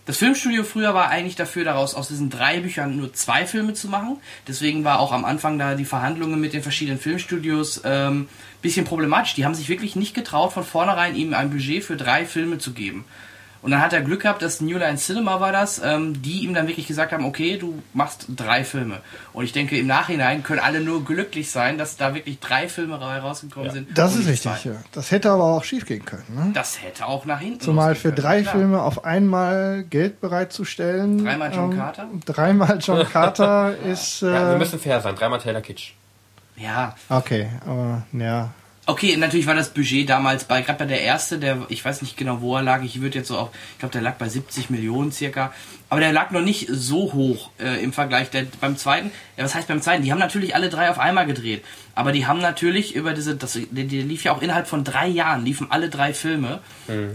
Das 0.04 0.18
Filmstudio 0.18 0.64
früher 0.64 0.92
war 0.92 1.08
eigentlich 1.08 1.36
dafür, 1.36 1.64
daraus 1.64 1.94
aus 1.94 2.08
diesen 2.08 2.30
drei 2.30 2.60
Büchern 2.60 2.96
nur 2.96 3.12
zwei 3.12 3.46
Filme 3.46 3.74
zu 3.74 3.88
machen. 3.88 4.18
Deswegen 4.46 4.84
war 4.84 5.00
auch 5.00 5.12
am 5.12 5.24
Anfang 5.24 5.58
da 5.58 5.74
die 5.74 5.84
Verhandlungen 5.84 6.40
mit 6.40 6.52
den 6.52 6.62
verschiedenen 6.62 6.98
Filmstudios 6.98 7.82
ähm, 7.84 8.28
bisschen 8.60 8.84
problematisch. 8.84 9.34
Die 9.34 9.44
haben 9.44 9.54
sich 9.54 9.68
wirklich 9.68 9.96
nicht 9.96 10.14
getraut, 10.14 10.52
von 10.52 10.64
vornherein 10.64 11.14
ihm 11.14 11.32
ein 11.32 11.50
Budget 11.50 11.84
für 11.84 11.96
drei 11.96 12.26
Filme 12.26 12.58
zu 12.58 12.72
geben. 12.72 13.04
Und 13.62 13.72
dann 13.72 13.82
hat 13.82 13.92
er 13.92 14.00
Glück 14.00 14.22
gehabt, 14.22 14.40
dass 14.40 14.62
New 14.62 14.78
Line 14.78 14.96
Cinema 14.96 15.38
war 15.38 15.52
das, 15.52 15.82
ähm, 15.84 16.22
die 16.22 16.44
ihm 16.44 16.54
dann 16.54 16.66
wirklich 16.66 16.86
gesagt 16.86 17.12
haben, 17.12 17.26
okay, 17.26 17.58
du 17.58 17.82
machst 17.92 18.24
drei 18.34 18.64
Filme. 18.64 19.02
Und 19.34 19.44
ich 19.44 19.52
denke, 19.52 19.76
im 19.78 19.86
Nachhinein 19.86 20.42
können 20.42 20.60
alle 20.60 20.80
nur 20.80 21.04
glücklich 21.04 21.50
sein, 21.50 21.76
dass 21.76 21.98
da 21.98 22.14
wirklich 22.14 22.40
drei 22.40 22.68
Filme 22.70 22.98
ra- 22.98 23.18
rausgekommen 23.18 23.70
sind. 23.70 23.98
Das 23.98 24.14
ist 24.16 24.26
richtig. 24.26 24.50
zwei. 24.62 24.70
Ja. 24.70 24.76
Das 24.92 25.10
hätte 25.10 25.30
aber 25.30 25.44
auch 25.44 25.62
schief 25.64 25.84
gehen 25.84 26.06
können. 26.06 26.24
Ne? 26.34 26.50
Das 26.54 26.82
hätte 26.82 27.04
auch 27.06 27.26
nach 27.26 27.40
hinten 27.40 27.60
Zumal 27.60 27.94
für 27.96 28.04
können, 28.12 28.16
drei 28.16 28.40
klar. 28.42 28.54
Filme 28.54 28.80
auf 28.82 29.04
einmal 29.04 29.84
Geld 29.90 30.22
bereitzustellen. 30.22 31.18
ähm, 31.18 31.24
Dreimal 31.26 31.54
John 31.54 31.76
Carter? 31.76 32.06
Dreimal 32.24 32.78
John 32.80 33.06
Carter 33.12 33.76
ist. 33.84 34.22
Äh, 34.22 34.32
ja, 34.32 34.50
wir 34.52 34.56
müssen 34.58 34.78
fair 34.80 35.02
sein. 35.02 35.14
Dreimal 35.16 35.38
Taylor 35.38 35.60
Kitsch. 35.60 35.92
Ja, 36.56 36.94
okay, 37.10 37.48
aber 37.66 38.02
ja. 38.12 38.50
Okay, 38.86 39.16
natürlich 39.16 39.46
war 39.46 39.54
das 39.54 39.68
Budget 39.68 40.08
damals 40.08 40.44
bei, 40.44 40.62
gerade 40.62 40.78
bei 40.78 40.84
der 40.86 41.02
erste, 41.02 41.38
der, 41.38 41.58
ich 41.68 41.84
weiß 41.84 42.02
nicht 42.02 42.16
genau, 42.16 42.40
wo 42.40 42.56
er 42.56 42.62
lag, 42.62 42.82
ich 42.82 43.00
würde 43.00 43.18
jetzt 43.18 43.28
so 43.28 43.36
auf, 43.36 43.50
ich 43.72 43.78
glaube, 43.78 43.92
der 43.92 44.00
lag 44.00 44.14
bei 44.14 44.28
70 44.28 44.70
Millionen 44.70 45.12
circa, 45.12 45.52
aber 45.90 46.00
der 46.00 46.12
lag 46.12 46.30
noch 46.30 46.40
nicht 46.40 46.66
so 46.70 47.12
hoch 47.12 47.50
äh, 47.60 47.82
im 47.84 47.92
Vergleich. 47.92 48.30
Der, 48.30 48.46
beim 48.60 48.76
zweiten, 48.76 49.12
ja, 49.36 49.44
was 49.44 49.54
heißt 49.54 49.68
beim 49.68 49.82
zweiten? 49.82 50.02
Die 50.02 50.10
haben 50.10 50.18
natürlich 50.18 50.54
alle 50.54 50.70
drei 50.70 50.90
auf 50.90 50.98
einmal 50.98 51.26
gedreht, 51.26 51.62
aber 51.94 52.10
die 52.10 52.26
haben 52.26 52.40
natürlich 52.40 52.94
über 52.94 53.12
diese, 53.12 53.36
das, 53.36 53.52
die, 53.52 53.86
die 53.86 54.02
lief 54.02 54.24
ja 54.24 54.32
auch 54.32 54.42
innerhalb 54.42 54.66
von 54.66 54.82
drei 54.82 55.08
Jahren, 55.08 55.44
liefen 55.44 55.70
alle 55.70 55.90
drei 55.90 56.14
Filme. 56.14 56.60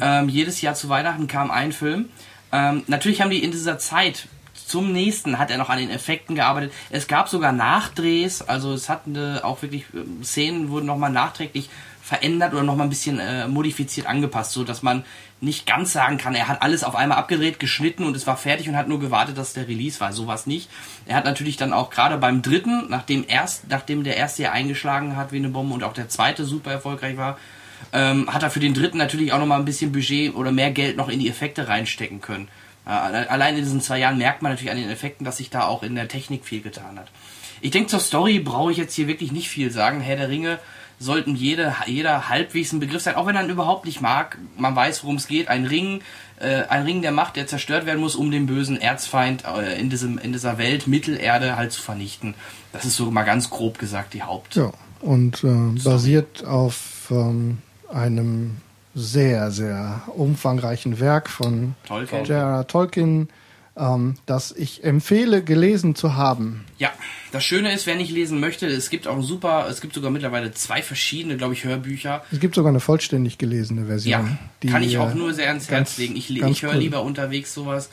Ähm, 0.02 0.30
jedes 0.30 0.62
Jahr 0.62 0.76
zu 0.76 0.88
Weihnachten 0.88 1.28
kam 1.28 1.52
ein 1.52 1.72
Film. 1.72 2.10
Ähm, 2.52 2.84
natürlich 2.88 3.22
haben 3.22 3.32
die 3.32 3.44
in 3.44 3.52
dieser 3.52 3.80
Zeit 3.80 4.28
zum 4.66 4.92
nächsten 4.92 5.38
hat 5.38 5.52
er 5.52 5.58
noch 5.58 5.70
an 5.70 5.78
den 5.78 5.90
Effekten 5.90 6.36
gearbeitet. 6.36 6.74
Es 6.90 7.08
gab 7.08 7.30
sogar 7.30 7.52
Nachdrehs, 7.52 8.42
also 8.42 8.74
es 8.74 8.90
hatten 8.90 9.16
äh, 9.16 9.40
auch 9.44 9.62
wirklich 9.62 9.86
ähm, 9.94 10.24
Szenen 10.24 10.70
wurden 10.70 10.86
nochmal 10.88 11.12
nachträglich 11.12 11.70
verändert 12.02 12.54
oder 12.54 12.64
nochmal 12.64 12.86
ein 12.86 12.90
bisschen 12.90 13.20
äh, 13.20 13.48
modifiziert 13.48 14.06
angepasst, 14.06 14.52
so 14.52 14.64
dass 14.64 14.84
man 14.84 15.04
nicht 15.42 15.66
ganz 15.66 15.92
sagen 15.92 16.18
kann, 16.18 16.36
er 16.36 16.48
hat 16.48 16.62
alles 16.62 16.84
auf 16.84 16.96
einmal 16.96 17.18
abgedreht, 17.18 17.60
geschnitten 17.60 18.04
und 18.06 18.16
es 18.16 18.28
war 18.28 18.38
fertig 18.38 18.70
und 18.70 18.78
hat 18.78 18.88
nur 18.88 19.00
gewartet, 19.00 19.38
dass 19.38 19.54
der 19.54 19.68
Release 19.68 20.00
war. 20.00 20.14
Sowas 20.14 20.48
nicht. 20.48 20.70
Er 21.06 21.16
hat 21.16 21.26
natürlich 21.26 21.58
dann 21.58 21.74
auch 21.74 21.90
gerade 21.90 22.18
beim 22.18 22.42
dritten, 22.42 22.86
nachdem 22.90 23.26
erst, 23.28 23.70
nachdem 23.70 24.04
der 24.04 24.18
erste 24.18 24.44
ja 24.44 24.52
eingeschlagen 24.52 25.16
hat 25.16 25.32
wie 25.32 25.38
eine 25.38 25.50
Bombe 25.50 25.74
und 25.74 25.84
auch 25.84 25.94
der 25.94 26.10
zweite 26.10 26.46
super 26.46 26.72
erfolgreich 26.72 27.18
war, 27.18 27.38
ähm, 27.92 28.34
hat 28.34 28.44
er 28.44 28.50
für 28.50 28.60
den 28.60 28.74
dritten 28.74 28.98
natürlich 28.98 29.34
auch 29.34 29.40
nochmal 29.40 29.60
ein 29.60 29.66
bisschen 29.66 29.92
Budget 29.92 30.36
oder 30.36 30.52
mehr 30.52 30.72
Geld 30.72 30.98
noch 30.98 31.10
in 31.10 31.20
die 31.20 31.30
Effekte 31.30 31.68
reinstecken 31.68 32.22
können. 32.22 32.48
Äh, 32.86 32.90
allein 32.90 33.56
in 33.56 33.64
diesen 33.64 33.82
zwei 33.82 34.00
Jahren 34.00 34.18
merkt 34.18 34.42
man 34.42 34.52
natürlich 34.52 34.72
an 34.72 34.78
den 34.78 34.90
Effekten, 34.90 35.26
dass 35.26 35.38
sich 35.38 35.50
da 35.50 35.66
auch 35.66 35.84
in 35.84 35.96
der 35.96 36.08
Technik 36.08 36.46
viel 36.46 36.62
getan 36.62 37.00
hat. 37.00 37.08
Ich 37.62 37.72
denke, 37.72 37.90
zur 37.90 38.00
Story 38.00 38.40
brauche 38.40 38.72
ich 38.72 38.78
jetzt 38.78 38.94
hier 38.94 39.08
wirklich 39.08 39.32
nicht 39.32 39.50
viel 39.50 39.72
sagen. 39.72 40.02
Herr 40.02 40.18
der 40.18 40.30
Ringe 40.30 40.60
sollten 41.00 41.36
jede, 41.36 41.76
jeder 41.88 42.30
halbwegs 42.30 42.72
ein 42.72 42.80
Begriff 42.80 43.02
sein, 43.02 43.16
auch 43.16 43.26
wenn 43.26 43.36
er 43.36 43.44
ihn 43.44 43.50
überhaupt 43.50 43.86
nicht 43.86 44.02
mag. 44.02 44.38
Man 44.58 44.76
weiß, 44.76 45.04
worum 45.04 45.18
es 45.18 45.28
geht. 45.28 45.48
Ein 45.48 45.66
Ring, 45.66 46.02
äh, 46.40 46.64
ein 46.70 46.84
Ring 46.84 47.02
der 47.02 47.12
Macht, 47.12 47.36
der 47.36 47.48
zerstört 47.48 47.86
werden 47.86 48.00
muss, 48.00 48.16
um 48.16 48.32
den 48.32 48.46
bösen 48.46 48.80
Erzfeind 48.80 49.44
äh, 49.46 49.80
in, 49.80 49.90
diesem, 49.90 50.18
in 50.18 50.32
dieser 50.32 50.58
Welt 50.58 50.88
Mittelerde 50.88 51.58
halt 51.58 51.72
zu 51.72 51.82
vernichten. 51.82 52.36
Das 52.72 52.86
ist 52.86 52.96
so 52.96 53.12
mal 53.12 53.24
ganz 53.24 53.50
grob 53.50 53.80
gesagt 53.80 54.14
die 54.14 54.24
Haupt. 54.24 54.56
Ja, 54.56 54.72
und 55.02 55.44
äh, 55.44 55.80
basiert 55.84 56.46
auf 56.46 57.08
ähm, 57.12 57.58
einem 57.92 58.58
sehr, 58.96 59.52
sehr 59.52 60.04
umfangreichen 60.16 61.00
Werk 61.00 61.30
von 61.30 61.76
Tolkien. 61.86 62.24
J.R.R. 62.26 62.66
Tolkien, 62.66 63.30
ähm, 63.78 64.16
das 64.26 64.54
ich 64.54 64.86
empfehle, 64.86 65.44
gelesen 65.44 65.96
zu 65.96 66.16
haben. 66.16 66.64
Ja, 66.78 66.92
das 67.34 67.44
Schöne 67.44 67.74
ist, 67.74 67.86
wer 67.88 67.96
nicht 67.96 68.12
lesen 68.12 68.40
möchte, 68.40 68.68
es 68.68 68.90
gibt 68.90 69.08
auch 69.08 69.22
super, 69.22 69.68
es 69.70 69.82
gibt 69.82 69.94
sogar 69.94 70.12
mittlerweile 70.12 70.54
zwei 70.54 70.82
verschiedene, 70.82 71.36
glaube 71.36 71.54
ich, 71.54 71.66
Hörbücher. 71.66 72.24
Es 72.32 72.40
gibt 72.40 72.56
sogar 72.56 72.70
eine 72.70 72.80
vollständig 72.80 73.38
gelesene 73.38 73.88
Version. 73.88 74.12
Ja, 74.12 74.38
die, 74.64 74.68
kann 74.68 74.82
ich 74.82 74.98
auch 74.98 75.14
nur 75.14 75.34
sehr 75.34 75.50
ans 75.50 75.68
ganz- 75.68 75.90
Herz 75.90 75.98
legen. 75.98 76.16
Ich, 76.16 76.30
ich 76.30 76.64
höre 76.64 76.72
cool. 76.72 76.78
lieber 76.80 77.04
unterwegs 77.04 77.54
sowas. 77.54 77.90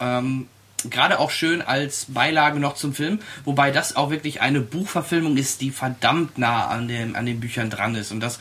Ähm, 0.00 0.46
Gerade 0.88 1.18
auch 1.18 1.30
schön 1.30 1.62
als 1.62 2.06
Beilage 2.08 2.60
noch 2.60 2.74
zum 2.74 2.94
Film, 2.94 3.18
wobei 3.44 3.70
das 3.70 3.96
auch 3.96 4.10
wirklich 4.10 4.40
eine 4.40 4.60
Buchverfilmung 4.60 5.36
ist, 5.36 5.60
die 5.60 5.70
verdammt 5.70 6.38
nah 6.38 6.68
an, 6.68 6.86
dem, 6.86 7.16
an 7.16 7.26
den 7.26 7.40
Büchern 7.40 7.70
dran 7.70 7.94
ist. 7.94 8.12
Und 8.12 8.20
das, 8.20 8.38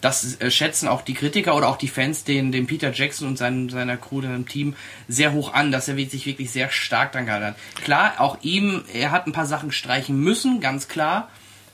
das 0.00 0.40
äh, 0.40 0.50
schätzen 0.50 0.86
auch 0.88 1.02
die 1.02 1.14
Kritiker 1.14 1.56
oder 1.56 1.68
auch 1.68 1.76
die 1.76 1.88
Fans 1.88 2.24
den, 2.24 2.52
den 2.52 2.66
Peter 2.66 2.92
Jackson 2.92 3.26
und 3.28 3.36
seinen, 3.38 3.68
seiner 3.68 3.96
Crew, 3.96 4.22
seinem 4.22 4.46
Team 4.46 4.74
sehr 5.08 5.32
hoch 5.32 5.52
an, 5.54 5.72
dass 5.72 5.88
er 5.88 5.96
sich 5.96 6.26
wirklich 6.26 6.50
sehr 6.50 6.70
stark 6.70 7.12
dran 7.12 7.26
gehalten 7.26 7.46
hat. 7.46 7.56
Klar, 7.82 8.12
auch 8.18 8.38
ihm, 8.42 8.82
er 8.92 9.10
hat 9.10 9.26
ein 9.26 9.32
paar 9.32 9.46
Sachen 9.46 9.72
streichen 9.72 10.20
müssen, 10.20 10.60
ganz 10.60 10.88
klar. 10.88 11.28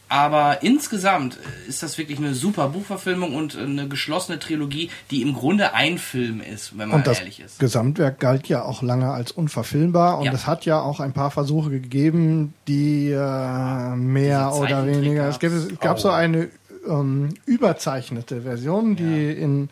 Aber 0.06 0.62
insgesamt 0.62 1.38
ist 1.66 1.82
das 1.82 1.96
wirklich 1.96 2.18
eine 2.18 2.34
super 2.34 2.68
Buchverfilmung 2.68 3.34
und 3.34 3.56
eine 3.56 3.88
geschlossene 3.88 4.38
Trilogie, 4.38 4.90
die 5.10 5.22
im 5.22 5.32
Grunde 5.34 5.72
ein 5.74 5.98
Film 5.98 6.40
ist, 6.42 6.78
wenn 6.78 6.90
man 6.90 6.98
Und 6.98 7.06
das 7.06 7.20
ehrlich 7.20 7.40
ist. 7.40 7.58
Gesamtwerk 7.58 8.20
galt 8.20 8.46
ja 8.46 8.62
auch 8.62 8.82
lange 8.82 9.10
als 9.10 9.32
unverfilmbar 9.32 10.18
und 10.18 10.26
Ja. 10.26 10.32
es 10.32 10.46
hat 10.46 10.66
ja 10.66 10.78
auch 10.80 11.00
ein 11.00 11.14
paar 11.14 11.30
Versuche 11.30 11.70
gegeben, 11.70 12.52
die 12.68 13.10
äh, 13.10 13.96
mehr 13.96 14.52
oder 14.54 14.86
weniger. 14.86 15.26
Es, 15.26 15.38
gibt, 15.38 15.54
es 15.54 15.78
gab 15.80 15.96
Oh. 15.96 16.00
so 16.00 16.10
eine 16.10 16.48
ähm, 16.88 17.30
überzeichnete 17.46 18.42
Version, 18.42 18.96
die 18.96 19.30
in 19.30 19.70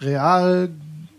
real 0.00 0.70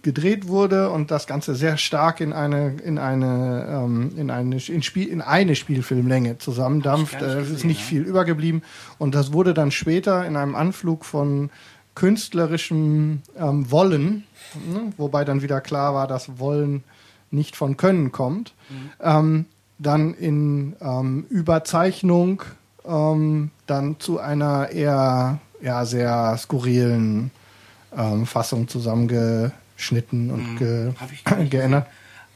gedreht 0.03 0.47
wurde 0.47 0.89
und 0.89 1.11
das 1.11 1.27
Ganze 1.27 1.55
sehr 1.55 1.77
stark 1.77 2.19
in 2.19 2.33
eine 2.33 2.75
in 2.83 2.97
eine 2.97 3.65
ähm, 3.69 4.11
in 4.17 4.29
eine 4.29 4.57
in 4.67 4.83
Spiel 4.83 5.07
in 5.07 5.21
eine 5.21 5.55
Spielfilmlänge 5.55 6.37
zusammendampft. 6.37 7.21
Äh, 7.21 7.25
Es 7.25 7.47
ist 7.47 7.53
gesehen, 7.53 7.67
nicht 7.69 7.79
ja. 7.79 7.85
viel 7.85 8.01
übergeblieben 8.01 8.63
und 8.97 9.15
das 9.15 9.31
wurde 9.31 9.53
dann 9.53 9.71
später 9.71 10.25
in 10.25 10.35
einem 10.35 10.55
Anflug 10.55 11.05
von 11.05 11.49
künstlerischem 11.95 13.21
ähm, 13.37 13.71
Wollen, 13.71 14.23
ne, 14.67 14.91
wobei 14.97 15.23
dann 15.23 15.41
wieder 15.41 15.61
klar 15.61 15.93
war, 15.93 16.07
dass 16.07 16.37
Wollen 16.37 16.83
nicht 17.31 17.55
von 17.55 17.77
Können 17.77 18.11
kommt, 18.11 18.53
ähm, 19.01 19.45
dann 19.79 20.13
in 20.13 20.75
ähm, 20.81 21.25
Überzeichnung 21.29 22.43
ähm, 22.85 23.51
dann 23.67 23.99
zu 23.99 24.19
einer 24.19 24.69
eher 24.69 25.39
ja, 25.61 25.85
sehr 25.85 26.37
skurrilen 26.37 27.31
ähm, 27.95 28.25
Fassung 28.25 28.67
zusammengeschnitten 28.67 30.31
und 30.31 30.57
ge 30.57 30.93
gar 31.23 31.37
nicht 31.37 31.51
geändert. 31.51 31.87
Äh, 31.87 31.89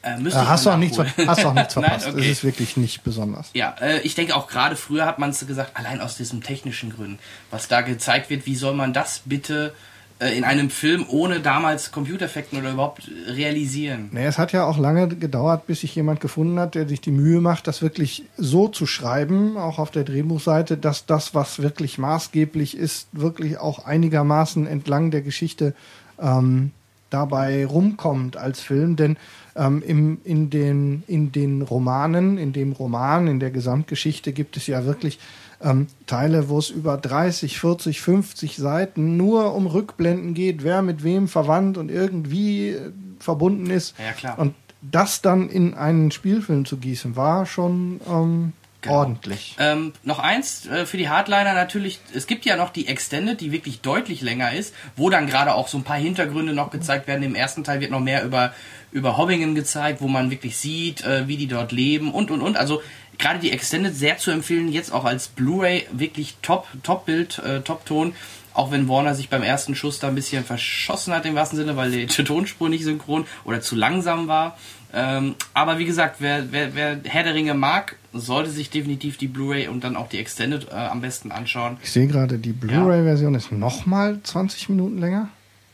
Äh, 0.03 0.31
hast, 0.31 0.65
du 0.65 0.69
auch 0.69 0.77
nichts, 0.77 0.97
hast 0.97 1.43
du 1.43 1.47
auch 1.47 1.53
nichts 1.53 1.75
Nein, 1.75 1.85
verpasst. 1.85 2.07
okay. 2.07 2.19
Es 2.21 2.27
ist 2.27 2.43
wirklich 2.43 2.77
nicht 2.77 3.03
besonders. 3.03 3.49
Ja, 3.53 3.75
äh, 3.81 3.99
ich 4.01 4.15
denke 4.15 4.35
auch 4.35 4.47
gerade 4.47 4.75
früher 4.75 5.05
hat 5.05 5.19
man 5.19 5.31
es 5.31 5.45
gesagt, 5.45 5.71
allein 5.75 5.99
aus 5.99 6.15
diesen 6.15 6.41
technischen 6.41 6.91
Gründen, 6.91 7.19
was 7.51 7.67
da 7.67 7.81
gezeigt 7.81 8.29
wird, 8.29 8.45
wie 8.45 8.55
soll 8.55 8.73
man 8.73 8.93
das 8.93 9.23
bitte 9.25 9.73
in 10.19 10.43
einem 10.43 10.71
Film 10.71 11.05
ohne 11.09 11.41
damals 11.41 11.91
Computereffekten 11.91 12.57
oder 12.57 12.71
überhaupt 12.71 13.09
realisieren? 13.27 14.09
Nee, 14.11 14.25
es 14.25 14.39
hat 14.39 14.51
ja 14.51 14.65
auch 14.65 14.79
lange 14.79 15.07
gedauert, 15.09 15.67
bis 15.67 15.81
sich 15.81 15.95
jemand 15.95 16.21
gefunden 16.21 16.59
hat, 16.59 16.73
der 16.73 16.87
sich 16.87 17.01
die 17.01 17.11
Mühe 17.11 17.39
macht, 17.39 17.67
das 17.67 17.83
wirklich 17.83 18.23
so 18.35 18.67
zu 18.67 18.87
schreiben, 18.87 19.57
auch 19.57 19.77
auf 19.77 19.91
der 19.91 20.03
Drehbuchseite, 20.03 20.77
dass 20.77 21.05
das, 21.05 21.35
was 21.35 21.61
wirklich 21.61 21.99
maßgeblich 21.99 22.75
ist, 22.75 23.09
wirklich 23.11 23.59
auch 23.59 23.85
einigermaßen 23.85 24.65
entlang 24.65 25.11
der 25.11 25.21
Geschichte 25.21 25.75
ähm, 26.19 26.71
dabei 27.11 27.65
rumkommt 27.65 28.37
als 28.37 28.59
Film. 28.59 28.95
Denn 28.95 29.17
ähm, 29.55 29.83
im, 29.85 30.17
in, 30.23 30.49
den, 30.49 31.03
in 31.07 31.31
den 31.31 31.61
Romanen, 31.61 32.39
in 32.39 32.53
dem 32.53 32.71
Roman, 32.71 33.27
in 33.27 33.39
der 33.39 33.51
Gesamtgeschichte 33.51 34.33
gibt 34.33 34.57
es 34.57 34.65
ja 34.65 34.85
wirklich 34.85 35.19
ähm, 35.61 35.87
Teile, 36.05 36.49
wo 36.49 36.59
es 36.59 36.69
über 36.69 36.97
30, 36.97 37.59
40, 37.59 38.01
50 38.01 38.57
Seiten 38.57 39.17
nur 39.17 39.53
um 39.53 39.67
Rückblenden 39.67 40.33
geht, 40.33 40.63
wer 40.63 40.81
mit 40.81 41.03
wem 41.03 41.27
verwandt 41.27 41.77
und 41.77 41.89
irgendwie 41.89 42.69
äh, 42.69 42.91
verbunden 43.19 43.69
ist. 43.69 43.95
Ja, 43.99 44.13
klar. 44.13 44.39
Und 44.39 44.53
das 44.81 45.21
dann 45.21 45.49
in 45.49 45.73
einen 45.73 46.11
Spielfilm 46.11 46.65
zu 46.65 46.77
gießen, 46.77 47.15
war 47.15 47.45
schon 47.45 47.99
ähm, 48.07 48.53
Genau. 48.81 48.99
ordentlich. 48.99 49.55
Ähm, 49.59 49.93
noch 50.03 50.19
eins 50.19 50.67
äh, 50.67 50.85
für 50.85 50.97
die 50.97 51.09
Hardliner 51.09 51.53
natürlich, 51.53 51.99
es 52.13 52.27
gibt 52.27 52.45
ja 52.45 52.55
noch 52.55 52.69
die 52.69 52.87
Extended, 52.87 53.41
die 53.41 53.51
wirklich 53.51 53.81
deutlich 53.81 54.21
länger 54.21 54.53
ist, 54.53 54.73
wo 54.95 55.09
dann 55.09 55.25
gerade 55.25 55.55
auch 55.55 55.67
so 55.67 55.79
ein 55.79 55.83
paar 55.83 55.97
Hintergründe 55.97 56.53
noch 56.53 56.69
gezeigt 56.69 57.07
werden. 57.07 57.23
Im 57.23 57.33
ersten 57.33 57.63
Teil 57.63 57.81
wird 57.81 57.89
noch 57.89 57.99
mehr 57.99 58.23
über, 58.23 58.53
über 58.91 59.17
Hobbingen 59.17 59.55
gezeigt, 59.55 59.99
wo 59.99 60.07
man 60.07 60.29
wirklich 60.29 60.57
sieht, 60.57 61.03
äh, 61.03 61.27
wie 61.27 61.37
die 61.37 61.47
dort 61.47 61.71
leben 61.71 62.11
und 62.11 62.29
und 62.29 62.41
und. 62.41 62.55
Also 62.55 62.81
gerade 63.17 63.39
die 63.39 63.51
Extended 63.51 63.95
sehr 63.95 64.17
zu 64.19 64.29
empfehlen, 64.29 64.71
jetzt 64.71 64.91
auch 64.93 65.05
als 65.05 65.27
Blu-ray 65.27 65.87
wirklich 65.91 66.35
top, 66.43 66.67
top 66.83 67.05
Bild, 67.05 67.39
äh, 67.39 67.61
top 67.61 67.85
Ton. 67.85 68.13
Auch 68.53 68.71
wenn 68.71 68.87
Warner 68.87 69.13
sich 69.13 69.29
beim 69.29 69.43
ersten 69.43 69.75
Schuss 69.75 69.99
da 69.99 70.07
ein 70.07 70.15
bisschen 70.15 70.43
verschossen 70.43 71.13
hat 71.13 71.25
im 71.25 71.35
wahrsten 71.35 71.57
Sinne, 71.57 71.77
weil 71.77 71.91
die 71.91 72.07
Tonspur 72.07 72.69
nicht 72.69 72.83
synchron 72.83 73.25
oder 73.43 73.61
zu 73.61 73.75
langsam 73.75 74.27
war. 74.27 74.57
Ähm, 74.93 75.35
aber 75.53 75.77
wie 75.77 75.85
gesagt, 75.85 76.15
wer, 76.19 76.51
wer, 76.51 76.73
wer 76.73 76.99
Herr 77.03 77.23
der 77.23 77.33
Ringe 77.33 77.53
mag, 77.53 77.97
sollte 78.19 78.49
sich 78.49 78.69
definitiv 78.69 79.17
die 79.17 79.27
Blu-ray 79.27 79.67
und 79.67 79.83
dann 79.83 79.95
auch 79.95 80.09
die 80.09 80.17
Extended 80.19 80.67
äh, 80.71 80.75
am 80.75 81.01
besten 81.01 81.31
anschauen. 81.31 81.77
Ich 81.83 81.91
sehe 81.91 82.07
gerade, 82.07 82.37
die 82.37 82.53
Blu-ray-Version 82.53 83.35
ist 83.35 83.51
nochmal 83.51 84.19
20 84.23 84.69
Minuten 84.69 84.97
länger. 84.99 85.29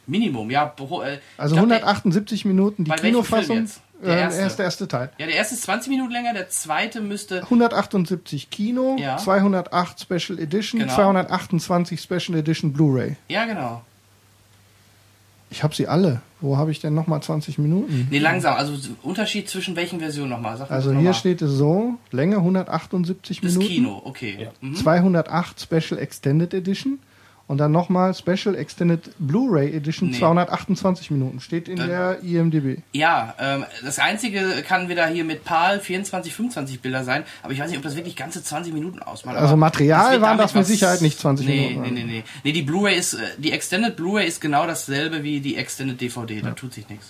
Minimum, 0.06 0.52
ja. 0.52 0.66
äh, 0.80 1.18
Also 1.38 1.56
glaub, 1.56 1.68
178 1.72 2.46
Minuten 2.46 2.84
die 2.84 2.92
Kinofassung. 2.92 3.58
Jetzt? 3.60 3.82
Der 4.02 4.16
Der, 4.16 4.18
äh, 4.18 4.22
erste. 4.22 4.36
der 4.36 4.44
erste, 4.44 4.58
der 4.58 4.66
erste 4.66 4.88
Teil. 4.90 5.12
Der, 5.18 5.26
ja, 5.26 5.32
der 5.32 5.36
erste 5.38 5.56
ist 5.56 5.62
20 5.64 5.90
Minuten 5.90 6.12
länger, 6.12 6.34
der 6.34 6.50
zweite 6.50 7.00
müsste 7.00 7.42
178 7.44 8.50
Kino, 8.50 8.98
Ja. 9.00 9.16
208 9.18 10.02
Special 10.02 10.40
Edition, 10.40 10.82
Genau. 10.82 10.94
228 10.94 12.02
Special 12.02 12.38
Edition 12.38 12.74
Blu-ray. 12.74 13.16
Ja, 13.30 13.46
genau. 13.46 13.82
Ich 15.54 15.62
habe 15.62 15.76
sie 15.76 15.88
alle. 15.88 16.20
Wo 16.42 16.58
habe 16.58 16.72
ich 16.72 16.80
denn 16.80 16.96
nochmal 16.96 17.22
20 17.22 17.60
Minuten? 17.60 18.08
Nee, 18.10 18.18
langsam. 18.18 18.56
Also 18.56 18.74
Unterschied 19.04 19.48
zwischen 19.48 19.76
welchen 19.76 20.00
Versionen 20.00 20.32
nochmal? 20.32 20.54
Also 20.54 20.66
das 20.68 20.84
hier 20.86 20.94
nochmal. 20.94 21.14
steht 21.14 21.44
es 21.44 21.52
so, 21.52 21.94
Länge 22.10 22.38
178 22.38 23.40
das 23.40 23.54
Minuten, 23.54 23.72
Kino, 23.72 24.02
okay. 24.04 24.36
Ja. 24.42 24.52
Mhm. 24.62 24.76
208 24.76 25.62
Special 25.62 26.00
Extended 26.00 26.56
Edition 26.56 26.98
und 27.48 27.58
dann 27.58 27.72
nochmal 27.72 28.14
Special 28.14 28.56
Extended 28.56 29.12
Blu-ray 29.20 29.76
Edition 29.76 30.10
Nee. 30.10 30.18
228 30.20 31.12
Minuten. 31.12 31.40
Steht 31.40 31.68
in 31.68 31.78
Dann- 31.78 31.90
der 31.90 32.20
IMDb. 32.24 32.82
Ja, 32.94 33.36
ähm, 33.40 33.66
das 33.84 34.00
einzige 34.00 34.64
kann 34.68 34.90
wieder 34.90 35.08
hier 35.08 35.24
mit 35.24 35.44
PAL 35.44 35.80
24, 35.80 36.34
25 36.34 36.80
Bilder 36.82 37.04
sein, 37.04 37.24
aber 37.42 37.54
ich 37.54 37.60
weiß 37.60 37.70
nicht, 37.70 37.78
ob 37.78 37.84
das 37.84 37.96
wirklich 37.96 38.16
ganze 38.16 38.44
20 38.44 38.74
Minuten 38.74 39.00
ausmacht. 39.00 39.36
Also 39.36 39.58
Material 39.58 40.14
wird 40.14 40.22
waren 40.22 40.38
das 40.38 40.54
mit 40.54 40.66
Sicherheit 40.66 41.02
nicht 41.02 41.20
20 41.20 41.46
nee, 41.46 41.70
Minuten. 41.70 41.94
Nee, 41.94 42.04
nee, 42.04 42.12
nee. 42.12 42.24
Nee, 42.44 42.52
die 42.54 42.62
Blu-ray 42.64 42.98
ist, 42.98 43.16
äh, 43.16 43.18
die 43.38 43.52
Extended 43.52 43.96
Blu-ray 43.96 44.28
ist 44.28 44.40
genau 44.40 44.66
dasselbe 44.66 45.24
wie 45.24 45.42
die 45.42 45.58
Extended 45.58 46.00
DVD, 46.00 46.42
da 46.42 46.52
tut 46.52 46.74
sich 46.74 46.88
nichts. 46.90 47.10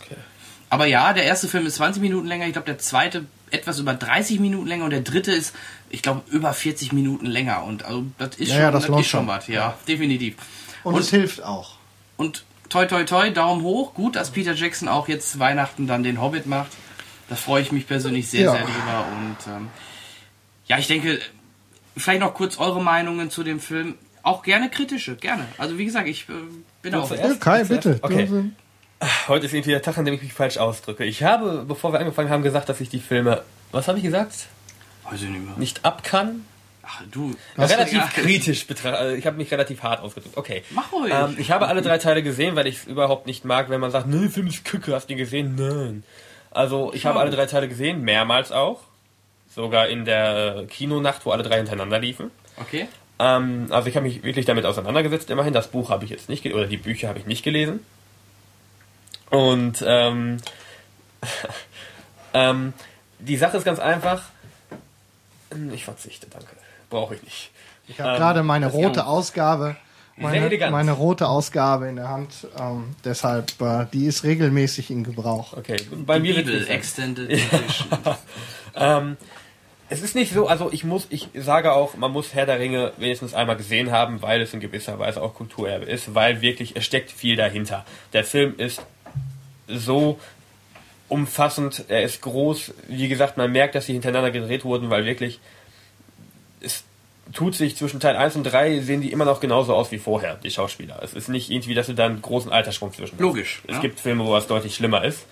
Aber 0.69 0.87
ja, 0.87 1.13
der 1.13 1.25
erste 1.25 1.47
Film 1.47 1.67
ist 1.67 1.75
20 1.75 2.01
Minuten 2.01 2.25
länger, 2.25 2.47
ich 2.47 2.53
glaube 2.53 2.65
der 2.65 2.79
zweite 2.79 3.25
etwas 3.53 3.79
über 3.79 3.93
30 3.93 4.39
Minuten 4.39 4.67
länger 4.67 4.85
und 4.85 4.89
der 4.89 5.01
dritte 5.01 5.31
ist, 5.31 5.55
ich 5.89 6.01
glaube, 6.01 6.21
über 6.31 6.53
40 6.53 6.91
Minuten 6.91 7.25
länger 7.25 7.63
und 7.63 7.85
also 7.85 8.05
das 8.17 8.35
ist 8.37 8.49
Ja, 8.49 8.55
schon, 8.55 8.61
ja, 8.63 8.71
das 8.71 8.87
das 8.87 8.99
ist 8.99 9.07
schon 9.07 9.27
was, 9.27 9.47
ja, 9.47 9.77
definitiv. 9.87 10.35
Und, 10.83 10.97
es 10.97 11.09
hilft 11.09 11.43
auch. 11.43 11.75
Und 12.17 12.43
toi 12.69 12.85
toi 12.85 13.03
toi, 13.03 13.29
Daumen 13.29 13.61
hoch. 13.63 13.93
Gut, 13.93 14.15
dass 14.15 14.31
Peter 14.31 14.53
Jackson 14.53 14.87
auch 14.87 15.07
jetzt 15.07 15.39
Weihnachten 15.39 15.87
dann 15.87 16.03
den 16.03 16.19
Hobbit 16.21 16.45
macht. 16.45 16.71
Da 17.29 17.35
freue 17.35 17.61
ich 17.61 17.71
mich 17.71 17.87
persönlich 17.87 18.27
sehr, 18.29 18.41
Ja. 18.41 18.51
sehr 18.51 18.61
drüber. 18.63 19.05
Und 19.15 19.37
ähm, 19.47 19.67
ja, 20.67 20.77
ich 20.77 20.87
denke, 20.87 21.19
vielleicht 21.95 22.19
noch 22.21 22.33
kurz 22.33 22.57
eure 22.57 22.81
Meinungen 22.81 23.29
zu 23.29 23.43
dem 23.43 23.59
Film. 23.59 23.95
Auch 24.23 24.41
gerne 24.43 24.69
kritische, 24.69 25.15
gerne. 25.15 25.45
Also 25.57 25.77
wie 25.77 25.85
gesagt, 25.85 26.07
ich 26.07 26.27
äh, 26.29 26.33
bin 26.81 26.95
auch. 26.95 27.11
Ja, 27.11 27.33
Kai, 27.35 27.63
bitte. 27.65 27.99
Okay. 28.01 28.51
Heute 29.27 29.45
ist 29.45 29.53
irgendwie 29.53 29.71
der 29.71 29.81
Tag, 29.81 29.97
an 29.97 30.05
dem 30.05 30.13
ich 30.13 30.21
mich 30.21 30.33
falsch 30.33 30.57
ausdrücke. 30.57 31.03
Ich 31.03 31.23
habe, 31.23 31.65
bevor 31.67 31.93
wir 31.93 31.99
angefangen 31.99 32.29
haben, 32.29 32.43
gesagt, 32.43 32.69
dass 32.69 32.81
ich 32.81 32.89
die 32.89 32.99
Filme, 32.99 33.43
was 33.71 33.87
habe 33.87 33.97
ich 33.97 34.03
gesagt? 34.03 34.47
Weiß 35.09 35.21
ich 35.21 35.29
nicht 35.29 35.45
mehr. 35.45 35.55
Nicht 35.57 35.85
ab 35.85 36.03
kann. 36.03 36.45
Ach 36.85 37.01
du. 37.11 37.33
relativ 37.57 37.97
ja, 37.97 38.07
kritisch 38.07 38.67
betrachtet. 38.67 38.99
Also 38.99 39.15
ich 39.15 39.25
habe 39.25 39.37
mich 39.37 39.49
relativ 39.51 39.83
hart 39.83 40.01
ausgedrückt. 40.01 40.37
Okay. 40.37 40.63
Mach 40.71 40.91
ruhig. 40.91 41.13
Ähm, 41.13 41.35
ich 41.37 41.49
habe 41.51 41.67
alle 41.67 41.81
drei 41.81 41.97
Teile 41.97 42.23
gesehen, 42.23 42.55
weil 42.55 42.67
ich 42.67 42.77
es 42.77 42.85
überhaupt 42.85 43.25
nicht 43.25 43.45
mag, 43.45 43.69
wenn 43.69 43.79
man 43.79 43.91
sagt, 43.91 44.07
ne, 44.07 44.29
Film 44.29 44.47
ist 44.47 44.65
kacke, 44.65 44.93
hast 44.93 45.07
du 45.07 45.13
ihn 45.13 45.17
gesehen? 45.17 45.55
Nein. 45.55 46.03
Also 46.51 46.91
ich 46.93 47.05
habe 47.05 47.19
alle 47.19 47.31
drei 47.31 47.45
Teile 47.45 47.67
gesehen, 47.69 48.01
mehrmals 48.01 48.51
auch. 48.51 48.81
Sogar 49.49 49.87
in 49.87 50.03
der 50.05 50.57
äh, 50.57 50.65
Kinonacht, 50.65 51.25
wo 51.25 51.31
alle 51.31 51.43
drei 51.43 51.57
hintereinander 51.57 51.99
liefen. 51.99 52.31
Okay. 52.57 52.87
Ähm, 53.19 53.67
also 53.69 53.87
ich 53.87 53.95
habe 53.95 54.05
mich 54.05 54.23
wirklich 54.23 54.45
damit 54.45 54.65
auseinandergesetzt, 54.65 55.29
immerhin. 55.29 55.53
Das 55.53 55.69
Buch 55.69 55.89
habe 55.89 56.03
ich 56.03 56.11
jetzt 56.11 56.27
nicht, 56.27 56.45
oder 56.45 56.65
die 56.65 56.77
Bücher 56.77 57.07
habe 57.07 57.19
ich 57.19 57.25
nicht 57.25 57.43
gelesen. 57.43 57.79
Und 59.33 59.83
ähm, 59.85 60.37
ähm, 62.33 62.73
die 63.19 63.37
Sache 63.37 63.57
ist 63.57 63.63
ganz 63.65 63.79
einfach. 63.79 64.23
Ich 65.73 65.85
verzichte, 65.85 66.27
danke. 66.29 66.47
Brauche 66.89 67.15
ich 67.15 67.23
nicht. 67.23 67.51
Ich 67.87 67.99
habe 67.99 68.11
Ähm, 68.11 68.17
gerade 68.17 68.43
meine 68.43 68.67
rote 68.67 68.99
ja- 69.01 69.05
Ausgabe, 69.05 69.75
meine, 70.17 70.69
meine 70.69 70.91
rote 70.91 71.27
Ausgabe 71.27 71.87
in 71.87 71.95
der 71.95 72.09
Hand. 72.09 72.47
Ähm, 72.59 72.95
deshalb, 73.03 73.59
äh, 73.61 73.85
die 73.91 74.05
ist 74.05 74.23
regelmäßig 74.23 74.91
in 74.91 75.03
Gebrauch. 75.03 75.53
Okay, 75.57 75.77
bei 76.05 76.19
mir 76.19 76.35
wird's 76.35 76.49
Bibel. 76.51 76.67
Extended 76.69 77.29
Edition. 77.31 77.87
Ähm, 78.75 79.17
es 79.89 80.01
ist 80.01 80.15
nicht 80.15 80.33
so, 80.33 80.47
also 80.47 80.71
ich 80.71 80.83
muss, 80.83 81.07
ich 81.09 81.29
sage 81.35 81.71
auch, 81.73 81.95
man 81.97 82.11
muss 82.11 82.33
Herr 82.33 82.45
der 82.45 82.59
Ringe 82.59 82.93
wenigstens 82.97 83.33
einmal 83.33 83.57
gesehen 83.57 83.91
haben, 83.91 84.21
weil 84.21 84.41
es 84.41 84.53
in 84.53 84.59
gewisser 84.59 84.97
Weise 84.99 85.21
auch 85.21 85.33
Kulturerbe 85.35 85.85
ist, 85.85 86.13
weil 86.15 86.41
wirklich, 86.41 86.75
es 86.75 86.85
steckt 86.85 87.11
viel 87.11 87.35
dahinter. 87.35 87.85
Der 88.13 88.23
Film 88.23 88.55
ist 88.57 88.81
so 89.67 90.19
umfassend, 91.09 91.85
er 91.89 92.03
ist 92.03 92.21
groß, 92.21 92.73
wie 92.87 93.07
gesagt, 93.07 93.37
man 93.37 93.51
merkt, 93.51 93.75
dass 93.75 93.85
sie 93.85 93.93
hintereinander 93.93 94.31
gedreht 94.31 94.65
wurden, 94.65 94.89
weil 94.89 95.05
wirklich, 95.05 95.39
es 96.61 96.83
tut 97.31 97.55
sich 97.55 97.75
zwischen 97.75 97.99
Teil 97.99 98.15
1 98.15 98.35
und 98.35 98.43
3 98.43 98.79
sehen 98.81 99.01
die 99.01 99.11
immer 99.11 99.25
noch 99.25 99.39
genauso 99.39 99.75
aus 99.75 99.91
wie 99.91 99.99
vorher, 99.99 100.35
die 100.35 100.49
Schauspieler. 100.49 100.99
Es 101.03 101.13
ist 101.13 101.29
nicht 101.29 101.49
irgendwie, 101.51 101.75
dass 101.75 101.87
du 101.87 101.93
da 101.93 102.05
einen 102.05 102.21
großen 102.21 102.51
Alterssprung 102.51 102.91
zwischen 102.93 103.13
hast. 103.13 103.21
Logisch, 103.21 103.61
Es 103.67 103.75
ja. 103.75 103.81
gibt 103.81 103.99
Filme, 103.99 104.25
wo 104.25 104.35
es 104.35 104.47
deutlich 104.47 104.75
schlimmer 104.75 105.03
ist. 105.03 105.25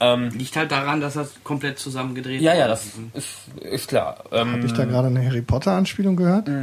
Ähm, 0.00 0.30
Liegt 0.30 0.56
halt 0.56 0.70
daran, 0.70 1.00
dass 1.00 1.14
das 1.14 1.32
komplett 1.44 1.78
zusammen 1.78 2.14
gedreht 2.14 2.40
ja, 2.40 2.54
ja, 2.54 2.66
das 2.68 2.84
ist. 3.14 3.30
ist, 3.62 3.88
klar. 3.88 4.24
Ähm, 4.32 4.52
Habe 4.52 4.66
ich 4.66 4.72
da 4.72 4.84
gerade 4.84 5.06
eine 5.06 5.24
Harry 5.24 5.42
Potter 5.42 5.72
Anspielung 5.72 6.16
gehört? 6.16 6.48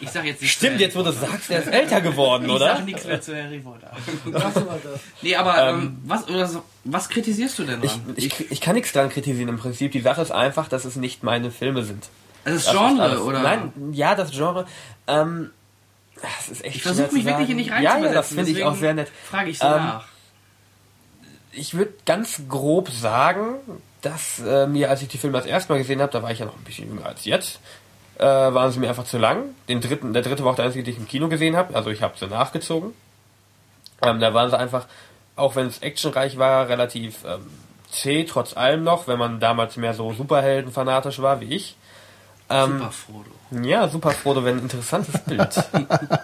Ich 0.00 0.10
sag 0.10 0.24
jetzt 0.24 0.40
nicht 0.40 0.52
Stimmt, 0.52 0.80
jetzt 0.80 0.96
wo 0.96 1.02
du 1.02 1.10
sagst, 1.12 1.50
er 1.50 1.60
ist 1.60 1.68
älter 1.72 2.00
geworden, 2.00 2.44
Ich 2.46 2.52
oder? 2.52 2.76
sag 2.76 2.84
nichts 2.84 3.04
mehr 3.04 3.20
zu 3.20 3.34
Harry 3.36 3.58
Potter. 3.58 3.90
nee, 5.22 5.34
aber 5.34 5.70
ähm, 5.70 5.98
was, 6.04 6.28
oder 6.28 6.46
so, 6.46 6.62
was 6.84 7.08
kritisierst 7.08 7.58
du 7.58 7.64
denn 7.64 7.82
Ich, 7.82 7.90
dran? 7.92 8.14
ich, 8.16 8.50
ich 8.52 8.60
kann 8.60 8.74
nichts 8.76 8.92
dran 8.92 9.08
kritisieren 9.10 9.48
im 9.48 9.58
Prinzip. 9.58 9.90
Die 9.92 10.00
Sache 10.00 10.22
ist 10.22 10.30
einfach, 10.30 10.68
dass 10.68 10.84
es 10.84 10.96
nicht 10.96 11.22
meine 11.24 11.50
Filme 11.50 11.82
sind. 11.84 12.08
also 12.44 12.56
das 12.58 12.64
Das 12.66 12.74
ist 12.74 12.78
Genre, 12.78 13.02
alles. 13.02 13.20
oder? 13.20 13.42
Nein, 13.42 13.72
ja, 13.92 14.14
das 14.14 14.30
Genre. 14.30 14.66
Ähm, 15.08 15.50
das 16.22 16.48
ist 16.48 16.64
echt 16.64 16.76
Ich 16.76 16.82
versuche 16.82 17.12
mich 17.12 17.24
wirklich 17.24 17.46
hier 17.48 17.56
nicht 17.56 17.68
Ja, 17.68 17.74
reinzuversetzen. 17.74 18.14
ja, 18.14 18.20
das 18.20 18.28
finde 18.28 18.50
ich 18.52 18.64
auch 18.64 18.76
sehr 18.76 18.94
nett. 18.94 19.10
Frage 19.28 19.50
ich 19.50 19.58
so 19.58 19.66
Ähm, 19.66 19.72
nach. 19.72 20.04
Ich 21.52 21.74
würde 21.74 21.92
ganz 22.06 22.42
grob 22.48 22.88
sagen, 22.90 23.56
dass 24.02 24.38
äh, 24.40 24.66
mir, 24.66 24.90
als 24.90 25.02
ich 25.02 25.08
die 25.08 25.18
Filme 25.18 25.38
das 25.38 25.46
erste 25.46 25.72
Mal 25.72 25.78
gesehen 25.78 26.00
habe, 26.00 26.12
da 26.12 26.22
war 26.22 26.30
ich 26.30 26.38
ja 26.38 26.46
noch 26.46 26.56
ein 26.56 26.64
bisschen 26.64 26.88
jünger 26.88 27.06
als 27.06 27.24
jetzt, 27.24 27.60
äh, 28.18 28.24
waren 28.24 28.70
sie 28.72 28.78
mir 28.78 28.88
einfach 28.88 29.04
zu 29.04 29.18
lang. 29.18 29.44
Den 29.68 29.80
dritten, 29.80 30.12
der 30.12 30.22
dritte 30.22 30.44
war 30.44 30.52
auch 30.52 30.56
der 30.56 30.66
einzige, 30.66 30.84
den 30.84 30.92
ich 30.94 30.98
im 31.00 31.08
Kino 31.08 31.28
gesehen 31.28 31.56
habe. 31.56 31.74
Also 31.74 31.90
ich 31.90 32.02
habe 32.02 32.14
sie 32.18 32.26
nachgezogen. 32.26 32.92
Ähm, 34.02 34.20
da 34.20 34.32
waren 34.34 34.50
sie 34.50 34.58
einfach, 34.58 34.86
auch 35.36 35.56
wenn 35.56 35.66
es 35.66 35.78
actionreich 35.80 36.38
war, 36.38 36.68
relativ 36.68 37.24
ähm, 37.24 37.40
zäh, 37.90 38.24
trotz 38.24 38.56
allem 38.56 38.84
noch, 38.84 39.08
wenn 39.08 39.18
man 39.18 39.40
damals 39.40 39.76
mehr 39.76 39.94
so 39.94 40.12
Superhelden-fanatisch 40.12 41.20
war 41.20 41.40
wie 41.40 41.54
ich. 41.54 41.76
Ähm, 42.50 42.78
Super 42.78 42.92
Frodo. 42.92 43.30
ja, 43.66 43.88
super 43.88 44.10
Frodo, 44.12 44.44
wenn 44.44 44.56
ein 44.58 44.62
interessantes 44.62 45.18
Bild. 45.24 45.54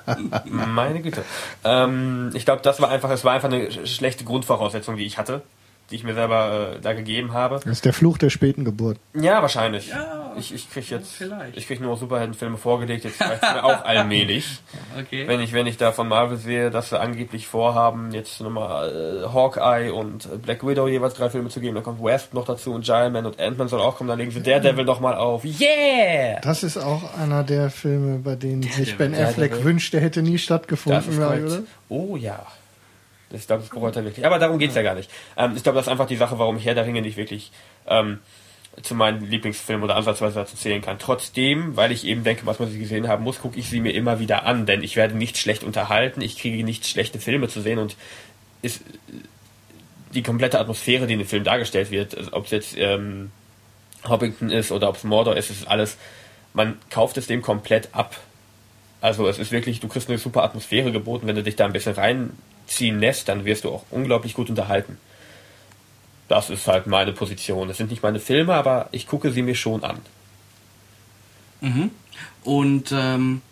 Meine 0.45 1.01
Güte. 1.03 1.25
Ähm, 1.65 2.31
ich 2.35 2.45
glaube, 2.45 2.63
das 2.63 2.81
war 2.81 2.89
einfach, 2.91 3.11
es 3.11 3.25
war 3.25 3.33
einfach 3.35 3.49
eine 3.49 3.67
sch- 3.69 3.87
schlechte 3.87 4.25
Grundvoraussetzung, 4.25 4.97
die 4.97 5.05
ich 5.05 5.19
hatte, 5.19 5.43
die 5.91 5.97
ich 5.97 6.05
mir 6.05 6.15
selber 6.15 6.75
äh, 6.77 6.81
da 6.81 6.93
gegeben 6.95 7.33
habe. 7.33 7.57
Das 7.57 7.67
ist 7.67 7.85
der 7.85 7.93
Fluch 7.93 8.17
der 8.17 8.31
späten 8.31 8.65
Geburt. 8.65 8.99
Ja, 9.15 9.43
wahrscheinlich. 9.43 9.89
Ja, 9.89 10.33
ich 10.37 10.55
ich 10.55 10.71
krieg 10.71 10.89
jetzt, 10.91 11.13
vielleicht. 11.13 11.57
ich 11.57 11.67
krieg 11.67 11.81
nur 11.81 11.97
Superheldenfilme 11.97 12.57
vorgelegt, 12.57 13.05
jetzt 13.05 13.21
mir 13.21 13.65
auch 13.65 13.85
allmählich. 13.85 14.61
Okay. 14.99 15.29
Wenn 15.29 15.41
ich, 15.41 15.53
wenn 15.53 15.67
ich 15.67 15.77
da 15.77 15.93
von 15.93 16.09
Marvel 16.09 16.39
sehe, 16.39 16.71
dass 16.71 16.89
sie 16.89 16.99
angeblich 16.99 17.47
vorhaben, 17.47 18.13
jetzt 18.13 18.41
nochmal 18.41 19.25
äh, 19.25 19.33
Hawkeye 19.33 19.91
und 19.93 20.43
Black 20.43 20.67
Widow 20.67 20.89
jeweils 20.89 21.15
drei 21.15 21.29
Filme 21.29 21.51
zu 21.51 21.61
geben, 21.61 21.75
dann 21.75 21.85
kommt 21.85 22.03
West 22.03 22.33
noch 22.33 22.47
dazu 22.47 22.73
und 22.73 22.85
Giant 22.85 23.13
Man 23.13 23.27
und 23.27 23.39
Ant-Man 23.39 23.69
soll 23.69 23.81
auch 23.81 23.97
kommen, 23.97 24.09
dann 24.09 24.19
legen 24.19 24.31
sie 24.31 24.43
Daredevil 24.43 24.85
noch 24.85 25.01
mal 25.01 25.15
auf. 25.15 25.45
Yeah! 25.45 26.41
Das 26.41 26.63
ist 26.63 26.79
auch 26.79 27.19
einer 27.19 27.45
der 27.45 27.71
Filme, 27.71 28.19
bei 28.19 28.37
denen 28.37 28.63
sich 28.63 28.97
Ben 28.97 29.13
Der 29.13 29.29
Affleck 29.29 29.63
wünscht, 29.65 29.93
der 29.93 30.01
hätte 30.01 30.23
nie 30.23 30.33
Das 30.33 30.43
stattgefunden, 30.43 31.19
oder? 31.19 31.63
Oh 31.89 32.17
ja. 32.17 32.47
Ich 33.35 33.47
glaube, 33.47 33.63
das 33.63 33.71
bereut 33.71 33.97
er 33.97 34.05
wirklich. 34.05 34.27
Aber 34.27 34.39
darum 34.39 34.59
geht's 34.59 34.75
ja 34.75 34.83
gar 34.83 34.95
nicht. 34.95 35.11
Ähm, 35.37 35.53
ich 35.57 35.63
glaube, 35.63 35.77
das 35.77 35.87
ist 35.87 35.93
einfach 35.93 36.07
die 36.07 36.17
Sache, 36.17 36.39
warum 36.39 36.57
ich 36.57 36.65
Herr 36.65 36.75
der 36.75 36.87
Ringe 36.87 37.03
nicht 37.03 37.17
wirklich 37.17 37.51
ähm, 37.87 38.21
zu 38.83 38.95
meinen 38.95 39.29
Lieblingsfilmen 39.29 39.85
oder 39.85 39.97
ansatzweise 39.97 40.37
dazu 40.37 40.57
zählen 40.57 40.83
kann. 40.83 40.99
Trotzdem, 40.99 41.77
weil 41.77 41.93
ich 41.93 42.05
eben 42.05 42.25
denke, 42.25 42.47
was 42.47 42.59
man 42.59 42.71
sie 42.71 42.79
gesehen 42.79 43.09
haben 43.09 43.23
muss, 43.23 43.41
gucke 43.41 43.59
ich 43.59 43.69
sie 43.69 43.81
mir 43.81 43.93
immer 43.93 44.19
wieder 44.19 44.45
an, 44.47 44.67
denn 44.67 44.83
ich 44.83 44.97
werde 44.97 45.17
nicht 45.17 45.39
schlecht 45.39 45.63
unterhalten, 45.63 46.21
ich 46.21 46.39
kriege 46.39 46.65
nicht 46.65 46.87
schlechte 46.87 47.21
Filme 47.21 47.49
zu 47.49 47.61
sehen 47.61 47.79
und 47.79 47.97
ist 48.63 48.83
die 50.13 50.23
komplette 50.23 50.59
Atmosphäre, 50.59 51.07
die 51.07 51.15
in 51.15 51.19
dem 51.21 51.29
Film 51.29 51.45
dargestellt 51.45 51.91
wird, 51.91 52.17
also 52.17 52.33
ob 52.33 52.47
es 52.47 52.51
jetzt 52.51 52.77
ähm, 52.77 53.31
Hobbiton 54.09 54.51
ist 54.51 54.73
oder 54.73 54.89
ob 54.89 54.97
es 54.97 55.05
Mordor 55.05 55.37
ist, 55.37 55.51
ist 55.51 55.69
alles, 55.69 55.97
man 56.53 56.77
kauft 56.91 57.17
es 57.17 57.27
dem 57.27 57.43
komplett 57.43 57.89
ab. 57.93 58.17
Also 59.01 59.29
es 59.29 59.39
ist 59.39 59.53
wirklich, 59.53 59.81
du 59.81 59.89
kriegst 59.89 60.09
eine 60.09 60.19
super 60.19 60.43
Atmosphäre 60.45 60.93
geboten, 60.93 61.27
wenn 61.27 61.37
du 61.37 61.43
dich 61.43 61.57
da 61.57 61.67
ein 61.67 61.73
bisschen 61.73 61.95
reinziehen 62.65 63.01
lässt, 63.01 63.29
dann 63.29 63.45
wirst 63.45 63.65
du 63.65 63.71
auch 63.71 63.85
unglaublich 63.91 64.35
gut 64.35 64.51
unterhalten. 64.51 64.99
Das 66.29 66.51
ist 66.51 66.67
halt 66.67 66.87
meine 66.87 67.13
Position. 67.13 67.69
Das 67.69 67.77
sind 67.77 67.91
nicht 67.91 68.03
meine 68.03 68.21
Filme, 68.21 68.55
aber 68.55 68.89
ich 68.93 69.07
gucke 69.07 69.31
sie 69.31 69.43
mir 69.43 69.55
schon 69.55 69.85
an. 69.85 69.99
Mhm. 71.61 71.91
Und 72.45 72.93
ähm, 72.93 73.43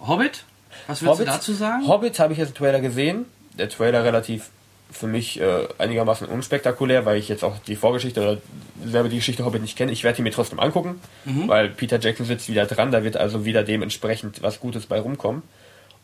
Hobbit? 0.00 0.44
Was 0.86 1.02
würdest 1.02 1.20
du 1.20 1.24
dazu 1.24 1.52
sagen? 1.52 1.86
Hobbit 1.86 2.18
habe 2.18 2.32
ich 2.32 2.38
jetzt 2.38 2.50
im 2.50 2.54
Trailer 2.54 2.80
gesehen. 2.80 3.26
Der 3.58 3.68
Trailer 3.68 4.04
relativ 4.04 4.50
für 4.90 5.06
mich 5.06 5.38
äh, 5.38 5.68
einigermaßen 5.76 6.26
unspektakulär, 6.26 7.04
weil 7.04 7.18
ich 7.18 7.28
jetzt 7.28 7.44
auch 7.44 7.58
die 7.58 7.76
Vorgeschichte 7.76 8.22
oder 8.22 8.38
selber 8.86 9.10
die 9.10 9.16
Geschichte 9.16 9.44
Hobbit 9.44 9.60
nicht 9.60 9.76
kenne. 9.76 9.92
Ich 9.92 10.02
werde 10.02 10.16
die 10.16 10.22
mir 10.22 10.30
trotzdem 10.30 10.60
angucken, 10.60 11.00
weil 11.46 11.68
Peter 11.68 12.00
Jackson 12.00 12.24
sitzt 12.24 12.48
wieder 12.48 12.64
dran. 12.64 12.90
Da 12.90 13.04
wird 13.04 13.18
also 13.18 13.44
wieder 13.44 13.64
dementsprechend 13.64 14.40
was 14.40 14.60
Gutes 14.60 14.86
bei 14.86 14.98
rumkommen. 14.98 15.42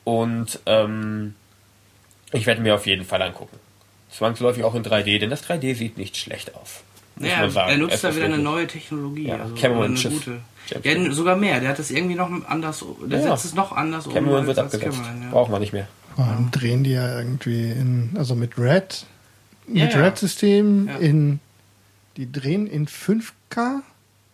Und 0.05 0.59
ähm, 0.67 1.35
ich 2.35 2.47
werde 2.47 2.61
mir 2.61 2.75
auf 2.75 2.87
jeden 2.87 3.05
Fall 3.05 3.23
angucken. 3.23 3.57
Zwangsläufig 4.11 4.63
auch 4.65 4.75
in 4.75 4.83
3D, 4.85 5.19
denn 5.19 5.31
das 5.31 5.43
3D 5.45 5.75
sieht 5.75 5.99
nicht 5.99 6.17
schlecht 6.17 6.55
aus. 6.55 6.83
muss 7.17 7.29
ja, 7.29 7.39
man 7.41 7.51
sagen. 7.51 7.71
er 7.71 7.79
nutzt 7.79 8.03
da 8.05 8.15
wieder 8.15 8.27
eine 8.27 8.39
neue 8.39 8.67
Technologie. 8.67 9.27
Ja, 9.29 9.37
also 9.39 9.55
Cameron 9.55 9.85
eine 9.87 9.97
Schiff. 9.97 10.13
gute. 10.13 10.41
Ja, 10.69 10.81
Cameron. 10.81 11.13
sogar 11.13 11.37
mehr. 11.37 11.61
Der 11.61 11.71
hat 11.71 11.79
das 11.79 11.91
irgendwie 11.91 12.15
noch 12.15 12.31
anders. 12.49 12.85
Der 13.07 13.19
Ja. 13.21 13.25
setzt 13.37 13.45
es 13.47 13.55
noch 13.55 13.73
anders 13.73 14.09
Cameron 14.09 14.41
um 14.41 14.47
wird 14.47 14.59
als 14.59 14.75
abgesetzt. 14.75 15.01
Cameron, 15.03 15.23
ja. 15.23 15.31
Brauchen 15.31 15.53
wir 15.53 15.59
nicht 15.59 15.73
mehr. 15.73 15.89
Dann 16.17 16.51
drehen 16.53 16.85
die 16.85 16.93
ja 16.93 17.19
irgendwie 17.19 17.71
in, 17.73 18.11
also 18.17 18.35
mit 18.37 18.57
Red, 18.57 19.05
mit 19.67 19.93
ja. 19.93 20.01
Red-System 20.01 20.87
Ja. 20.89 20.97
in, 20.99 21.41
die 22.17 22.31
drehen 22.31 22.67
in 22.69 22.87
5K 22.87 23.83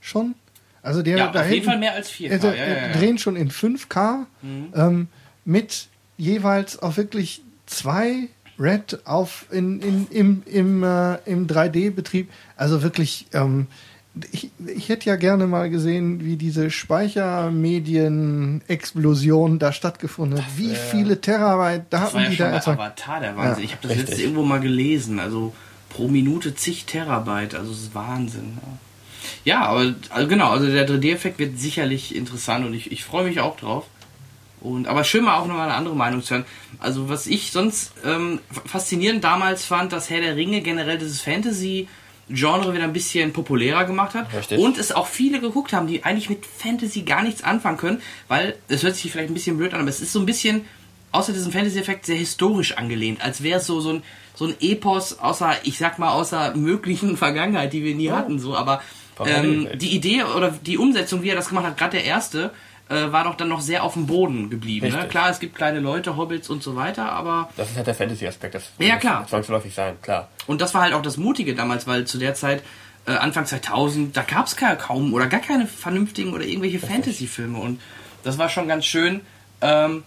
schon. 0.03 0.35
Also 0.83 1.03
der 1.03 1.17
Ja, 1.19 1.27
da 1.29 1.41
auf 1.41 1.45
jeden 1.47 1.55
hinten- 1.55 1.69
Fall 1.71 1.79
mehr 1.79 1.95
als 1.95 2.11
4K. 2.11 2.33
Also, 2.33 2.49
ja, 2.49 2.55
ja, 2.55 2.67
ja. 2.83 2.89
Mhm. 2.89 2.93
drehen 2.93 3.19
schon 3.19 3.37
in 3.37 3.51
5K 3.51 4.27
ähm, 4.75 5.09
mit 5.47 5.89
jeweils 6.19 6.81
auch 6.83 6.97
wirklich 6.99 7.43
zwei 7.71 8.29
Red 8.59 9.07
auf 9.07 9.47
in, 9.51 9.81
in, 9.81 10.07
im, 10.11 10.43
im, 10.45 10.83
äh, 10.83 11.15
im 11.25 11.47
3D-Betrieb. 11.47 12.29
Also 12.57 12.83
wirklich, 12.83 13.27
ähm, 13.33 13.69
ich, 14.33 14.51
ich 14.67 14.91
hätte 14.91 15.09
ja 15.09 15.15
gerne 15.17 15.47
mal 15.47 15.71
gesehen, 15.71 16.23
wie 16.25 16.37
diese 16.37 16.71
Speichermedien-Explosion 16.71 19.59
da 19.59 19.73
stattgefunden 19.73 20.39
hat. 20.39 20.45
Wie 20.57 20.75
viele 20.75 21.23
Terabyte 21.23 21.87
Das 21.91 22.01
Daten 22.01 22.15
war 22.15 22.23
ja 22.23 22.29
die 22.29 22.37
schon 22.37 22.45
da 22.45 22.51
bei 22.51 22.57
erzeugt. 22.57 22.81
Avatar 22.81 23.21
der 23.21 23.37
Wahnsinn. 23.37 23.65
ich 23.65 23.73
habe 23.73 23.83
das 23.83 23.91
richtig. 23.93 24.09
letzte 24.09 24.23
irgendwo 24.23 24.43
mal 24.43 24.61
gelesen. 24.61 25.21
Also 25.21 25.55
pro 25.89 26.09
Minute 26.09 26.55
zig 26.55 26.85
Terabyte. 26.85 27.55
Also 27.55 27.71
das 27.71 27.81
ist 27.81 27.95
Wahnsinn. 27.95 28.59
Ja, 29.45 29.55
ja 29.55 29.65
aber 29.67 29.95
also 30.11 30.29
genau, 30.29 30.51
also 30.51 30.67
der 30.67 30.87
3D-Effekt 30.87 31.39
wird 31.39 31.59
sicherlich 31.59 32.15
interessant 32.15 32.67
und 32.67 32.75
ich, 32.75 32.93
ich 32.93 33.05
freue 33.05 33.25
mich 33.25 33.41
auch 33.41 33.57
drauf. 33.57 33.87
Und, 34.61 34.87
aber 34.89 35.05
schön 35.05 35.25
mal 35.25 35.39
auch 35.39 35.47
nochmal 35.47 35.69
eine 35.69 35.75
andere 35.75 35.97
Meinung 35.97 36.23
zu 36.23 36.35
hören. 36.35 36.45
Also 36.79 37.09
was 37.09 37.27
ich 37.27 37.51
sonst 37.51 37.93
ähm, 38.05 38.41
faszinierend 38.67 39.25
damals 39.25 39.65
fand, 39.65 39.93
dass 39.93 40.11
Herr 40.11 40.21
der 40.21 40.37
Ringe 40.37 40.61
generell 40.61 40.99
dieses 40.99 41.23
Fantasy 41.23 41.89
Genre 42.29 42.73
wieder 42.73 42.85
ein 42.85 42.93
bisschen 42.93 43.33
populärer 43.33 43.85
gemacht 43.85 44.15
hat 44.15 44.33
Richtig. 44.33 44.61
und 44.61 44.79
es 44.79 44.93
auch 44.93 45.09
viele 45.09 45.41
geguckt 45.41 45.73
haben, 45.73 45.89
die 45.89 46.05
eigentlich 46.05 46.31
mit 46.31 46.47
Fantasy 46.47 47.03
gar 47.03 47.23
nichts 47.23 47.43
anfangen 47.43 47.77
können, 47.77 48.03
weil 48.29 48.57
es 48.69 48.85
hört 48.85 48.95
sich 48.95 49.11
vielleicht 49.11 49.31
ein 49.31 49.35
bisschen 49.35 49.57
blöd 49.57 49.75
an, 49.75 49.81
aber 49.81 49.89
es 49.89 50.01
ist 50.01 50.13
so 50.13 50.21
ein 50.21 50.27
bisschen 50.27 50.65
außer 51.11 51.33
diesem 51.33 51.51
Fantasy-Effekt 51.51 52.07
sehr 52.07 52.17
historisch 52.17 52.77
angelehnt, 52.77 53.21
als 53.21 53.43
wäre 53.43 53.59
es 53.59 53.67
so, 53.67 53.81
so 53.81 53.95
ein 53.95 54.03
so 54.41 54.47
ein 54.47 54.55
Epos 54.61 55.19
außer, 55.19 55.55
ich 55.65 55.77
sag 55.77 55.99
mal, 55.99 56.13
außer 56.13 56.55
möglichen 56.57 57.17
Vergangenheit, 57.19 57.73
die 57.73 57.85
wir 57.85 57.95
nie 57.95 58.11
hatten, 58.11 58.39
so, 58.39 58.57
aber 58.57 58.81
ähm, 59.19 59.27
Parallelwelt. 59.27 59.83
die 59.83 59.95
Idee 59.95 60.23
oder 60.25 60.51
die 60.51 60.79
Umsetzung, 60.79 61.23
wie 61.23 61.29
er 61.29 61.37
das 61.37 61.49
gemacht 61.49 61.67
hat, 61.67 61.77
gerade 61.77 61.99
der 61.99 62.05
erste, 62.05 62.53
äh, 62.91 63.13
war 63.13 63.25
doch 63.25 63.37
dann 63.37 63.49
noch 63.49 63.61
sehr 63.61 63.85
auf 63.85 63.95
dem 63.95 64.07
Boden 64.07 64.51
geblieben. 64.51 64.89
Ne? 64.91 65.07
Klar, 65.09 65.31
es 65.31 65.39
gibt 65.41 65.55
kleine 65.55 65.81
Leute, 65.81 66.17
Hobbits 66.17 66.51
und 66.51 66.63
so 66.63 66.77
weiter, 66.77 67.11
aber 67.13 67.49
Das 67.57 67.71
ist 67.71 67.77
halt 67.77 67.87
der 67.87 67.95
Fantasy-Aspekt. 67.95 68.55
Das 68.55 68.71
Ja, 68.79 68.97
klar. 68.97 69.27
zwangsläufig 69.27 69.73
sein, 69.75 69.95
klar. 70.03 70.29
und 70.47 70.61
das 70.61 70.75
war 70.75 70.83
halt 70.83 70.93
auch 70.95 71.03
das 71.03 71.17
Mutige 71.17 71.55
damals, 71.55 71.87
weil 71.87 72.05
zu 72.05 72.19
der 72.19 72.35
Zeit 72.35 72.63
äh, 73.07 73.13
Anfang 73.13 73.47
2000, 73.47 74.17
da 74.17 74.23
gab 74.23 74.47
es 74.47 74.57
kaum 74.57 75.15
oder 75.15 75.27
gar 75.27 75.41
keine 75.41 75.67
vernünftigen 75.67 76.33
oder 76.35 76.45
irgendwelche 76.45 76.79
Fantasy-Filme. 76.81 77.59
Und 77.59 77.81
das 78.25 78.39
war 78.39 78.49
schon 78.49 78.69
ganz 78.69 78.85
schön, 78.85 79.21
ähm, 79.61 80.03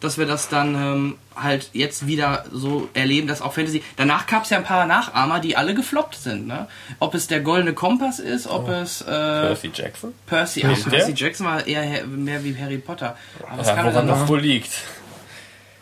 dass 0.00 0.16
wir 0.18 0.26
das 0.26 0.48
dann 0.48 0.74
ähm, 0.74 1.14
halt 1.36 1.70
jetzt 1.72 2.06
wieder 2.06 2.44
so 2.52 2.88
erleben, 2.94 3.26
dass 3.28 3.42
auch 3.42 3.52
Fantasy. 3.52 3.82
Danach 3.96 4.26
gab 4.26 4.44
es 4.44 4.50
ja 4.50 4.58
ein 4.58 4.64
paar 4.64 4.86
Nachahmer, 4.86 5.40
die 5.40 5.56
alle 5.56 5.74
gefloppt 5.74 6.14
sind. 6.16 6.46
Ne? 6.46 6.66
Ob 6.98 7.14
es 7.14 7.26
der 7.26 7.40
Goldene 7.40 7.72
Kompass 7.74 8.18
ist, 8.18 8.46
ob 8.46 8.68
Oh. 8.68 8.72
es 8.72 9.02
äh, 9.02 9.04
Percy 9.06 9.70
Jackson? 9.74 10.14
Percy, 10.26 10.66
Nicht 10.66 10.88
Percy? 10.88 11.12
Jackson 11.14 11.46
war 11.46 11.66
eher 11.66 12.04
mehr 12.06 12.42
wie 12.44 12.56
Harry 12.58 12.78
Potter. 12.78 13.16
Aber 13.46 13.58
das 13.58 13.68
Ja, 13.68 13.74
kam 13.74 13.86
ja 13.86 13.92
woran 13.92 14.06
dann 14.06 14.14
das 14.14 14.20
noch, 14.24 14.28
wohl 14.28 14.40
liegt. 14.40 14.70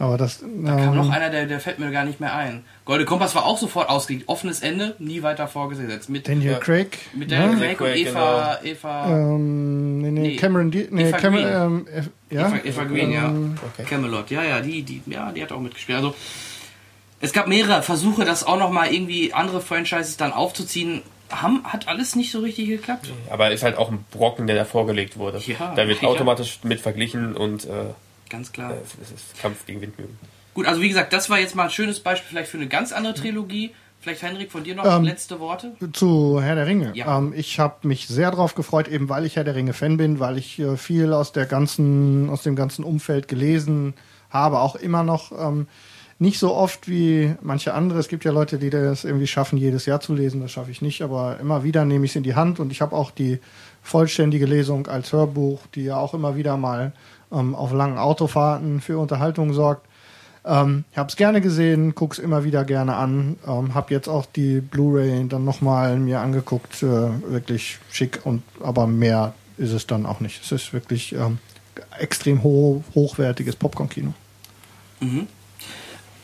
Aber 0.01 0.17
das, 0.17 0.39
da 0.41 0.77
kam 0.77 0.95
noch 0.97 1.07
ähm, 1.07 1.11
einer, 1.11 1.29
der, 1.31 1.47
der 1.47 1.59
fällt 1.59 1.79
mir 1.81 1.91
gar 1.91 2.05
nicht 2.05 2.21
mehr 2.21 2.33
ein. 2.35 2.65
Goldene 2.85 3.05
Kompass 3.07 3.35
war 3.35 3.45
auch 3.45 3.59
sofort 3.59 3.89
ausgelegt. 3.89 4.29
Offenes 4.29 4.61
Ende, 4.61 4.95
nie 5.01 5.23
weiter 5.23 5.49
vorgesetzt. 5.49 6.09
Mit, 6.09 6.29
Daniel 6.29 6.53
Ja. 6.53 6.59
Craig. 6.59 6.99
mit 7.15 7.33
Daniel 7.33 7.57
ne? 7.59 7.75
Craig 7.75 7.81
und 7.81 7.97
Eva, 7.97 8.59
Eva, 8.63 9.07
Ähm, 9.11 9.99
nee, 10.01 10.11
nee, 10.13 10.21
Nee, 10.21 10.37
Cameron, 10.37 10.71
Di 10.71 10.87
nee, 10.91 11.09
Eva 11.09 11.17
Cameron, 11.19 11.85
Green. 11.85 11.87
ähm, 11.99 12.09
ja, 12.31 12.47
Eva, 12.49 12.57
Eva 12.65 12.85
Green, 12.85 13.11
ja. 13.13 13.25
ähm, 13.27 13.57
Okay. 13.75 13.89
Camelot, 13.89 14.31
ja, 14.31 14.45
ja, 14.45 14.61
die, 14.61 14.83
die, 14.83 15.03
ja, 15.07 15.33
die 15.33 15.43
hat 15.43 15.51
auch 15.51 15.61
mitgespielt. 15.61 15.99
Also 15.99 16.15
es 17.21 17.33
gab 17.33 17.49
mehrere 17.49 17.83
Versuche, 17.83 18.25
das 18.25 18.45
auch 18.45 18.59
nochmal 18.59 18.95
irgendwie 18.95 19.33
andere 19.35 19.61
Franchises 19.61 20.17
dann 20.17 20.33
aufzuziehen. 20.33 21.03
Haben, 21.31 21.63
hat 21.65 21.89
alles 21.89 22.15
nicht 22.17 22.31
so 22.31 22.39
richtig 22.39 22.69
geklappt. 22.69 23.11
Aber 23.29 23.51
ist 23.51 23.63
halt 23.65 23.77
auch 23.77 23.91
ein 23.91 24.05
Brocken, 24.13 24.47
der 24.47 24.55
da 24.57 24.65
vorgelegt 24.65 25.19
wurde. 25.19 25.39
Ja, 25.45 25.75
da 25.75 25.87
wird 25.89 26.03
automatisch 26.05 26.61
mit 26.63 26.81
verglichen 26.81 27.37
und 27.37 27.65
äh, 27.67 27.69
Ganz 28.29 28.53
klar. 28.53 28.75
es 29.03 29.11
ist 29.11 29.41
Kampf 29.41 29.67
gegen 29.67 29.81
Windmühlen. 29.81 30.17
Gut, 30.55 30.67
also 30.67 30.81
wie 30.81 30.89
gesagt, 30.89 31.13
das 31.13 31.31
war 31.31 31.39
jetzt 31.39 31.55
mal 31.55 31.65
ein 31.65 31.71
schönes 31.71 32.01
Beispiel 32.01 32.29
vielleicht 32.31 32.51
für 32.51 32.57
eine 32.59 32.69
ganz 32.69 32.93
andere 32.93 33.15
Trilogie. 33.15 33.73
Vielleicht 34.01 34.23
Henrik 34.23 34.53
von 34.53 34.63
dir 34.63 34.77
noch 34.77 34.85
Ähm, 34.85 35.03
letzte 35.03 35.41
Worte. 35.41 35.73
Zu 35.93 36.41
Herr 36.41 36.55
der 36.55 36.67
Ringe. 36.67 36.93
Ja. 36.95 37.19
Ähm, 37.19 37.33
ich 37.37 37.59
habe 37.59 37.87
mich 37.87 38.07
sehr 38.07 38.31
drauf 38.31 38.55
gefreut, 38.55 38.87
eben 38.87 39.09
weil 39.09 39.25
ich 39.25 39.37
Herr 39.37 39.45
der 39.45 39.57
Ringe 39.57 39.73
Fan 39.73 39.97
bin, 39.97 40.21
weil 40.21 40.39
ich 40.39 40.59
äh, 40.61 40.77
viel 40.77 41.13
aus 41.13 41.33
der 41.33 41.47
ganzen, 41.47 42.31
aus 42.31 42.43
dem 42.43 42.55
ganzen 42.55 42.85
Umfeld 42.85 43.27
gelesen 43.27 43.95
habe, 44.31 44.61
auch 44.61 44.77
immer 44.77 45.03
noch 45.03 45.33
ähm, 45.33 45.67
nicht 46.21 46.39
so 46.39 46.55
oft 46.55 46.89
wie 46.89 47.35
manche 47.43 47.75
andere. 47.75 47.99
Es 47.99 48.09
gibt 48.09 48.25
ja 48.25 48.31
Leute, 48.33 48.59
die 48.59 48.71
das 48.71 49.05
irgendwie 49.05 49.27
schaffen, 49.27 49.57
jedes 49.59 49.87
Jahr 49.87 50.01
zu 50.01 50.15
lesen. 50.15 50.41
Das 50.41 50.53
schaffe 50.53 50.71
ich 50.71 50.83
nicht, 50.83 51.03
aber 51.03 51.39
immer 51.41 51.65
wieder 51.65 51.85
nehme 51.85 52.05
ich 52.05 52.13
es 52.13 52.17
in 52.17 52.23
die 52.23 52.35
Hand 52.35 52.61
und 52.61 52.71
ich 52.71 52.81
habe 52.81 52.95
auch 52.95 53.11
die 53.11 53.41
vollständige 53.83 54.47
Lesung 54.47 54.87
als 54.87 55.13
Hörbuch, 55.13 55.61
die 55.75 55.85
ja 55.85 55.97
auch 55.97 56.15
immer 56.15 56.37
wieder 56.37 56.57
mal 56.57 56.93
ähm, 57.33 57.55
auf 57.55 57.73
langen 57.73 57.99
Autofahrten 57.99 58.81
für 58.81 58.99
Unterhaltung 58.99 59.53
sorgt. 59.53 59.87
Ähm, 60.45 60.85
ich 60.93 60.99
habe 60.99 61.09
es 61.09 61.17
gerne 61.17 61.41
gesehen, 61.41 61.95
guck's 61.95 62.19
immer 62.19 62.45
wieder 62.45 62.65
gerne 62.65 62.97
an. 62.97 63.37
Ähm, 63.47 63.75
habe 63.75 63.93
jetzt 63.93 64.09
auch 64.09 64.27
die 64.27 64.61
Blu-ray 64.61 65.29
dann 65.29 65.45
nochmal 65.45 65.99
mir 65.99 66.21
angeguckt. 66.21 66.83
Äh, 66.83 66.87
wirklich 66.87 67.79
schick 67.91 68.21
und 68.25 68.43
aber 68.63 68.87
mehr 68.87 69.35
ist 69.57 69.73
es 69.73 69.87
dann 69.87 70.07
auch 70.07 70.21
nicht. 70.21 70.43
Es 70.43 70.53
ist 70.53 70.73
wirklich 70.73 71.15
ähm, 71.15 71.39
extrem 71.99 72.43
ho 72.43 72.83
hochwertiges 72.95 73.57
Popcorn-Kino. 73.57 74.15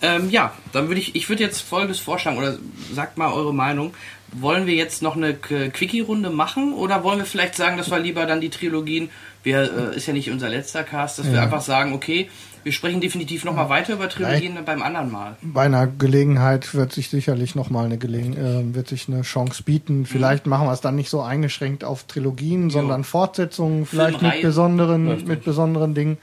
Ähm, 0.03 0.31
ja, 0.31 0.53
dann 0.73 0.89
würde 0.89 1.01
ich, 1.01 1.15
ich 1.15 1.29
würde 1.29 1.43
jetzt 1.43 1.61
folgendes 1.61 1.99
vorschlagen, 1.99 2.39
oder 2.39 2.59
sagt 2.93 3.17
mal 3.17 3.33
eure 3.33 3.55
Meinung. 3.55 3.95
Wollen 4.33 4.67
wir 4.67 4.75
jetzt 4.75 5.01
noch 5.01 5.17
eine 5.17 5.35
Quickie-Runde 5.35 6.29
machen 6.29 6.75
oder 6.75 7.05
wollen 7.05 7.19
wir 7.19 7.25
vielleicht 7.25 7.55
sagen, 7.55 7.77
dass 7.77 7.91
wir 7.91 8.01
lieber 8.01 8.27
dann 8.27 8.41
die 8.41 8.51
Trilogien, 8.51 9.11
wir, 9.45 9.93
äh, 9.93 9.97
ist 9.97 10.07
ja 10.07 10.13
nicht 10.13 10.31
unser 10.31 10.49
letzter 10.49 10.83
Cast, 10.83 11.19
dass 11.19 11.31
wir 11.31 11.41
einfach 11.41 11.61
sagen, 11.61 11.93
okay, 11.93 12.29
wir 12.65 12.73
sprechen 12.73 13.03
definitiv 13.03 13.45
nochmal 13.45 13.69
weiter 13.69 13.93
über 13.93 14.09
Trilogien 14.09 14.59
beim 14.65 14.83
anderen 14.83 15.13
Mal. 15.13 15.37
Bei 15.43 15.67
einer 15.67 15.87
Gelegenheit 15.87 16.75
wird 16.75 16.93
sich 16.93 17.11
sicherlich 17.11 17.55
nochmal 17.55 17.85
eine 17.85 17.99
Gelegen 17.99 18.35
äh, 18.37 18.75
wird 18.75 18.89
sich 18.89 19.07
eine 19.07 19.21
Chance 19.21 19.63
bieten. 19.63 20.07
Vielleicht 20.07 20.47
machen 20.47 20.67
wir 20.67 20.73
es 20.73 20.81
dann 20.81 20.97
nicht 20.97 21.11
so 21.11 21.21
eingeschränkt 21.21 21.85
auf 21.85 22.05
Trilogien, 22.05 22.71
sondern 22.71 23.05
Fortsetzungen, 23.05 23.85
vielleicht 23.85 24.23
mit 24.23 24.41
besonderen, 24.41 25.27
mit 25.27 25.45
besonderen 25.45 25.95
Dingen, 25.95 26.17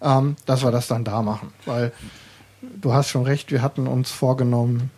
ähm, 0.00 0.36
dass 0.46 0.64
wir 0.64 0.70
das 0.70 0.88
dann 0.88 1.04
da 1.04 1.20
machen. 1.20 1.52
Weil 1.66 1.92
du 2.80 2.94
hast 2.94 3.10
schon 3.10 3.24
recht, 3.24 3.52
wir 3.52 3.60
hatten 3.60 3.86
uns 3.86 4.10
vorgenommen, 4.10 4.90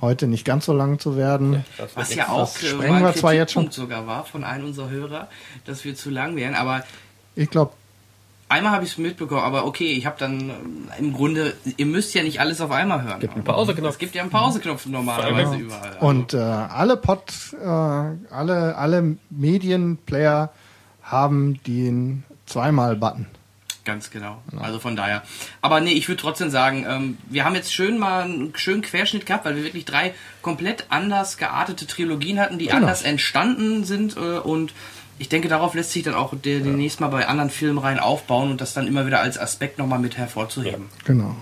heute 0.00 0.26
nicht 0.26 0.46
ganz 0.46 0.64
so 0.64 0.72
lang 0.72 0.98
zu 0.98 1.18
werden. 1.18 1.66
Das 1.76 1.94
Was 1.96 2.14
ja 2.14 2.28
auch 2.28 2.40
das 2.40 2.62
äh, 2.62 2.66
sprengen 2.68 3.02
wir 3.02 3.08
ein 3.08 3.14
zwar 3.14 3.34
jetzt 3.34 3.52
schon. 3.52 3.70
Sogar 3.70 4.06
war 4.06 4.24
von 4.24 4.42
einem 4.42 4.64
unserer 4.64 4.88
Hörer, 4.88 5.28
dass 5.66 5.84
wir 5.84 5.94
zu 5.94 6.08
lang 6.08 6.36
wären, 6.36 6.54
aber 6.54 6.82
Ich 7.36 7.48
glaube, 7.50 7.72
einmal 8.48 8.72
habe 8.72 8.84
ich 8.84 8.92
es 8.92 8.98
mitbekommen, 8.98 9.42
aber 9.42 9.64
okay, 9.64 9.92
ich 9.92 10.06
habe 10.06 10.16
dann 10.18 10.40
ähm, 10.50 10.88
im 10.98 11.12
Grunde, 11.12 11.54
ihr 11.76 11.86
müsst 11.86 12.14
ja 12.14 12.22
nicht 12.22 12.40
alles 12.40 12.60
auf 12.60 12.70
einmal 12.70 13.02
hören. 13.02 13.20
Gibt 13.20 13.34
einen 13.34 13.44
Pauseknopf. 13.44 13.92
Es 13.92 13.98
gibt 13.98 14.14
ja 14.14 14.22
einen 14.22 14.30
Pauseknopf 14.30 14.86
normalerweise 14.86 15.52
Genau. 15.56 15.64
überall. 15.66 15.88
Also, 15.94 16.06
Und 16.06 16.34
äh, 16.34 16.38
alle 16.38 16.96
Pod, 16.96 17.22
äh, 17.60 17.64
alle, 17.66 18.76
alle 18.76 19.16
Medienplayer 19.30 20.52
haben 21.02 21.60
den 21.66 22.24
Zweimal-Button. 22.46 23.26
Ganz 23.84 24.10
genau. 24.10 24.42
Also 24.58 24.78
von 24.78 24.94
daher. 24.94 25.22
Aber 25.62 25.80
nee, 25.80 25.92
ich 25.92 26.06
würde 26.08 26.20
trotzdem 26.20 26.50
sagen, 26.50 26.84
ähm, 26.88 27.18
wir 27.28 27.44
haben 27.44 27.54
jetzt 27.54 27.72
schön 27.72 27.98
mal 27.98 28.24
einen 28.24 28.52
schönen 28.54 28.82
Querschnitt 28.82 29.24
gehabt, 29.24 29.46
weil 29.46 29.56
wir 29.56 29.64
wirklich 29.64 29.86
drei 29.86 30.12
komplett 30.42 30.84
anders 30.90 31.38
geartete 31.38 31.86
Trilogien 31.86 32.38
hatten, 32.38 32.58
die 32.58 32.66
Genau. 32.66 32.76
anders 32.78 33.02
entstanden 33.02 33.84
sind 33.84 34.16
äh, 34.16 34.38
und 34.38 34.74
ich 35.20 35.28
denke, 35.28 35.48
darauf 35.48 35.74
lässt 35.74 35.92
sich 35.92 36.02
dann 36.02 36.14
auch 36.14 36.32
der, 36.34 36.60
demnächst 36.60 36.98
mal 36.98 37.08
bei 37.08 37.28
anderen 37.28 37.50
Filmreihen 37.50 37.98
aufbauen 37.98 38.50
und 38.50 38.62
das 38.62 38.72
dann 38.72 38.86
immer 38.86 39.06
wieder 39.06 39.20
als 39.20 39.38
Aspekt 39.38 39.78
nochmal 39.78 39.98
mit 39.98 40.16
hervorzuheben. 40.16 40.86
Genau. 41.04 41.36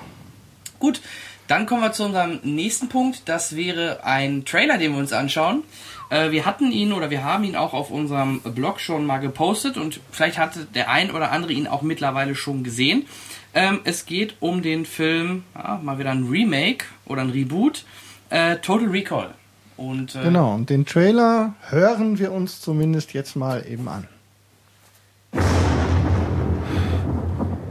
Gut, 0.81 1.01
dann 1.47 1.65
kommen 1.65 1.83
wir 1.83 1.93
zu 1.93 2.05
unserem 2.05 2.41
nächsten 2.43 2.89
Punkt. 2.89 3.23
Das 3.27 3.55
wäre 3.55 4.03
ein 4.03 4.45
Trailer, 4.45 4.79
den 4.79 4.93
wir 4.93 4.99
uns 4.99 5.13
anschauen. 5.13 5.63
Äh, 6.11 6.33
wir 6.33 6.45
hatten 6.45 6.73
ihn 6.73 6.93
oder 6.93 7.11
wir 7.11 7.23
haben 7.23 7.45
ihn 7.45 7.55
auch 7.55 7.73
auf 7.73 7.93
unserem 7.93 8.41
Blog 8.41 8.81
schon 8.81 9.07
mal 9.07 9.19
gepostet 9.19 9.77
und 9.77 10.01
vielleicht 10.11 10.39
hatte 10.39 10.67
der 10.75 10.91
ein 10.91 11.13
oder 11.13 11.31
andere 11.31 11.53
ihn 11.53 11.69
auch 11.69 11.83
mittlerweile 11.83 12.35
schon 12.35 12.65
gesehen. 12.65 13.07
Ähm, 13.55 13.79
es 13.85 14.07
geht 14.07 14.35
um 14.41 14.61
den 14.61 14.87
Film, 14.87 15.45
ja, 15.55 15.81
mal 15.81 16.01
wieder 16.01 16.11
ein 16.11 16.25
Remake 16.25 16.85
oder 17.07 17.23
ein 17.23 17.31
Reboot, 17.31 17.85
äh, 18.31 18.57
Total 18.57 18.89
Recall. 18.89 19.35
Und 19.79 20.15
äh, 20.15 20.23
Genau. 20.25 20.55
Und 20.55 20.69
den 20.69 20.85
Trailer 20.85 21.55
hören 21.71 22.19
wir 22.19 22.33
uns 22.33 22.61
zumindest 22.61 23.15
jetzt 23.15 23.37
mal 23.37 23.65
eben 23.67 23.89
an. 23.89 24.07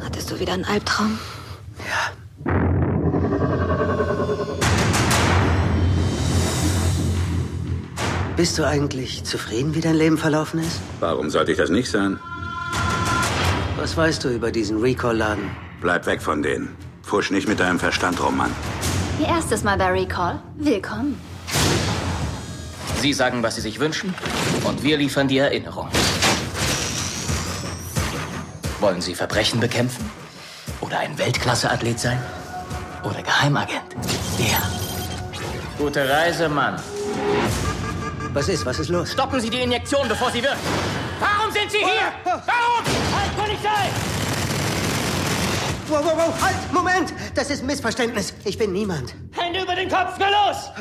Hattest 0.01 0.31
du 0.31 0.39
wieder 0.39 0.53
einen 0.53 0.65
Albtraum? 0.65 1.19
Bist 8.35 8.57
du 8.59 8.65
eigentlich 8.67 9.23
zufrieden, 9.23 9.73
wie 9.73 9.81
dein 9.81 9.95
Leben 9.95 10.17
verlaufen 10.17 10.59
ist? 10.59 10.79
Warum 10.99 11.29
sollte 11.29 11.51
ich 11.51 11.57
das 11.57 11.69
nicht 11.71 11.89
sein? 11.89 12.19
Was 13.77 13.97
weißt 13.97 14.23
du 14.23 14.29
über 14.29 14.51
diesen 14.51 14.79
Recall-Laden? 14.79 15.49
Bleib 15.81 16.05
weg 16.05 16.21
von 16.21 16.43
denen. 16.43 16.75
Fusch 17.01 17.31
nicht 17.31 17.47
mit 17.47 17.59
deinem 17.59 17.79
Verstand 17.79 18.21
rum, 18.23 18.37
Mann. 18.37 18.51
Ihr 19.19 19.27
erstes 19.27 19.63
Mal 19.63 19.77
bei 19.77 19.91
Recall? 19.91 20.39
Willkommen. 20.57 21.19
Sie 23.01 23.13
sagen, 23.13 23.43
was 23.43 23.55
Sie 23.55 23.61
sich 23.61 23.79
wünschen, 23.79 24.13
und 24.63 24.83
wir 24.83 24.97
liefern 24.97 25.27
die 25.27 25.37
Erinnerung. 25.37 25.87
Wollen 28.79 29.01
Sie 29.01 29.15
Verbrechen 29.15 29.59
bekämpfen? 29.59 30.09
Oder 30.81 30.99
ein 30.99 31.17
Weltklasse-Athlet 31.17 31.99
sein? 31.99 32.21
Oder 33.03 33.21
Geheimagent? 33.21 33.95
Ja. 34.37 34.61
Gute 35.77 36.09
Reise, 36.09 36.49
Mann. 36.49 36.81
Was 38.33 38.49
ist? 38.49 38.65
Was 38.65 38.79
ist 38.79 38.89
los? 38.89 39.11
Stoppen 39.11 39.39
Sie 39.39 39.49
die 39.49 39.61
Injektion, 39.61 40.07
bevor 40.07 40.31
sie 40.31 40.43
wirkt. 40.43 40.57
Warum 41.19 41.51
sind 41.51 41.71
Sie 41.71 41.79
hier? 41.79 42.11
Warum? 42.23 42.41
Halt, 42.45 43.37
Polizei! 43.37 43.89
Wow, 45.87 46.03
wow, 46.03 46.13
wow, 46.17 46.41
halt! 46.41 46.73
Moment! 46.73 47.13
Das 47.33 47.49
ist 47.49 47.61
ein 47.61 47.67
Missverständnis. 47.67 48.33
Ich 48.43 48.57
bin 48.57 48.73
niemand. 48.73 49.15
Hände 49.31 49.61
über 49.61 49.75
den 49.75 49.89
Kopf, 49.89 50.15
na 50.19 50.27
los! 50.29 50.71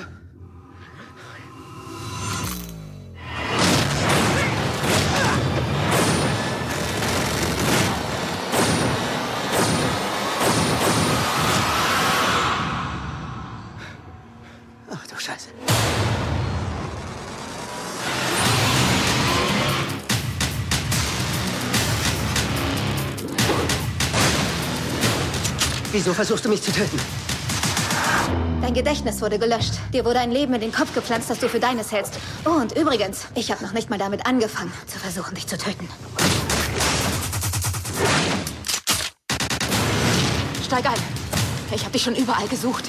Scheiße. 15.26 15.48
Wieso 25.90 26.14
versuchst 26.14 26.44
du 26.44 26.48
mich 26.48 26.62
zu 26.62 26.70
töten? 26.70 27.00
Dein 28.62 28.72
Gedächtnis 28.72 29.20
wurde 29.20 29.40
gelöscht. 29.40 29.72
Dir 29.92 30.04
wurde 30.04 30.20
ein 30.20 30.30
Leben 30.30 30.54
in 30.54 30.60
den 30.60 30.70
Kopf 30.70 30.94
gepflanzt, 30.94 31.28
das 31.28 31.40
du 31.40 31.48
für 31.48 31.58
deines 31.58 31.90
hältst. 31.90 32.14
Oh, 32.44 32.50
und 32.50 32.78
übrigens, 32.78 33.26
ich 33.34 33.50
habe 33.50 33.64
noch 33.64 33.72
nicht 33.72 33.90
mal 33.90 33.98
damit 33.98 34.26
angefangen, 34.26 34.72
zu 34.86 35.00
versuchen, 35.00 35.34
dich 35.34 35.48
zu 35.48 35.58
töten. 35.58 35.88
Steig 40.64 40.86
ein. 40.86 41.00
Ich 41.74 41.82
habe 41.82 41.90
dich 41.90 42.02
schon 42.02 42.14
überall 42.14 42.46
gesucht. 42.46 42.84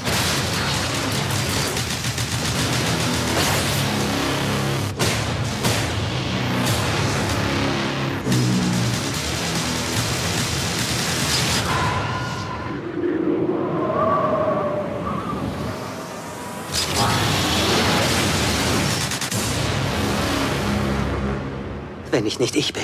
Wenn 22.27 22.33
ich 22.33 22.39
nicht 22.39 22.57
ich 22.57 22.73
bin, 22.73 22.83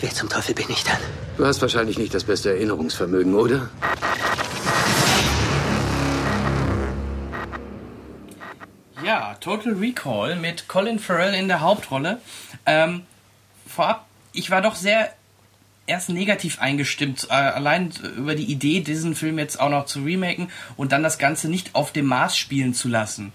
wer 0.00 0.10
zum 0.10 0.28
Teufel 0.28 0.54
bin 0.54 0.66
ich 0.68 0.84
dann? 0.84 0.98
Du 1.38 1.46
hast 1.46 1.62
wahrscheinlich 1.62 1.96
nicht 1.96 2.12
das 2.12 2.24
beste 2.24 2.50
Erinnerungsvermögen, 2.50 3.34
oder? 3.34 3.70
Ja, 9.02 9.32
Total 9.40 9.72
Recall 9.72 10.36
mit 10.36 10.68
Colin 10.68 10.98
Farrell 10.98 11.32
in 11.32 11.48
der 11.48 11.62
Hauptrolle. 11.62 12.20
Ähm, 12.66 13.06
vorab, 13.66 14.04
ich 14.34 14.50
war 14.50 14.60
doch 14.60 14.74
sehr 14.74 15.14
erst 15.86 16.10
negativ 16.10 16.60
eingestimmt, 16.60 17.28
äh, 17.30 17.32
allein 17.32 17.94
über 18.18 18.34
die 18.34 18.44
Idee, 18.44 18.80
diesen 18.80 19.14
Film 19.14 19.38
jetzt 19.38 19.58
auch 19.58 19.70
noch 19.70 19.86
zu 19.86 20.02
remaken 20.02 20.50
und 20.76 20.92
dann 20.92 21.02
das 21.02 21.16
Ganze 21.16 21.48
nicht 21.48 21.74
auf 21.74 21.92
dem 21.92 22.04
Maß 22.04 22.36
spielen 22.36 22.74
zu 22.74 22.88
lassen. 22.88 23.32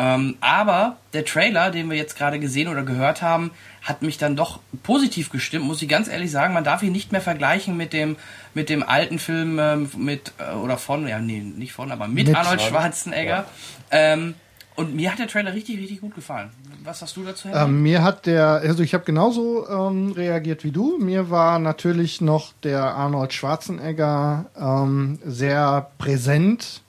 Ähm, 0.00 0.36
aber 0.40 0.96
der 1.12 1.24
Trailer, 1.24 1.72
den 1.72 1.90
wir 1.90 1.96
jetzt 1.96 2.16
gerade 2.16 2.38
gesehen 2.38 2.68
oder 2.68 2.84
gehört 2.84 3.20
haben, 3.20 3.50
hat 3.82 4.02
mich 4.02 4.16
dann 4.16 4.36
doch 4.36 4.60
positiv 4.84 5.30
gestimmt, 5.30 5.64
muss 5.64 5.82
ich 5.82 5.88
ganz 5.88 6.06
ehrlich 6.06 6.30
sagen. 6.30 6.54
Man 6.54 6.62
darf 6.62 6.84
ihn 6.84 6.92
nicht 6.92 7.10
mehr 7.10 7.20
vergleichen 7.20 7.76
mit 7.76 7.92
dem, 7.92 8.14
mit 8.54 8.68
dem 8.68 8.84
alten 8.84 9.18
Film 9.18 9.58
ähm, 9.58 9.90
mit, 9.96 10.32
äh, 10.38 10.54
oder 10.54 10.78
von, 10.78 11.08
ja, 11.08 11.18
nee, 11.18 11.40
nicht 11.40 11.72
von, 11.72 11.90
aber 11.90 12.06
mit, 12.06 12.28
Mit. 12.28 12.36
Arnold 12.36 12.62
Schwarzenegger. 12.62 13.46
Ähm, 13.90 14.34
und 14.76 14.94
mir 14.94 15.10
hat 15.10 15.18
der 15.18 15.26
Trailer 15.26 15.52
richtig, 15.52 15.80
richtig 15.80 16.00
gut 16.00 16.14
gefallen. 16.14 16.50
Was 16.84 17.02
hast 17.02 17.16
du 17.16 17.24
dazu? 17.24 17.48
Ähm, 17.52 17.82
mir 17.82 18.04
hat 18.04 18.26
der, 18.26 18.46
also 18.46 18.84
ich 18.84 18.94
habe 18.94 19.02
genauso 19.02 19.68
ähm, 19.68 20.12
reagiert 20.12 20.62
wie 20.62 20.70
du. 20.70 20.96
Mir 20.98 21.30
war 21.30 21.58
natürlich 21.58 22.20
noch 22.20 22.52
der 22.62 22.84
Arnold 22.84 23.32
Schwarzenegger 23.32 24.46
ähm, 24.56 25.18
sehr 25.24 25.90
präsent 25.98 26.82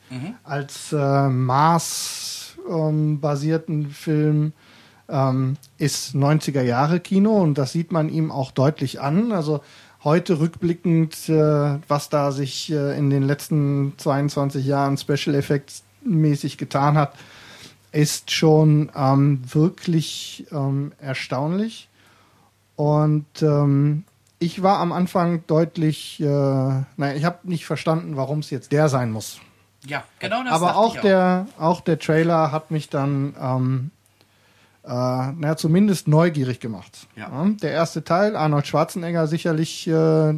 als 0.43 0.93
äh, 0.93 1.29
Mars-basierten 2.69 3.89
Film. 3.89 4.53
Ähm, 5.11 5.57
ist 5.79 6.13
90er 6.13 6.61
Jahre 6.61 6.99
Kino 6.99 7.41
und 7.41 7.57
das 7.57 7.71
sieht 7.71 7.91
man 7.91 8.09
ihm 8.09 8.31
auch 8.31 8.51
deutlich 8.51 9.01
an. 9.01 9.31
Also 9.31 9.61
heute 10.03 10.39
rückblickend, 10.39 11.29
äh, 11.29 11.79
was 11.87 12.09
da 12.09 12.31
sich 12.31 12.71
äh, 12.71 12.95
in 12.95 13.09
den 13.09 13.23
letzten 13.23 13.93
22 13.97 14.67
Jahren 14.67 14.97
Special 14.97 15.33
Effects 15.35 15.83
mäßig 16.03 16.59
getan 16.59 16.95
hat, 16.95 17.13
ist 17.91 18.29
schon 18.29 18.91
ähm, 18.95 19.41
wirklich 19.51 20.45
ähm, 20.51 20.91
erstaunlich. 20.99 21.89
Und 22.75 23.25
ähm, 23.41 24.03
ich 24.37 24.61
war 24.61 24.77
am 24.77 24.91
Anfang 24.91 25.43
deutlich, 25.47 26.19
äh, 26.19 26.25
naja, 26.25 27.15
ich 27.15 27.25
habe 27.25 27.49
nicht 27.49 27.65
verstanden, 27.65 28.15
warum 28.15 28.39
es 28.39 28.51
jetzt 28.51 28.71
der 28.71 28.89
sein 28.89 29.11
muss. 29.11 29.41
Ja, 29.85 30.03
genau 30.19 30.43
das 30.43 30.53
Aber 30.53 30.75
auch 30.77 30.95
ich 30.95 31.01
der, 31.01 31.47
auch 31.57 31.81
der 31.81 31.99
Trailer 31.99 32.51
hat 32.51 32.71
mich 32.71 32.89
dann, 32.89 33.35
ähm, 33.39 33.91
äh, 34.83 34.89
naja, 34.89 35.55
zumindest 35.55 36.07
neugierig 36.07 36.59
gemacht. 36.59 37.07
Ja. 37.15 37.45
der 37.61 37.71
erste 37.71 38.03
Teil, 38.03 38.35
Arnold 38.35 38.67
Schwarzenegger 38.67 39.27
sicherlich 39.27 39.87
äh, 39.87 40.33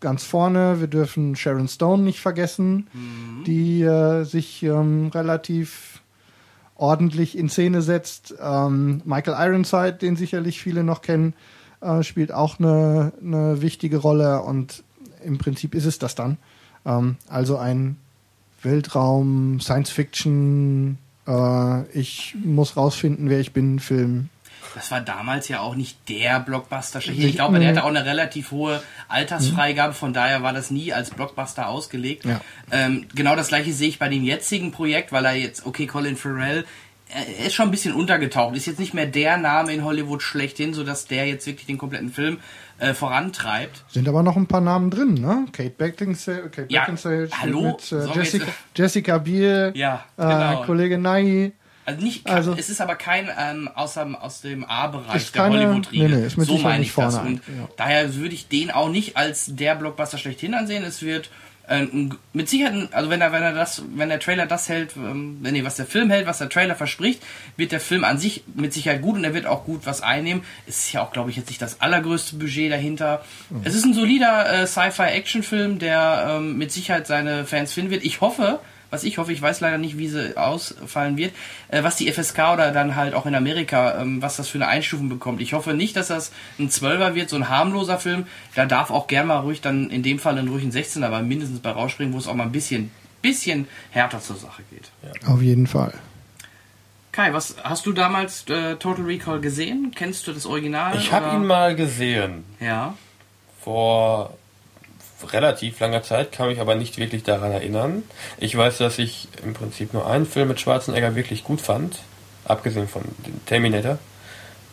ganz 0.00 0.24
vorne. 0.24 0.80
Wir 0.80 0.86
dürfen 0.88 1.36
Sharon 1.36 1.68
Stone 1.68 2.02
nicht 2.02 2.20
vergessen, 2.20 2.88
Mhm. 2.92 3.44
die 3.44 3.82
äh, 3.82 4.24
sich 4.24 4.62
ähm, 4.62 5.10
relativ 5.14 6.02
ordentlich 6.76 7.38
in 7.38 7.48
Szene 7.48 7.82
setzt. 7.82 8.34
Ähm, 8.40 9.02
Michael 9.04 9.36
Ironside, 9.50 9.94
den 9.94 10.16
sicherlich 10.16 10.60
viele 10.60 10.82
noch 10.82 11.02
kennen, 11.02 11.34
äh, 11.80 12.02
spielt 12.02 12.32
auch 12.32 12.58
eine, 12.58 13.12
eine 13.22 13.62
wichtige 13.62 13.98
Rolle 13.98 14.42
und 14.42 14.82
im 15.22 15.38
Prinzip 15.38 15.74
ist 15.74 15.84
es 15.86 15.98
das 15.98 16.14
dann. 16.14 16.38
Ähm, 16.84 17.16
also 17.28 17.56
ein 17.58 17.96
Weltraum, 18.64 19.60
Science 19.60 19.90
Fiction, 19.90 20.98
äh, 21.26 21.82
ich 21.92 22.34
muss 22.42 22.76
rausfinden, 22.76 23.30
wer 23.30 23.40
ich 23.40 23.52
bin, 23.52 23.80
Film. 23.80 24.28
Das 24.74 24.90
war 24.90 25.00
damals 25.00 25.48
ja 25.48 25.60
auch 25.60 25.76
nicht 25.76 26.08
der 26.08 26.40
Blockbuster 26.40 27.00
Ich 27.06 27.36
glaube, 27.36 27.60
der 27.60 27.68
hatte 27.68 27.84
auch 27.84 27.88
eine 27.88 28.04
relativ 28.04 28.50
hohe 28.50 28.82
Altersfreigabe, 29.08 29.94
von 29.94 30.12
daher 30.12 30.42
war 30.42 30.52
das 30.52 30.70
nie 30.70 30.92
als 30.92 31.10
Blockbuster 31.10 31.68
ausgelegt. 31.68 32.24
Ja. 32.24 32.40
Ähm, 32.72 33.06
genau 33.14 33.36
das 33.36 33.48
gleiche 33.48 33.72
sehe 33.72 33.88
ich 33.88 34.00
bei 34.00 34.08
dem 34.08 34.24
jetzigen 34.24 34.72
Projekt, 34.72 35.12
weil 35.12 35.24
er 35.26 35.34
jetzt, 35.34 35.64
okay, 35.64 35.86
Colin 35.86 36.16
Farrell, 36.16 36.64
er 37.08 37.46
ist 37.46 37.54
schon 37.54 37.68
ein 37.68 37.70
bisschen 37.70 37.94
untergetaucht, 37.94 38.56
ist 38.56 38.66
jetzt 38.66 38.80
nicht 38.80 38.94
mehr 38.94 39.06
der 39.06 39.36
Name 39.36 39.72
in 39.72 39.84
Hollywood 39.84 40.22
schlechthin, 40.22 40.74
sodass 40.74 41.06
der 41.06 41.26
jetzt 41.26 41.46
wirklich 41.46 41.66
den 41.66 41.78
kompletten 41.78 42.10
Film 42.12 42.38
äh, 42.78 42.92
vorantreibt. 42.94 43.84
Sind 43.88 44.08
aber 44.08 44.22
noch 44.22 44.36
ein 44.36 44.46
paar 44.46 44.60
Namen 44.60 44.90
drin, 44.90 45.14
ne? 45.14 45.46
Kate 45.52 45.70
Beckinsale, 45.70 46.50
Kate 46.50 46.66
Ja, 46.68 46.80
Beckinsale 46.80 47.28
hallo? 47.40 47.62
mit 47.62 47.92
äh, 47.92 48.06
Jessica, 48.14 48.44
jetzt- 48.46 48.56
Jessica 48.76 49.18
Biel, 49.18 49.72
Ja, 49.74 50.04
äh, 50.16 50.22
genau. 50.22 50.62
Kollege 50.64 50.98
Nai. 50.98 51.52
Also 51.86 52.02
nicht, 52.02 52.26
Also- 52.26 52.54
es 52.56 52.70
ist 52.70 52.80
aber 52.80 52.94
kein 52.96 53.28
ähm, 53.38 53.68
außer, 53.74 54.06
aus 54.20 54.40
dem 54.40 54.64
A-Bereich 54.64 55.30
der 55.32 55.50
Hollywood-Riege. 55.50 56.08
nee, 56.08 56.16
nee, 56.36 56.44
so 56.44 56.56
meine 56.58 56.78
nicht 56.78 56.88
ich 56.88 56.94
das. 56.94 57.14
vorne 57.14 57.28
Und 57.28 57.36
ja. 57.46 57.68
daher 57.76 58.14
würde 58.14 58.34
ich 58.34 58.48
den 58.48 58.70
auch 58.70 58.88
nicht 58.88 59.16
als 59.18 59.54
der 59.54 59.74
Blockbuster 59.74 60.16
schlechthin 60.16 60.54
ansehen. 60.54 60.82
Es 60.82 61.02
wird 61.02 61.28
äh, 61.68 61.76
ein- 61.82 62.14
mit 62.32 62.48
Sicherheit, 62.48 62.88
also 62.92 63.10
wenn 63.10 63.20
er, 63.20 63.32
wenn 63.32 63.42
er 63.42 63.52
das, 63.52 63.82
wenn 63.94 64.08
der 64.08 64.20
Trailer 64.20 64.46
das 64.46 64.68
hält, 64.68 64.96
ähm, 64.96 65.38
nee, 65.42 65.64
was 65.64 65.76
der 65.76 65.86
Film 65.86 66.10
hält, 66.10 66.26
was 66.26 66.38
der 66.38 66.48
Trailer 66.48 66.74
verspricht, 66.74 67.22
wird 67.56 67.72
der 67.72 67.80
Film 67.80 68.04
an 68.04 68.18
sich 68.18 68.44
mit 68.54 68.72
Sicherheit 68.72 69.02
gut 69.02 69.16
und 69.16 69.24
er 69.24 69.34
wird 69.34 69.46
auch 69.46 69.64
gut 69.64 69.82
was 69.84 70.00
einnehmen. 70.02 70.42
Es 70.66 70.78
ist 70.86 70.92
ja 70.92 71.02
auch, 71.02 71.12
glaube 71.12 71.30
ich, 71.30 71.36
jetzt 71.36 71.48
nicht 71.48 71.62
das 71.62 71.80
allergrößte 71.80 72.36
Budget 72.36 72.70
dahinter. 72.72 73.24
Mhm. 73.50 73.60
Es 73.64 73.74
ist 73.74 73.84
ein 73.84 73.94
solider 73.94 74.62
äh, 74.62 74.66
Sci-Fi-Action-Film, 74.66 75.78
der 75.78 76.26
ähm, 76.36 76.58
mit 76.58 76.72
Sicherheit 76.72 77.06
seine 77.06 77.44
Fans 77.44 77.72
finden 77.72 77.90
wird. 77.90 78.04
Ich 78.04 78.20
hoffe, 78.20 78.58
was 78.94 79.04
ich 79.04 79.18
hoffe, 79.18 79.32
ich 79.32 79.42
weiß 79.42 79.60
leider 79.60 79.76
nicht, 79.76 79.98
wie 79.98 80.08
sie 80.08 80.36
ausfallen 80.36 81.16
wird, 81.16 81.32
äh, 81.68 81.82
was 81.82 81.96
die 81.96 82.10
FSK 82.10 82.38
oder 82.54 82.70
dann 82.70 82.96
halt 82.96 83.14
auch 83.14 83.26
in 83.26 83.34
Amerika, 83.34 84.00
ähm, 84.00 84.22
was 84.22 84.36
das 84.36 84.48
für 84.48 84.58
eine 84.58 84.68
Einstufung 84.68 85.08
bekommt. 85.08 85.40
Ich 85.40 85.52
hoffe 85.52 85.74
nicht, 85.74 85.96
dass 85.96 86.08
das 86.08 86.32
ein 86.58 86.70
Zwölfer 86.70 87.14
wird, 87.14 87.28
so 87.28 87.36
ein 87.36 87.48
harmloser 87.48 87.98
Film. 87.98 88.26
Da 88.54 88.66
darf 88.66 88.90
auch 88.90 89.06
gern 89.06 89.26
mal 89.26 89.38
ruhig 89.38 89.60
dann 89.60 89.90
in 89.90 90.02
dem 90.02 90.18
Fall 90.18 90.36
dann 90.36 90.48
ruhig 90.48 90.64
ein 90.64 90.72
16er, 90.72 91.04
aber 91.04 91.20
mindestens 91.22 91.60
bei 91.60 91.70
rausspringen, 91.70 92.14
wo 92.14 92.18
es 92.18 92.28
auch 92.28 92.34
mal 92.34 92.44
ein 92.44 92.52
bisschen, 92.52 92.90
bisschen 93.20 93.66
härter 93.90 94.20
zur 94.20 94.36
Sache 94.36 94.62
geht. 94.70 94.90
Auf 95.26 95.42
jeden 95.42 95.66
Fall. 95.66 95.92
Kai, 97.12 97.32
was 97.32 97.56
hast 97.62 97.86
du 97.86 97.92
damals 97.92 98.48
äh, 98.48 98.76
Total 98.76 99.04
Recall 99.04 99.40
gesehen? 99.40 99.92
Kennst 99.94 100.26
du 100.26 100.32
das 100.32 100.46
Original? 100.46 100.96
Ich 100.96 101.12
habe 101.12 101.36
ihn 101.36 101.46
mal 101.46 101.76
gesehen. 101.76 102.44
Ja. 102.58 102.94
Vor 103.60 104.36
relativ 105.32 105.80
langer 105.80 106.02
Zeit, 106.02 106.32
kann 106.32 106.48
mich 106.48 106.60
aber 106.60 106.74
nicht 106.74 106.98
wirklich 106.98 107.22
daran 107.22 107.52
erinnern. 107.52 108.02
Ich 108.38 108.56
weiß, 108.56 108.78
dass 108.78 108.98
ich 108.98 109.28
im 109.44 109.54
Prinzip 109.54 109.92
nur 109.92 110.06
einen 110.08 110.26
Film 110.26 110.48
mit 110.48 110.60
Schwarzenegger 110.60 111.14
wirklich 111.16 111.44
gut 111.44 111.60
fand, 111.60 111.98
abgesehen 112.44 112.88
von 112.88 113.02
dem 113.26 113.44
Terminator. 113.46 113.98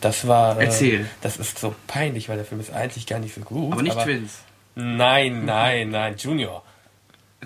Das 0.00 0.26
war. 0.26 0.60
äh, 0.60 0.64
Erzähl. 0.64 1.08
Das 1.20 1.36
ist 1.36 1.58
so 1.58 1.74
peinlich, 1.86 2.28
weil 2.28 2.36
der 2.36 2.44
Film 2.44 2.60
ist 2.60 2.72
eigentlich 2.72 3.06
gar 3.06 3.18
nicht 3.18 3.34
so 3.34 3.40
gut. 3.40 3.72
Aber 3.72 3.82
nicht 3.82 3.98
Twins. 4.00 4.40
Nein, 4.74 5.44
nein, 5.44 5.90
nein, 5.90 6.16
Junior. 6.16 6.62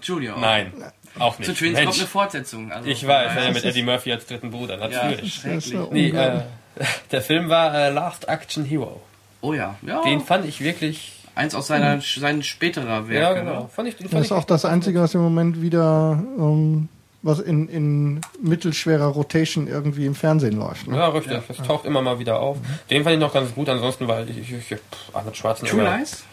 Junior. 0.03 0.39
Nein, 0.39 0.73
auch 1.19 1.39
nicht. 1.39 1.49
Zu 1.49 1.55
Twins 1.55 1.75
Mensch, 1.75 1.87
kommt 1.87 1.99
eine 1.99 2.09
Fortsetzung. 2.09 2.73
Also 2.73 2.89
ich 2.89 3.07
weiß, 3.07 3.35
ja, 3.35 3.45
ja, 3.45 3.51
mit 3.51 3.65
Eddie 3.65 3.83
Murphy 3.83 4.13
als 4.13 4.27
dritten 4.27 4.51
Bruder, 4.51 4.79
ja, 4.79 4.89
natürlich. 4.89 5.45
ist 5.45 5.75
nee, 5.91 6.09
äh, 6.09 6.43
der 7.11 7.23
Film 7.23 7.49
war 7.49 7.75
äh, 7.75 7.91
Last 7.91 8.29
Action 8.29 8.65
Hero. 8.65 9.01
Oh 9.41 9.53
ja, 9.55 9.77
ja. 9.83 10.03
Den 10.03 10.21
fand 10.21 10.47
ich 10.47 10.61
wirklich. 10.61 11.13
Eins 11.37 11.55
aus 11.55 11.67
seiner, 11.69 12.01
sein 12.01 12.43
späterer 12.43 13.09
Werk. 13.09 13.23
Ja, 13.23 13.33
genau. 13.41 13.71
Fand 13.73 13.89
ich, 13.89 13.97
den 13.97 14.05
Das 14.05 14.13
fand 14.13 14.25
ist 14.25 14.31
ich 14.33 14.37
auch 14.37 14.45
das 14.45 14.65
Einzige, 14.65 15.01
was 15.01 15.15
im 15.15 15.21
Moment 15.21 15.63
wieder 15.63 16.21
ähm, 16.39 16.89
was 17.23 17.41
in, 17.41 17.69
in 17.69 18.21
mittelschwerer 18.43 19.07
Rotation 19.07 19.67
irgendwie 19.69 20.07
im 20.07 20.15
Fernsehen 20.15 20.57
läuft. 20.59 20.87
Ne? 20.89 20.97
Ja, 20.97 21.09
richtig. 21.09 21.39
Das 21.49 21.59
taucht 21.59 21.85
immer 21.85 22.01
mal 22.03 22.19
wieder 22.19 22.41
auf. 22.41 22.57
Den 22.91 23.03
fand 23.05 23.15
ich 23.15 23.21
noch 23.21 23.33
ganz 23.35 23.55
gut. 23.55 23.69
Ansonsten, 23.69 24.09
weil 24.09 24.29
ich, 24.31 24.39
ich, 24.39 24.53
ich 24.53 24.65
pff, 24.67 24.81
Arnold 25.13 25.35
True 25.35 25.55
Schwarzenegger 25.55 25.99
Lies? 25.99 26.25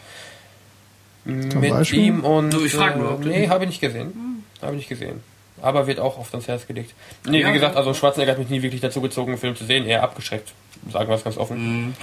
mit 1.24 1.70
Beispiel? 1.70 1.98
ihm 2.00 2.20
und 2.24 2.52
So, 2.52 2.64
ich 2.64 2.72
frag 2.74 2.96
nur, 2.98 3.12
ob 3.12 3.22
du- 3.22 3.28
nee, 3.28 3.48
habe 3.48 3.64
ich 3.64 3.70
nicht 3.70 3.80
gesehen. 3.80 4.42
Habe 4.62 4.72
ich 4.72 4.78
nicht 4.78 4.88
gesehen. 4.88 5.20
Aber 5.62 5.86
wird 5.86 5.98
auch 6.00 6.18
oft 6.18 6.32
ans 6.34 6.48
Herz 6.48 6.66
gelegt. 6.66 6.94
Nee, 7.26 7.40
Ja, 7.40 7.48
wie 7.48 7.52
gesagt, 7.54 7.74
ja. 7.74 7.78
also 7.78 7.92
Schwarzenegger 7.94 8.32
hat 8.32 8.38
mich 8.38 8.48
nie 8.50 8.62
wirklich 8.62 8.80
dazu 8.80 9.00
gezogen, 9.00 9.32
einen 9.32 9.38
Film 9.40 9.56
zu 9.56 9.64
sehen. 9.64 9.84
Eher 9.86 10.02
abgeschreckt. 10.02 10.52
Sagen 10.92 11.08
wir 11.08 11.14
es 11.16 11.24
ganz 11.24 11.36
offen. 11.38 11.94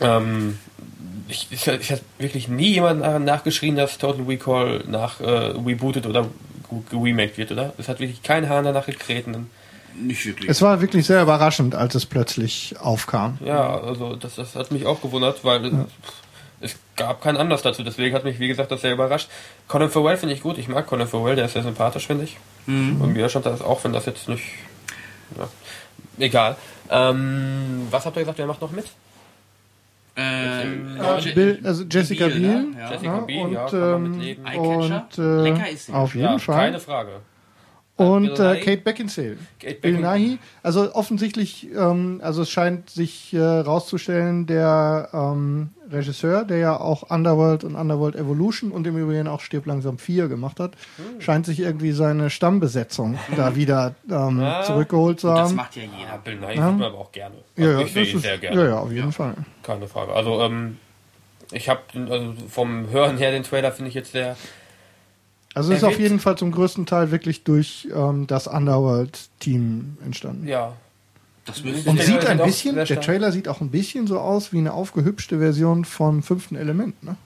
ähm, 0.00 0.58
ich, 1.28 1.48
ich, 1.50 1.66
ich 1.66 1.90
habe 1.92 2.00
wirklich 2.18 2.48
nie 2.48 2.74
jemand 2.74 3.00
nach- 3.00 3.18
nachgeschrien, 3.18 3.76
dass 3.76 3.98
Total 3.98 4.24
Recall 4.26 4.84
nach 4.86 5.20
äh, 5.20 5.24
rebootet 5.24 6.06
oder 6.06 6.26
geremaked 6.90 7.38
wird, 7.38 7.52
oder? 7.52 7.72
Es 7.78 7.88
hat 7.88 8.00
wirklich 8.00 8.22
kein 8.22 8.48
Hahn 8.48 8.64
danach 8.64 8.86
getreten. 8.86 9.50
Nicht 10.00 10.24
wirklich. 10.26 10.48
Es 10.48 10.62
war 10.62 10.80
wirklich 10.80 11.06
sehr 11.06 11.22
überraschend, 11.22 11.74
als 11.74 11.94
es 11.94 12.06
plötzlich 12.06 12.76
aufkam. 12.78 13.38
Ja, 13.44 13.80
also 13.80 14.14
das, 14.16 14.36
das 14.36 14.54
hat 14.54 14.70
mich 14.70 14.86
auch 14.86 15.00
gewundert, 15.00 15.44
weil 15.44 15.64
es- 15.66 15.72
es 16.60 16.76
gab 16.96 17.22
keinen 17.22 17.36
Anlass 17.36 17.62
dazu. 17.62 17.82
Deswegen 17.84 18.14
hat 18.14 18.24
mich, 18.24 18.38
wie 18.38 18.48
gesagt, 18.48 18.70
das 18.70 18.80
sehr 18.82 18.92
überrascht. 18.92 19.28
Colin 19.68 19.88
Farrell 19.90 20.16
finde 20.16 20.34
ich 20.34 20.42
gut. 20.42 20.58
Ich 20.58 20.68
mag 20.68 20.86
Colin 20.86 21.06
Farrell, 21.06 21.36
der 21.36 21.44
ist 21.46 21.52
sehr 21.52 21.62
sympathisch, 21.62 22.06
finde 22.06 22.24
ich. 22.24 22.36
Und 22.66 23.14
Widerstand 23.14 23.46
das 23.46 23.62
auch, 23.62 23.82
wenn 23.84 23.92
das 23.92 24.06
jetzt 24.06 24.28
nicht... 24.28 24.42
Ja. 25.38 25.48
Egal. 26.18 26.56
Ähm, 26.90 27.86
was 27.90 28.04
habt 28.04 28.16
ihr 28.16 28.22
gesagt, 28.22 28.38
wer 28.38 28.46
macht 28.46 28.60
noch 28.60 28.72
mit? 28.72 28.86
Ähm, 30.20 30.96
Äh, 31.00 31.32
Bill, 31.32 31.60
also 31.62 31.84
Jessica 31.84 32.26
Biel, 32.26 32.34
Biel, 32.38 32.48
ne? 32.48 32.66
Ja. 32.78 32.90
Jessica 32.90 33.18
Biel, 33.20 33.40
und, 33.40 33.52
ja, 33.52 33.66
kann 33.66 33.80
man 33.80 33.94
ähm, 34.04 34.10
mitleben. 34.18 34.46
Eyecatcher? 34.46 35.06
und 35.16 35.18
äh, 35.18 35.42
Lecker 35.42 35.68
ist 35.70 35.86
sie. 35.86 35.92
auf 35.92 36.14
jeden 36.14 36.26
Ja, 36.26 36.38
Fall. 36.38 36.64
keine 36.66 36.80
Frage. 36.80 37.10
Und 37.98 38.34
Bill 38.36 38.46
äh? 38.46 38.60
Kate 38.60 38.78
Beckinsale. 38.82 39.36
Kate 39.60 39.74
Bill 39.80 39.96
Beckin- 39.96 40.12
Nighy. 40.14 40.38
Also 40.62 40.94
offensichtlich, 40.94 41.68
ähm, 41.76 42.20
also 42.22 42.42
es 42.42 42.50
scheint 42.50 42.88
sich 42.90 43.34
äh, 43.34 43.40
rauszustellen, 43.40 44.46
der 44.46 45.08
ähm, 45.12 45.70
Regisseur, 45.90 46.44
der 46.44 46.58
ja 46.58 46.78
auch 46.78 47.10
Underworld 47.10 47.64
und 47.64 47.74
Underworld 47.74 48.14
Evolution 48.14 48.70
und 48.72 48.86
im 48.86 48.96
Übrigen 48.96 49.26
auch 49.26 49.40
Stirb 49.40 49.66
langsam 49.66 49.98
4 49.98 50.28
gemacht 50.28 50.60
hat, 50.60 50.72
Hm. 50.96 51.20
scheint 51.20 51.46
sich 51.46 51.60
irgendwie 51.60 51.92
seine 51.92 52.30
Stammbesetzung 52.30 53.18
da 53.36 53.56
wieder 53.56 53.94
ähm, 54.10 54.46
zurückgeholt 54.64 55.20
zu 55.20 55.26
Das 55.28 55.48
haben. 55.48 55.56
macht 55.56 55.74
ja 55.76 55.82
jeder. 55.82 56.10
Ja, 56.10 56.16
Bill 56.18 56.36
Nighy 56.36 56.58
man 56.60 56.82
aber 56.82 56.98
auch 56.98 57.12
gerne. 57.12 57.34
Ja, 57.56 57.66
Also 57.66 57.78
ja, 57.80 57.86
ich 57.86 57.92
sehe 57.92 58.04
das 58.04 58.12
ihn 58.14 58.20
sehr 58.20 58.38
gerne. 58.38 58.60
ja, 58.62 58.66
ja, 58.68 58.78
auf 58.78 58.92
jeden 58.92 59.12
Fall. 59.12 59.34
Keine 59.62 59.88
Frage. 59.88 60.12
Also, 60.12 60.40
ähm, 60.42 60.78
ich 61.50 61.68
habe 61.68 61.80
also 62.10 62.34
vom 62.48 62.90
Hören 62.90 63.16
her 63.16 63.30
den 63.30 63.42
Trailer 63.42 63.72
finde 63.72 63.88
ich 63.88 63.94
jetzt 63.94 64.12
sehr. 64.12 64.36
Also 65.58 65.72
ist 65.72 65.82
Er 65.82 65.88
auf 65.88 65.98
jeden 65.98 66.20
Fall 66.20 66.38
zum 66.38 66.52
größten 66.52 66.86
Teil 66.86 67.10
wirklich 67.10 67.42
durch 67.42 67.88
ähm, 67.92 68.28
das 68.28 68.46
Underworld-Team 68.46 69.98
entstanden. 70.04 70.46
Ja. 70.46 70.74
Das 71.46 71.62
Und 71.62 71.98
Der 71.98 72.04
sieht 72.04 72.20
Trailer 72.20 72.28
ein 72.28 72.36
sieht 72.36 72.40
auch 72.40 72.46
bisschen, 72.46 72.76
der 72.76 73.00
Trailer 73.00 73.32
sieht 73.32 73.48
auch 73.48 73.60
ein 73.60 73.70
bisschen 73.70 74.06
so 74.06 74.20
aus 74.20 74.52
wie 74.52 74.58
eine 74.58 74.72
aufgehübschte 74.72 75.40
Version 75.40 75.84
vom 75.84 76.22
fünften 76.22 76.54
Element. 76.54 77.02
Ne? 77.02 77.16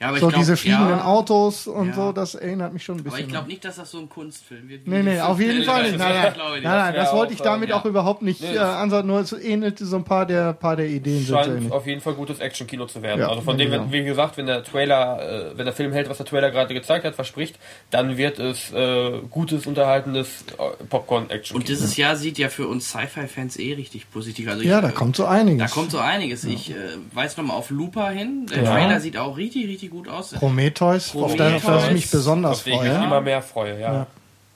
Ja, 0.00 0.08
aber 0.08 0.18
So 0.18 0.26
ich 0.28 0.32
glaub, 0.32 0.40
diese 0.40 0.56
fliegenden 0.56 0.98
ja, 0.98 1.04
Autos 1.04 1.66
und 1.66 1.88
Ja. 1.88 1.94
so, 1.94 2.12
das 2.12 2.34
erinnert 2.36 2.72
mich 2.72 2.84
schon 2.84 2.96
ein 2.96 3.00
Aber 3.00 3.10
bisschen. 3.10 3.26
ich 3.26 3.32
glaube 3.32 3.48
nicht, 3.48 3.64
dass 3.64 3.76
das 3.76 3.90
so 3.90 3.98
ein 3.98 4.08
Kunstfilm 4.08 4.68
wird. 4.68 4.86
Nee, 4.86 5.02
nee, 5.02 5.20
auf 5.20 5.40
jeden 5.40 5.64
Fall 5.64 5.82
nicht. 5.90 5.98
Nein, 5.98 6.14
nein, 6.14 6.32
nein, 6.36 6.62
nein 6.62 6.94
das 6.94 7.12
wollte 7.12 7.32
ich 7.32 7.40
damit 7.40 7.70
ja. 7.70 7.76
auch 7.76 7.84
überhaupt 7.84 8.22
nicht 8.22 8.40
Nee, 8.40 8.54
äh, 8.54 8.58
ansagen, 8.58 9.08
nur 9.08 9.20
es 9.20 9.32
ähnelt 9.32 9.78
so 9.80 9.96
ein 9.96 10.04
paar 10.04 10.24
der, 10.26 10.52
paar 10.52 10.76
der 10.76 10.86
Ideen. 10.88 11.24
Scheint 11.26 11.72
auf 11.72 11.86
jeden 11.86 12.00
Fall 12.00 12.14
gutes 12.14 12.38
Action-Kino 12.38 12.86
zu 12.86 13.02
werden. 13.02 13.20
Ja, 13.20 13.28
also 13.28 13.40
von 13.42 13.58
dem, 13.58 13.70
wenn, 13.72 13.90
wie 13.90 14.04
gesagt, 14.04 14.36
wenn 14.36 14.46
der 14.46 14.62
Trailer, 14.62 15.50
äh, 15.52 15.58
wenn 15.58 15.64
der 15.64 15.74
Film 15.74 15.92
hält, 15.92 16.08
was 16.08 16.18
der 16.18 16.26
Trailer 16.26 16.50
gerade 16.50 16.72
gezeigt 16.74 17.04
hat, 17.04 17.14
verspricht, 17.16 17.58
dann 17.90 18.16
wird 18.16 18.38
es 18.38 18.72
äh, 18.72 19.18
gutes, 19.30 19.66
unterhaltendes 19.66 20.44
äh, 20.58 20.84
Popcorn-Action. 20.84 21.56
Und 21.56 21.68
dieses 21.68 21.96
Jahr 21.96 22.14
sieht 22.16 22.38
ja 22.38 22.48
für 22.50 22.68
uns 22.68 22.88
Sci-Fi-Fans 22.90 23.58
eh 23.58 23.74
richtig 23.74 24.10
positiv. 24.10 24.48
Also 24.48 24.62
ich, 24.62 24.68
ja, 24.68 24.80
da 24.80 24.90
kommt 24.90 25.16
so 25.16 25.24
einiges. 25.26 25.68
Da 25.70 25.74
kommt 25.74 25.90
so 25.90 25.98
einiges. 25.98 26.44
Ich 26.44 26.70
äh, 26.70 26.74
weise 27.12 27.40
nochmal 27.40 27.56
auf 27.56 27.70
Looper 27.70 28.10
hin. 28.10 28.46
Der 28.54 28.62
Ja. 28.62 28.72
Trailer 28.74 29.00
sieht 29.00 29.16
auch 29.16 29.36
richtig, 29.36 29.66
richtig 29.66 29.87
gut 29.88 30.08
aus. 30.08 30.30
Prometheus, 30.32 31.14
auf 31.16 31.36
das, 31.36 31.54
auf 31.54 31.64
das 31.64 31.86
ich 31.86 31.92
mich 31.92 32.10
besonders 32.10 32.58
auf 32.58 32.64
den 32.64 32.74
ich 32.74 32.80
mich 32.82 32.90
freue. 32.92 33.04
immer 33.04 33.20
mehr 33.20 33.42
freue, 33.42 33.80
ja. 33.80 33.92
Ja. 33.92 34.06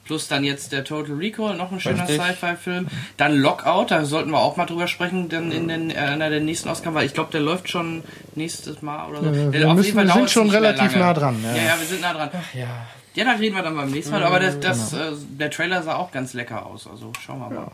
Plus 0.04 0.26
dann 0.26 0.42
jetzt 0.42 0.72
der 0.72 0.82
Total 0.82 1.14
Recall, 1.14 1.56
noch 1.56 1.70
ein 1.70 1.78
schöner. 1.78 2.06
Sci-Fi-Film. 2.06 2.88
Dann 3.16 3.36
Lockout, 3.36 3.86
da 3.90 4.04
sollten 4.04 4.30
wir 4.32 4.40
auch 4.40 4.56
mal 4.56 4.66
drüber 4.66 4.88
sprechen, 4.88 5.28
dann 5.28 5.52
in 5.52 5.68
den, 5.68 5.90
äh, 5.90 5.94
einer 5.94 6.28
der 6.28 6.40
nächsten 6.40 6.68
Ausgaben, 6.68 6.96
weil 6.96 7.06
ich 7.06 7.14
glaube, 7.14 7.30
der 7.30 7.40
läuft 7.40 7.68
schon 7.70 8.02
nächstes 8.34 8.82
Mal 8.82 9.08
oder 9.08 9.20
so. 9.20 9.26
Ja, 9.26 9.32
Der- 9.32 9.52
wir 9.52 9.68
auf 9.70 9.74
müssen- 9.76 9.86
jeden 9.86 9.98
Fall 9.98 10.06
wir 10.08 10.14
sind 10.14 10.30
schon 10.30 10.44
nicht 10.48 10.54
relativ 10.54 10.96
nah 10.96 11.14
dran, 11.14 11.40
ja. 11.44 11.54
Ja, 11.54 11.62
ja, 11.62 11.78
wir 11.78 11.86
sind 11.86 12.00
nah 12.00 12.12
dran. 12.14 12.30
Ja. 12.52 12.66
Ja, 13.14 13.24
da 13.26 13.32
reden 13.32 13.54
wir 13.54 13.62
dann 13.62 13.76
beim 13.76 13.90
nächsten 13.90 14.12
Mal. 14.12 14.24
Aber 14.24 14.40
das, 14.40 14.58
das, 14.58 14.90
Genau. 14.90 15.02
äh, 15.02 15.12
der 15.38 15.50
Trailer 15.50 15.82
sah 15.82 15.96
auch 15.96 16.10
ganz 16.10 16.32
lecker 16.34 16.66
aus. 16.66 16.88
Also 16.90 17.12
schauen 17.24 17.38
wir 17.38 17.50
mal. 17.50 17.70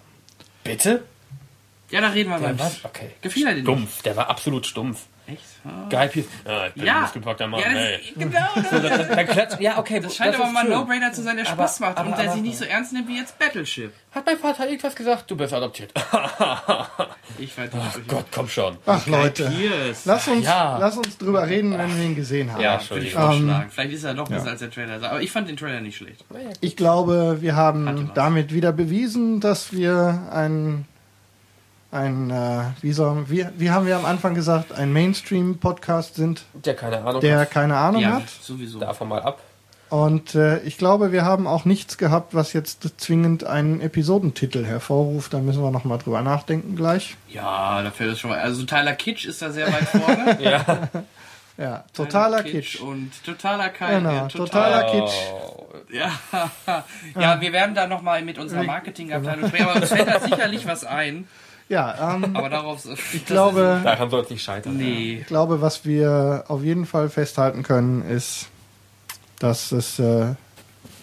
Bitte? 0.65 1.05
Ja, 1.91 2.03
da 2.03 2.09
reden 2.09 2.29
wir 2.29 2.39
Der 2.41 2.49
beim. 2.53 2.67
okay. 2.85 3.11
Gefiel 3.23 3.47
er 3.47 3.55
dir 3.55 3.63
nicht? 3.63 3.65
Stumpf, 3.67 4.03
der 4.03 4.17
war 4.17 4.29
absolut 4.29 4.67
stumpf. 4.67 5.07
Ah. 5.69 5.87
Geil, 5.91 6.09
Piers. 6.09 6.27
Ja, 6.47 6.67
ich 6.67 6.75
bin 6.75 6.85
Ja, 6.87 6.97
ein 6.97 7.03
muskelpackter 7.03 7.47
Mann, 7.47 7.61
ja 7.61 7.67
das, 7.69 7.77
ey. 7.79 8.01
genau. 8.17 8.39
Das, 8.55 8.71
So, 8.71 8.79
dann, 8.81 9.09
dann 9.09 9.27
klatscht, 9.27 9.61
ja, 9.61 9.79
okay, 9.79 10.01
das 10.01 10.15
scheint 10.17 10.35
aber 10.35 10.45
ist 10.47 10.53
mal 10.53 10.65
ein. 10.65 10.71
No-Brainer 10.71 11.13
zu 11.13 11.23
sein, 11.23 11.37
der 11.37 11.47
Aber- 11.47 11.55
Spaß 11.65 11.81
macht 11.81 11.97
aber- 11.99 12.09
und 12.11 12.17
der 12.19 12.25
aber- 12.27 12.35
sich 12.35 12.43
nicht 12.43 12.59
so 12.59 12.65
ernst 12.65 12.93
nimmt 12.93 13.09
wie 13.09 13.17
jetzt 13.19 13.39
Battleship. 13.39 13.93
Hat 14.15 14.25
mein 14.27 14.39
Vater 14.39 14.67
irgendwas 14.69 14.97
gesagt? 14.97 15.31
Du 15.31 15.37
bist 15.37 15.53
adoptiert. 15.53 15.93
Ich 17.41 17.57
weiß 17.57 17.73
nicht. 17.73 17.85
Ach 17.89 17.99
Gott, 18.09 18.25
komm 18.33 18.49
schon. 18.49 18.79
Ach 18.85 19.07
Leute, 19.07 19.53
lass 20.05 20.27
uns, 20.27 20.45
Ja. 20.45 20.77
lass 20.79 20.97
uns 20.97 21.19
drüber 21.19 21.47
reden, 21.47 21.77
wenn 21.79 21.97
wir 21.97 22.05
ihn 22.05 22.17
gesehen 22.17 22.53
haben. 22.53 22.61
Ja, 22.61 22.75
Entschuldigung. 22.75 23.21
vorschlagen. 23.23 23.71
Vielleicht 23.71 23.93
ist 23.93 24.05
er 24.05 24.15
doch 24.15 24.29
besser 24.29 24.49
als 24.49 24.59
der 24.61 24.71
Trailer. 24.71 24.95
Aber 25.09 25.21
ich 25.21 25.31
fand 25.31 25.49
den 25.49 25.57
Trailer 25.57 25.81
nicht 25.81 25.97
schlecht. 25.99 26.25
Ich 26.61 26.75
glaube, 26.77 27.39
wir 27.41 27.55
haben 27.55 28.11
damit 28.15 28.53
wieder 28.53 28.73
bewiesen, 28.73 29.39
dass 29.41 29.73
wir 29.73 30.23
ein, 30.33 30.87
ein 31.91 32.31
äh, 32.31 32.65
wie, 32.83 32.93
soll, 32.93 33.31
wie, 33.31 33.47
wie 33.57 33.71
haben 33.71 33.87
wir 33.87 33.97
am 33.97 34.05
Anfang 34.05 34.35
gesagt, 34.35 34.73
ein 34.73 34.93
Mainstream-Podcast 34.93 36.17
sind, 36.17 36.43
Der 36.53 36.75
keine 36.75 37.03
Ahnung 37.03 37.21
der 37.21 37.41
hat. 37.41 37.51
keine 37.51 37.77
Ahnung 37.77 38.03
Ja, 38.03 38.13
hat. 38.17 38.29
sowieso. 38.29 38.79
Davon 38.79 39.09
mal 39.09 39.23
ab. 39.23 39.41
Und 39.91 40.35
äh, 40.35 40.59
ich 40.65 40.77
glaube, 40.77 41.13
wir 41.13 41.25
haben 41.25 41.47
auch 41.47 41.65
nichts 41.65 41.97
gehabt, 41.97 42.35
was 42.35 42.53
jetzt 42.53 42.87
zwingend 43.01 43.45
einen 43.45 43.81
Episodentitel 43.81 44.67
hervorruft. 44.67 45.33
Da 45.33 45.39
müssen 45.39 45.63
wir 45.63 45.71
noch 45.71 45.85
mal 45.85 45.97
drüber 45.97 46.21
nachdenken 46.21 46.77
gleich. 46.77 47.17
Ja, 47.29 47.83
da 47.83 47.91
fällt 47.91 48.13
es 48.13 48.21
schon 48.21 48.29
mal. 48.31 48.39
Also 48.39 48.65
Tyler 48.67 48.93
Kitsch 48.93 49.25
ist 49.25 49.41
da 49.41 49.51
sehr 49.51 49.67
weit 49.69 49.89
vorne. 49.89 50.39
Ja. 50.43 50.89
Ja, 51.57 51.85
totaler 51.93 52.45
Kitsch. 52.45 52.81
Und 52.81 53.11
totaler 53.25 53.71
Keil. 53.71 53.99
Genau, 53.99 54.27
äh, 54.27 54.29
totaler 54.29 54.85
Kitsch. 54.93 55.15
Oh, 55.33 55.67
Ja. 55.91 56.13
ja, 57.19 57.41
wir 57.41 57.53
werden 57.53 57.75
da 57.75 57.89
nochmal 57.89 58.23
mit 58.23 58.39
unserer 58.39 58.63
Marketingabteilung 58.63 59.49
sprechen. 59.49 59.67
Aber 59.69 59.81
uns 59.81 59.89
fällt 59.89 60.07
da 60.07 60.21
sicherlich 60.21 60.67
was 60.69 60.85
ein. 60.85 61.27
Ja, 61.69 62.15
ähm, 62.15 62.35
Aber 62.35 62.49
darauf. 62.49 62.85
ich 63.13 63.27
glaube, 63.27 63.81
daran 63.85 64.09
soll 64.11 64.23
es 64.23 64.31
nicht 64.31 64.43
scheitern. 64.43 64.77
Nee. 64.79 65.19
ich 65.21 65.27
glaube, 65.27 65.61
was 65.61 65.85
wir 65.85 66.45
auf 66.49 66.63
jeden 66.65 66.87
Fall 66.87 67.11
festhalten 67.11 67.63
können, 67.63 68.03
ist, 68.03 68.49
dass 69.39 69.71
es 69.73 69.99
äh, 69.99 70.35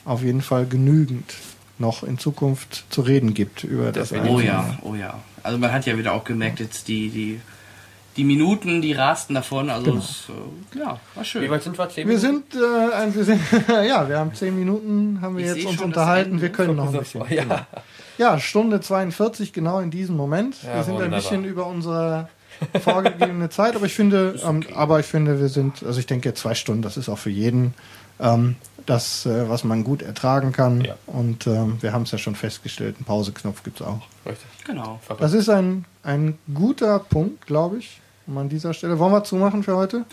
auf 0.05 0.23
jeden 0.23 0.41
Fall 0.41 0.65
genügend 0.65 1.33
noch 1.77 2.03
in 2.03 2.17
Zukunft 2.17 2.85
zu 2.89 3.01
reden 3.01 3.33
gibt 3.33 3.63
über 3.63 3.91
das 3.91 4.11
Oh 4.11 4.15
eine 4.15 4.43
ja, 4.43 4.77
oh 4.81 4.95
ja. 4.95 5.19
Also 5.43 5.57
man 5.57 5.71
hat 5.71 5.85
ja 5.85 5.97
wieder 5.97 6.13
auch 6.13 6.23
gemerkt, 6.23 6.59
jetzt 6.59 6.87
die, 6.87 7.09
die, 7.09 7.41
die 8.17 8.23
Minuten, 8.23 8.81
die 8.81 8.93
rasten 8.93 9.33
davon. 9.35 9.69
Also 9.69 9.97
es, 9.97 10.23
äh, 10.75 10.79
ja, 10.79 10.85
war 10.87 10.99
Wie 11.17 11.25
schön. 11.25 11.49
weit 11.49 11.61
sind 11.63 11.77
wir? 11.77 11.89
Zehn 11.89 12.07
Wir 12.07 12.17
Minuten? 12.17 12.43
sind, 12.51 12.61
äh, 12.63 12.93
ein, 12.95 13.13
wir 13.15 13.23
sind 13.23 13.41
ja, 13.87 14.07
wir 14.09 14.17
haben 14.17 14.33
zehn 14.33 14.57
Minuten, 14.57 15.19
haben 15.21 15.37
wir 15.37 15.45
Ich 15.45 15.55
jetzt 15.57 15.65
uns 15.67 15.75
schon 15.75 15.91
das 15.91 15.99
unterhalten. 15.99 16.41
Wir 16.41 16.49
können 16.49 16.75
noch 16.75 16.91
ein 16.93 16.99
bisschen. 16.99 17.23
Ja. 17.29 17.67
Ja, 18.17 18.39
Stunde 18.39 18.79
42 18.81 19.53
genau 19.53 19.79
in 19.79 19.91
diesem 19.91 20.15
Moment. 20.15 20.61
Ja, 20.63 20.75
wir 20.75 20.83
sind 20.83 20.93
ein 20.93 20.99
wunderbar. 20.99 21.19
bisschen 21.19 21.45
über 21.45 21.67
unsere 21.67 22.29
vorgegebene 22.83 23.49
Zeit, 23.49 23.75
aber 23.75 23.85
ich 23.85 23.93
finde, 23.93 24.39
ähm, 24.45 24.63
aber 24.73 24.99
ich 24.99 25.05
finde, 25.05 25.39
wir 25.39 25.49
sind, 25.49 25.83
also 25.83 25.99
ich 25.99 26.05
denke 26.05 26.33
zwei 26.33 26.55
Stunden, 26.55 26.81
das 26.81 26.97
ist 26.97 27.09
auch 27.09 27.17
für 27.17 27.29
jeden 27.29 27.73
ähm, 28.19 28.55
das, 28.85 29.25
äh, 29.25 29.49
was 29.49 29.63
man 29.63 29.83
gut 29.83 30.01
ertragen 30.01 30.51
kann. 30.51 30.81
Ja. 30.81 30.95
Und 31.07 31.47
ähm, 31.47 31.77
wir 31.81 31.91
haben 31.91 32.03
es 32.03 32.11
ja 32.11 32.17
schon 32.17 32.35
festgestellt, 32.35 32.95
einen 32.97 33.05
Pauseknopf 33.05 33.63
gibt 33.63 33.81
es 33.81 33.85
auch. 33.85 34.01
Richtig. 34.25 34.47
Genau. 34.65 34.99
Das 35.19 35.33
ist 35.33 35.49
ein, 35.49 35.85
ein 36.03 36.37
guter 36.53 36.99
Punkt, 36.99 37.45
glaube 37.45 37.77
ich, 37.79 37.99
um 38.27 38.37
an 38.37 38.47
dieser 38.47 38.73
Stelle. 38.73 38.99
Wollen 38.99 39.11
wir 39.11 39.23
zumachen 39.23 39.63
für 39.63 39.75
heute? 39.75 40.05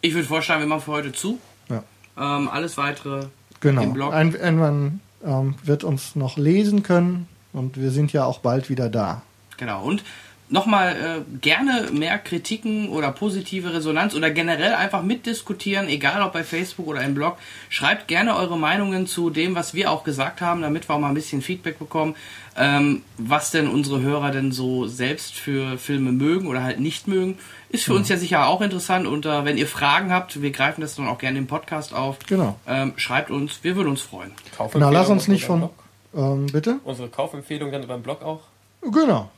Ich 0.00 0.14
würde 0.14 0.28
vorschlagen, 0.28 0.60
wir 0.60 0.68
machen 0.68 0.82
für 0.82 0.92
heute 0.92 1.12
zu. 1.12 1.38
Ja. 1.68 1.82
Ähm, 2.16 2.48
alles 2.48 2.76
weitere 2.76 3.26
Genau. 3.60 3.82
im 3.82 3.92
Blog. 3.92 4.12
Ein, 4.12 4.34
irgendwann 4.34 5.00
ähm, 5.24 5.56
wird 5.64 5.82
uns 5.82 6.14
noch 6.14 6.36
lesen 6.36 6.84
können 6.84 7.26
und 7.58 7.80
wir 7.80 7.90
sind 7.90 8.12
ja 8.12 8.24
auch 8.24 8.38
bald 8.38 8.70
wieder 8.70 8.88
da. 8.88 9.22
Genau. 9.58 9.82
Und 9.82 10.04
nochmal 10.50 10.96
äh, 10.96 11.38
gerne 11.40 11.90
mehr 11.92 12.18
Kritiken 12.18 12.88
oder 12.88 13.12
positive 13.12 13.72
Resonanz 13.74 14.14
oder 14.14 14.30
generell 14.30 14.74
einfach 14.74 15.02
mitdiskutieren, 15.02 15.88
egal 15.88 16.22
ob 16.22 16.32
bei 16.32 16.44
Facebook 16.44 16.86
oder 16.86 17.02
im 17.02 17.14
Blog. 17.14 17.36
Schreibt 17.68 18.08
gerne 18.08 18.36
eure 18.36 18.58
Meinungen 18.58 19.06
zu 19.06 19.30
dem, 19.30 19.54
was 19.54 19.74
wir 19.74 19.90
auch 19.90 20.04
gesagt 20.04 20.40
haben, 20.40 20.62
damit 20.62 20.88
wir 20.88 20.94
auch 20.94 21.00
mal 21.00 21.08
ein 21.08 21.14
bisschen 21.14 21.42
Feedback 21.42 21.78
bekommen, 21.78 22.14
ähm, 22.56 23.02
was 23.18 23.50
denn 23.50 23.68
unsere 23.68 24.00
Hörer 24.00 24.30
denn 24.30 24.52
so 24.52 24.86
selbst 24.86 25.34
für 25.34 25.78
Filme 25.78 26.12
mögen 26.12 26.46
oder 26.46 26.62
halt 26.62 26.80
nicht 26.80 27.08
mögen. 27.08 27.38
Ist 27.70 27.84
für 27.84 27.92
uns 27.92 28.08
ja 28.08 28.16
sicher 28.16 28.46
auch 28.46 28.62
interessant 28.62 29.06
und 29.06 29.26
äh, 29.26 29.44
wenn 29.44 29.58
ihr 29.58 29.66
Fragen 29.66 30.10
habt, 30.10 30.40
wir 30.40 30.50
greifen 30.50 30.80
das 30.80 30.96
dann 30.96 31.06
auch 31.06 31.18
gerne 31.18 31.38
im 31.38 31.46
Podcast 31.46 31.92
auf. 31.92 32.18
Genau. 32.26 32.58
Ähm, 32.66 32.94
schreibt 32.96 33.30
uns, 33.30 33.58
wir 33.62 33.76
würden 33.76 33.88
uns 33.88 34.00
freuen. 34.00 34.30
Genau, 34.72 34.90
lass 34.90 35.10
uns 35.10 35.26
Kaufempfehlung 35.26 35.34
nicht 35.34 35.44
von. 35.44 35.70
Ähm, 36.16 36.46
bitte? 36.46 36.78
Unsere 36.84 37.08
Kaufempfehlung 37.08 37.70
dann 37.72 37.82
über 37.82 37.94
den 37.94 38.02
Blog 38.02 38.22
auch. 38.22 38.40
Genau. 38.82 39.30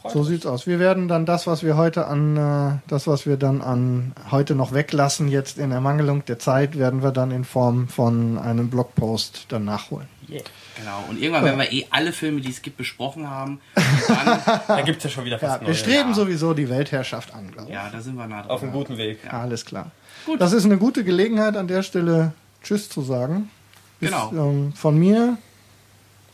Freut 0.00 0.12
So 0.12 0.18
uns. 0.20 0.28
sieht's 0.28 0.46
aus. 0.46 0.66
Wir 0.66 0.78
werden 0.78 1.08
dann 1.08 1.26
das, 1.26 1.46
was 1.46 1.62
wir 1.62 1.76
heute 1.76 2.06
an, 2.06 2.36
äh, 2.36 2.78
das, 2.88 3.06
was 3.06 3.26
wir 3.26 3.36
dann 3.36 3.60
an 3.62 4.12
heute 4.30 4.54
noch 4.54 4.72
weglassen, 4.72 5.28
jetzt 5.28 5.58
in 5.58 5.70
Ermangelung 5.70 6.24
der 6.26 6.38
Zeit, 6.38 6.78
werden 6.78 7.02
wir 7.02 7.10
dann 7.10 7.30
in 7.30 7.44
Form 7.44 7.88
von 7.88 8.38
einem 8.38 8.68
Blogpost 8.70 9.46
dann 9.48 9.64
nachholen. 9.64 10.08
Yeah. 10.28 10.42
Genau. 10.78 11.04
Und 11.10 11.20
irgendwann, 11.20 11.44
wenn 11.44 11.58
wir 11.58 11.70
eh 11.70 11.86
alle 11.90 12.12
Filme, 12.12 12.40
die 12.40 12.50
es 12.50 12.62
gibt, 12.62 12.78
besprochen 12.78 13.28
haben, 13.28 13.60
dann, 14.08 14.40
Da 14.66 14.80
gibt 14.80 14.98
es 14.98 15.04
ja 15.04 15.10
schon 15.10 15.24
wieder 15.26 15.40
Ja, 15.40 15.48
fast 15.48 15.60
wir 15.60 15.68
neue. 15.68 15.74
streben 15.76 16.14
sowieso 16.14 16.54
die 16.54 16.68
Weltherrschaft 16.70 17.34
an, 17.34 17.50
glaube 17.52 17.68
ich. 17.68 17.74
ja, 17.74 17.90
da 17.92 18.00
sind 18.00 18.16
wir 18.16 18.26
nah 18.26 18.40
dran. 18.42 18.50
Auf 18.50 18.62
einem 18.62 18.72
guten 18.72 18.96
Weg. 18.96 19.18
Alles 19.32 19.64
klar. 19.66 19.90
Gut. 20.24 20.40
Das 20.40 20.52
ist 20.54 20.64
eine 20.64 20.78
gute 20.78 21.04
Gelegenheit, 21.04 21.56
an 21.58 21.68
der 21.68 21.82
Stelle 21.82 22.32
Tschüss 22.62 22.88
zu 22.88 23.02
sagen. 23.02 23.50
Bis, 24.00 24.10
Genau. 24.10 24.32
Ähm, 24.32 24.72
von 24.74 24.98
mir, 24.98 25.36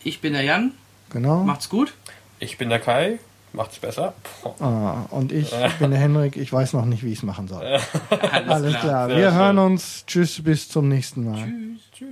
Ich 0.03 0.21
bin 0.21 0.33
der 0.33 0.43
Jan. 0.43 0.73
genau. 1.11 1.45
Macht's 1.45 1.69
gut. 1.69 1.93
Ich 2.39 2.57
bin 2.59 2.69
der 2.71 2.79
Kai. 2.81 3.19
Macht's 3.53 3.79
besser. 3.81 4.15
Ah, 4.61 5.07
und 5.11 5.33
ich 5.33 5.51
bin 5.81 5.91
der 5.91 5.99
Henrik. 5.99 6.37
Ich 6.37 6.53
weiß 6.53 6.73
noch 6.73 6.85
nicht, 6.85 7.03
wie 7.05 7.11
ich 7.13 7.19
es 7.19 7.23
machen 7.25 7.49
soll. 7.49 7.63
Alles, 7.65 8.49
Alles 8.51 8.77
klar. 8.79 9.09
Sehr 9.09 9.17
Wir 9.17 9.29
schön. 9.31 9.35
hören 9.39 9.59
uns. 9.59 10.05
Tschüss, 10.07 10.43
bis 10.43 10.69
zum 10.69 10.89
nächsten 10.89 11.25
Mal. 11.29 11.49
Tschüss. 11.93 12.09